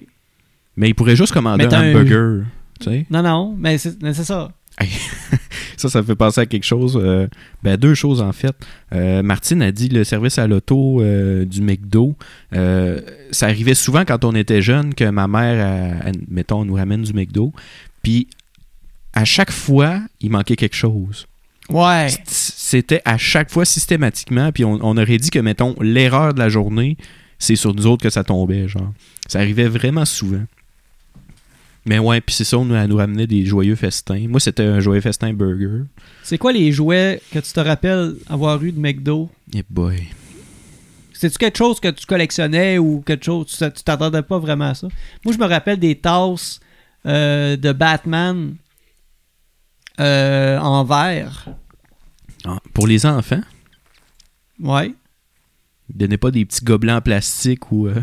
Mais 0.75 0.89
ils 0.89 0.93
pourraient 0.93 1.15
juste 1.15 1.33
commander 1.33 1.65
un 1.65 1.69
t'as 1.69 1.79
un- 1.79 1.89
hamburger. 1.95 2.45
Tu 2.79 2.85
sais? 2.85 3.05
Non, 3.09 3.23
non, 3.23 3.57
c'est 3.77 4.01
mais 4.03 4.13
c'est 4.13 4.23
ça. 4.23 4.51
Ça, 5.77 5.89
ça 5.89 6.01
me 6.01 6.05
fait 6.07 6.15
penser 6.15 6.41
à 6.41 6.45
quelque 6.47 6.63
chose. 6.63 6.99
euh, 6.99 7.27
ben, 7.61 7.77
deux 7.77 7.93
choses, 7.93 8.19
en 8.21 8.31
fait. 8.33 8.55
Euh, 8.93 9.21
Martine 9.21 9.61
a 9.61 9.71
dit 9.71 9.89
le 9.89 10.03
service 10.03 10.39
à 10.39 10.47
l'auto 10.47 11.01
euh, 11.01 11.45
du 11.45 11.61
McDo. 11.61 12.15
ça 12.51 13.45
arrivait 13.45 13.75
souvent 13.75 14.03
quand 14.03 14.23
on 14.25 14.33
était 14.33 14.61
jeune 14.61 14.95
que 14.95 15.03
ma 15.09 15.27
mère, 15.27 16.01
elle- 16.05 16.21
mettons, 16.29 16.65
nous 16.65 16.73
ramène 16.75 17.03
du 17.03 17.13
McDo. 17.13 17.53
Puis, 18.01 18.27
à 19.13 19.23
chaque 19.23 19.51
fois, 19.51 19.99
il 20.19 20.31
manquait 20.31 20.55
quelque 20.55 20.75
chose. 20.75 21.27
Ouais. 21.69 22.07
C'était 22.25 23.01
à 23.05 23.17
chaque 23.17 23.51
fois 23.51 23.65
systématiquement. 23.65 24.51
Puis, 24.51 24.65
on, 24.65 24.79
on 24.81 24.97
aurait 24.97 25.17
dit 25.17 25.29
que, 25.29 25.39
mettons, 25.39 25.75
l'erreur 25.79 26.33
de 26.33 26.39
la 26.39 26.49
journée, 26.49 26.97
c'est 27.37 27.55
sur 27.55 27.75
nous 27.75 27.85
autres 27.85 28.01
que 28.03 28.09
ça 28.09 28.23
tombait. 28.23 28.67
genre. 28.67 28.93
Ça 29.27 29.39
arrivait 29.39 29.67
vraiment 29.67 30.05
souvent. 30.05 30.43
Mais 31.87 31.99
ouais, 31.99 32.19
puis 32.19 32.35
c'est 32.35 32.43
ça, 32.43 32.57
on 32.57 32.65
nous, 32.65 32.75
elle 32.75 32.89
nous 32.89 32.97
ramenait 32.97 33.27
des 33.27 33.45
joyeux 33.45 33.75
festins. 33.75 34.27
Moi, 34.27 34.41
c'était 34.41 34.63
un 34.65 34.81
joyeux 34.81 34.99
festin 34.99 35.31
burger. 35.33 35.83
C'est 36.21 36.37
quoi 36.37 36.51
les 36.51 36.71
jouets 36.73 37.21
que 37.31 37.39
tu 37.39 37.51
te 37.53 37.59
rappelles 37.61 38.15
avoir 38.27 38.61
eu 38.61 38.73
de 38.73 38.79
McDo? 38.79 39.29
Eh 39.55 39.63
boy. 39.69 40.07
C'est-tu 41.13 41.37
quelque 41.37 41.57
chose 41.57 41.79
que 41.79 41.87
tu 41.87 42.05
collectionnais 42.05 42.77
ou 42.77 43.01
quelque 43.01 43.23
chose, 43.25 43.47
tu 43.47 43.83
t'attendais 43.83 44.21
pas 44.21 44.37
vraiment 44.37 44.65
à 44.69 44.73
ça? 44.75 44.87
Moi, 45.23 45.33
je 45.33 45.39
me 45.39 45.45
rappelle 45.45 45.79
des 45.79 45.95
tasses 45.95 46.59
euh, 47.05 47.55
de 47.55 47.71
Batman 47.71 48.55
euh, 49.99 50.57
en 50.59 50.83
verre. 50.83 51.47
Ah, 52.45 52.59
pour 52.73 52.85
les 52.85 53.05
enfants, 53.05 53.41
Ouais. 54.59 54.93
Donnaient 55.93 56.17
pas 56.17 56.31
des 56.31 56.43
petits 56.45 56.65
gobelets 56.65 56.91
en 56.93 57.01
plastique 57.01 57.71
ou. 57.71 57.87
euh, 57.87 58.01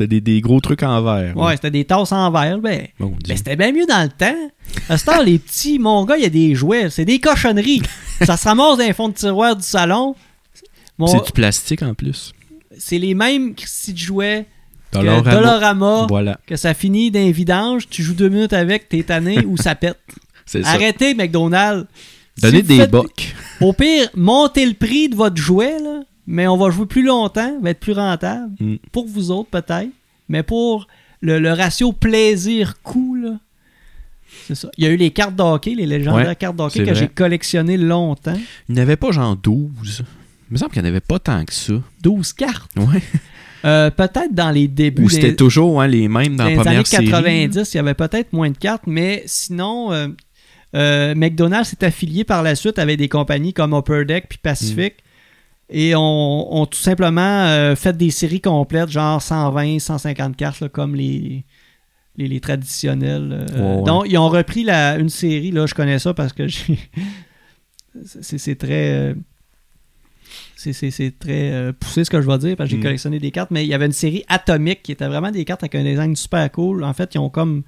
c'était 0.00 0.20
des, 0.20 0.20
des 0.20 0.40
gros 0.40 0.60
trucs 0.60 0.82
en 0.82 1.02
verre. 1.02 1.36
Ouais, 1.36 1.56
c'était 1.56 1.70
des 1.70 1.84
tasses 1.84 2.12
en 2.12 2.30
verre. 2.30 2.58
Ben, 2.58 2.88
ben, 2.98 3.14
c'était 3.36 3.56
bien 3.56 3.70
mieux 3.72 3.84
dans 3.86 4.02
le 4.02 4.08
temps. 4.08 4.50
À 4.88 4.96
ce 4.96 5.04
temps, 5.04 5.20
les 5.22 5.38
petits, 5.38 5.78
mon 5.78 6.04
gars, 6.06 6.16
il 6.16 6.22
y 6.22 6.26
a 6.26 6.30
des 6.30 6.54
jouets. 6.54 6.88
C'est 6.90 7.04
des 7.04 7.18
cochonneries. 7.18 7.82
ça 8.22 8.36
se 8.36 8.48
ramasse 8.48 8.78
dans 8.78 8.84
les 8.84 8.94
fonds 8.94 9.08
de 9.08 9.14
tiroir 9.14 9.56
du 9.56 9.62
salon. 9.62 10.14
Mon- 10.96 11.06
C'est 11.06 11.24
du 11.24 11.32
plastique 11.32 11.82
en 11.82 11.92
plus. 11.94 12.32
C'est 12.78 12.98
les 12.98 13.14
mêmes 13.14 13.54
si 13.64 13.92
tu 13.92 14.04
jouais 14.06 14.46
que 14.90 14.98
Dollarama. 14.98 15.34
Dollarama, 15.34 16.06
Voilà, 16.08 16.40
que 16.46 16.56
ça 16.56 16.72
finit 16.72 17.10
d'un 17.10 17.30
vidange, 17.30 17.88
tu 17.88 18.02
joues 18.02 18.14
deux 18.14 18.28
minutes 18.28 18.52
avec, 18.54 18.88
t'es 18.88 19.02
tanné 19.02 19.44
ou 19.44 19.56
ça 19.58 19.74
pète. 19.74 19.98
c'est 20.46 20.62
ça. 20.62 20.70
Arrêtez, 20.70 21.14
McDonald's. 21.14 21.86
Donnez 22.40 22.58
Si 22.58 22.62
des 22.64 22.86
bocs. 22.86 23.34
Au 23.60 23.72
pire, 23.74 24.08
montez 24.14 24.64
le 24.64 24.72
prix 24.74 25.10
de 25.10 25.14
votre 25.16 25.36
jouet, 25.36 25.78
là, 25.78 26.00
mais 26.30 26.46
on 26.46 26.56
va 26.56 26.70
jouer 26.70 26.86
plus 26.86 27.02
longtemps, 27.02 27.58
va 27.60 27.70
être 27.70 27.80
plus 27.80 27.92
rentable. 27.92 28.52
Mm. 28.60 28.76
Pour 28.92 29.06
vous 29.06 29.32
autres, 29.32 29.50
peut-être. 29.50 29.90
Mais 30.28 30.44
pour 30.44 30.86
le, 31.20 31.40
le 31.40 31.52
ratio 31.52 31.92
plaisir-coût, 31.92 33.38
c'est 34.46 34.54
ça. 34.54 34.70
Il 34.78 34.84
y 34.84 34.86
a 34.86 34.90
eu 34.90 34.96
les 34.96 35.10
cartes 35.10 35.34
d'hockey, 35.34 35.74
les 35.74 35.86
légendaires 35.86 36.28
Ouais, 36.28 36.36
cartes 36.36 36.54
d'hockey 36.54 36.84
que 36.84 36.94
j'ai 36.94 37.08
collectionnées 37.08 37.76
longtemps. 37.76 38.38
Il 38.68 38.76
n'y 38.76 38.80
en 38.80 38.84
avait 38.84 38.96
pas 38.96 39.10
genre 39.10 39.36
12. 39.36 40.04
Il 40.50 40.52
me 40.52 40.56
semble 40.56 40.72
qu'il 40.72 40.82
n'y 40.82 40.88
en 40.88 40.90
avait 40.92 41.00
pas 41.00 41.18
tant 41.18 41.44
que 41.44 41.52
ça. 41.52 41.74
12 42.02 42.32
cartes? 42.34 42.70
Ouais. 42.76 43.02
Euh, 43.64 43.90
peut-être 43.90 44.32
dans 44.32 44.50
les 44.50 44.68
débuts. 44.68 45.02
Ou 45.02 45.10
c'était 45.10 45.36
toujours 45.36 45.82
hein, 45.82 45.86
les 45.86 46.08
mêmes 46.08 46.36
dans 46.36 46.44
dans 46.44 46.44
la 46.44 46.50
les 46.50 46.60
années 46.60 46.82
première 46.82 46.86
série. 46.86 47.10
90, 47.10 47.74
il 47.74 47.76
y 47.76 47.80
avait 47.80 47.92
peut-être 47.92 48.32
moins 48.32 48.50
de 48.50 48.56
cartes, 48.56 48.84
mais 48.86 49.22
sinon, 49.26 49.92
euh, 49.92 50.08
euh, 50.74 51.14
McDonald's 51.14 51.68
s'est 51.68 51.84
affilié 51.84 52.24
par 52.24 52.42
la 52.42 52.54
suite 52.54 52.78
avec 52.78 52.96
des 52.96 53.10
compagnies 53.10 53.52
comme 53.52 53.74
Upper 53.74 54.06
Deck 54.06 54.28
puis 54.30 54.38
Pacific. 54.42 54.94
Mm. 54.94 55.09
Et 55.72 55.94
on, 55.94 56.54
on 56.60 56.66
tout 56.66 56.78
simplement 56.78 57.20
euh, 57.46 57.76
fait 57.76 57.96
des 57.96 58.10
séries 58.10 58.40
complètes, 58.40 58.90
genre 58.90 59.22
120, 59.22 59.78
150 59.78 60.36
cartes, 60.36 60.60
là, 60.60 60.68
comme 60.68 60.94
les, 60.96 61.44
les, 62.16 62.26
les 62.28 62.40
traditionnels. 62.40 63.46
euh. 63.52 63.76
Ouais. 63.78 63.84
Donc, 63.84 64.04
ils 64.08 64.18
ont 64.18 64.28
repris 64.28 64.64
la, 64.64 64.96
une 64.96 65.08
série, 65.10 65.52
là, 65.52 65.66
je 65.66 65.74
connais 65.74 65.98
ça 66.00 66.12
parce 66.12 66.32
que 66.32 66.46
c'est 68.04 68.56
très. 68.56 68.90
euh, 68.90 69.14
c'est- 70.56 71.18
très 71.18 71.72
poussé 71.78 72.04
ce 72.04 72.10
que 72.10 72.20
je 72.20 72.26
vais 72.26 72.38
dire 72.38 72.56
parce 72.56 72.68
que 72.68 72.72
j'ai 72.76 72.80
Mm. 72.80 72.82
collectionné 72.84 73.18
des 73.18 73.30
cartes, 73.30 73.50
mais 73.50 73.64
il 73.64 73.68
y 73.68 73.74
avait 73.74 73.86
une 73.86 73.92
série 73.92 74.24
atomique 74.28 74.82
qui 74.82 74.92
était 74.92 75.06
vraiment 75.06 75.30
des 75.30 75.44
cartes 75.44 75.62
avec 75.62 75.74
un 75.74 75.82
design 75.84 76.14
super 76.16 76.50
cool. 76.52 76.84
En 76.84 76.92
fait, 76.92 77.14
ils 77.14 77.18
ont 77.18 77.30
comme 77.30 77.62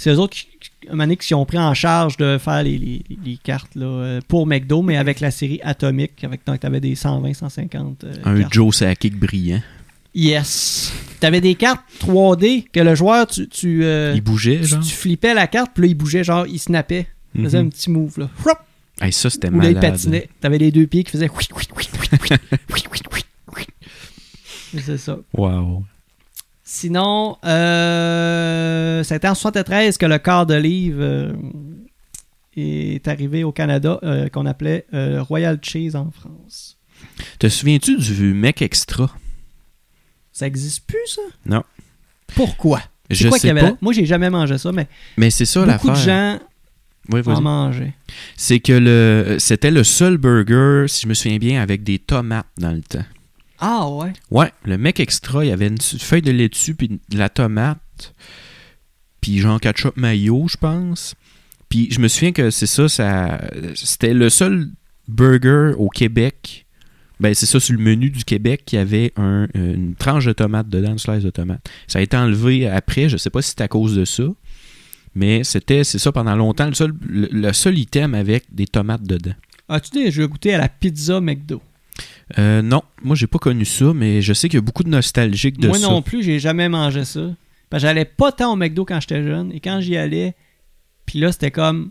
c'est 0.00 0.08
eux 0.08 0.18
autres 0.18 0.34
qui, 0.34 0.46
donné, 0.90 1.14
qui 1.18 1.34
ont 1.34 1.44
pris 1.44 1.58
en 1.58 1.74
charge 1.74 2.16
de 2.16 2.38
faire 2.38 2.62
les, 2.62 3.04
cartes 3.44 3.74
là, 3.74 3.84
euh, 3.84 4.20
pour 4.26 4.46
McDo, 4.46 4.80
mais 4.80 4.96
avec 4.96 5.20
la 5.20 5.30
série 5.30 5.60
Atomic, 5.62 6.24
avec 6.24 6.40
donc 6.46 6.58
t'avais 6.58 6.80
des 6.80 6.94
120, 6.94 7.34
150. 7.34 8.04
Euh, 8.04 8.14
un 8.24 8.40
cartes. 8.40 8.54
Joe 8.54 8.74
Sakic 8.74 9.18
brillant. 9.18 9.60
Yes. 10.14 10.90
T'avais 11.20 11.42
des 11.42 11.54
cartes 11.54 11.82
3D 12.00 12.64
que 12.72 12.80
le 12.80 12.94
joueur, 12.94 13.26
tu. 13.26 13.46
tu 13.48 13.84
euh, 13.84 14.14
il 14.14 14.22
bougeait, 14.22 14.60
tu, 14.60 14.68
genre. 14.68 14.80
Tu 14.80 14.94
flippais 14.94 15.34
la 15.34 15.46
carte, 15.46 15.72
puis 15.74 15.82
là, 15.82 15.88
il 15.88 15.94
bougeait, 15.94 16.24
genre, 16.24 16.46
il 16.46 16.58
snappait. 16.58 17.06
Il 17.34 17.44
faisait 17.44 17.60
mhm. 17.60 17.66
un 17.66 17.68
petit 17.68 17.90
move, 17.90 18.20
là. 18.20 18.30
Hey, 19.02 19.12
ça, 19.12 19.28
c'était 19.28 19.50
malade. 19.50 19.74
Là, 19.74 19.80
il 19.86 19.92
patinait. 19.92 20.30
T'avais 20.40 20.58
les 20.58 20.70
deux 20.70 20.86
pieds 20.86 21.04
qui 21.04 21.10
faisaient. 21.10 21.28
C'est 24.78 24.96
ça. 24.96 25.18
Wow. 25.34 25.84
Sinon, 26.72 27.36
euh, 27.44 29.02
c'était 29.02 29.26
en 29.26 29.34
73 29.34 29.98
que 29.98 30.06
le 30.06 30.18
quart 30.18 30.46
de 30.46 30.54
livre 30.54 31.00
euh, 31.02 31.32
est 32.56 33.08
arrivé 33.08 33.42
au 33.42 33.50
Canada, 33.50 33.98
euh, 34.04 34.28
qu'on 34.28 34.46
appelait 34.46 34.86
euh, 34.94 35.20
Royal 35.20 35.58
Cheese 35.60 35.96
en 35.96 36.12
France. 36.12 36.78
Te 37.40 37.48
souviens-tu 37.48 37.96
du 37.96 38.34
mec 38.34 38.62
extra? 38.62 39.10
Ça 40.30 40.46
existe 40.46 40.86
plus, 40.86 41.04
ça? 41.06 41.22
Non. 41.44 41.64
Pourquoi? 42.36 42.80
Je 43.10 43.28
quoi 43.28 43.40
sais 43.40 43.48
y 43.48 43.50
avait? 43.50 43.62
pas. 43.62 43.76
Moi, 43.80 43.92
j'ai 43.92 44.06
jamais 44.06 44.30
mangé 44.30 44.56
ça, 44.56 44.70
mais 44.70 44.86
Mais 45.16 45.30
c'est 45.30 45.46
ça 45.46 45.66
beaucoup 45.66 45.88
de 45.88 45.92
l'affaire. 45.94 46.38
gens 46.38 46.38
Oui, 47.12 47.20
en 47.26 47.40
mangeaient. 47.40 47.94
C'est 48.36 48.60
que 48.60 48.74
le 48.74 49.36
c'était 49.40 49.72
le 49.72 49.82
seul 49.82 50.18
burger, 50.18 50.84
si 50.86 51.02
je 51.02 51.08
me 51.08 51.14
souviens 51.14 51.38
bien, 51.38 51.60
avec 51.60 51.82
des 51.82 51.98
tomates 51.98 52.46
dans 52.58 52.70
le 52.70 52.80
temps. 52.80 53.04
Ah 53.60 53.88
ouais? 53.88 54.12
Ouais, 54.30 54.50
le 54.64 54.78
mec 54.78 55.00
extra, 55.00 55.44
il 55.44 55.48
y 55.48 55.52
avait 55.52 55.66
une 55.68 55.80
feuille 55.80 56.22
de 56.22 56.30
laitue 56.32 56.74
puis 56.74 56.88
de 56.88 57.18
la 57.18 57.28
tomate, 57.28 58.14
puis 59.20 59.38
genre 59.38 59.60
ketchup 59.60 59.96
mayo, 59.96 60.46
je 60.48 60.56
pense. 60.56 61.14
Puis 61.68 61.88
je 61.90 62.00
me 62.00 62.08
souviens 62.08 62.32
que 62.32 62.50
c'est 62.50 62.66
ça, 62.66 62.88
ça 62.88 63.40
c'était 63.74 64.14
le 64.14 64.30
seul 64.30 64.68
burger 65.08 65.72
au 65.78 65.88
Québec. 65.88 66.66
Ben 67.20 67.34
c'est 67.34 67.44
ça 67.46 67.60
sur 67.60 67.74
le 67.76 67.82
menu 67.82 68.08
du 68.08 68.24
Québec 68.24 68.62
qui 68.64 68.78
avait 68.78 69.12
un- 69.16 69.46
une 69.54 69.94
tranche 69.94 70.24
de 70.24 70.32
tomate 70.32 70.68
dedans, 70.70 70.92
une 70.92 70.98
slice 70.98 71.22
de 71.22 71.28
tomate. 71.30 71.60
Ça 71.86 71.98
a 71.98 72.02
été 72.02 72.16
enlevé 72.16 72.66
après, 72.66 73.10
je 73.10 73.18
sais 73.18 73.28
pas 73.28 73.42
si 73.42 73.50
c'est 73.50 73.60
à 73.60 73.68
cause 73.68 73.94
de 73.94 74.06
ça, 74.06 74.24
mais 75.14 75.44
c'était 75.44 75.84
c'est 75.84 75.98
ça 75.98 76.12
pendant 76.12 76.34
longtemps 76.34 76.66
le 76.66 76.74
seul 76.74 76.94
le, 77.06 77.28
le 77.30 77.52
seul 77.52 77.76
item 77.78 78.14
avec 78.14 78.44
des 78.50 78.66
tomates 78.66 79.02
dedans. 79.02 79.34
As-tu 79.68 79.90
déjà 80.02 80.26
goûté 80.26 80.54
à 80.54 80.58
la 80.58 80.68
pizza 80.70 81.20
McDo? 81.20 81.60
Euh, 82.38 82.62
non, 82.62 82.82
moi 83.02 83.16
j'ai 83.16 83.26
pas 83.26 83.38
connu 83.38 83.64
ça, 83.64 83.92
mais 83.94 84.22
je 84.22 84.32
sais 84.32 84.48
qu'il 84.48 84.56
y 84.58 84.62
a 84.62 84.64
beaucoup 84.64 84.84
de 84.84 84.88
nostalgiques 84.88 85.58
de 85.58 85.68
Moi 85.68 85.78
ça. 85.78 85.88
non 85.88 86.02
plus, 86.02 86.22
j'ai 86.22 86.38
jamais 86.38 86.68
mangé 86.68 87.04
ça. 87.04 87.20
Parce 87.68 87.82
que 87.82 87.88
j'allais 87.88 88.04
pas 88.04 88.32
tant 88.32 88.52
au 88.52 88.56
McDo 88.56 88.84
quand 88.84 89.00
j'étais 89.00 89.22
jeune. 89.22 89.52
Et 89.52 89.60
quand 89.60 89.80
j'y 89.80 89.96
allais, 89.96 90.34
puis 91.06 91.18
là, 91.20 91.30
c'était 91.32 91.50
comme. 91.50 91.90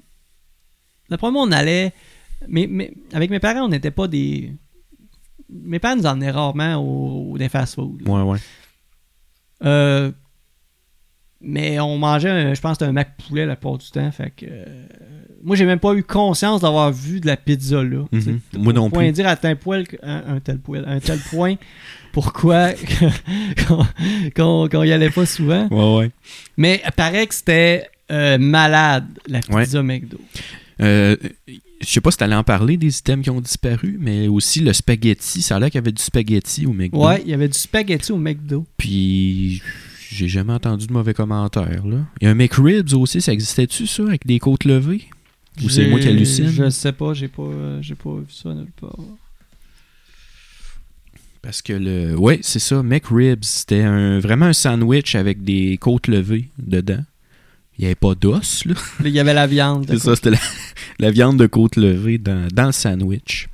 D'après 1.10 1.32
moi, 1.32 1.44
on 1.44 1.52
allait. 1.52 1.94
Mais, 2.48 2.68
mais 2.70 2.94
avec 3.14 3.30
mes 3.32 3.40
parents, 3.40 3.66
on 3.66 3.70
n'était 3.70 3.92
pas 3.92 4.08
des. 4.08 4.54
Mes 5.50 5.80
parents 5.80 5.96
nous 5.96 6.06
emmenaient 6.06 6.32
rarement 6.32 6.76
au, 6.76 7.32
au- 7.34 7.38
des 7.38 7.50
fast-food. 7.50 8.08
Ouais, 8.08 8.22
ouais. 8.22 8.38
Euh, 9.64 10.12
mais 11.42 11.80
on 11.80 11.98
mangeait, 11.98 12.30
un- 12.30 12.54
je 12.54 12.62
pense, 12.62 12.82
un 12.82 12.92
Mac 12.92 13.16
poulet 13.28 13.46
la 13.46 13.56
plupart 13.56 13.78
du 13.78 13.90
temps. 13.90 14.12
Fait 14.12 14.32
que. 14.36 14.46
euh, 14.48 14.66
moi, 15.44 15.56
j'ai 15.56 15.66
même 15.66 15.80
pas 15.80 15.94
eu 15.94 16.04
conscience 16.04 16.62
d'avoir 16.62 16.92
vu 16.92 17.22
de 17.22 17.28
la 17.28 17.38
pizza 17.38 17.82
là. 17.82 18.04
Mhm. 18.12 18.22
Sais, 18.22 18.36
Moi 18.60 18.74
non 18.74 18.90
plus. 18.90 19.10
dire 19.14 19.28
à 19.28 19.36
tel 19.38 19.56
point, 19.56 19.84
que- 19.86 19.96
un, 20.04 20.36
un 20.36 20.40
tel 20.42 20.60
point, 20.60 20.84
un 20.86 21.00
tel 21.00 21.18
point, 21.30 21.56
pourquoi 22.12 22.72
qu'on 23.68 23.86
qu'on- 24.36 24.68
qu'on 24.70 24.84
y 24.84 24.92
allait 24.92 25.10
pas 25.10 25.26
souvent. 25.26 25.68
Ouais, 25.72 25.98
ouais. 26.00 26.12
Mais 26.58 26.82
il 26.86 26.92
paraît 26.92 27.26
que 27.28 27.34
c'était 27.36 27.88
euh, 28.12 28.38
malade, 28.38 29.06
la 29.28 29.40
pizza 29.40 29.82
McDo. 29.84 30.18
Euh, 30.82 31.16
je 31.82 31.86
sais 31.86 32.02
pas 32.02 32.12
si 32.12 32.18
t'allais 32.18 32.36
en 32.36 32.44
parler 32.44 32.76
des 32.76 32.98
items 32.98 33.24
qui 33.24 33.30
ont 33.30 33.40
disparu, 33.40 33.98
mais 34.00 34.28
aussi 34.28 34.60
le 34.62 34.74
spaghetti. 34.74 35.42
Ça 35.42 35.56
a 35.56 35.60
l'air 35.60 35.70
qu'il 35.70 35.78
y 35.78 35.84
avait 35.84 35.92
du 35.94 36.02
spaghetti 36.02 36.66
au 36.66 36.74
McDo. 36.74 37.06
Ouais, 37.06 37.22
il 37.24 37.30
y 37.30 37.34
avait 37.34 37.48
du 37.48 37.58
spaghetti 37.58 38.12
au 38.12 38.18
McDo. 38.18 38.66
Puis 38.78 39.62
j'ai 40.12 40.28
jamais 40.28 40.54
entendu 40.54 40.88
de 40.88 40.94
mauvais 40.94 41.14
commentaires. 41.14 41.86
Là. 41.86 41.98
Il 42.20 42.26
y 42.26 42.28
a 42.28 42.32
un 42.32 42.36
McRibs 42.36 42.94
aussi, 42.94 43.22
ça 43.22 43.32
existait-tu 43.32 43.86
ça, 43.86 44.04
avec 44.04 44.26
des 44.26 44.40
côtes 44.40 44.66
levées? 44.66 45.04
Ou 45.64 45.70
c'est 45.70 45.88
moi 45.88 46.00
qui 46.00 46.08
hallucine? 46.08 46.50
Je 46.50 46.70
sais 46.70 46.94
pas, 46.94 47.14
j'ai 47.14 47.28
pas, 47.28 47.44
euh, 47.44 47.80
j'ai 47.82 47.96
pas 47.96 48.16
vu 48.16 48.26
ça 48.30 48.54
nulle 48.54 48.72
part. 48.80 48.98
Parce 51.42 51.62
que 51.62 51.74
le. 51.74 52.16
Ouais, 52.18 52.40
c'est 52.42 52.60
ça, 52.60 52.82
McRibs. 52.82 53.44
C'était 53.44 53.84
un, 53.84 54.20
vraiment 54.20 54.48
un 54.48 54.54
sandwich 54.54 55.16
avec 55.16 55.44
des 55.44 55.78
côtes 55.78 56.08
levées 56.08 56.50
dedans. 56.58 57.04
Il 57.78 57.82
n'y 57.82 57.86
avait 57.86 57.96
pas 57.96 58.16
d'os, 58.16 58.66
là. 58.66 58.74
Là, 58.74 58.80
Il 59.06 59.12
y 59.12 59.20
avait 59.20 59.34
la 59.34 59.48
viande. 59.48 59.86
C'est 59.88 60.00
ça, 60.00 60.16
c'était 60.16 60.32
la, 60.32 60.40
la 61.00 61.12
viande 61.12 61.38
de 61.38 61.46
côte 61.46 61.76
levée 61.76 62.18
dans, 62.18 62.48
dans 62.52 62.66
le 62.68 62.72
sandwich. 62.72 63.48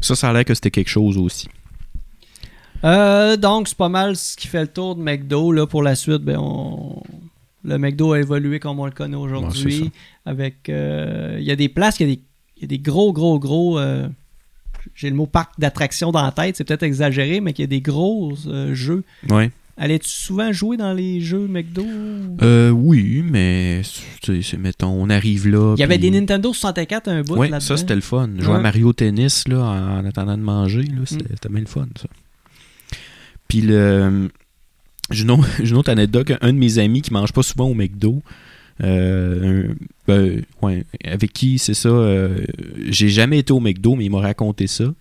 Ça, 0.00 0.14
ça 0.14 0.30
a 0.30 0.32
l'air 0.32 0.44
que 0.44 0.54
c'était 0.54 0.70
quelque 0.70 0.88
chose 0.88 1.18
aussi. 1.18 1.48
Euh, 2.84 3.36
donc, 3.36 3.68
c'est 3.68 3.76
pas 3.76 3.88
mal 3.88 4.16
ce 4.16 4.36
qui 4.36 4.46
fait 4.48 4.60
le 4.62 4.68
tour 4.68 4.94
de 4.96 5.02
McDo. 5.02 5.52
Là, 5.52 5.66
pour 5.66 5.82
la 5.82 5.94
suite, 5.94 6.22
ben, 6.22 6.36
on... 6.38 7.02
le 7.64 7.78
McDo 7.78 8.12
a 8.12 8.20
évolué 8.20 8.60
comme 8.60 8.78
on 8.80 8.86
le 8.86 8.92
connaît 8.92 9.16
aujourd'hui. 9.16 9.90
avec, 10.26 10.68
euh, 10.68 11.36
il 11.40 11.44
y 11.46 11.50
a 11.50 11.56
des 11.56 11.68
places, 11.68 11.98
il 12.00 12.08
y 12.08 12.12
a 12.12 12.14
des, 12.14 12.20
il 12.58 12.62
y 12.62 12.64
a 12.64 12.68
des 12.68 12.78
gros, 12.78 13.12
gros, 13.12 13.38
gros. 13.38 13.78
euh, 13.78 14.08
J'ai 14.94 15.10
le 15.10 15.16
mot 15.16 15.26
parc 15.26 15.58
d'attractions 15.58 16.12
dans 16.12 16.22
la 16.22 16.32
tête, 16.32 16.56
c'est 16.56 16.64
peut-être 16.64 16.82
exagéré, 16.84 17.40
mais 17.40 17.52
qu'il 17.52 17.62
y 17.64 17.68
a 17.68 17.68
des 17.68 17.80
gros 17.80 18.32
euh, 18.46 18.74
jeux. 18.74 19.02
Ouais. 19.28 19.50
Allais-tu 19.80 20.08
souvent 20.08 20.50
jouer 20.52 20.76
dans 20.76 20.92
les 20.92 21.20
jeux 21.20 21.46
McDo? 21.46 21.84
Euh, 22.42 22.70
oui, 22.70 23.22
mais 23.24 23.82
mettons, 24.58 24.88
on 24.88 25.08
arrive 25.08 25.46
là. 25.48 25.74
Il 25.76 25.80
y 25.80 25.84
avait 25.84 25.98
des 25.98 26.10
Nintendo 26.10 26.52
64 26.52 27.06
un 27.08 27.22
bout 27.22 27.36
là-dedans. 27.42 27.60
ça 27.60 27.76
c'était 27.76 27.94
le 27.94 28.00
fun. 28.00 28.28
Jouer 28.40 28.56
à. 28.56 28.58
Mario 28.58 28.92
Tennis 28.92 29.46
là, 29.46 29.58
en, 29.60 29.98
en 30.00 30.04
attendant 30.04 30.36
de 30.36 30.42
manger, 30.42 30.82
là, 30.82 31.02
c'était 31.04 31.48
Mm. 31.48 31.52
bien 31.52 31.60
le 31.60 31.66
fun, 31.68 31.86
ça. 31.96 32.08
Puis 33.48 33.62
le. 33.62 34.28
J'ai 35.10 35.22
une, 35.22 35.30
autre- 35.74 35.90
anecdote. 35.90 36.32
Un 36.42 36.52
de 36.52 36.58
mes 36.58 36.78
amis 36.78 37.00
qui 37.02 37.12
mange 37.12 37.32
pas 37.32 37.42
souvent 37.42 37.66
au 37.68 37.74
McDo, 37.74 38.22
euh, 38.84 39.68
ben, 40.06 40.42
ouais, 40.62 40.84
avec 41.02 41.32
qui 41.32 41.58
c'est 41.58 41.74
ça. 41.74 41.88
euh, 41.88 42.44
J'ai 42.90 43.08
jamais 43.08 43.38
été 43.38 43.52
au 43.52 43.60
McDo, 43.60 43.96
mais 43.96 44.04
il 44.04 44.10
m'a 44.10 44.20
raconté 44.20 44.66
ça. 44.66 44.92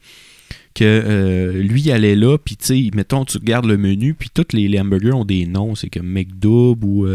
Que 0.73 0.83
euh, 0.85 1.61
lui, 1.61 1.81
il 1.81 1.91
allait 1.91 2.15
là, 2.15 2.37
puis 2.37 2.55
tu 2.55 2.65
sais, 2.65 2.89
mettons, 2.95 3.25
tu 3.25 3.37
regardes 3.37 3.65
le 3.65 3.77
menu, 3.77 4.13
puis 4.13 4.29
tous 4.33 4.53
les, 4.53 4.79
hamburgers 4.79 5.11
ont 5.13 5.25
des 5.25 5.45
noms. 5.45 5.75
C'est 5.75 5.89
comme 5.89 6.07
McDouble 6.07 6.85
ou 6.85 7.07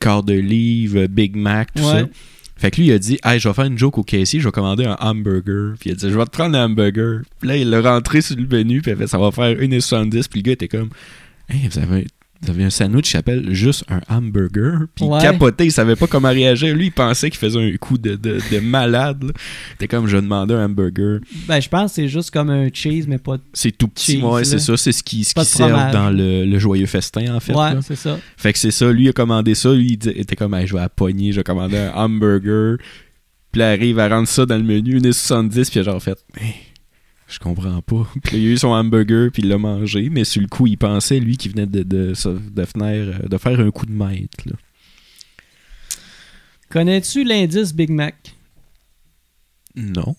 quart 0.00 0.22
de 0.24 0.34
livre, 0.34 1.06
Big 1.06 1.36
Mac, 1.36 1.72
tout 1.74 1.82
ça. 1.82 2.08
Fait 2.62 2.70
que 2.70 2.80
lui, 2.80 2.86
il 2.86 2.92
a 2.92 2.98
dit, 3.00 3.18
hey, 3.24 3.40
je 3.40 3.48
vais 3.48 3.54
faire 3.54 3.64
une 3.64 3.76
joke 3.76 3.98
au 3.98 4.04
caissier, 4.04 4.38
je 4.38 4.46
vais 4.46 4.52
commander 4.52 4.84
un 4.84 4.96
hamburger. 5.00 5.74
Puis 5.80 5.90
il 5.90 5.94
a 5.94 5.96
dit, 5.96 6.08
je 6.08 6.16
vais 6.16 6.24
te 6.26 6.30
prendre 6.30 6.56
un 6.56 6.66
hamburger. 6.66 7.22
Puis 7.40 7.48
là, 7.48 7.56
il 7.56 7.68
l'a 7.68 7.80
rentré 7.80 8.20
sur 8.20 8.36
le 8.36 8.46
menu, 8.46 8.80
puis 8.80 8.92
il 8.92 8.94
a 8.94 8.96
fait, 8.98 9.08
ça 9.08 9.18
va 9.18 9.32
faire 9.32 9.56
1,70. 9.56 10.28
Puis 10.28 10.38
le 10.38 10.42
gars 10.42 10.52
était 10.52 10.68
comme, 10.68 10.90
hey, 11.48 11.66
vous 11.66 11.80
avez, 11.80 12.06
avez 12.50 12.64
un 12.64 12.70
sandwich 12.70 13.04
qui 13.04 13.10
s'appelle 13.12 13.54
juste 13.54 13.84
un 13.88 14.00
hamburger. 14.08 14.86
Puis 14.94 15.04
Ouais. 15.04 15.18
il 15.18 15.22
capotait, 15.22 15.66
il 15.66 15.70
savait 15.72 15.96
pas 15.96 16.06
comment 16.06 16.28
réagir. 16.30 16.74
Lui, 16.74 16.86
il 16.86 16.92
pensait 16.92 17.30
qu'il 17.30 17.38
faisait 17.38 17.60
un 17.60 17.76
coup 17.76 17.98
de, 17.98 18.16
de, 18.16 18.38
de 18.50 18.58
malade. 18.60 19.30
C'était 19.72 19.88
comme, 19.88 20.06
je 20.06 20.16
demander 20.16 20.54
un 20.54 20.64
hamburger. 20.66 21.20
Ben, 21.46 21.60
je 21.60 21.68
pense 21.68 21.90
que 21.92 21.94
c'est 21.96 22.08
juste 22.08 22.30
comme 22.30 22.50
un 22.50 22.68
cheese, 22.72 23.04
mais 23.06 23.18
pas. 23.18 23.36
C'est 23.52 23.70
tout 23.76 23.88
petit, 23.88 24.12
Cheese, 24.14 24.22
ouais, 24.24 24.44
c'est 24.44 24.58
ça. 24.58 24.76
C'est 24.76 24.92
ce 24.92 25.02
qui, 25.02 25.24
ce 25.24 25.34
qui 25.34 25.40
de 25.40 25.44
sert 25.44 25.92
dans 25.92 26.10
le, 26.10 26.44
le 26.44 26.58
joyeux 26.58 26.86
festin, 26.86 27.34
en 27.34 27.40
fait. 27.40 27.54
ouais, 27.54 27.70
c'est 27.82 27.96
ça. 27.96 28.18
Fait 28.36 28.52
que 28.52 28.58
c'est 28.58 28.70
ça, 28.70 28.90
lui 28.92 29.04
il 29.04 29.08
a 29.08 29.12
commandé 29.12 29.54
ça, 29.54 29.72
lui 29.72 29.92
il 29.92 29.96
dit- 29.96 30.08
était 30.10 30.36
comme 30.36 30.54
Hey, 30.54 30.66
je 30.66 30.74
vais 30.74 30.80
à 30.82 30.88
poignée, 30.88 31.32
je 31.32 31.36
vais 31.38 31.44
commander 31.44 31.76
un 31.78 31.92
hamburger. 31.94 32.76
Puis 33.52 33.58
là, 33.60 33.74
il 33.74 33.78
arrive 33.78 33.98
à 33.98 34.08
rendre 34.08 34.26
ça 34.28 34.46
dans 34.46 34.56
le 34.56 34.62
menu, 34.62 34.98
1,70, 34.98 35.50
puis 35.70 35.70
il 35.76 35.78
a 35.80 35.82
genre 35.82 36.02
fait 36.02 36.18
Hey, 36.40 36.54
je 37.32 37.38
comprends 37.38 37.80
pas. 37.82 38.06
Puis 38.24 38.36
il 38.38 38.48
a 38.48 38.50
eu 38.52 38.56
son 38.58 38.68
hamburger, 38.68 39.30
puis 39.32 39.42
il 39.42 39.48
l'a 39.48 39.58
mangé, 39.58 40.08
mais 40.10 40.24
sur 40.24 40.40
le 40.42 40.48
coup, 40.48 40.66
il 40.66 40.76
pensait, 40.78 41.18
lui, 41.20 41.36
qu'il 41.36 41.52
venait 41.52 41.66
de, 41.66 41.82
de, 41.82 42.12
de, 42.14 42.62
venir, 42.62 43.14
euh, 43.22 43.28
de 43.28 43.38
faire 43.38 43.58
un 43.58 43.70
coup 43.70 43.86
de 43.86 43.92
maître. 43.92 44.44
Connais-tu 46.70 47.24
l'indice 47.24 47.74
Big 47.74 47.90
Mac? 47.90 48.34
Non. 49.76 50.16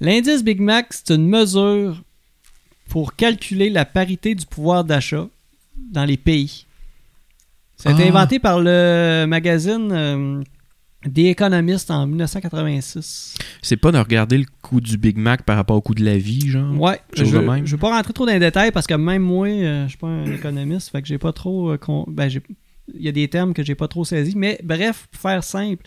L'indice 0.00 0.42
Big 0.44 0.60
Mac, 0.60 0.88
c'est 0.90 1.14
une 1.14 1.28
mesure 1.28 2.02
pour 2.88 3.14
calculer 3.16 3.70
la 3.70 3.84
parité 3.84 4.34
du 4.34 4.46
pouvoir 4.46 4.84
d'achat 4.84 5.28
dans 5.92 6.04
les 6.04 6.16
pays. 6.16 6.64
Ça 7.76 7.90
a 7.90 7.92
été 7.92 8.04
Ah. 8.04 8.08
inventé 8.08 8.38
par 8.38 8.60
le 8.60 9.26
magazine 9.26 9.88
euh, 9.92 10.42
The 11.14 11.18
Economist 11.30 11.90
en 11.90 12.06
1986. 12.06 13.34
C'est 13.62 13.76
pas 13.76 13.92
de 13.92 13.98
regarder 13.98 14.38
le 14.38 14.44
coût 14.62 14.80
du 14.80 14.96
Big 14.98 15.16
Mac 15.16 15.42
par 15.44 15.56
rapport 15.56 15.76
au 15.76 15.80
coût 15.80 15.94
de 15.94 16.04
la 16.04 16.16
vie, 16.18 16.48
genre? 16.48 16.78
Ouais, 16.80 17.00
je, 17.14 17.24
je 17.64 17.76
vais 17.76 17.80
pas 17.80 17.90
rentrer 17.96 18.12
trop 18.12 18.26
dans 18.26 18.32
les 18.32 18.38
détails 18.38 18.72
parce 18.72 18.86
que 18.86 18.94
même 18.94 19.22
moi, 19.22 19.48
euh, 19.48 19.84
je 19.84 19.88
suis 19.90 19.98
pas 19.98 20.06
un 20.08 20.26
économiste, 20.32 20.90
fait 20.90 21.02
que 21.02 21.08
j'ai 21.08 21.18
pas 21.18 21.32
trop. 21.32 21.70
euh, 21.72 21.78
con- 21.78 22.04
ben, 22.08 22.28
il 22.94 23.02
y 23.02 23.08
a 23.08 23.12
des 23.12 23.28
termes 23.28 23.52
que 23.54 23.62
j'ai 23.64 23.74
pas 23.74 23.88
trop 23.88 24.04
saisis, 24.04 24.36
mais 24.36 24.58
bref, 24.62 25.08
pour 25.10 25.20
faire 25.20 25.42
simple, 25.42 25.82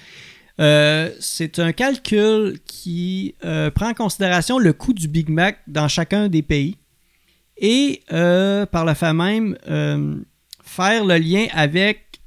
euh, 0.60 1.10
c'est 1.20 1.60
un 1.60 1.72
calcul 1.72 2.60
qui 2.66 3.36
euh, 3.46 3.72
prend 3.72 3.90
en 3.90 3.94
considération 3.94 4.60
le 4.60 4.74
coût 4.74 4.94
du 4.94 5.08
Big 5.08 5.30
Mac 5.30 5.60
dans 5.68 5.88
chacun 5.88 6.28
des 6.28 6.42
pays 6.42 6.76
et 7.62 8.02
par 8.10 8.86
le 8.86 8.94
fait 8.94 9.14
même 9.14 9.58
faire 10.64 11.06
le 11.06 11.18
lien 11.18 11.46
avec 11.54 12.20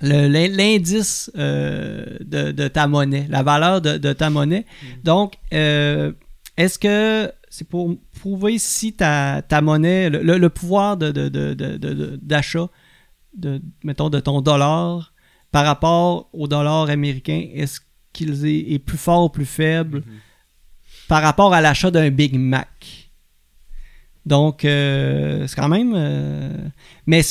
l'indice 0.00 1.30
euh, 1.36 2.04
de, 2.20 2.52
de 2.52 2.68
ta 2.68 2.86
monnaie, 2.86 3.26
la 3.28 3.42
valeur 3.42 3.80
de, 3.80 3.98
de 3.98 4.12
ta 4.12 4.30
monnaie. 4.30 4.64
Donc, 5.04 5.34
euh, 5.52 6.12
est-ce 6.56 6.78
que 6.78 7.32
c'est 7.50 7.66
pour 7.68 7.94
prouver 8.20 8.58
si 8.58 8.92
ta, 8.92 9.42
ta 9.42 9.60
monnaie, 9.60 10.10
le, 10.10 10.22
le- 10.22 10.38
le 10.38 10.48
pouvoir 10.50 10.96
de- 10.96 11.10
de- 11.10 11.28
d'achat, 12.22 12.68
de, 13.36 13.60
mettons, 13.84 14.10
de 14.10 14.20
ton 14.20 14.40
dollar 14.40 15.12
par 15.50 15.64
rapport 15.64 16.28
au 16.32 16.46
dollar 16.46 16.90
américain, 16.90 17.46
est-ce 17.54 17.80
qu'il 18.12 18.44
est, 18.46 18.72
est 18.74 18.78
plus 18.78 18.98
fort 18.98 19.24
ou 19.24 19.28
plus 19.30 19.46
faible 19.46 20.02
par 21.08 21.22
rapport 21.22 21.54
à 21.54 21.60
l'achat 21.60 21.90
d'un 21.90 22.10
Big 22.10 22.38
Mac? 22.38 23.07
Donc, 24.28 24.64
euh, 24.64 25.46
c'est 25.46 25.56
quand 25.56 25.68
même. 25.70 25.92
euh, 25.96 26.52
mais 27.06 27.22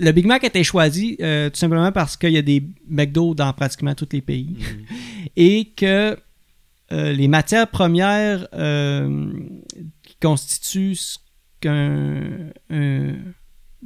le 0.00 0.10
Big 0.12 0.24
Mac 0.26 0.42
a 0.44 0.46
été 0.46 0.64
choisi 0.64 1.16
euh, 1.20 1.50
tout 1.50 1.58
simplement 1.58 1.92
parce 1.92 2.16
qu'il 2.16 2.30
y 2.30 2.38
a 2.38 2.42
des 2.42 2.62
McDo 2.88 3.34
dans 3.34 3.52
pratiquement 3.52 3.94
tous 3.94 4.08
les 4.12 4.22
pays 4.22 4.56
et 5.36 5.66
que 5.76 6.16
les 6.90 7.28
matières 7.28 7.68
premières 7.68 8.48
qui 10.02 10.16
constituent 10.22 10.94
ce 10.94 11.18
qu'un 11.60 12.22
un- 12.70 13.14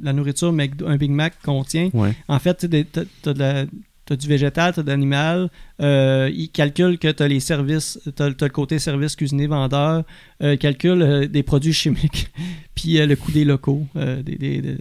la 0.01 0.13
nourriture 0.13 0.53
McDo- 0.53 0.87
un 0.87 0.95
Big 0.97 1.11
Mac 1.11 1.33
contient, 1.43 1.89
Ouais. 1.93 2.13
en 2.27 2.39
fait, 2.39 2.57
tu 2.69 2.85
t'as 2.85 3.33
de 3.33 3.39
la- 3.39 3.65
t'as 4.05 4.15
du 4.15 4.27
végétal, 4.27 4.73
tu 4.73 4.79
as 4.79 4.83
de 4.83 4.87
l'animal. 4.89 5.49
Euh, 5.79 6.29
ils 6.33 6.49
calculent 6.49 6.97
que 6.99 7.09
tu 7.11 7.23
as 7.23 7.27
les 7.27 7.39
services, 7.39 7.99
tu 8.15 8.21
as, 8.23 8.29
le 8.29 8.49
côté 8.49 8.79
service 8.79 9.15
cuisinier 9.15 9.47
vendeur, 9.47 10.03
euh, 10.41 10.53
ils 10.53 10.57
calculent 10.59 11.01
euh, 11.01 11.27
des 11.27 11.43
produits 11.43 11.73
chimiques, 11.73 12.27
puis 12.75 12.99
euh, 12.99 13.05
le 13.05 13.15
coût 13.15 13.31
des 13.31 13.45
locaux, 13.45 13.87
euh, 13.95 14.21
des, 14.23 14.35
des- 14.35 14.61
de- 14.61 14.77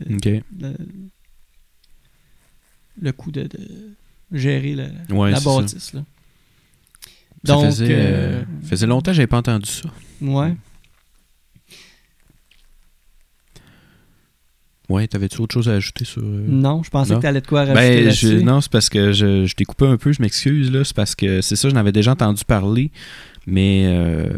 le, 0.61 0.73
le 3.01 3.13
coût 3.13 3.31
de, 3.31 3.43
de 3.45 3.59
gérer 4.33 4.77
Ouais, 5.11 5.31
la 5.31 5.37
c'est 5.39 5.45
ça. 5.45 5.61
bâtisse. 5.61 5.93
Là. 5.95 6.05
Ça 7.45 7.55
Donc, 7.55 7.65
faisait, 7.67 7.87
euh, 7.91 8.43
faisait 8.65 8.87
longtemps 8.87 9.11
que 9.11 9.17
j'avais 9.17 9.27
pas 9.27 9.39
entendu 9.39 9.69
ça. 9.69 9.89
ouais. 10.21 10.55
Ouais, 14.93 15.07
t'avais-tu 15.07 15.41
autre 15.41 15.55
chose 15.55 15.69
à 15.69 15.73
ajouter 15.75 16.05
sur. 16.05 16.23
euh, 16.23 16.45
Non, 16.49 16.83
je 16.83 16.91
pensais 16.91 17.11
Non. 17.13 17.17
que 17.19 17.23
tu 17.23 17.27
allais 17.29 17.41
de 17.41 17.47
quoi 17.47 17.61
rajouter 17.65 18.05
Ben, 18.05 18.11
je, 18.11 18.29
non, 18.41 18.61
c'est 18.61 18.71
parce 18.71 18.89
que 18.89 19.13
je, 19.13 19.47
je 19.47 19.55
t'ai 19.55 19.65
coupé 19.65 19.87
un 19.87 19.97
peu, 19.97 20.13
je 20.13 20.21
m'excuse, 20.21 20.71
là. 20.71 20.85
C'est 20.85 20.95
parce 20.97 21.15
que 21.15 21.41
c'est 21.41 21.57
ça, 21.57 21.69
j'en 21.69 21.77
avais 21.77 21.93
déjà 21.93 22.13
entendu 22.13 22.45
parler, 22.45 22.91
mais 23.47 23.85
euh, 23.87 24.29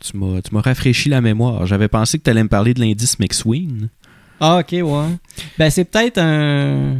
tu 0.00 0.16
m'as 0.16 0.60
rafraîchi 0.60 1.08
la 1.08 1.20
mémoire. 1.20 1.66
J'avais 1.66 1.88
pensé 1.88 2.18
que 2.18 2.24
tu 2.24 2.30
allais 2.30 2.42
me 2.42 2.48
parler 2.48 2.74
de 2.74 2.80
l'indice 2.80 3.18
McSween. 3.18 3.88
Ah, 4.40 4.58
ok, 4.60 4.72
ouais. 4.72 5.04
Ben, 5.58 5.68
c'est 5.70 5.84
peut-être 5.84 6.18
un. 6.18 6.96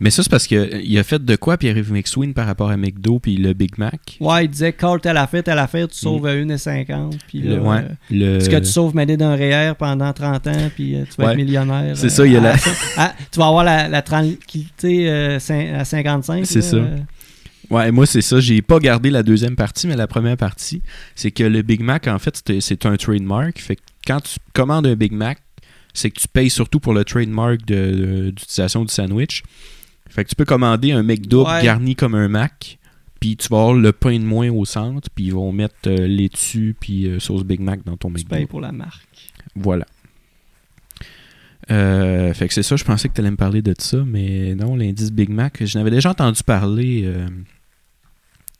Mais 0.00 0.10
ça, 0.10 0.22
c'est 0.22 0.30
parce 0.30 0.46
qu'il 0.46 0.98
a 0.98 1.02
fait 1.02 1.22
de 1.22 1.36
quoi 1.36 1.58
Pierre-Yves 1.58 1.92
McSween 1.92 2.32
par 2.32 2.46
rapport 2.46 2.70
à 2.70 2.76
McDo 2.78 3.18
puis 3.18 3.36
le 3.36 3.52
Big 3.52 3.76
Mac? 3.76 4.16
Ouais, 4.18 4.46
il 4.46 4.48
disait, 4.48 4.72
call 4.72 4.98
telle 5.00 5.18
affaire, 5.18 5.42
telle 5.42 5.58
affaire, 5.58 5.86
tu 5.88 5.96
sauves 5.98 6.26
à 6.26 6.34
1,50. 6.34 7.18
Puis 7.28 7.42
là, 7.42 7.56
Mm. 7.56 7.58
Le- 7.58 7.60
ouais, 7.68 7.76
euh, 7.78 7.88
le- 8.36 8.40
ce 8.40 8.48
que 8.48 8.56
tu 8.56 8.64
sauves 8.64 8.94
m'aider 8.96 9.16
d'un 9.18 9.34
REER 9.36 9.74
pendant 9.78 10.10
30 10.12 10.46
ans, 10.46 10.70
puis 10.74 10.94
euh, 10.96 11.04
tu 11.04 11.16
vas 11.20 11.26
Ouais. 11.26 11.32
être 11.32 11.36
millionnaire. 11.36 11.96
C'est 11.98 12.06
euh, 12.06 12.08
ça, 12.08 12.26
il 12.26 12.32
y 12.32 12.36
a 12.36 12.40
la- 12.40 12.54
à- 12.96 13.14
tu 13.30 13.38
vas 13.38 13.46
avoir 13.48 13.62
la, 13.62 13.88
la 13.88 14.00
tranquillité 14.02 15.10
euh, 15.10 15.36
à 15.36 15.84
55. 15.84 16.46
C'est 16.46 16.62
ça. 16.62 16.76
euh. 16.76 16.96
Ouais, 17.68 17.92
moi, 17.92 18.06
c'est 18.06 18.22
ça. 18.22 18.40
J'ai 18.40 18.62
pas 18.62 18.78
gardé 18.80 19.10
la 19.10 19.22
deuxième 19.22 19.54
partie, 19.54 19.86
mais 19.86 19.96
la 19.96 20.06
première 20.08 20.36
partie, 20.36 20.82
c'est 21.14 21.30
que 21.30 21.44
le 21.44 21.62
Big 21.62 21.82
Mac, 21.82 22.08
en 22.08 22.18
fait, 22.18 22.42
c'est 22.60 22.86
un 22.86 22.96
trademark. 22.96 23.58
Fait 23.60 23.76
que 23.76 23.82
quand 24.06 24.20
tu 24.20 24.38
commandes 24.54 24.86
un 24.86 24.96
Big 24.96 25.12
Mac, 25.12 25.38
c'est 25.92 26.10
que 26.10 26.18
tu 26.18 26.26
payes 26.26 26.50
surtout 26.50 26.80
pour 26.80 26.94
le 26.94 27.04
trademark 27.04 27.64
de- 27.66 27.74
de- 27.74 28.30
d'utilisation 28.30 28.84
du 28.84 28.92
sandwich. 28.92 29.42
Fait 30.10 30.24
que 30.24 30.28
tu 30.28 30.34
peux 30.36 30.44
commander 30.44 30.92
un 30.92 31.02
Ouais. 31.48 31.62
garni 31.64 31.94
comme 31.96 32.14
un 32.14 32.28
Mac, 32.28 32.78
puis 33.20 33.36
tu 33.36 33.48
vas 33.48 33.58
avoir 33.58 33.74
le 33.74 33.92
pain 33.92 34.18
de 34.18 34.24
moins 34.24 34.50
au 34.50 34.64
centre, 34.64 35.08
puis 35.14 35.26
ils 35.26 35.32
vont 35.32 35.52
mettre 35.52 35.74
euh, 35.86 36.06
laitue 36.06 36.74
puis 36.78 37.06
euh, 37.06 37.18
sauce 37.20 37.44
Big 37.44 37.60
Mac 37.60 37.84
dans 37.84 37.96
ton 37.96 38.08
Tu 38.08 38.14
McDouble. 38.14 38.36
payes 38.36 38.46
pour 38.46 38.60
la 38.60 38.72
marque. 38.72 39.32
Voilà. 39.54 39.86
Euh, 41.70 42.34
fait 42.34 42.48
que 42.48 42.54
c'est 42.54 42.62
ça, 42.64 42.74
je 42.76 42.82
pensais 42.84 43.08
que 43.08 43.14
tu 43.14 43.20
allais 43.20 43.30
me 43.30 43.36
parler 43.36 43.62
de 43.62 43.74
ça, 43.78 43.98
mais 44.04 44.54
non, 44.56 44.74
l'indice 44.74 45.12
Big 45.12 45.28
Mac, 45.30 45.64
je 45.64 45.78
n'avais 45.78 45.90
déjà 45.90 46.10
entendu 46.10 46.42
parler 46.42 47.02
euh, 47.04 47.28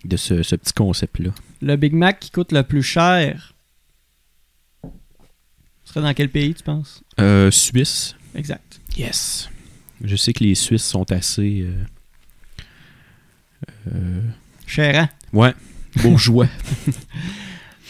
de 0.05 0.17
ce, 0.17 0.43
ce 0.45 0.55
petit 0.55 0.73
concept-là. 0.73 1.31
Le 1.61 1.75
Big 1.77 1.93
Mac 1.93 2.21
qui 2.21 2.31
coûte 2.31 2.53
le 2.53 2.63
plus 2.63 2.83
cher 2.85 3.55
serait 5.85 6.03
dans 6.03 6.15
quel 6.15 6.29
pays, 6.29 6.55
tu 6.55 6.63
penses? 6.63 7.03
Euh, 7.19 7.51
Suisse. 7.51 8.15
Exact. 8.37 8.81
Yes. 8.97 9.50
Je 10.03 10.17
sais 10.17 10.33
que 10.33 10.43
les 10.45 10.55
Suisses 10.55 10.85
sont 10.85 11.11
assez. 11.13 11.67
euh, 11.67 11.85
euh, 14.79 15.05
ouais, 15.33 15.55
bourgeois. 16.03 16.47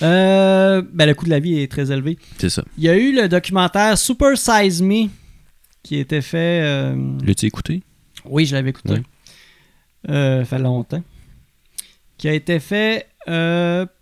Euh, 0.02 0.80
ben, 0.94 1.04
le 1.04 1.12
coût 1.12 1.26
de 1.26 1.30
la 1.30 1.40
vie 1.40 1.58
est 1.60 1.70
très 1.70 1.92
élevé. 1.92 2.16
c'est 2.38 2.48
ça. 2.48 2.64
Il 2.78 2.84
y 2.84 2.88
a 2.88 2.96
eu 2.96 3.14
le 3.14 3.28
documentaire 3.28 3.98
Super 3.98 4.34
Size 4.38 4.80
Me 4.80 5.08
qui 5.82 5.96
a 5.96 6.00
été 6.00 6.22
fait. 6.22 6.62
euh, 6.62 6.96
L'as-tu 7.22 7.44
écouté? 7.44 7.82
Oui, 8.24 8.46
je 8.46 8.54
l'avais 8.54 8.70
écouté. 8.70 8.94
Ouais. 10.08 10.44
Fait 10.46 10.58
longtemps. 10.58 11.02
Qui 12.16 12.28
a 12.28 12.32
été 12.32 12.60
fait 12.60 13.08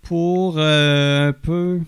pour 0.02 0.60
un 0.60 1.32
peu 1.42 1.80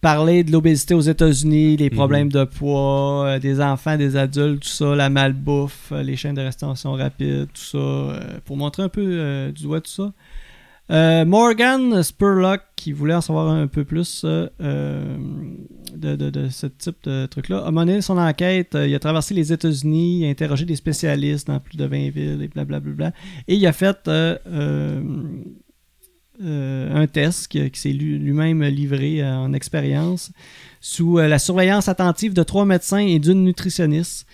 parler 0.00 0.44
de 0.44 0.52
l'obésité 0.52 0.94
aux 0.94 1.00
États-Unis, 1.00 1.76
les 1.76 1.90
Mhm. 1.90 1.96
problèmes 1.96 2.28
de 2.32 2.44
poids, 2.44 3.26
euh, 3.26 3.38
des 3.38 3.60
enfants, 3.60 3.96
des 3.96 4.14
adultes, 4.16 4.62
tout 4.62 4.68
ça, 4.68 4.94
la 4.94 5.10
malbouffe, 5.10 5.90
euh, 5.92 6.02
les 6.02 6.14
chaînes 6.16 6.36
de 6.36 6.40
restauration 6.42 6.92
rapide, 6.92 7.48
tout 7.52 7.60
ça, 7.60 7.78
euh, 7.78 8.20
pour 8.44 8.56
montrer 8.56 8.84
un 8.84 8.88
peu 8.88 9.50
du 9.54 9.62
doigt 9.64 9.80
tout 9.80 9.90
ça. 9.90 10.12
Morgan 11.26 12.02
Spurlock, 12.02 12.62
qui 12.74 12.92
voulait 12.92 13.12
en 13.14 13.20
savoir 13.20 13.48
un 13.50 13.66
peu 13.66 13.84
plus 13.84 14.24
de, 14.24 14.50
de- 15.96 16.30
de 16.30 16.48
ce 16.48 16.66
type 16.66 16.96
de 17.04 17.26
truc-là, 17.26 17.58
a 17.66 17.70
mené 17.70 18.00
son 18.00 18.16
enquête. 18.16 18.74
il 18.80 18.94
a 18.94 18.98
traversé 18.98 19.34
les 19.34 19.52
États-Unis, 19.52 20.20
il 20.20 20.26
a 20.26 20.30
interrogé 20.30 20.64
des 20.64 20.76
spécialistes 20.76 21.46
dans 21.48 21.60
plus 21.60 21.76
de 21.76 21.84
20 21.84 22.08
villes 22.10 22.40
et 22.42 22.48
blablabla. 22.48 23.12
Et 23.48 23.56
il 23.56 23.66
a 23.66 23.72
fait 23.74 24.08
euh, 26.42 27.02
un 27.02 27.06
test 27.06 27.48
qui, 27.48 27.70
qui 27.70 27.80
s'est 27.80 27.92
lui- 27.92 28.18
lui-même 28.18 28.62
livré 28.64 29.22
euh, 29.22 29.36
en 29.36 29.52
expérience 29.52 30.30
sous 30.80 31.18
euh, 31.18 31.28
la 31.28 31.38
surveillance 31.38 31.88
attentive 31.88 32.34
de 32.34 32.42
trois 32.42 32.64
médecins 32.64 32.98
et 32.98 33.18
d'une 33.18 33.44
nutritionniste. 33.44 34.26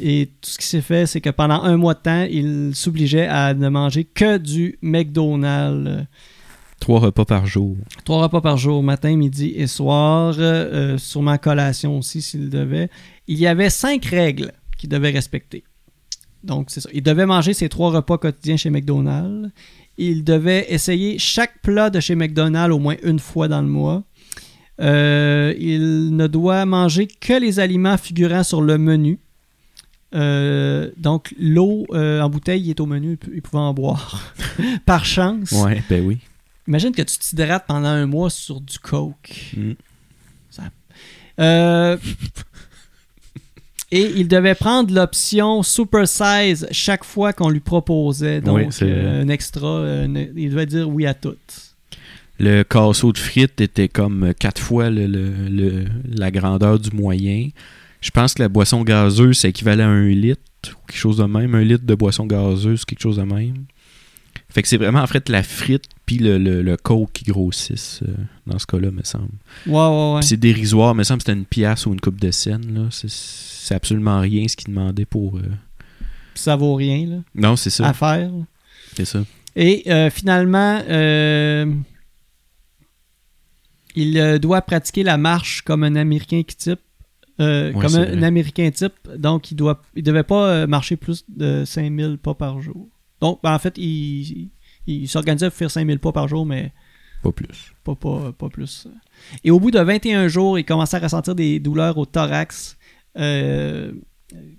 Et 0.00 0.30
tout 0.40 0.50
ce 0.50 0.58
qui 0.58 0.66
s'est 0.66 0.80
fait, 0.80 1.06
c'est 1.06 1.20
que 1.20 1.30
pendant 1.30 1.62
un 1.62 1.76
mois 1.76 1.94
de 1.94 2.00
temps, 2.00 2.26
il 2.28 2.74
s'obligeait 2.74 3.28
à 3.28 3.54
ne 3.54 3.68
manger 3.68 4.04
que 4.04 4.38
du 4.38 4.78
McDonald's. 4.82 6.06
Trois 6.80 7.00
repas 7.00 7.24
par 7.24 7.46
jour. 7.46 7.76
Trois 8.04 8.22
repas 8.22 8.40
par 8.40 8.58
jour, 8.58 8.82
matin, 8.82 9.16
midi 9.16 9.52
et 9.56 9.66
soir. 9.66 10.34
Euh, 10.38 10.98
sûrement 10.98 11.38
collation 11.38 11.98
aussi 11.98 12.20
s'il 12.20 12.50
devait. 12.50 12.90
Il 13.28 13.38
y 13.38 13.46
avait 13.46 13.70
cinq 13.70 14.04
règles 14.06 14.52
qu'il 14.76 14.88
devait 14.90 15.10
respecter. 15.10 15.64
Donc, 16.44 16.70
c'est 16.70 16.80
ça. 16.80 16.88
Il 16.92 17.02
devait 17.02 17.26
manger 17.26 17.54
ses 17.54 17.68
trois 17.68 17.90
repas 17.90 18.18
quotidiens 18.18 18.56
chez 18.56 18.70
McDonald's. 18.70 19.50
Il 19.98 20.24
devait 20.24 20.66
essayer 20.68 21.18
chaque 21.18 21.60
plat 21.62 21.88
de 21.90 22.00
chez 22.00 22.14
McDonald's 22.14 22.74
au 22.74 22.78
moins 22.78 22.96
une 23.02 23.18
fois 23.18 23.48
dans 23.48 23.62
le 23.62 23.68
mois. 23.68 24.02
Euh, 24.80 25.54
il 25.58 26.14
ne 26.14 26.26
doit 26.26 26.66
manger 26.66 27.06
que 27.06 27.32
les 27.40 27.60
aliments 27.60 27.96
figurant 27.96 28.42
sur 28.44 28.60
le 28.60 28.76
menu. 28.76 29.18
Euh, 30.14 30.90
donc, 30.98 31.34
l'eau 31.38 31.86
euh, 31.92 32.20
en 32.20 32.28
bouteille 32.28 32.70
est 32.70 32.80
au 32.80 32.86
menu, 32.86 33.18
il 33.34 33.42
pouvait 33.42 33.62
en 33.62 33.72
boire. 33.74 34.34
Par 34.86 35.04
chance. 35.04 35.52
Ouais, 35.52 35.82
ben 35.88 36.04
oui. 36.06 36.18
Imagine 36.68 36.92
que 36.92 37.02
tu 37.02 37.18
t'hydrates 37.18 37.64
pendant 37.66 37.88
un 37.88 38.06
mois 38.06 38.28
sur 38.30 38.60
du 38.60 38.78
coke. 38.78 39.54
Mm. 39.56 39.72
Ça- 40.50 40.62
Euh, 41.40 41.96
Et 43.92 44.12
il 44.16 44.26
devait 44.26 44.56
prendre 44.56 44.92
l'option 44.92 45.62
super 45.62 46.08
size 46.08 46.66
chaque 46.72 47.04
fois 47.04 47.32
qu'on 47.32 47.48
lui 47.50 47.60
proposait. 47.60 48.40
Donc, 48.40 48.56
Oui, 48.56 48.68
euh, 48.82 49.22
un 49.22 49.28
extra. 49.28 49.66
euh, 49.78 50.26
il 50.36 50.50
devait 50.50 50.66
dire 50.66 50.88
oui 50.88 51.06
à 51.06 51.14
tout. 51.14 51.36
Le 52.38 52.64
casseau 52.64 53.12
de 53.12 53.18
frites 53.18 53.60
était 53.60 53.88
comme 53.88 54.32
quatre 54.38 54.60
fois 54.60 54.90
le- 54.90 55.06
le- 55.06 55.48
le- 55.48 55.84
la 56.12 56.30
grandeur 56.30 56.78
du 56.78 56.90
moyen. 56.94 57.48
Je 58.00 58.10
pense 58.10 58.34
que 58.34 58.42
la 58.42 58.48
boisson 58.48 58.82
gazeuse, 58.82 59.38
c'est 59.38 59.48
équivalent 59.50 59.84
à 59.84 59.92
un 59.92 60.08
litre 60.08 60.42
ou 60.72 60.86
quelque 60.86 60.98
chose 60.98 61.16
de 61.18 61.24
même. 61.24 61.54
Un 61.54 61.62
litre 61.62 61.84
de 61.86 61.94
boisson 61.94 62.26
gazeuse, 62.26 62.84
quelque 62.84 63.00
chose 63.00 63.16
de 63.16 63.22
même. 63.22 63.64
Fait 64.56 64.62
que 64.62 64.68
c'est 64.68 64.78
vraiment 64.78 65.02
en 65.02 65.06
fait 65.06 65.28
la 65.28 65.42
frite 65.42 65.84
puis 66.06 66.16
le, 66.16 66.38
le, 66.38 66.62
le 66.62 66.76
coke 66.78 67.12
qui 67.12 67.24
grossissent 67.24 68.00
euh, 68.08 68.14
dans 68.46 68.58
ce 68.58 68.64
cas-là, 68.66 68.90
me 68.90 69.02
semble. 69.02 69.28
Ouais, 69.66 69.74
ouais, 69.74 70.14
ouais. 70.14 70.20
Puis 70.20 70.28
c'est 70.30 70.38
dérisoire, 70.38 70.94
me 70.94 71.02
semble 71.04 71.18
que 71.18 71.24
c'était 71.26 71.38
une 71.38 71.44
pièce 71.44 71.84
ou 71.84 71.92
une 71.92 72.00
coupe 72.00 72.18
de 72.18 72.30
scène. 72.30 72.64
là. 72.74 72.88
C'est, 72.90 73.10
c'est 73.10 73.74
absolument 73.74 74.18
rien 74.20 74.48
ce 74.48 74.56
qu'il 74.56 74.68
demandait 74.68 75.04
pour. 75.04 75.36
euh, 75.36 75.42
ça 76.34 76.56
vaut 76.56 76.74
rien 76.74 77.06
là, 77.06 77.16
Non, 77.34 77.54
c'est 77.56 77.68
ça. 77.68 77.86
à 77.86 77.92
faire. 77.92 78.30
C'est 78.96 79.04
ça. 79.04 79.24
Et 79.56 79.82
euh, 79.92 80.08
finalement, 80.08 80.80
euh, 80.88 81.66
il 83.94 84.38
doit 84.40 84.62
pratiquer 84.62 85.02
la 85.02 85.18
marche 85.18 85.62
comme 85.62 85.82
un 85.84 85.96
Américain 85.96 86.42
qui 86.46 86.56
type. 86.56 86.80
Ouais, 87.38 87.72
comme 87.78 87.94
un, 87.94 88.18
un 88.18 88.22
Américain 88.22 88.70
type. 88.70 88.94
Donc, 89.18 89.50
il 89.50 89.54
doit, 89.56 89.82
il 89.94 90.02
devait 90.02 90.22
pas 90.22 90.66
marcher 90.66 90.96
plus 90.96 91.24
de 91.28 91.64
5000 91.66 92.16
pas 92.16 92.32
par 92.34 92.60
jour. 92.62 92.88
Donc, 93.20 93.40
ben, 93.42 93.54
en 93.54 93.58
fait, 93.58 93.76
il, 93.78 94.50
s'organisait 95.08 95.48
pour 95.50 95.56
faire 95.56 95.70
5000 95.70 95.98
pas 95.98 96.12
par 96.12 96.28
jour, 96.28 96.46
mais 96.46 96.72
Pas 97.22 97.32
plus. 97.32 97.74
pas, 97.84 97.94
pas, 97.94 98.32
pas 98.32 98.48
plus. 98.48 98.88
Et 99.44 99.50
au 99.50 99.58
bout 99.58 99.70
de 99.70 99.78
21 99.80 100.28
jours, 100.28 100.58
il 100.58 100.64
commençait 100.64 100.96
à 100.96 101.00
ressentir 101.00 101.34
des 101.34 101.60
douleurs 101.60 101.96
au 101.98 102.06
thorax 102.06 102.76
euh, 103.16 103.92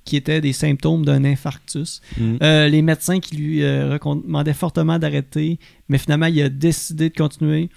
qui 0.06 0.16
étaient 0.16 0.42
des 0.42 0.54
symptômes 0.54 1.06
d'un 1.06 1.24
infarctus. 1.24 2.02
Mm. 2.18 2.38
Euh, 2.42 2.68
les 2.68 2.82
médecins 2.82 3.20
qui 3.20 3.36
lui 3.36 3.64
euh, 3.64 3.94
recommandaient 3.94 4.54
fortement 4.54 4.98
d'arrêter, 4.98 5.60
mais 5.90 5.98
finalement, 5.98 6.26
il 6.28 6.42
a 6.42 6.50
décidé 6.50 7.10
de 7.10 7.16
continuer. 7.16 7.70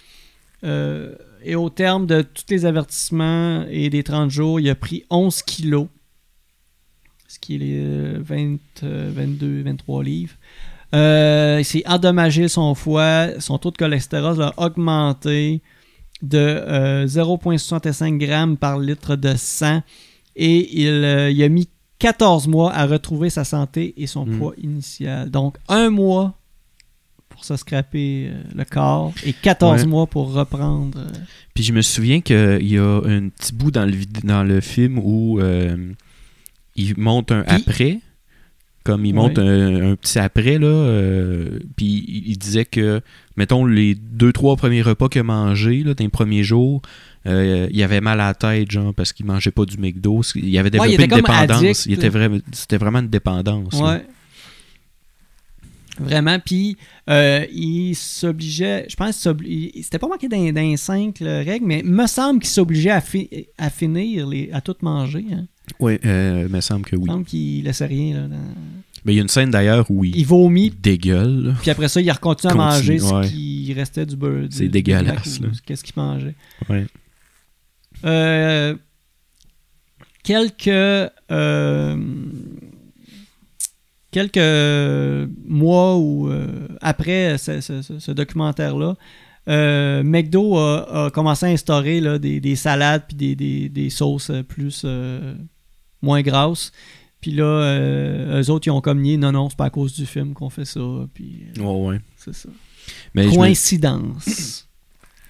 Euh, 0.64 1.14
et 1.42 1.54
au 1.54 1.70
terme 1.70 2.06
de 2.06 2.22
tous 2.22 2.44
les 2.50 2.66
avertissements 2.66 3.64
et 3.70 3.90
des 3.90 4.02
30 4.02 4.30
jours, 4.30 4.60
il 4.60 4.68
a 4.68 4.74
pris 4.74 5.04
11 5.10 5.42
kilos, 5.42 5.88
ce 7.28 7.38
qui 7.38 7.54
est 7.54 7.58
les 7.58 7.80
euh, 7.80 8.18
20, 8.20 8.58
euh, 8.82 9.10
22, 9.14 9.62
23 9.62 10.04
livres. 10.04 10.34
Euh, 10.94 11.56
il 11.60 11.64
s'est 11.64 11.84
endommagé 11.86 12.48
son 12.48 12.74
foie, 12.74 13.28
son 13.38 13.58
taux 13.58 13.70
de 13.70 13.76
cholestérol 13.76 14.42
a 14.42 14.52
augmenté 14.56 15.62
de 16.22 16.38
euh, 16.38 17.06
0,65 17.06 18.18
grammes 18.18 18.56
par 18.56 18.78
litre 18.78 19.14
de 19.16 19.34
sang 19.36 19.82
et 20.36 20.80
il, 20.82 20.88
euh, 20.88 21.30
il 21.30 21.42
a 21.42 21.48
mis 21.48 21.68
14 21.98 22.48
mois 22.48 22.72
à 22.72 22.86
retrouver 22.86 23.30
sa 23.30 23.44
santé 23.44 23.94
et 23.96 24.06
son 24.06 24.26
Mm. 24.26 24.38
poids 24.38 24.54
initial. 24.62 25.30
Donc, 25.30 25.56
un 25.68 25.90
mois 25.90 26.34
pour 27.28 27.44
se 27.44 27.56
scraper 27.56 28.28
euh, 28.30 28.42
le 28.54 28.64
corps 28.64 29.12
et 29.24 29.32
14 29.32 29.82
Ouais. 29.82 29.86
mois 29.86 30.06
pour 30.06 30.32
reprendre. 30.32 30.98
euh, 30.98 31.08
Puis 31.54 31.62
je 31.64 31.72
me 31.72 31.82
souviens 31.82 32.20
qu'il 32.20 32.66
y 32.66 32.78
a 32.78 33.00
un 33.04 33.28
petit 33.28 33.54
bout 33.54 33.70
dans 33.70 33.86
le, 33.86 33.94
dans 34.24 34.42
le 34.42 34.60
film 34.60 34.98
où 34.98 35.38
euh, 35.40 35.92
il 36.74 36.98
monte 36.98 37.30
un 37.32 37.42
Puis- 37.44 37.54
après. 37.56 38.00
Comme 38.82 39.04
il 39.04 39.08
Ouais. 39.14 39.16
monte 39.20 39.38
un, 39.38 39.90
un 39.92 39.96
petit 39.96 40.18
après, 40.18 40.58
là. 40.58 40.66
euh, 40.66 41.58
puis 41.76 42.02
il, 42.08 42.28
il 42.30 42.38
disait 42.38 42.64
que, 42.64 43.02
mettons, 43.36 43.66
les 43.66 43.94
deux, 43.94 44.32
trois 44.32 44.56
premiers 44.56 44.80
repas 44.80 45.08
qu'il 45.10 45.20
a 45.20 45.24
mangés, 45.24 45.82
là, 45.82 45.92
dans 45.92 46.02
les 46.02 46.08
premiers 46.08 46.42
jours, 46.42 46.80
euh, 47.26 47.68
il 47.70 47.82
avait 47.82 48.00
mal 48.00 48.18
à 48.20 48.28
la 48.28 48.34
tête, 48.34 48.70
genre, 48.70 48.94
parce 48.94 49.12
qu'il 49.12 49.26
mangeait 49.26 49.50
pas 49.50 49.66
du 49.66 49.76
McDo. 49.76 50.22
Il 50.34 50.56
avait 50.56 50.70
Ouais, 50.80 50.92
il 50.92 50.96
développé 50.96 51.14
une 51.14 51.22
dépendance. 51.26 51.62
addict. 51.62 51.86
Il 51.86 51.92
était 51.92 52.08
vraiment, 52.08 52.38
c'était 52.52 52.78
vraiment 52.78 53.00
une 53.00 53.08
dépendance. 53.08 53.74
là. 53.74 53.96
Ouais. 53.96 54.06
Vraiment. 55.98 56.38
Puis, 56.38 56.78
euh, 57.10 57.44
il 57.52 57.94
s'obligeait, 57.94 58.86
je 58.88 58.96
pense, 58.96 59.28
c'était 59.82 59.98
pas 59.98 60.08
marqué 60.08 60.28
dans, 60.28 60.38
dans 60.52 60.60
les 60.62 60.78
cinq 60.78 61.18
règles, 61.20 61.66
mais 61.66 61.80
il 61.80 61.90
me 61.90 62.06
semble 62.06 62.40
qu'il 62.40 62.48
s'obligeait 62.48 62.90
à, 62.90 63.02
fi- 63.02 63.28
à 63.58 63.68
finir, 63.68 64.26
les, 64.26 64.48
à 64.52 64.62
tout 64.62 64.76
manger. 64.80 65.26
Hein. 65.30 65.44
Ouais, 65.78 66.00
euh, 66.04 66.44
il 66.48 66.52
me 66.54 66.60
semble 66.60 66.84
que 66.84 66.96
Il 66.96 66.98
me 66.98 67.02
oui. 67.04 67.08
semble 67.10 67.24
qu'il 67.24 67.64
laissait 67.64 67.86
rien. 67.86 68.22
Là, 68.22 68.28
dans- 68.28 68.54
Mais 69.04 69.12
il 69.14 69.16
y 69.16 69.18
a 69.18 69.22
une 69.22 69.28
scène 69.28 69.50
d'ailleurs 69.50 69.90
où 69.90 70.04
il, 70.04 70.16
Il 70.16 70.26
vomit, 70.26 70.66
il 70.66 70.80
dégueule. 70.80 71.54
puis 71.62 71.70
après 71.70 71.88
ça, 71.88 72.00
il 72.00 72.12
continue 72.18 72.52
à 72.52 72.56
manger 72.56 72.98
ce 72.98 73.28
qui 73.28 73.72
restait 73.74 74.04
du 74.06 74.16
beurre. 74.16 74.48
C'est 74.50 74.68
dégueulasse. 74.68 75.40
Qu'est-ce 75.64 75.84
qu'il 75.84 75.94
mangeait. 75.96 76.34
Ouais. 76.68 76.86
Euh, 78.04 78.74
quelques 80.22 80.68
euh, 80.68 81.96
quelques 84.10 85.28
mois 85.46 85.96
ou 85.96 86.28
euh, 86.28 86.46
après 86.80 87.38
ce, 87.38 87.60
ce- 87.60 87.82
ce- 87.82 87.98
ce 87.98 88.10
documentaire-là, 88.12 88.96
euh, 89.48 90.02
McDo 90.02 90.56
a, 90.58 91.06
a 91.06 91.10
commencé 91.10 91.46
à 91.46 91.48
instaurer 91.50 92.00
là, 92.00 92.18
des, 92.18 92.40
des 92.40 92.56
salades 92.56 93.02
puis 93.08 93.16
des, 93.16 93.34
des- 93.36 93.68
des 93.68 93.90
sauces 93.90 94.30
plus 94.48 94.82
euh, 94.84 95.34
moins 96.02 96.22
grasses. 96.22 96.72
Puis 97.20 97.32
là, 97.32 97.44
euh, 97.44 98.40
eux 98.42 98.50
autres, 98.50 98.66
ils 98.66 98.70
ont 98.70 98.80
comme 98.80 99.00
nié, 99.02 99.16
non, 99.18 99.32
non, 99.32 99.48
c'est 99.50 99.56
pas 99.58 99.66
à 99.66 99.70
cause 99.70 99.92
du 99.94 100.06
film 100.06 100.32
qu'on 100.32 100.48
fait 100.50 100.64
ça. 100.64 100.80
Puis 101.12 101.42
euh, 101.58 101.62
Ouais, 101.62 101.88
ouais. 101.94 102.00
c'est 102.16 102.34
ça. 102.34 102.48
Mais 103.14 103.24
je 103.24 103.28
me- 103.28 103.34
Coïncidence. 103.36 104.66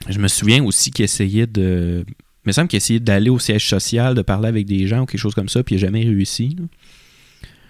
Je 0.09 0.19
me 0.19 0.29
souviens 0.29 0.65
aussi 0.65 0.91
qu'il 0.91 1.05
essayait 1.05 1.47
de. 1.47 2.05
Il 2.09 2.49
me 2.49 2.53
semble 2.53 2.69
qu'il 2.69 2.79
essayait 2.79 3.01
d'aller 3.01 3.29
au 3.29 3.39
siège 3.39 3.69
social, 3.69 4.15
de 4.15 4.23
parler 4.23 4.49
avec 4.49 4.67
des 4.67 4.87
gens 4.87 5.03
ou 5.03 5.07
quelque 5.07 5.21
chose 5.21 5.35
comme 5.35 5.49
ça, 5.49 5.63
puis 5.63 5.75
il 5.75 5.79
n'a 5.79 5.87
jamais 5.87 6.03
réussi. 6.05 6.57
là. 6.59 6.65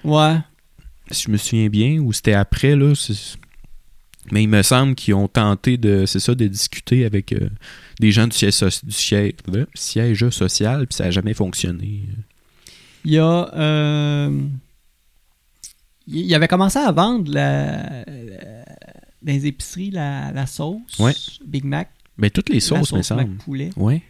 Ouais. 0.05 0.39
Si 1.11 1.25
je 1.25 1.31
me 1.31 1.37
souviens 1.39 1.69
bien, 1.69 1.99
ou 1.99 2.13
c'était 2.13 2.35
après, 2.35 2.77
là. 2.77 2.93
Mais 4.31 4.45
il 4.45 4.49
me 4.49 4.63
semble 4.63 4.95
qu'ils 4.95 5.15
ont 5.15 5.27
tenté 5.27 5.77
de. 5.77 6.05
C'est 6.07 6.21
ça, 6.21 6.35
de 6.37 6.47
discuter 6.47 7.05
avec 7.05 7.33
euh, 7.33 7.49
des 7.99 8.13
gens 8.13 8.29
du 8.29 8.37
siège, 8.37 8.61
du 8.85 8.93
siège, 8.93 9.33
siège 9.75 10.29
social, 10.31 10.87
puis 10.87 10.95
ça 10.95 11.05
n'a 11.07 11.11
jamais 11.11 11.35
fonctionné. 11.35 12.03
Il 13.05 13.13
y 13.13 13.19
a. 13.19 13.55
euh, 13.55 14.41
il 16.07 16.35
avait 16.35 16.49
commencé 16.49 16.79
à 16.79 16.91
vendre 16.93 17.31
la, 17.33 18.05
la- 18.05 18.65
dans 19.23 19.33
les 19.33 19.47
épiceries 19.47 19.91
la, 19.91 20.33
la 20.33 20.47
sauce 20.47 20.99
Ouais. 20.99 21.13
Big 21.47 21.65
Mac. 21.65 21.91
Mais 22.17 22.31
toutes 22.31 22.49
les 22.49 22.57
la 22.57 22.61
sauces, 22.61 22.93
me 22.93 23.03
sauce 23.03 23.11
Mac 23.17 23.27
semble. 23.27 23.37
poulet. 23.39 23.71
Ouais. 23.77 24.03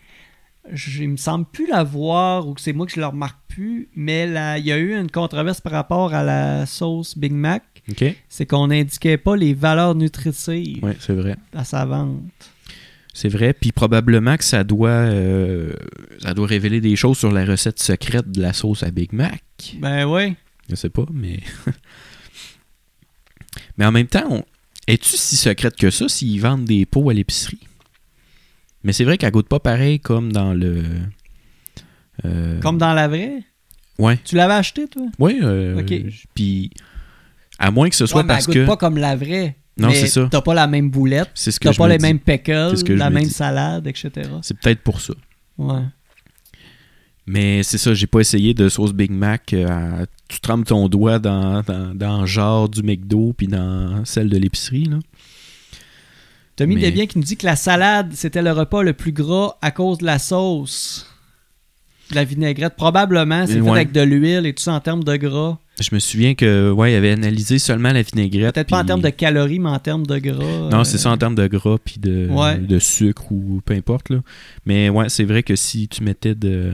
Je, 0.73 1.05
me 1.05 1.17
semble 1.17 1.47
plus 1.47 1.67
la 1.67 1.83
voir 1.83 2.47
ou 2.47 2.55
que 2.55 2.61
c'est 2.61 2.73
moi 2.73 2.87
que 2.87 2.93
je 2.93 3.01
le 3.01 3.07
remarque 3.07 3.39
plus, 3.49 3.89
mais 3.97 4.27
là, 4.27 4.59
il 4.59 4.67
y 4.67 4.73
a 4.73 4.79
eu 4.79 4.95
une 4.97 5.11
controverse 5.11 5.61
par 5.61 5.73
rapport 5.73 6.15
à 6.15 6.23
la 6.23 6.65
sauce 6.67 7.17
Big 7.19 7.33
Mac. 7.33 7.65
C'est 8.29 8.47
qu'on 8.47 8.69
n'indiquait 8.69 9.17
pas 9.17 9.37
les 9.37 9.53
valeurs 9.55 9.95
nutritives 9.97 10.83
Ouais, 10.85 10.97
vrai. 11.09 11.37
à 11.53 11.65
sa 11.65 11.85
vente. 11.87 12.21
C'est 13.13 13.29
vrai. 13.29 13.53
Puis 13.53 13.73
probablement 13.73 14.37
que 14.37 14.45
ça 14.45 14.65
doit, 14.65 14.91
euh, 14.91 15.73
ça 16.23 16.35
doit 16.35 16.47
révéler 16.47 16.81
des 16.81 16.97
choses 16.97 17.19
sur 17.19 17.33
la 17.33 17.45
recette 17.45 17.81
secrète 17.81 18.31
de 18.31 18.41
la 18.41 18.53
sauce 18.53 18.83
à 18.83 18.91
Big 18.91 19.13
Mac. 19.13 19.43
Ben 19.79 20.05
oui. 20.07 20.37
Je 20.69 20.77
sais 20.77 20.91
pas, 20.91 21.05
mais. 21.13 21.41
mais 23.77 23.87
en 23.87 23.93
même 23.93 24.07
temps, 24.07 24.27
on- 24.31 24.45
es-tu 24.87 25.17
si 25.17 25.37
secrète 25.37 25.77
que 25.77 25.91
ça 25.91 26.09
s'ils 26.09 26.41
vendent 26.41 26.65
des 26.65 26.87
pots 26.87 27.11
à 27.11 27.15
l'épicerie? 27.15 27.61
Mais 28.83 28.93
c'est 28.93 29.05
vrai 29.05 29.19
qu'elle 29.19 29.31
goûte 29.33 29.49
pas 29.49 29.61
pareil 29.61 30.01
comme 30.01 30.33
dans 30.33 30.55
le. 30.55 30.83
euh, 32.25 32.61
Comme 32.61 32.79
dans 32.79 32.95
la 32.95 33.09
vraie? 33.09 33.43
Ouais. 33.99 34.19
Tu 34.25 34.37
l'avais 34.37 34.55
acheté, 34.55 34.89
toi? 34.89 35.03
Ouais. 35.19 35.39
euh, 35.43 35.81
Ok. 35.81 35.93
Puis. 36.35 36.71
À 37.59 37.71
moins 37.71 37.91
que 37.91 37.95
ce 37.97 38.07
soit 38.07 38.23
Ouais, 38.23 38.27
mais 38.27 38.33
elle 38.33 38.37
parce 38.39 38.47
goûte 38.47 38.55
que. 38.55 38.67
pas 38.67 38.77
comme 38.79 38.97
la 38.97 39.17
vraie. 39.17 39.57
Non, 39.81 39.91
c'est 39.93 40.07
ça. 40.07 40.29
T'as 40.31 40.41
pas 40.41 40.55
la 40.55 40.67
même 40.67 40.91
boulette. 40.91 41.31
C'est 41.35 41.51
ce 41.51 41.59
que 41.61 41.69
T'as 41.69 41.75
pas 41.75 41.87
me 41.87 41.93
les 41.93 41.99
mêmes 41.99 42.19
pickles, 42.19 42.75
la 42.97 43.11
me 43.11 43.15
même 43.17 43.29
salade, 43.31 43.87
etc. 43.87 44.11
C'est 44.43 44.59
peut-être 44.59 44.83
pour 44.83 45.01
ça. 45.01 45.15
Ouais. 45.59 45.83
Mais 47.27 47.63
c'est 47.63 47.79
ça, 47.79 47.95
j'ai 47.95 48.07
pas 48.07 48.21
essayé 48.21 48.55
de 48.55 48.69
sauce 48.69 48.93
Big 48.93 49.11
Mac. 49.11 49.53
euh, 49.53 50.03
à- 50.03 50.07
tu 50.29 50.41
trempes 50.41 50.67
ton 50.67 50.89
doigt 50.89 51.19
dans, 51.19 51.63
dans, 51.63 51.95
dans 51.95 52.21
le 52.21 52.27
genre 52.27 52.69
du 52.69 52.83
McDo 52.83 53.33
puis 53.37 53.47
dans 53.47 54.05
celle 54.05 54.29
de 54.29 54.37
l'épicerie. 54.37 54.85
là. 54.85 54.99
Tommy 56.57 56.75
Mais- 56.77 56.81
Desbiens 56.83 57.07
qui 57.07 57.19
nous 57.19 57.25
dit 57.25 57.37
que 57.37 57.47
la 57.47 57.57
salade, 57.57 58.13
c'était 58.15 58.43
le 58.43 58.53
repas 58.53 58.83
le 58.83 58.93
plus 58.93 59.13
gras 59.13 59.57
à 59.63 59.71
cause 59.71 59.99
de 59.99 60.05
la 60.07 60.19
sauce. 60.19 61.10
De 62.11 62.15
la 62.17 62.25
vinaigrette. 62.25 62.75
Probablement, 62.77 63.47
c'est 63.47 63.53
Euh, 63.53 63.63
fait 63.63 63.71
ouais. 63.71 63.71
avec 63.71 63.93
de 63.93 64.01
l'huile 64.01 64.47
et 64.47 64.53
tout 64.53 64.63
ça 64.63 64.73
en 64.73 64.81
termes 64.81 65.05
de 65.05 65.17
gras. 65.17 65.59
Je 65.81 65.89
me 65.95 65.99
souviens 66.01 66.35
que 66.35 66.71
ouais, 66.73 66.93
il 66.93 66.97
avait 66.97 67.13
analysé 67.13 67.59
seulement 67.59 67.93
la 67.93 68.03
vinaigrette. 68.03 68.55
Peut-être 68.55 68.69
pas 68.69 68.83
en 68.83 68.85
termes 68.85 69.01
de 69.01 69.09
calories, 69.11 69.59
mais 69.61 69.71
en 69.71 69.79
termes 69.79 70.07
de 70.07 70.19
gras. 70.19 70.69
Non, 70.71 70.81
euh, 70.81 70.85
c'est 70.85 70.99
ça 70.99 71.11
en 71.11 71.17
termes 71.17 71.35
de 71.37 71.47
gras 71.47 71.77
puis 71.85 71.97
de, 71.99 72.29
Ouais. 72.31 72.59
de 72.59 72.79
sucre 72.79 73.31
ou 73.33 73.63
peu 73.65 73.75
importe. 73.75 74.11
Là. 74.11 74.19
Mais 74.67 74.89
ouais, 74.91 75.09
c'est 75.09 75.25
vrai 75.25 75.43
que 75.43 75.57
si 75.57 75.89
tu 75.89 76.03
mettais 76.03 76.35
de, 76.35 76.73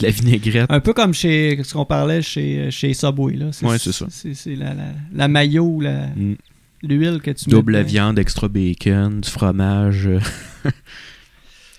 de 0.00 0.02
la 0.02 0.10
vinaigrette, 0.10 0.70
Un 0.70 0.80
peu 0.80 0.92
comme 0.92 1.14
chez 1.14 1.60
ce 1.62 1.72
qu'on 1.74 1.84
parlait 1.84 2.22
chez, 2.22 2.70
chez 2.70 2.94
Subway. 2.94 3.34
Là. 3.36 3.50
Ouais, 3.62 3.78
c'est 3.78 3.92
ça. 3.92 4.06
C'est 4.10 4.34
c'est 4.34 4.56
la, 4.56 4.74
la, 4.74 4.86
la 5.14 5.28
mayo 5.28 5.80
mm, 5.80 6.34
l'huile 6.82 7.20
que 7.22 7.30
tu 7.30 7.48
double 7.48 7.72
mets. 7.72 7.78
la 7.78 7.84
dedans. 7.84 7.92
viande, 7.92 8.18
extra 8.18 8.48
bacon, 8.48 9.20
du 9.20 9.28
fromage. 9.30 10.08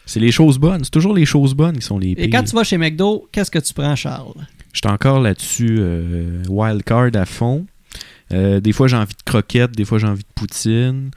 c'est 0.06 0.20
les 0.20 0.32
choses 0.32 0.58
bonnes. 0.58 0.84
C'est 0.84 0.90
toujours 0.92 1.14
les 1.16 1.26
choses 1.26 1.54
bonnes 1.54 1.76
qui 1.78 1.86
sont 1.86 1.98
les 1.98 2.12
Et 2.12 2.16
pires. 2.16 2.30
quand 2.32 2.44
tu 2.44 2.56
vas 2.56 2.64
chez 2.64 2.78
McDo, 2.78 3.28
qu'est-ce 3.32 3.52
que 3.52 3.60
tu 3.60 3.74
prends, 3.74 3.96
Charles? 3.96 4.34
J'étais 4.74 4.90
encore 4.90 5.20
là-dessus, 5.22 5.78
euh, 5.80 6.44
wild 6.50 6.84
card 6.84 7.10
à 7.16 7.26
fond. 7.26 7.66
Euh, 8.34 8.60
des 8.60 8.72
fois, 8.74 8.88
j'ai 8.88 8.98
envie 8.98 9.14
de 9.14 9.24
croquettes, 9.24 9.72
des 9.72 9.86
fois, 9.86 9.98
j'ai 10.00 10.08
envie 10.08 10.24
de 10.24 10.34
poutine. 10.36 11.12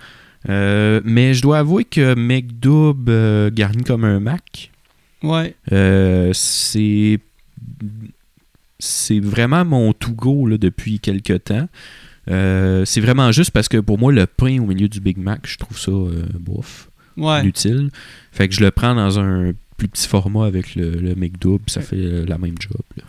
Euh, 0.49 1.01
mais 1.05 1.35
je 1.35 1.43
dois 1.43 1.59
avouer 1.59 1.85
que 1.85 2.15
McDouble 2.15 3.11
euh, 3.11 3.51
garni 3.53 3.83
comme 3.83 4.05
un 4.05 4.21
Mac, 4.21 4.71
Ouais. 5.25 5.55
c'est 6.33 7.19
c'est 8.79 9.19
vraiment 9.21 9.65
mon 9.65 9.93
to-go 9.93 10.49
depuis 10.57 11.01
quelques 11.01 11.45
temps. 11.45 11.69
Euh, 12.31 12.85
c'est 12.85 13.01
vraiment 13.01 13.33
juste 13.33 13.51
parce 13.51 13.69
que 13.69 13.79
pour 13.79 13.99
moi, 13.99 14.13
le 14.13 14.27
pain 14.27 14.61
au 14.61 14.67
milieu 14.67 14.89
du 14.89 15.01
Big 15.01 15.17
Mac, 15.19 15.41
je 15.47 15.57
trouve 15.57 15.79
ça 15.79 15.91
euh, 15.91 16.25
bof, 16.39 16.88
Ouais. 17.19 17.41
inutile. 17.43 17.91
Fait 18.33 18.49
que 18.49 18.55
je 18.55 18.61
le 18.61 18.71
prends 18.71 18.95
dans 18.95 19.19
un 19.19 19.53
plus 19.77 19.89
petit 19.89 20.09
format 20.09 20.47
avec 20.47 20.75
le, 20.75 20.91
le 20.91 21.15
McDouble, 21.15 21.65
ça 21.69 21.81
fait 21.81 21.97
la 22.27 22.39
même 22.39 22.57
job. 22.59 22.83
là. 22.97 23.05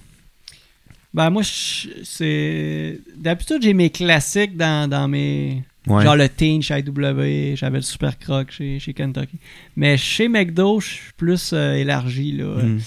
Ben, 1.14 1.30
moi, 1.32 1.42
c'est. 1.44 3.00
D'habitude, 3.18 3.64
j'ai 3.64 3.74
mes 3.74 3.90
classiques 3.90 4.56
dans, 4.56 4.88
dans 4.90 5.08
mes. 5.08 5.64
Ouais. 5.88 6.04
Genre 6.04 6.16
le 6.16 6.30
Teen 6.30 6.62
chez 6.62 6.78
IW, 6.80 7.56
j'avais 7.56 7.78
le 7.78 7.82
Super 7.82 8.20
Croc 8.20 8.52
chez, 8.52 8.80
chez 8.80 8.94
Kentucky. 8.94 9.38
Mais 9.76 9.98
chez 9.98 10.28
McDo, 10.28 10.80
je 10.80 10.88
suis 10.88 11.14
plus 11.18 11.52
euh, 11.54 11.74
élargi, 11.74 12.34
là. 12.34 12.62
Mm. 12.64 12.80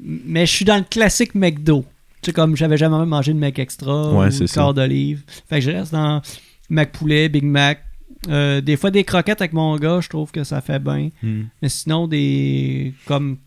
Mais 0.00 0.46
je 0.46 0.52
suis 0.52 0.64
dans 0.64 0.76
le 0.76 0.84
classique 0.84 1.34
McDo. 1.34 1.84
Tu 2.22 2.26
sais, 2.26 2.32
comme 2.32 2.56
j'avais 2.56 2.76
jamais 2.76 3.04
mangé 3.06 3.32
de 3.32 3.38
Mac 3.38 3.58
Extra 3.58 4.12
Ouais, 4.12 4.42
ou 4.42 4.46
corps 4.46 4.74
d'olive. 4.74 5.22
Fait 5.48 5.56
que 5.56 5.62
je 5.62 5.70
reste 5.70 5.92
dans 5.92 6.22
Mac 6.68 6.92
Poulet, 6.92 7.28
Big 7.28 7.44
Mac. 7.44 7.84
Euh, 8.28 8.60
des 8.60 8.76
fois, 8.76 8.90
des 8.90 9.04
croquettes 9.04 9.40
avec 9.40 9.52
mon 9.52 9.76
gars, 9.76 10.00
je 10.00 10.08
trouve 10.08 10.32
que 10.32 10.42
ça 10.44 10.60
fait 10.60 10.80
bien. 10.80 11.10
Mm. 11.22 11.42
Mais 11.62 11.68
sinon, 11.68 12.08
des. 12.08 12.92
Comme, 13.06 13.38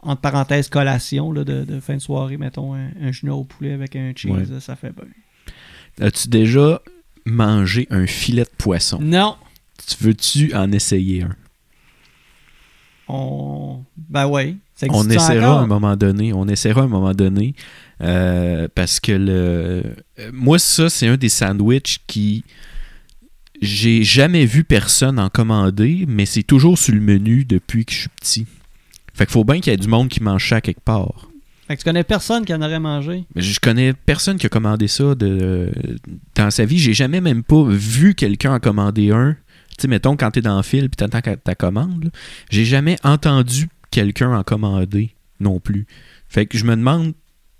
entre 0.00 0.20
parenthèses, 0.22 0.68
collation 0.68 1.30
là, 1.32 1.44
de, 1.44 1.64
de 1.64 1.80
fin 1.80 1.94
de 1.96 2.00
soirée, 2.00 2.36
mettons 2.38 2.74
un, 2.74 2.88
un 3.02 3.12
junior 3.12 3.38
au 3.38 3.44
poulet 3.44 3.72
avec 3.72 3.96
un 3.96 4.12
cheese, 4.16 4.30
Ouais. 4.30 4.60
ça 4.60 4.76
fait 4.76 4.92
bien. 4.92 6.06
As-tu 6.06 6.28
déjà 6.28 6.80
mangé 7.26 7.86
un 7.90 8.06
filet 8.06 8.42
de 8.44 8.50
poisson? 8.58 8.98
Non, 9.00 9.36
Tu 9.86 10.02
veux-tu 10.04 10.54
en 10.54 10.72
essayer 10.72 11.22
un? 11.22 11.36
on. 13.08 13.84
Ben. 13.96 14.56
Ça 14.74 14.86
On 14.90 15.08
essaiera 15.08 15.50
encore? 15.50 15.58
à 15.60 15.62
un 15.62 15.66
moment 15.66 15.96
donné. 15.96 16.32
On 16.32 16.48
essaiera 16.48 16.80
à 16.80 16.84
un 16.84 16.88
moment 16.88 17.14
donné. 17.14 17.54
euh, 18.00 18.66
parce 18.74 18.98
que 19.00 19.12
le. 19.12 19.82
euh, 20.18 20.30
Moi, 20.32 20.58
ça, 20.58 20.88
c'est 20.90 21.06
un 21.06 21.16
des 21.16 21.28
sandwichs 21.28 22.00
qui. 22.06 22.44
J'ai 23.64 24.04
jamais 24.04 24.44
vu 24.46 24.62
personne 24.64 25.18
en 25.18 25.28
commander, 25.30 26.04
mais 26.06 26.26
c'est 26.26 26.42
toujours 26.42 26.78
sur 26.78 26.94
le 26.94 27.00
menu 27.00 27.44
depuis 27.44 27.84
que 27.84 27.92
je 27.92 27.98
suis 28.00 28.08
petit. 28.20 28.46
Fait 29.14 29.26
qu'il 29.26 29.32
faut 29.32 29.44
bien 29.44 29.60
qu'il 29.60 29.72
y 29.72 29.74
ait 29.74 29.78
du 29.78 29.88
monde 29.88 30.08
qui 30.08 30.22
mange 30.22 30.48
ça 30.48 30.60
quelque 30.60 30.80
part. 30.82 31.28
Fait 31.66 31.76
que 31.76 31.80
tu 31.80 31.84
connais 31.84 32.04
personne 32.04 32.44
qui 32.44 32.52
en 32.52 32.60
aurait 32.60 32.80
mangé? 32.80 33.24
Mais 33.34 33.40
je 33.42 33.58
connais 33.58 33.94
personne 33.94 34.36
qui 34.36 34.46
a 34.46 34.48
commandé 34.50 34.86
ça 34.86 35.14
de, 35.14 35.70
dans 36.34 36.50
sa 36.50 36.64
vie. 36.66 36.78
J'ai 36.78 36.92
jamais 36.92 37.20
même 37.22 37.42
pas 37.42 37.64
vu 37.64 38.14
quelqu'un 38.14 38.54
en 38.54 38.60
commander 38.60 39.12
un. 39.12 39.32
Tu 39.70 39.76
sais, 39.82 39.88
mettons, 39.88 40.16
quand 40.16 40.30
t'es 40.32 40.42
dans 40.42 40.58
le 40.58 40.62
fil 40.62 40.90
puis 40.90 40.96
t'attends 40.96 41.22
ta- 41.22 41.36
ta 41.36 41.54
commande, 41.54 42.10
j'ai 42.50 42.64
jamais 42.66 42.96
entendu 43.02 43.68
quelqu'un 43.90 44.36
en 44.36 44.42
commander 44.42 45.14
non 45.40 45.58
plus. 45.58 45.86
Fait 46.28 46.44
que 46.46 46.58
je 46.58 46.64
me 46.64 46.76
demande 46.76 47.14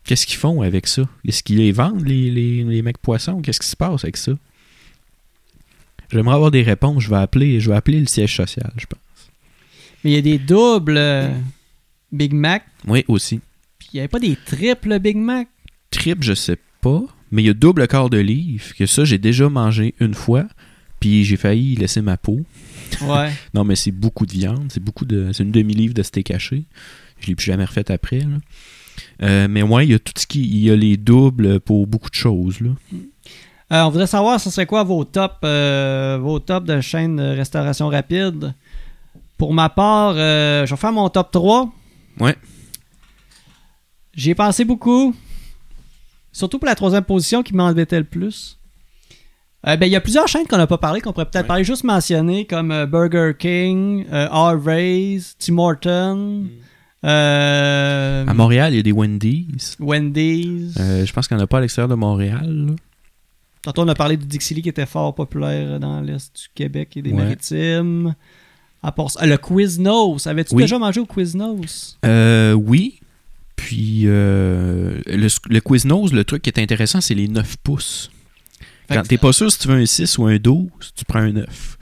qu'est-ce 0.05 0.27
qu'ils 0.27 0.39
font 0.39 0.61
avec 0.61 0.87
ça? 0.87 1.09
Est-ce 1.27 1.43
qu'ils 1.43 1.57
les 1.57 1.73
vendent, 1.73 2.07
les, 2.07 2.31
les, 2.31 2.63
les 2.63 2.83
mecs 2.83 2.99
poissons? 2.99 3.41
Qu'est-ce 3.41 3.61
qui 3.61 3.69
se 3.69 3.77
passe 3.77 4.05
avec 4.05 4.17
ça? 4.19 4.33
J'aimerais 6.11 6.35
avoir 6.35 6.51
des 6.51 6.63
réponses. 6.63 7.03
Je 7.03 7.11
vais 7.11 7.17
appeler, 7.17 7.61
je 7.61 7.71
vais 7.71 7.77
appeler 7.77 8.01
le 8.01 8.07
siège 8.07 8.35
social, 8.37 8.73
je 8.77 8.87
pense. 8.87 9.01
Mais 10.05 10.11
il 10.11 10.15
y 10.15 10.19
a 10.19 10.23
des 10.23 10.39
doubles 10.39 10.97
euh, 10.99 11.31
Big 12.13 12.33
Mac, 12.35 12.65
Oui, 12.87 13.05
aussi. 13.09 13.41
puis 13.79 13.89
il 13.93 13.97
n'y 13.97 14.01
avait 14.01 14.09
pas 14.09 14.19
des 14.21 14.37
triples 14.37 14.99
Big 14.99 15.17
Mac? 15.17 15.49
Trip, 15.91 16.23
je 16.23 16.35
sais 16.35 16.59
pas. 16.81 17.03
Mais 17.31 17.43
il 17.43 17.47
y 17.47 17.51
a 17.51 17.55
double 17.55 17.89
quart 17.89 18.11
de 18.11 18.19
livre, 18.19 18.75
que 18.77 18.87
ça, 18.87 19.05
j'ai 19.05 19.19
déjà 19.19 19.49
mangé 19.49 19.95
une 20.01 20.15
fois. 20.15 20.45
Puis 21.01 21.25
j'ai 21.25 21.37
failli 21.37 21.75
laisser 21.75 22.01
ma 22.03 22.17
peau. 22.17 22.41
Ouais. 23.03 23.31
Non, 23.55 23.65
mais 23.65 23.77
c'est 23.77 23.91
beaucoup 23.91 24.25
de 24.27 24.33
viande. 24.33 24.71
C'est 24.73 24.83
beaucoup 24.83 25.05
de. 25.05 25.31
C'est 25.33 25.43
une 25.43 25.51
demi-livre 25.53 25.93
de 25.95 26.03
steak 26.03 26.31
haché. 26.31 26.65
Je 27.21 27.27
l'ai 27.27 27.35
plus 27.35 27.45
jamais 27.47 27.65
refait 27.65 27.91
après. 27.91 28.21
là. 28.21 28.39
Euh, 29.23 29.49
mais 29.49 29.63
ouais, 29.63 29.87
il 29.87 29.91
y 29.91 29.95
a 29.95 29.99
tout 29.99 30.13
ce 30.17 30.27
qui. 30.27 30.43
Il 30.43 30.59
y 30.61 30.71
a 30.71 30.77
les 30.77 30.97
doubles 30.97 31.61
pour 31.61 31.87
beaucoup 31.87 32.09
de 32.11 32.15
choses. 32.15 32.61
Là. 32.61 32.71
Euh, 33.75 33.83
on 33.83 33.91
voudrait 33.91 34.07
savoir, 34.07 34.39
ce 34.41 34.51
serait 34.51 34.67
quoi 34.67 34.85
vos 34.85 35.05
tops, 35.05 35.35
euh, 35.45 36.17
vos 36.21 36.39
tops 36.39 36.67
de 36.67 36.81
chaîne 36.81 37.17
de 37.17 37.37
restauration 37.37 37.89
rapide? 37.89 38.55
Pour 39.37 39.53
ma 39.53 39.69
part, 39.69 40.15
euh, 40.17 40.65
je 40.65 40.71
vais 40.75 40.81
faire 40.81 40.93
mon 40.93 41.09
top 41.09 41.33
3. 41.33 41.69
Ouais. 42.21 42.37
J'y 44.15 44.31
ai 44.31 44.35
pensé 44.37 44.65
beaucoup. 44.65 45.15
Surtout 46.33 46.59
pour 46.61 46.67
la 46.67 46.77
troisième 46.77 47.03
position 47.05 47.43
qui 47.43 47.55
m'embêtait 47.55 47.99
le 47.99 48.05
plus. 48.05 48.59
Euh, 49.67 49.77
ben, 49.77 49.87
il 49.87 49.93
y 49.93 49.97
a 49.97 50.01
plusieurs 50.01 50.29
chaînes 50.29 50.47
qu'on 50.47 50.59
n'a 50.59 50.67
pas 50.69 50.79
parlé, 50.79 51.01
qu'on 51.01 51.13
pourrait 51.13 51.25
peut-être 51.25 51.45
Ouais. 51.45 51.49
parler, 51.49 51.65
juste 51.65 51.85
mentionner, 51.85 52.45
comme 52.45 52.71
euh, 52.71 52.87
Burger 52.87 53.33
King, 53.37 54.05
euh, 54.13 54.29
Harvey's, 54.31 55.37
Tim 55.39 55.59
Hortons, 55.59 56.45
euh, 57.03 58.27
À 58.27 58.35
Montréal, 58.35 58.73
il 58.73 58.77
y 58.77 58.81
a 58.81 58.83
des 58.83 58.93
Wendy's. 58.93 59.77
Wendy's. 59.81 60.75
Je 60.77 61.13
pense 61.13 61.27
qu'il 61.27 61.37
n'y 61.37 61.43
en 61.43 61.45
a 61.45 61.49
pas 61.49 61.59
à 61.59 61.61
l'extérieur 61.63 61.89
de 61.89 61.95
Montréal. 61.95 62.77
Tantôt, 63.65 63.83
on 63.83 63.89
a 63.89 63.95
parlé 63.95 64.17
du 64.17 64.27
Dixie 64.27 64.55
Lee 64.55 64.63
qui 64.63 64.69
était 64.69 64.87
fort 64.87 65.15
populaire 65.15 65.81
dans 65.81 66.01
l'Est 66.01 66.35
du 66.37 66.49
Québec 66.55 66.97
et 66.97 67.03
des 67.03 67.11
Ouais. 67.13 67.23
Maritimes. 67.23 68.15
À 68.83 68.93
part 68.93 69.07
ah, 69.19 69.27
le 69.27 69.39
Quiznos. 69.39 70.27
Avais-tu 70.27 70.55
Oui. 70.55 70.65
déjà 70.65 70.79
mangé 70.79 71.01
au 71.01 71.07
Quiznos? 71.07 71.99
Euh, 72.05 72.53
oui. 72.53 73.01
Puis 73.57 74.03
euh, 74.05 75.01
le, 75.07 75.29
le 75.49 75.61
Quiznos, 75.61 76.13
le 76.13 76.25
truc 76.25 76.43
qui 76.43 76.51
est 76.51 76.61
intéressant, 76.61 77.01
c'est 77.01 77.15
les 77.15 77.29
9 77.29 77.57
pouces. 77.63 78.11
Fait 78.89 78.97
Quand 78.97 79.03
t'es 79.03 79.17
pas 79.17 79.33
sûr 79.33 79.51
si 79.51 79.59
tu 79.59 79.69
veux 79.69 79.77
un 79.81 79.87
6 79.87 80.19
ou 80.19 80.27
un 80.27 80.37
12, 80.37 80.69
tu 80.95 81.05
prends 81.07 81.21
un 81.21 81.33
9. 81.33 81.79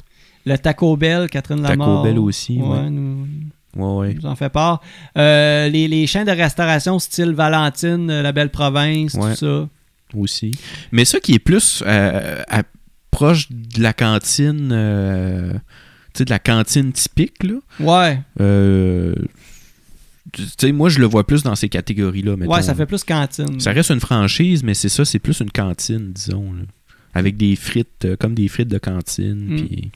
Le 0.46 0.56
Taco 0.58 0.96
Bell, 0.96 1.28
Catherine 1.28 1.62
Taco 1.62 1.70
Lamar. 1.70 2.02
Bell 2.04 2.18
aussi, 2.20 2.58
ouais. 2.58 2.90
nous, 2.90 3.26
Ouais, 3.74 4.08
ouais. 4.08 4.14
nous 4.14 4.26
en 4.26 4.36
fait 4.36 4.50
part. 4.50 4.80
Euh, 5.16 5.68
les, 5.68 5.88
les 5.88 6.06
chaînes 6.06 6.26
de 6.26 6.30
restauration 6.32 6.98
style 7.00 7.32
Valentine, 7.32 8.10
euh, 8.10 8.22
La 8.22 8.30
Belle 8.32 8.50
Province, 8.50 9.14
Ouais. 9.14 9.30
tout 9.32 9.36
ça. 9.38 9.68
Aussi. 10.20 10.50
Mais 10.92 11.04
ça 11.04 11.20
qui 11.20 11.34
est 11.34 11.38
plus 11.38 11.82
euh, 11.86 12.42
à- 12.48 12.62
proche 13.10 13.50
de 13.50 13.82
la 13.82 13.92
cantine, 13.92 14.70
euh, 14.72 15.52
tu 15.52 16.18
sais, 16.18 16.24
de 16.24 16.30
la 16.30 16.38
cantine 16.38 16.92
typique, 16.92 17.42
là. 17.44 17.54
Ouais. 17.80 18.20
euh, 18.40 19.14
tu 20.32 20.42
sais, 20.58 20.72
moi, 20.72 20.88
je 20.88 20.98
le 20.98 21.06
vois 21.06 21.26
plus 21.26 21.42
dans 21.42 21.54
ces 21.54 21.68
catégories-là. 21.68 22.36
mettons. 22.36 22.52
Ouais, 22.52 22.62
ça 22.62 22.74
fait 22.74 22.86
plus 22.86 23.04
cantine. 23.04 23.60
Ça 23.60 23.72
reste 23.72 23.90
une 23.90 24.00
franchise, 24.00 24.62
mais 24.62 24.72
c'est 24.74 24.88
ça, 24.88 25.04
c'est 25.04 25.18
plus 25.18 25.40
une 25.40 25.50
cantine, 25.50 26.12
disons. 26.12 26.52
là. 26.54 26.62
Avec 27.14 27.36
des 27.36 27.54
frites, 27.56 28.06
euh, 28.06 28.16
comme 28.16 28.34
des 28.34 28.48
frites 28.48 28.68
de 28.68 28.78
cantine. 28.78 29.52
Mm. 29.54 29.56
puis- 29.66 29.90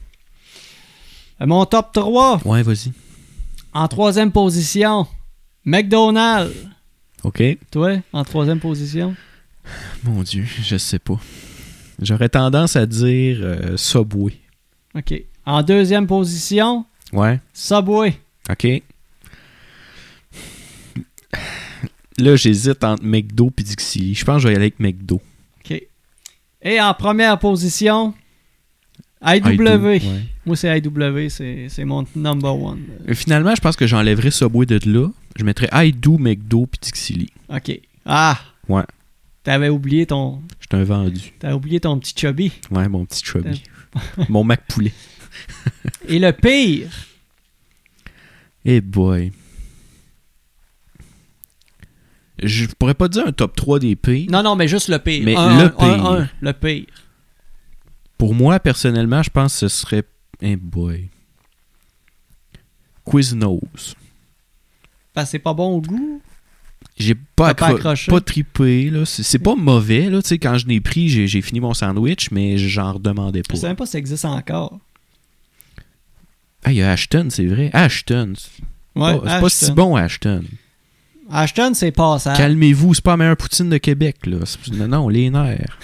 Euh, 1.40 1.46
Mon 1.46 1.64
top 1.64 1.92
3, 1.92 2.40
Ouais, 2.44 2.62
vas-y. 2.62 2.92
en 3.72 3.88
troisième 3.88 4.30
position, 4.32 5.06
McDonald's. 5.64 6.52
OK. 7.24 7.42
Toi, 7.70 7.98
en 8.12 8.24
troisième 8.24 8.60
position? 8.60 9.14
Mon 10.04 10.22
Dieu, 10.22 10.44
je 10.62 10.76
sais 10.76 10.98
pas. 10.98 11.18
J'aurais 12.00 12.28
tendance 12.28 12.76
à 12.76 12.86
dire 12.86 13.38
euh, 13.40 13.76
Subway. 13.76 14.34
OK. 14.94 15.14
En 15.44 15.62
deuxième 15.62 16.06
position, 16.06 16.84
Ouais. 17.12 17.40
Subway. 17.52 18.18
OK. 18.50 18.82
Là, 22.18 22.34
j'hésite 22.36 22.82
entre 22.82 23.04
McDo 23.04 23.52
et 23.58 23.62
Dixie. 23.62 24.14
Je 24.14 24.24
pense 24.24 24.36
que 24.36 24.42
je 24.42 24.48
vais 24.48 24.54
y 24.54 24.56
aller 24.56 24.64
avec 24.66 24.80
McDo. 24.80 25.20
OK. 25.64 25.82
Et 26.62 26.80
en 26.80 26.94
première 26.94 27.38
position, 27.38 28.14
IW. 29.22 29.86
Ouais. 29.86 30.00
Moi, 30.46 30.56
c'est 30.56 30.78
IW, 30.78 31.28
c'est 31.28 31.84
mon 31.84 32.06
number 32.14 32.54
one. 32.56 32.80
Euh, 33.08 33.14
Finalement, 33.14 33.54
je 33.54 33.60
pense 33.60 33.76
que 33.76 33.86
j'enlèverais 33.86 34.30
Subway 34.30 34.64
de 34.66 34.80
là. 34.90 35.08
Je 35.36 35.44
mettrais 35.44 35.68
I 35.72 35.92
Do, 35.92 36.16
McDo 36.18 36.66
puis 36.66 36.78
Dixili. 36.80 37.28
OK. 37.50 37.80
Ah! 38.06 38.38
Ouais. 38.68 38.82
T'avais 39.46 39.68
oublié 39.68 40.06
ton... 40.06 40.42
J'étais 40.60 40.74
un 40.76 40.82
vendu. 40.82 41.32
T'avais 41.38 41.54
oublié 41.54 41.78
ton 41.78 41.96
petit 42.00 42.12
chubby. 42.16 42.50
Ouais, 42.72 42.88
mon 42.88 43.04
petit 43.06 43.24
chubby. 43.24 43.62
mon 44.28 44.42
Mac 44.42 44.66
poulet. 44.66 44.92
Et 46.08 46.18
le 46.18 46.32
pire... 46.32 46.90
Eh 48.64 48.80
boy. 48.80 49.30
Je 52.42 52.66
pourrais 52.76 52.94
pas 52.94 53.06
dire 53.06 53.24
un 53.24 53.30
top 53.30 53.54
3 53.54 53.78
des 53.78 53.94
pires. 53.94 54.28
Non, 54.32 54.42
non, 54.42 54.56
mais 54.56 54.66
juste 54.66 54.88
le 54.88 54.98
pire. 54.98 55.22
Mais 55.24 55.36
Un, 55.36 55.62
le 55.62 55.70
pire. 55.70 55.84
un, 55.84 56.22
un, 56.22 56.28
le 56.40 56.52
pire. 56.52 56.86
Pour 58.18 58.34
moi, 58.34 58.58
personnellement, 58.58 59.22
je 59.22 59.30
pense 59.30 59.52
que 59.60 59.68
ce 59.68 59.68
serait. 59.68 60.02
Eh 60.40 60.56
boy. 60.56 61.08
Quiznos. 63.08 63.94
Que 65.14 65.24
c'est 65.24 65.38
pas 65.38 65.54
bon 65.54 65.76
au 65.76 65.80
goût? 65.80 66.20
J'ai 66.98 67.14
pas, 67.14 67.52
T'as 67.52 67.54
pas 67.54 67.68
accro- 67.72 67.76
accroché? 67.76 68.10
pas. 68.10 69.04
C'est 69.04 69.38
pas 69.38 69.54
mauvais. 69.54 70.08
Là. 70.08 70.20
Quand 70.40 70.56
je 70.58 70.66
l'ai 70.66 70.80
pris, 70.80 71.08
j'ai 71.10 71.26
j'ai 71.26 71.42
fini 71.42 71.60
mon 71.60 71.74
sandwich, 71.74 72.30
mais 72.30 72.56
j'en 72.56 72.94
redemandais 72.94 73.42
Je 73.46 73.52
pas. 73.52 73.56
sais 73.58 73.66
même 73.66 73.76
pas 73.76 73.84
si 73.86 73.92
ça 73.92 73.98
existe 73.98 74.24
encore. 74.24 74.78
Ah, 76.64 76.72
il 76.72 76.78
y 76.78 76.82
a 76.82 76.90
Ashton, 76.90 77.28
c'est 77.30 77.46
vrai. 77.46 77.70
Ashton. 77.72 78.32
C'est 78.36 78.62
Ouais, 79.00 79.18
pas, 79.18 79.28
c'est 79.28 79.40
pas 79.40 79.48
si 79.50 79.72
bon, 79.72 79.94
Ashton. 79.94 80.42
Ashton, 81.30 81.72
c'est 81.74 81.90
passable. 81.92 82.36
Calmez-vous, 82.36 82.94
c'est 82.94 83.04
pas 83.04 83.10
la 83.12 83.16
meilleure 83.18 83.36
poutine 83.36 83.68
de 83.68 83.76
Québec. 83.78 84.16
Là. 84.26 84.38
Non, 84.72 84.88
non, 84.88 85.08
les 85.08 85.28
nerfs. 85.28 85.78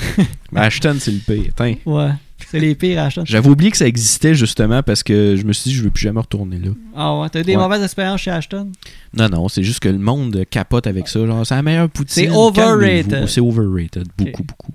Mais 0.51 0.61
Ashton, 0.63 0.97
c'est 0.99 1.11
le 1.11 1.19
pire. 1.19 1.53
Tiens. 1.57 1.75
Ouais. 1.85 2.13
C'est 2.51 2.61
les 2.61 2.75
pires 2.75 3.01
Ashton. 3.03 3.25
J'avais 3.27 3.49
oublié 3.49 3.71
que 3.71 3.77
ça 3.77 3.87
existait 3.87 4.35
justement 4.35 4.83
parce 4.83 5.03
que 5.03 5.37
je 5.37 5.45
me 5.45 5.53
suis 5.53 5.71
dit 5.71 5.77
je 5.77 5.83
veux 5.85 5.91
plus 5.91 6.03
jamais 6.03 6.21
retourner 6.21 6.59
là. 6.59 6.71
Ah 6.95 7.19
ouais. 7.21 7.29
T'as 7.31 7.41
eu 7.41 7.43
des 7.45 7.57
Ouais. 7.57 7.63
mauvaises 7.63 7.83
expériences 7.83 8.21
chez 8.21 8.31
Ashton? 8.31 8.71
Non, 9.17 9.29
non, 9.29 9.49
c'est 9.49 9.63
juste 9.63 9.81
que 9.81 9.89
le 9.89 9.99
monde 9.99 10.45
capote 10.51 10.87
avec 10.87 11.09
ça. 11.09 11.25
Genre, 11.27 11.47
c'est 11.47 11.55
la 11.55 11.63
meilleure 11.63 11.89
poutine. 11.91 12.25
C'est 12.25 12.31
overrated. 12.31 13.27
C'est 13.29 13.41
overrated. 13.41 14.09
Beaucoup, 14.19 14.43
beaucoup. 14.45 14.73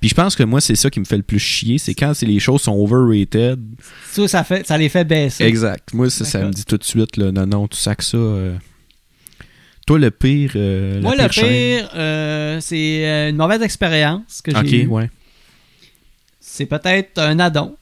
Puis 0.00 0.08
je 0.08 0.14
pense 0.16 0.34
que 0.34 0.42
moi, 0.42 0.60
c'est 0.60 0.74
ça 0.74 0.90
qui 0.90 0.98
me 0.98 1.04
fait 1.04 1.16
le 1.16 1.22
plus 1.22 1.38
chier. 1.38 1.78
C'est 1.78 1.94
quand 1.94 2.12
les 2.22 2.40
choses 2.40 2.62
sont 2.62 2.72
overrated. 2.74 3.60
Ça, 4.10 4.26
ça, 4.26 4.42
fait, 4.44 4.66
ça 4.66 4.76
les 4.76 4.88
fait 4.88 5.04
baisser. 5.04 5.44
Exact. 5.44 5.94
Moi, 5.94 6.10
ça, 6.10 6.24
ça 6.24 6.40
me 6.40 6.50
dit 6.50 6.64
tout 6.64 6.76
de 6.76 6.82
suite, 6.84 7.16
là, 7.16 7.30
non, 7.30 7.46
non, 7.46 7.68
tu 7.68 7.76
sacs 7.76 8.02
ça. 8.02 8.16
euh. 8.16 8.56
Toi, 9.86 9.98
le 9.98 10.10
pire. 10.10 10.52
euh, 10.56 11.00
Moi, 11.02 11.14
le 11.16 11.28
pire, 11.28 11.88
euh, 11.94 12.58
c'est 12.60 13.28
une 13.30 13.36
mauvaise 13.36 13.62
expérience 13.62 14.40
que 14.42 14.50
j'ai 14.52 14.58
Ok, 14.58 14.72
eue. 14.72 14.86
ouais. 14.86 15.10
C'est 16.52 16.66
peut-être 16.66 17.18
un 17.18 17.38
addon. 17.38 17.78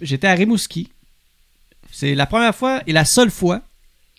J'étais 0.00 0.26
à 0.26 0.32
Rimouski. 0.32 0.90
C'est 1.92 2.14
la 2.14 2.24
première 2.24 2.54
fois 2.54 2.82
et 2.86 2.94
la 2.94 3.04
seule 3.04 3.30
fois 3.30 3.60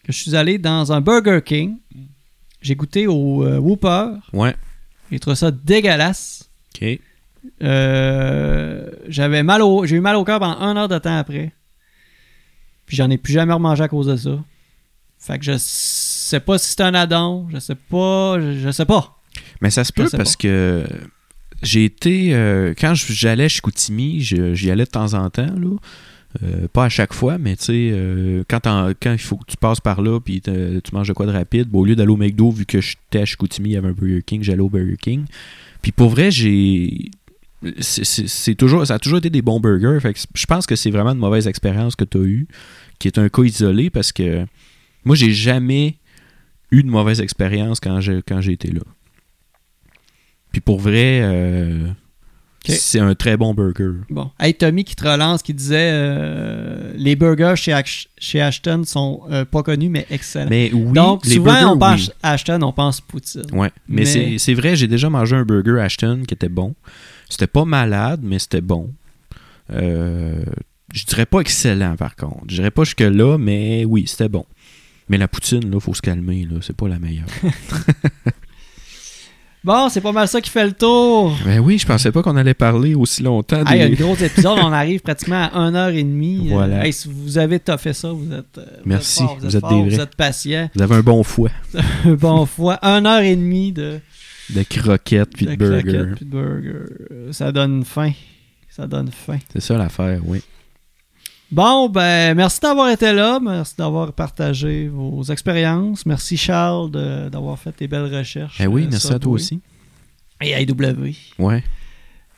que 0.04 0.12
je 0.12 0.20
suis 0.20 0.36
allé 0.36 0.60
dans 0.60 0.94
un 0.94 1.02
Burger 1.02 1.40
King. 1.44 1.78
J'ai 2.62 2.76
goûté 2.76 3.08
au 3.08 3.44
euh, 3.44 3.58
Whopper. 3.58 4.12
Ouais. 4.34 4.56
J'ai 5.12 5.20
trouvé 5.20 5.36
ça 5.36 5.50
dégueulasse. 5.50 6.48
Ok. 6.76 7.00
Euh, 7.64 8.92
j'avais 9.08 9.42
mal 9.42 9.64
au, 9.64 9.88
j'ai 9.88 9.96
eu 9.96 10.00
mal 10.00 10.16
au 10.16 10.24
cœur 10.24 10.40
pendant 10.40 10.60
un 10.60 10.78
heure 10.78 10.88
de 10.88 11.00
temps 11.00 11.18
après. 11.18 11.54
Puis 12.86 12.98
j'en 12.98 13.10
ai 13.10 13.18
plus 13.18 13.34
jamais 13.34 13.54
remangé 13.54 13.84
à 13.84 13.88
cause 13.88 14.06
de 14.06 14.16
ça. 14.16 14.44
Fait 15.18 15.40
que 15.40 15.46
je 15.46 15.58
sais 15.58 16.40
pas 16.40 16.60
si 16.60 16.68
c'est 16.70 16.82
un 16.82 16.94
addon, 16.94 17.48
je 17.52 17.58
sais 17.58 17.74
pas, 17.74 18.40
je, 18.40 18.60
je 18.60 18.70
sais 18.70 18.86
pas. 18.86 19.18
Mais 19.60 19.72
ça 19.72 19.84
se 19.84 19.92
peut 19.92 20.08
parce 20.12 20.36
pas. 20.36 20.42
que 20.44 20.88
j'ai 21.66 21.86
été. 21.86 22.34
euh, 22.34 22.74
quand 22.80 22.94
j'allais 22.96 23.50
chez 23.50 23.56
Chicoutimi, 23.58 24.22
je- 24.22 24.54
j'y 24.54 24.72
allais 24.72 24.86
de 24.86 24.90
temps 24.90 25.14
en 25.14 25.30
temps, 25.30 25.46
là. 25.60 25.76
Euh, 26.44 26.68
pas 26.72 26.84
à 26.86 26.90
chaque 26.90 27.14
fois, 27.14 27.38
mais 27.38 27.56
tu 27.56 27.64
sais, 27.66 27.90
euh, 27.94 28.44
quand, 28.50 28.60
il 29.06 29.18
faut 29.18 29.38
que 29.38 29.46
tu 29.48 29.56
passes 29.56 29.80
par 29.80 30.02
là 30.02 30.20
puis 30.20 30.42
tu 30.42 30.52
manges 30.92 31.08
de 31.08 31.14
quoi 31.14 31.26
de 31.26 31.32
rapide, 31.32 31.70
bon, 31.70 31.80
au 31.80 31.86
lieu 31.86 31.96
d'aller 31.96 32.12
au 32.12 32.18
McDo, 32.18 32.52
vu 32.52 32.66
que 32.66 32.82
j'étais 32.82 33.20
à 33.22 33.26
Chicoutimi, 33.26 33.70
il 33.70 33.74
y 33.74 33.78
avait 33.78 33.88
un 33.88 33.94
Burger 33.94 34.22
King, 34.26 34.44
j'allais 34.44 34.60
au 34.62 34.70
Burger 34.70 34.98
King. 35.00 35.24
Puis 35.82 35.92
pour 35.94 36.10
vrai, 36.10 36.32
j'ai. 36.32 37.10
c'est- 37.80 38.56
toujours, 38.56 38.86
ça 38.86 38.96
a 38.96 39.00
toujours 39.00 39.20
été 39.20 39.30
des 39.30 39.42
bons 39.42 39.60
burgers. 39.60 40.00
Je 40.36 40.46
pense 40.46 40.66
que 40.66 40.76
c'est 40.76 40.92
vraiment 40.92 41.12
une 41.14 41.20
mauvaise 41.20 41.48
expérience 41.48 41.96
que 41.96 42.04
tu 42.04 42.18
as 42.18 42.22
eue, 42.24 42.48
qui 43.00 43.08
est 43.08 43.18
un 43.18 43.30
cas 43.30 43.44
isolé 43.44 43.90
parce 43.90 44.12
que 44.12 44.46
moi, 45.06 45.16
j'ai 45.16 45.32
jamais 45.32 45.96
eu 46.72 46.84
de 46.84 46.90
mauvaise 46.90 47.22
expérience 47.22 47.80
quand 47.80 48.02
j'ai 48.02 48.22
quand 48.28 48.42
été 48.42 48.72
là. 48.72 48.82
Puis 50.56 50.62
pour 50.62 50.80
vrai, 50.80 51.20
euh, 51.22 51.90
c'est 52.64 53.02
un 53.02 53.14
très 53.14 53.36
bon 53.36 53.54
burger. 53.54 53.90
Bon. 54.10 54.32
Hey, 54.40 54.54
Tommy 54.54 54.86
qui 54.86 54.96
te 54.96 55.06
relance, 55.06 55.44
qui 55.44 55.54
disait 55.54 55.90
euh, 55.92 56.94
les 56.96 57.18
burgers 57.18 57.56
chez, 57.58 57.74
Ash- 57.74 58.08
chez 58.18 58.40
Ashton 58.40 58.84
sont 58.86 59.24
euh, 59.30 59.44
pas 59.44 59.64
connus, 59.64 59.90
mais 59.90 60.06
excellents. 60.10 60.50
Mais 60.50 60.72
oui, 60.74 60.94
Donc, 60.94 61.26
les 61.26 61.36
souvent, 61.36 61.52
burgers, 61.52 61.66
on 61.74 61.78
pense 61.78 62.08
oui. 62.08 62.14
Ashton, 62.24 62.62
on 62.62 62.72
pense 62.72 63.02
poutine. 63.02 63.42
Ouais, 63.52 63.70
mais, 63.90 64.04
Mais- 64.04 64.06
c'est- 64.06 64.38
c'est 64.38 64.54
vrai, 64.54 64.78
j'ai 64.78 64.88
déjà 64.88 65.10
mangé 65.10 65.36
un 65.36 65.44
burger 65.44 65.78
Ashton 65.82 66.24
qui 66.26 66.34
était 66.34 66.48
bon. 66.48 66.74
C'était 67.28 67.48
pas 67.48 67.66
malade, 67.66 68.22
mais 68.24 68.40
c'était 68.40 68.62
bon. 68.62 68.94
Je 69.70 71.06
dirais 71.06 71.26
pas 71.26 71.42
excellent 71.42 71.98
par 71.98 72.16
contre. 72.16 72.46
Je 72.48 72.56
dirais 72.56 72.72
pas 72.72 72.86
jusque-là, 72.86 73.38
mais 73.38 73.84
oui, 73.84 74.06
c'était 74.08 74.30
bon. 74.30 74.46
Mais 75.10 75.18
la 75.18 75.28
poutine, 75.28 75.70
là, 75.70 75.82
faut 75.82 75.94
se 75.94 76.02
calmer, 76.02 76.48
là. 76.50 76.60
C'est 76.62 76.78
pas 76.78 76.88
la 76.88 76.98
meilleure. 76.98 77.26
Bon, 79.66 79.90
c'est 79.90 80.00
pas 80.02 80.12
mal 80.12 80.28
ça 80.28 80.40
qui 80.42 80.50
fait 80.52 80.64
le 80.66 80.74
tour. 80.74 81.36
ben 81.44 81.60
oui, 81.60 81.80
je 81.80 81.88
pensais 81.88 82.12
pas 82.12 82.22
qu'on 82.22 82.36
allait 82.38 82.54
parler 82.54 82.94
aussi 82.94 83.24
longtemps. 83.24 83.66
Hey, 83.66 83.90
des- 83.90 83.96
un 84.04 84.06
gros 84.06 84.16
épisode, 84.16 84.60
on 84.62 84.72
arrive 84.72 85.00
pratiquement 85.02 85.50
à 85.52 85.70
1h30. 85.72 86.50
Voilà. 86.52 86.86
hey, 86.86 86.94
si 86.94 87.10
vous 87.12 87.38
avez 87.40 87.60
toffé 87.60 87.92
ça, 87.94 88.12
vous 88.12 88.32
êtes, 88.32 88.58
euh, 88.60 88.66
vous 88.84 88.90
Merci, 88.90 89.24
êtes 89.24 89.28
fort, 89.30 89.36
vous 89.38 89.42
vous 89.42 89.48
êtes, 89.48 89.56
êtes 89.56 89.62
fort, 89.62 89.70
des 89.72 89.76
vous 89.90 89.90
vrais. 89.96 90.04
êtes 90.04 90.16
patient. 90.16 90.70
Vous 90.76 90.82
avez 90.84 90.96
un 90.96 91.02
bon 91.02 91.24
foie 91.24 91.50
bon 92.06 92.46
foi, 92.46 92.78
1h30 92.84 93.74
de, 93.74 94.00
de 94.52 94.64
croquettes 94.64 95.32
puis 95.34 95.48
de, 95.48 95.52
de 95.52 95.56
burger. 95.56 96.12
puis 96.16 96.26
de 96.26 96.30
burger. 96.30 96.86
Ça 97.32 97.52
donne 97.52 97.84
faim. 97.84 98.12
Ça 98.70 98.86
donne 98.86 99.10
faim. 99.12 99.40
C'est 99.52 99.62
ça 99.62 99.78
l'affaire, 99.78 100.20
oui. 100.26 100.42
Bon, 101.52 101.90
ben, 101.90 102.36
merci 102.36 102.60
d'avoir 102.60 102.90
été 102.90 103.14
là. 103.14 103.40
Merci 103.40 103.76
d'avoir 103.78 104.12
partagé 104.14 104.88
vos 104.88 105.24
expériences. 105.24 106.06
Merci, 106.06 106.38
Charles, 106.38 106.90
d'avoir 107.30 107.58
fait 107.60 107.72
tes 107.72 107.88
belles 107.88 108.14
recherches. 108.14 108.58
Eh 108.60 108.68
oui, 108.68 108.84
euh, 108.84 108.88
merci 108.92 109.14
à 109.14 109.20
toi 109.20 109.34
aussi. 109.34 109.62
Et 110.42 110.54
AW. 110.56 111.12
Ouais. 111.40 111.64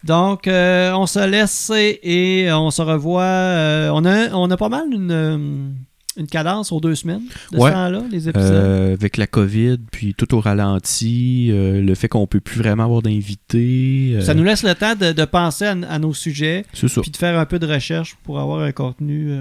Donc, 0.03 0.47
euh, 0.47 0.91
on 0.93 1.05
se 1.07 1.25
laisse 1.27 1.71
et, 1.75 1.99
et 2.45 2.51
on 2.53 2.69
se 2.69 2.81
revoit. 2.81 3.23
euh, 3.23 3.89
on, 3.93 4.05
a, 4.05 4.29
on 4.35 4.49
a 4.51 4.57
pas 4.57 4.69
mal 4.69 4.85
une, 4.91 5.75
une 6.17 6.27
cadence 6.27 6.71
aux 6.71 6.79
deux 6.79 6.95
semaines 6.95 7.21
de 7.51 7.57
Ouais. 7.57 7.69
ce 7.69 7.73
temps-là, 7.75 8.01
les 8.11 8.29
épisodes? 8.29 8.51
Euh, 8.51 8.93
avec 8.93 9.17
la 9.17 9.27
COVID, 9.27 9.77
puis 9.91 10.13
tout 10.15 10.33
au 10.35 10.39
ralenti, 10.39 11.49
euh, 11.51 11.81
le 11.81 11.95
fait 11.95 12.07
qu'on 12.07 12.27
peut 12.27 12.39
plus 12.39 12.57
vraiment 12.59 12.83
avoir 12.83 13.01
d'invités. 13.01 14.13
euh, 14.15 14.21
Ça 14.21 14.33
nous 14.33 14.43
laisse 14.43 14.63
le 14.63 14.73
temps 14.75 14.95
de, 14.95 15.11
de 15.11 15.25
penser 15.25 15.65
à, 15.65 15.75
à 15.89 15.99
nos 15.99 16.13
sujets 16.13 16.65
puis 16.73 17.11
de 17.11 17.17
faire 17.17 17.37
un 17.39 17.45
peu 17.45 17.59
de 17.59 17.67
recherche 17.67 18.17
pour 18.23 18.39
avoir 18.39 18.61
un 18.61 18.71
contenu 18.71 19.31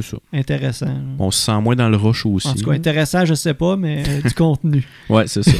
ça. 0.00 0.16
intéressant. 0.32 0.86
là. 0.86 0.94
On 1.18 1.30
se 1.30 1.40
sent 1.40 1.60
moins 1.60 1.76
dans 1.76 1.88
le 1.88 1.96
rush 1.96 2.26
aussi. 2.26 2.48
En 2.48 2.54
tout 2.54 2.64
cas, 2.64 2.72
intéressant, 2.72 3.24
je 3.24 3.34
sais 3.34 3.54
pas, 3.54 3.76
mais 3.76 4.02
du 4.24 4.34
contenu. 4.36 4.86
Ouais, 5.08 5.26
c'est 5.26 5.42
ça. 5.42 5.52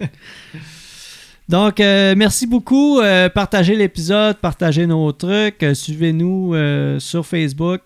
Donc, 1.48 1.80
euh, 1.80 2.14
merci 2.16 2.46
beaucoup. 2.46 3.00
Euh, 3.00 3.28
partagez 3.28 3.74
l'épisode, 3.74 4.36
partagez 4.36 4.86
nos 4.86 5.10
trucs. 5.10 5.62
Euh, 5.64 5.74
Suivez-nous 5.74 6.54
sur 7.00 7.26
Facebook. 7.26 7.80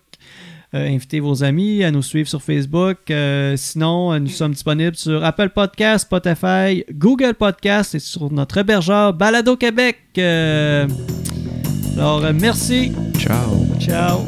Euh, 0.75 0.89
invitez 0.89 1.21
vos 1.21 1.43
amis 1.43 1.85
à 1.85 1.91
nous 1.91 2.01
suivre 2.01 2.27
sur 2.27 2.41
Facebook. 2.41 2.97
Euh, 3.09 3.55
sinon, 3.55 4.11
euh, 4.11 4.19
nous 4.19 4.27
sommes 4.27 4.51
disponibles 4.51 4.97
sur 4.97 5.23
Apple 5.23 5.49
Podcast, 5.49 6.05
Spotify, 6.05 6.83
Google 6.91 7.33
Podcast 7.33 7.95
et 7.95 7.99
sur 7.99 8.29
notre 8.31 8.57
hébergeur 8.57 9.13
Balado 9.13 9.55
Québec. 9.55 9.99
Alors, 11.97 12.21
merci. 12.33 12.91
Ciao. 13.17 13.65
Ciao. 13.79 14.19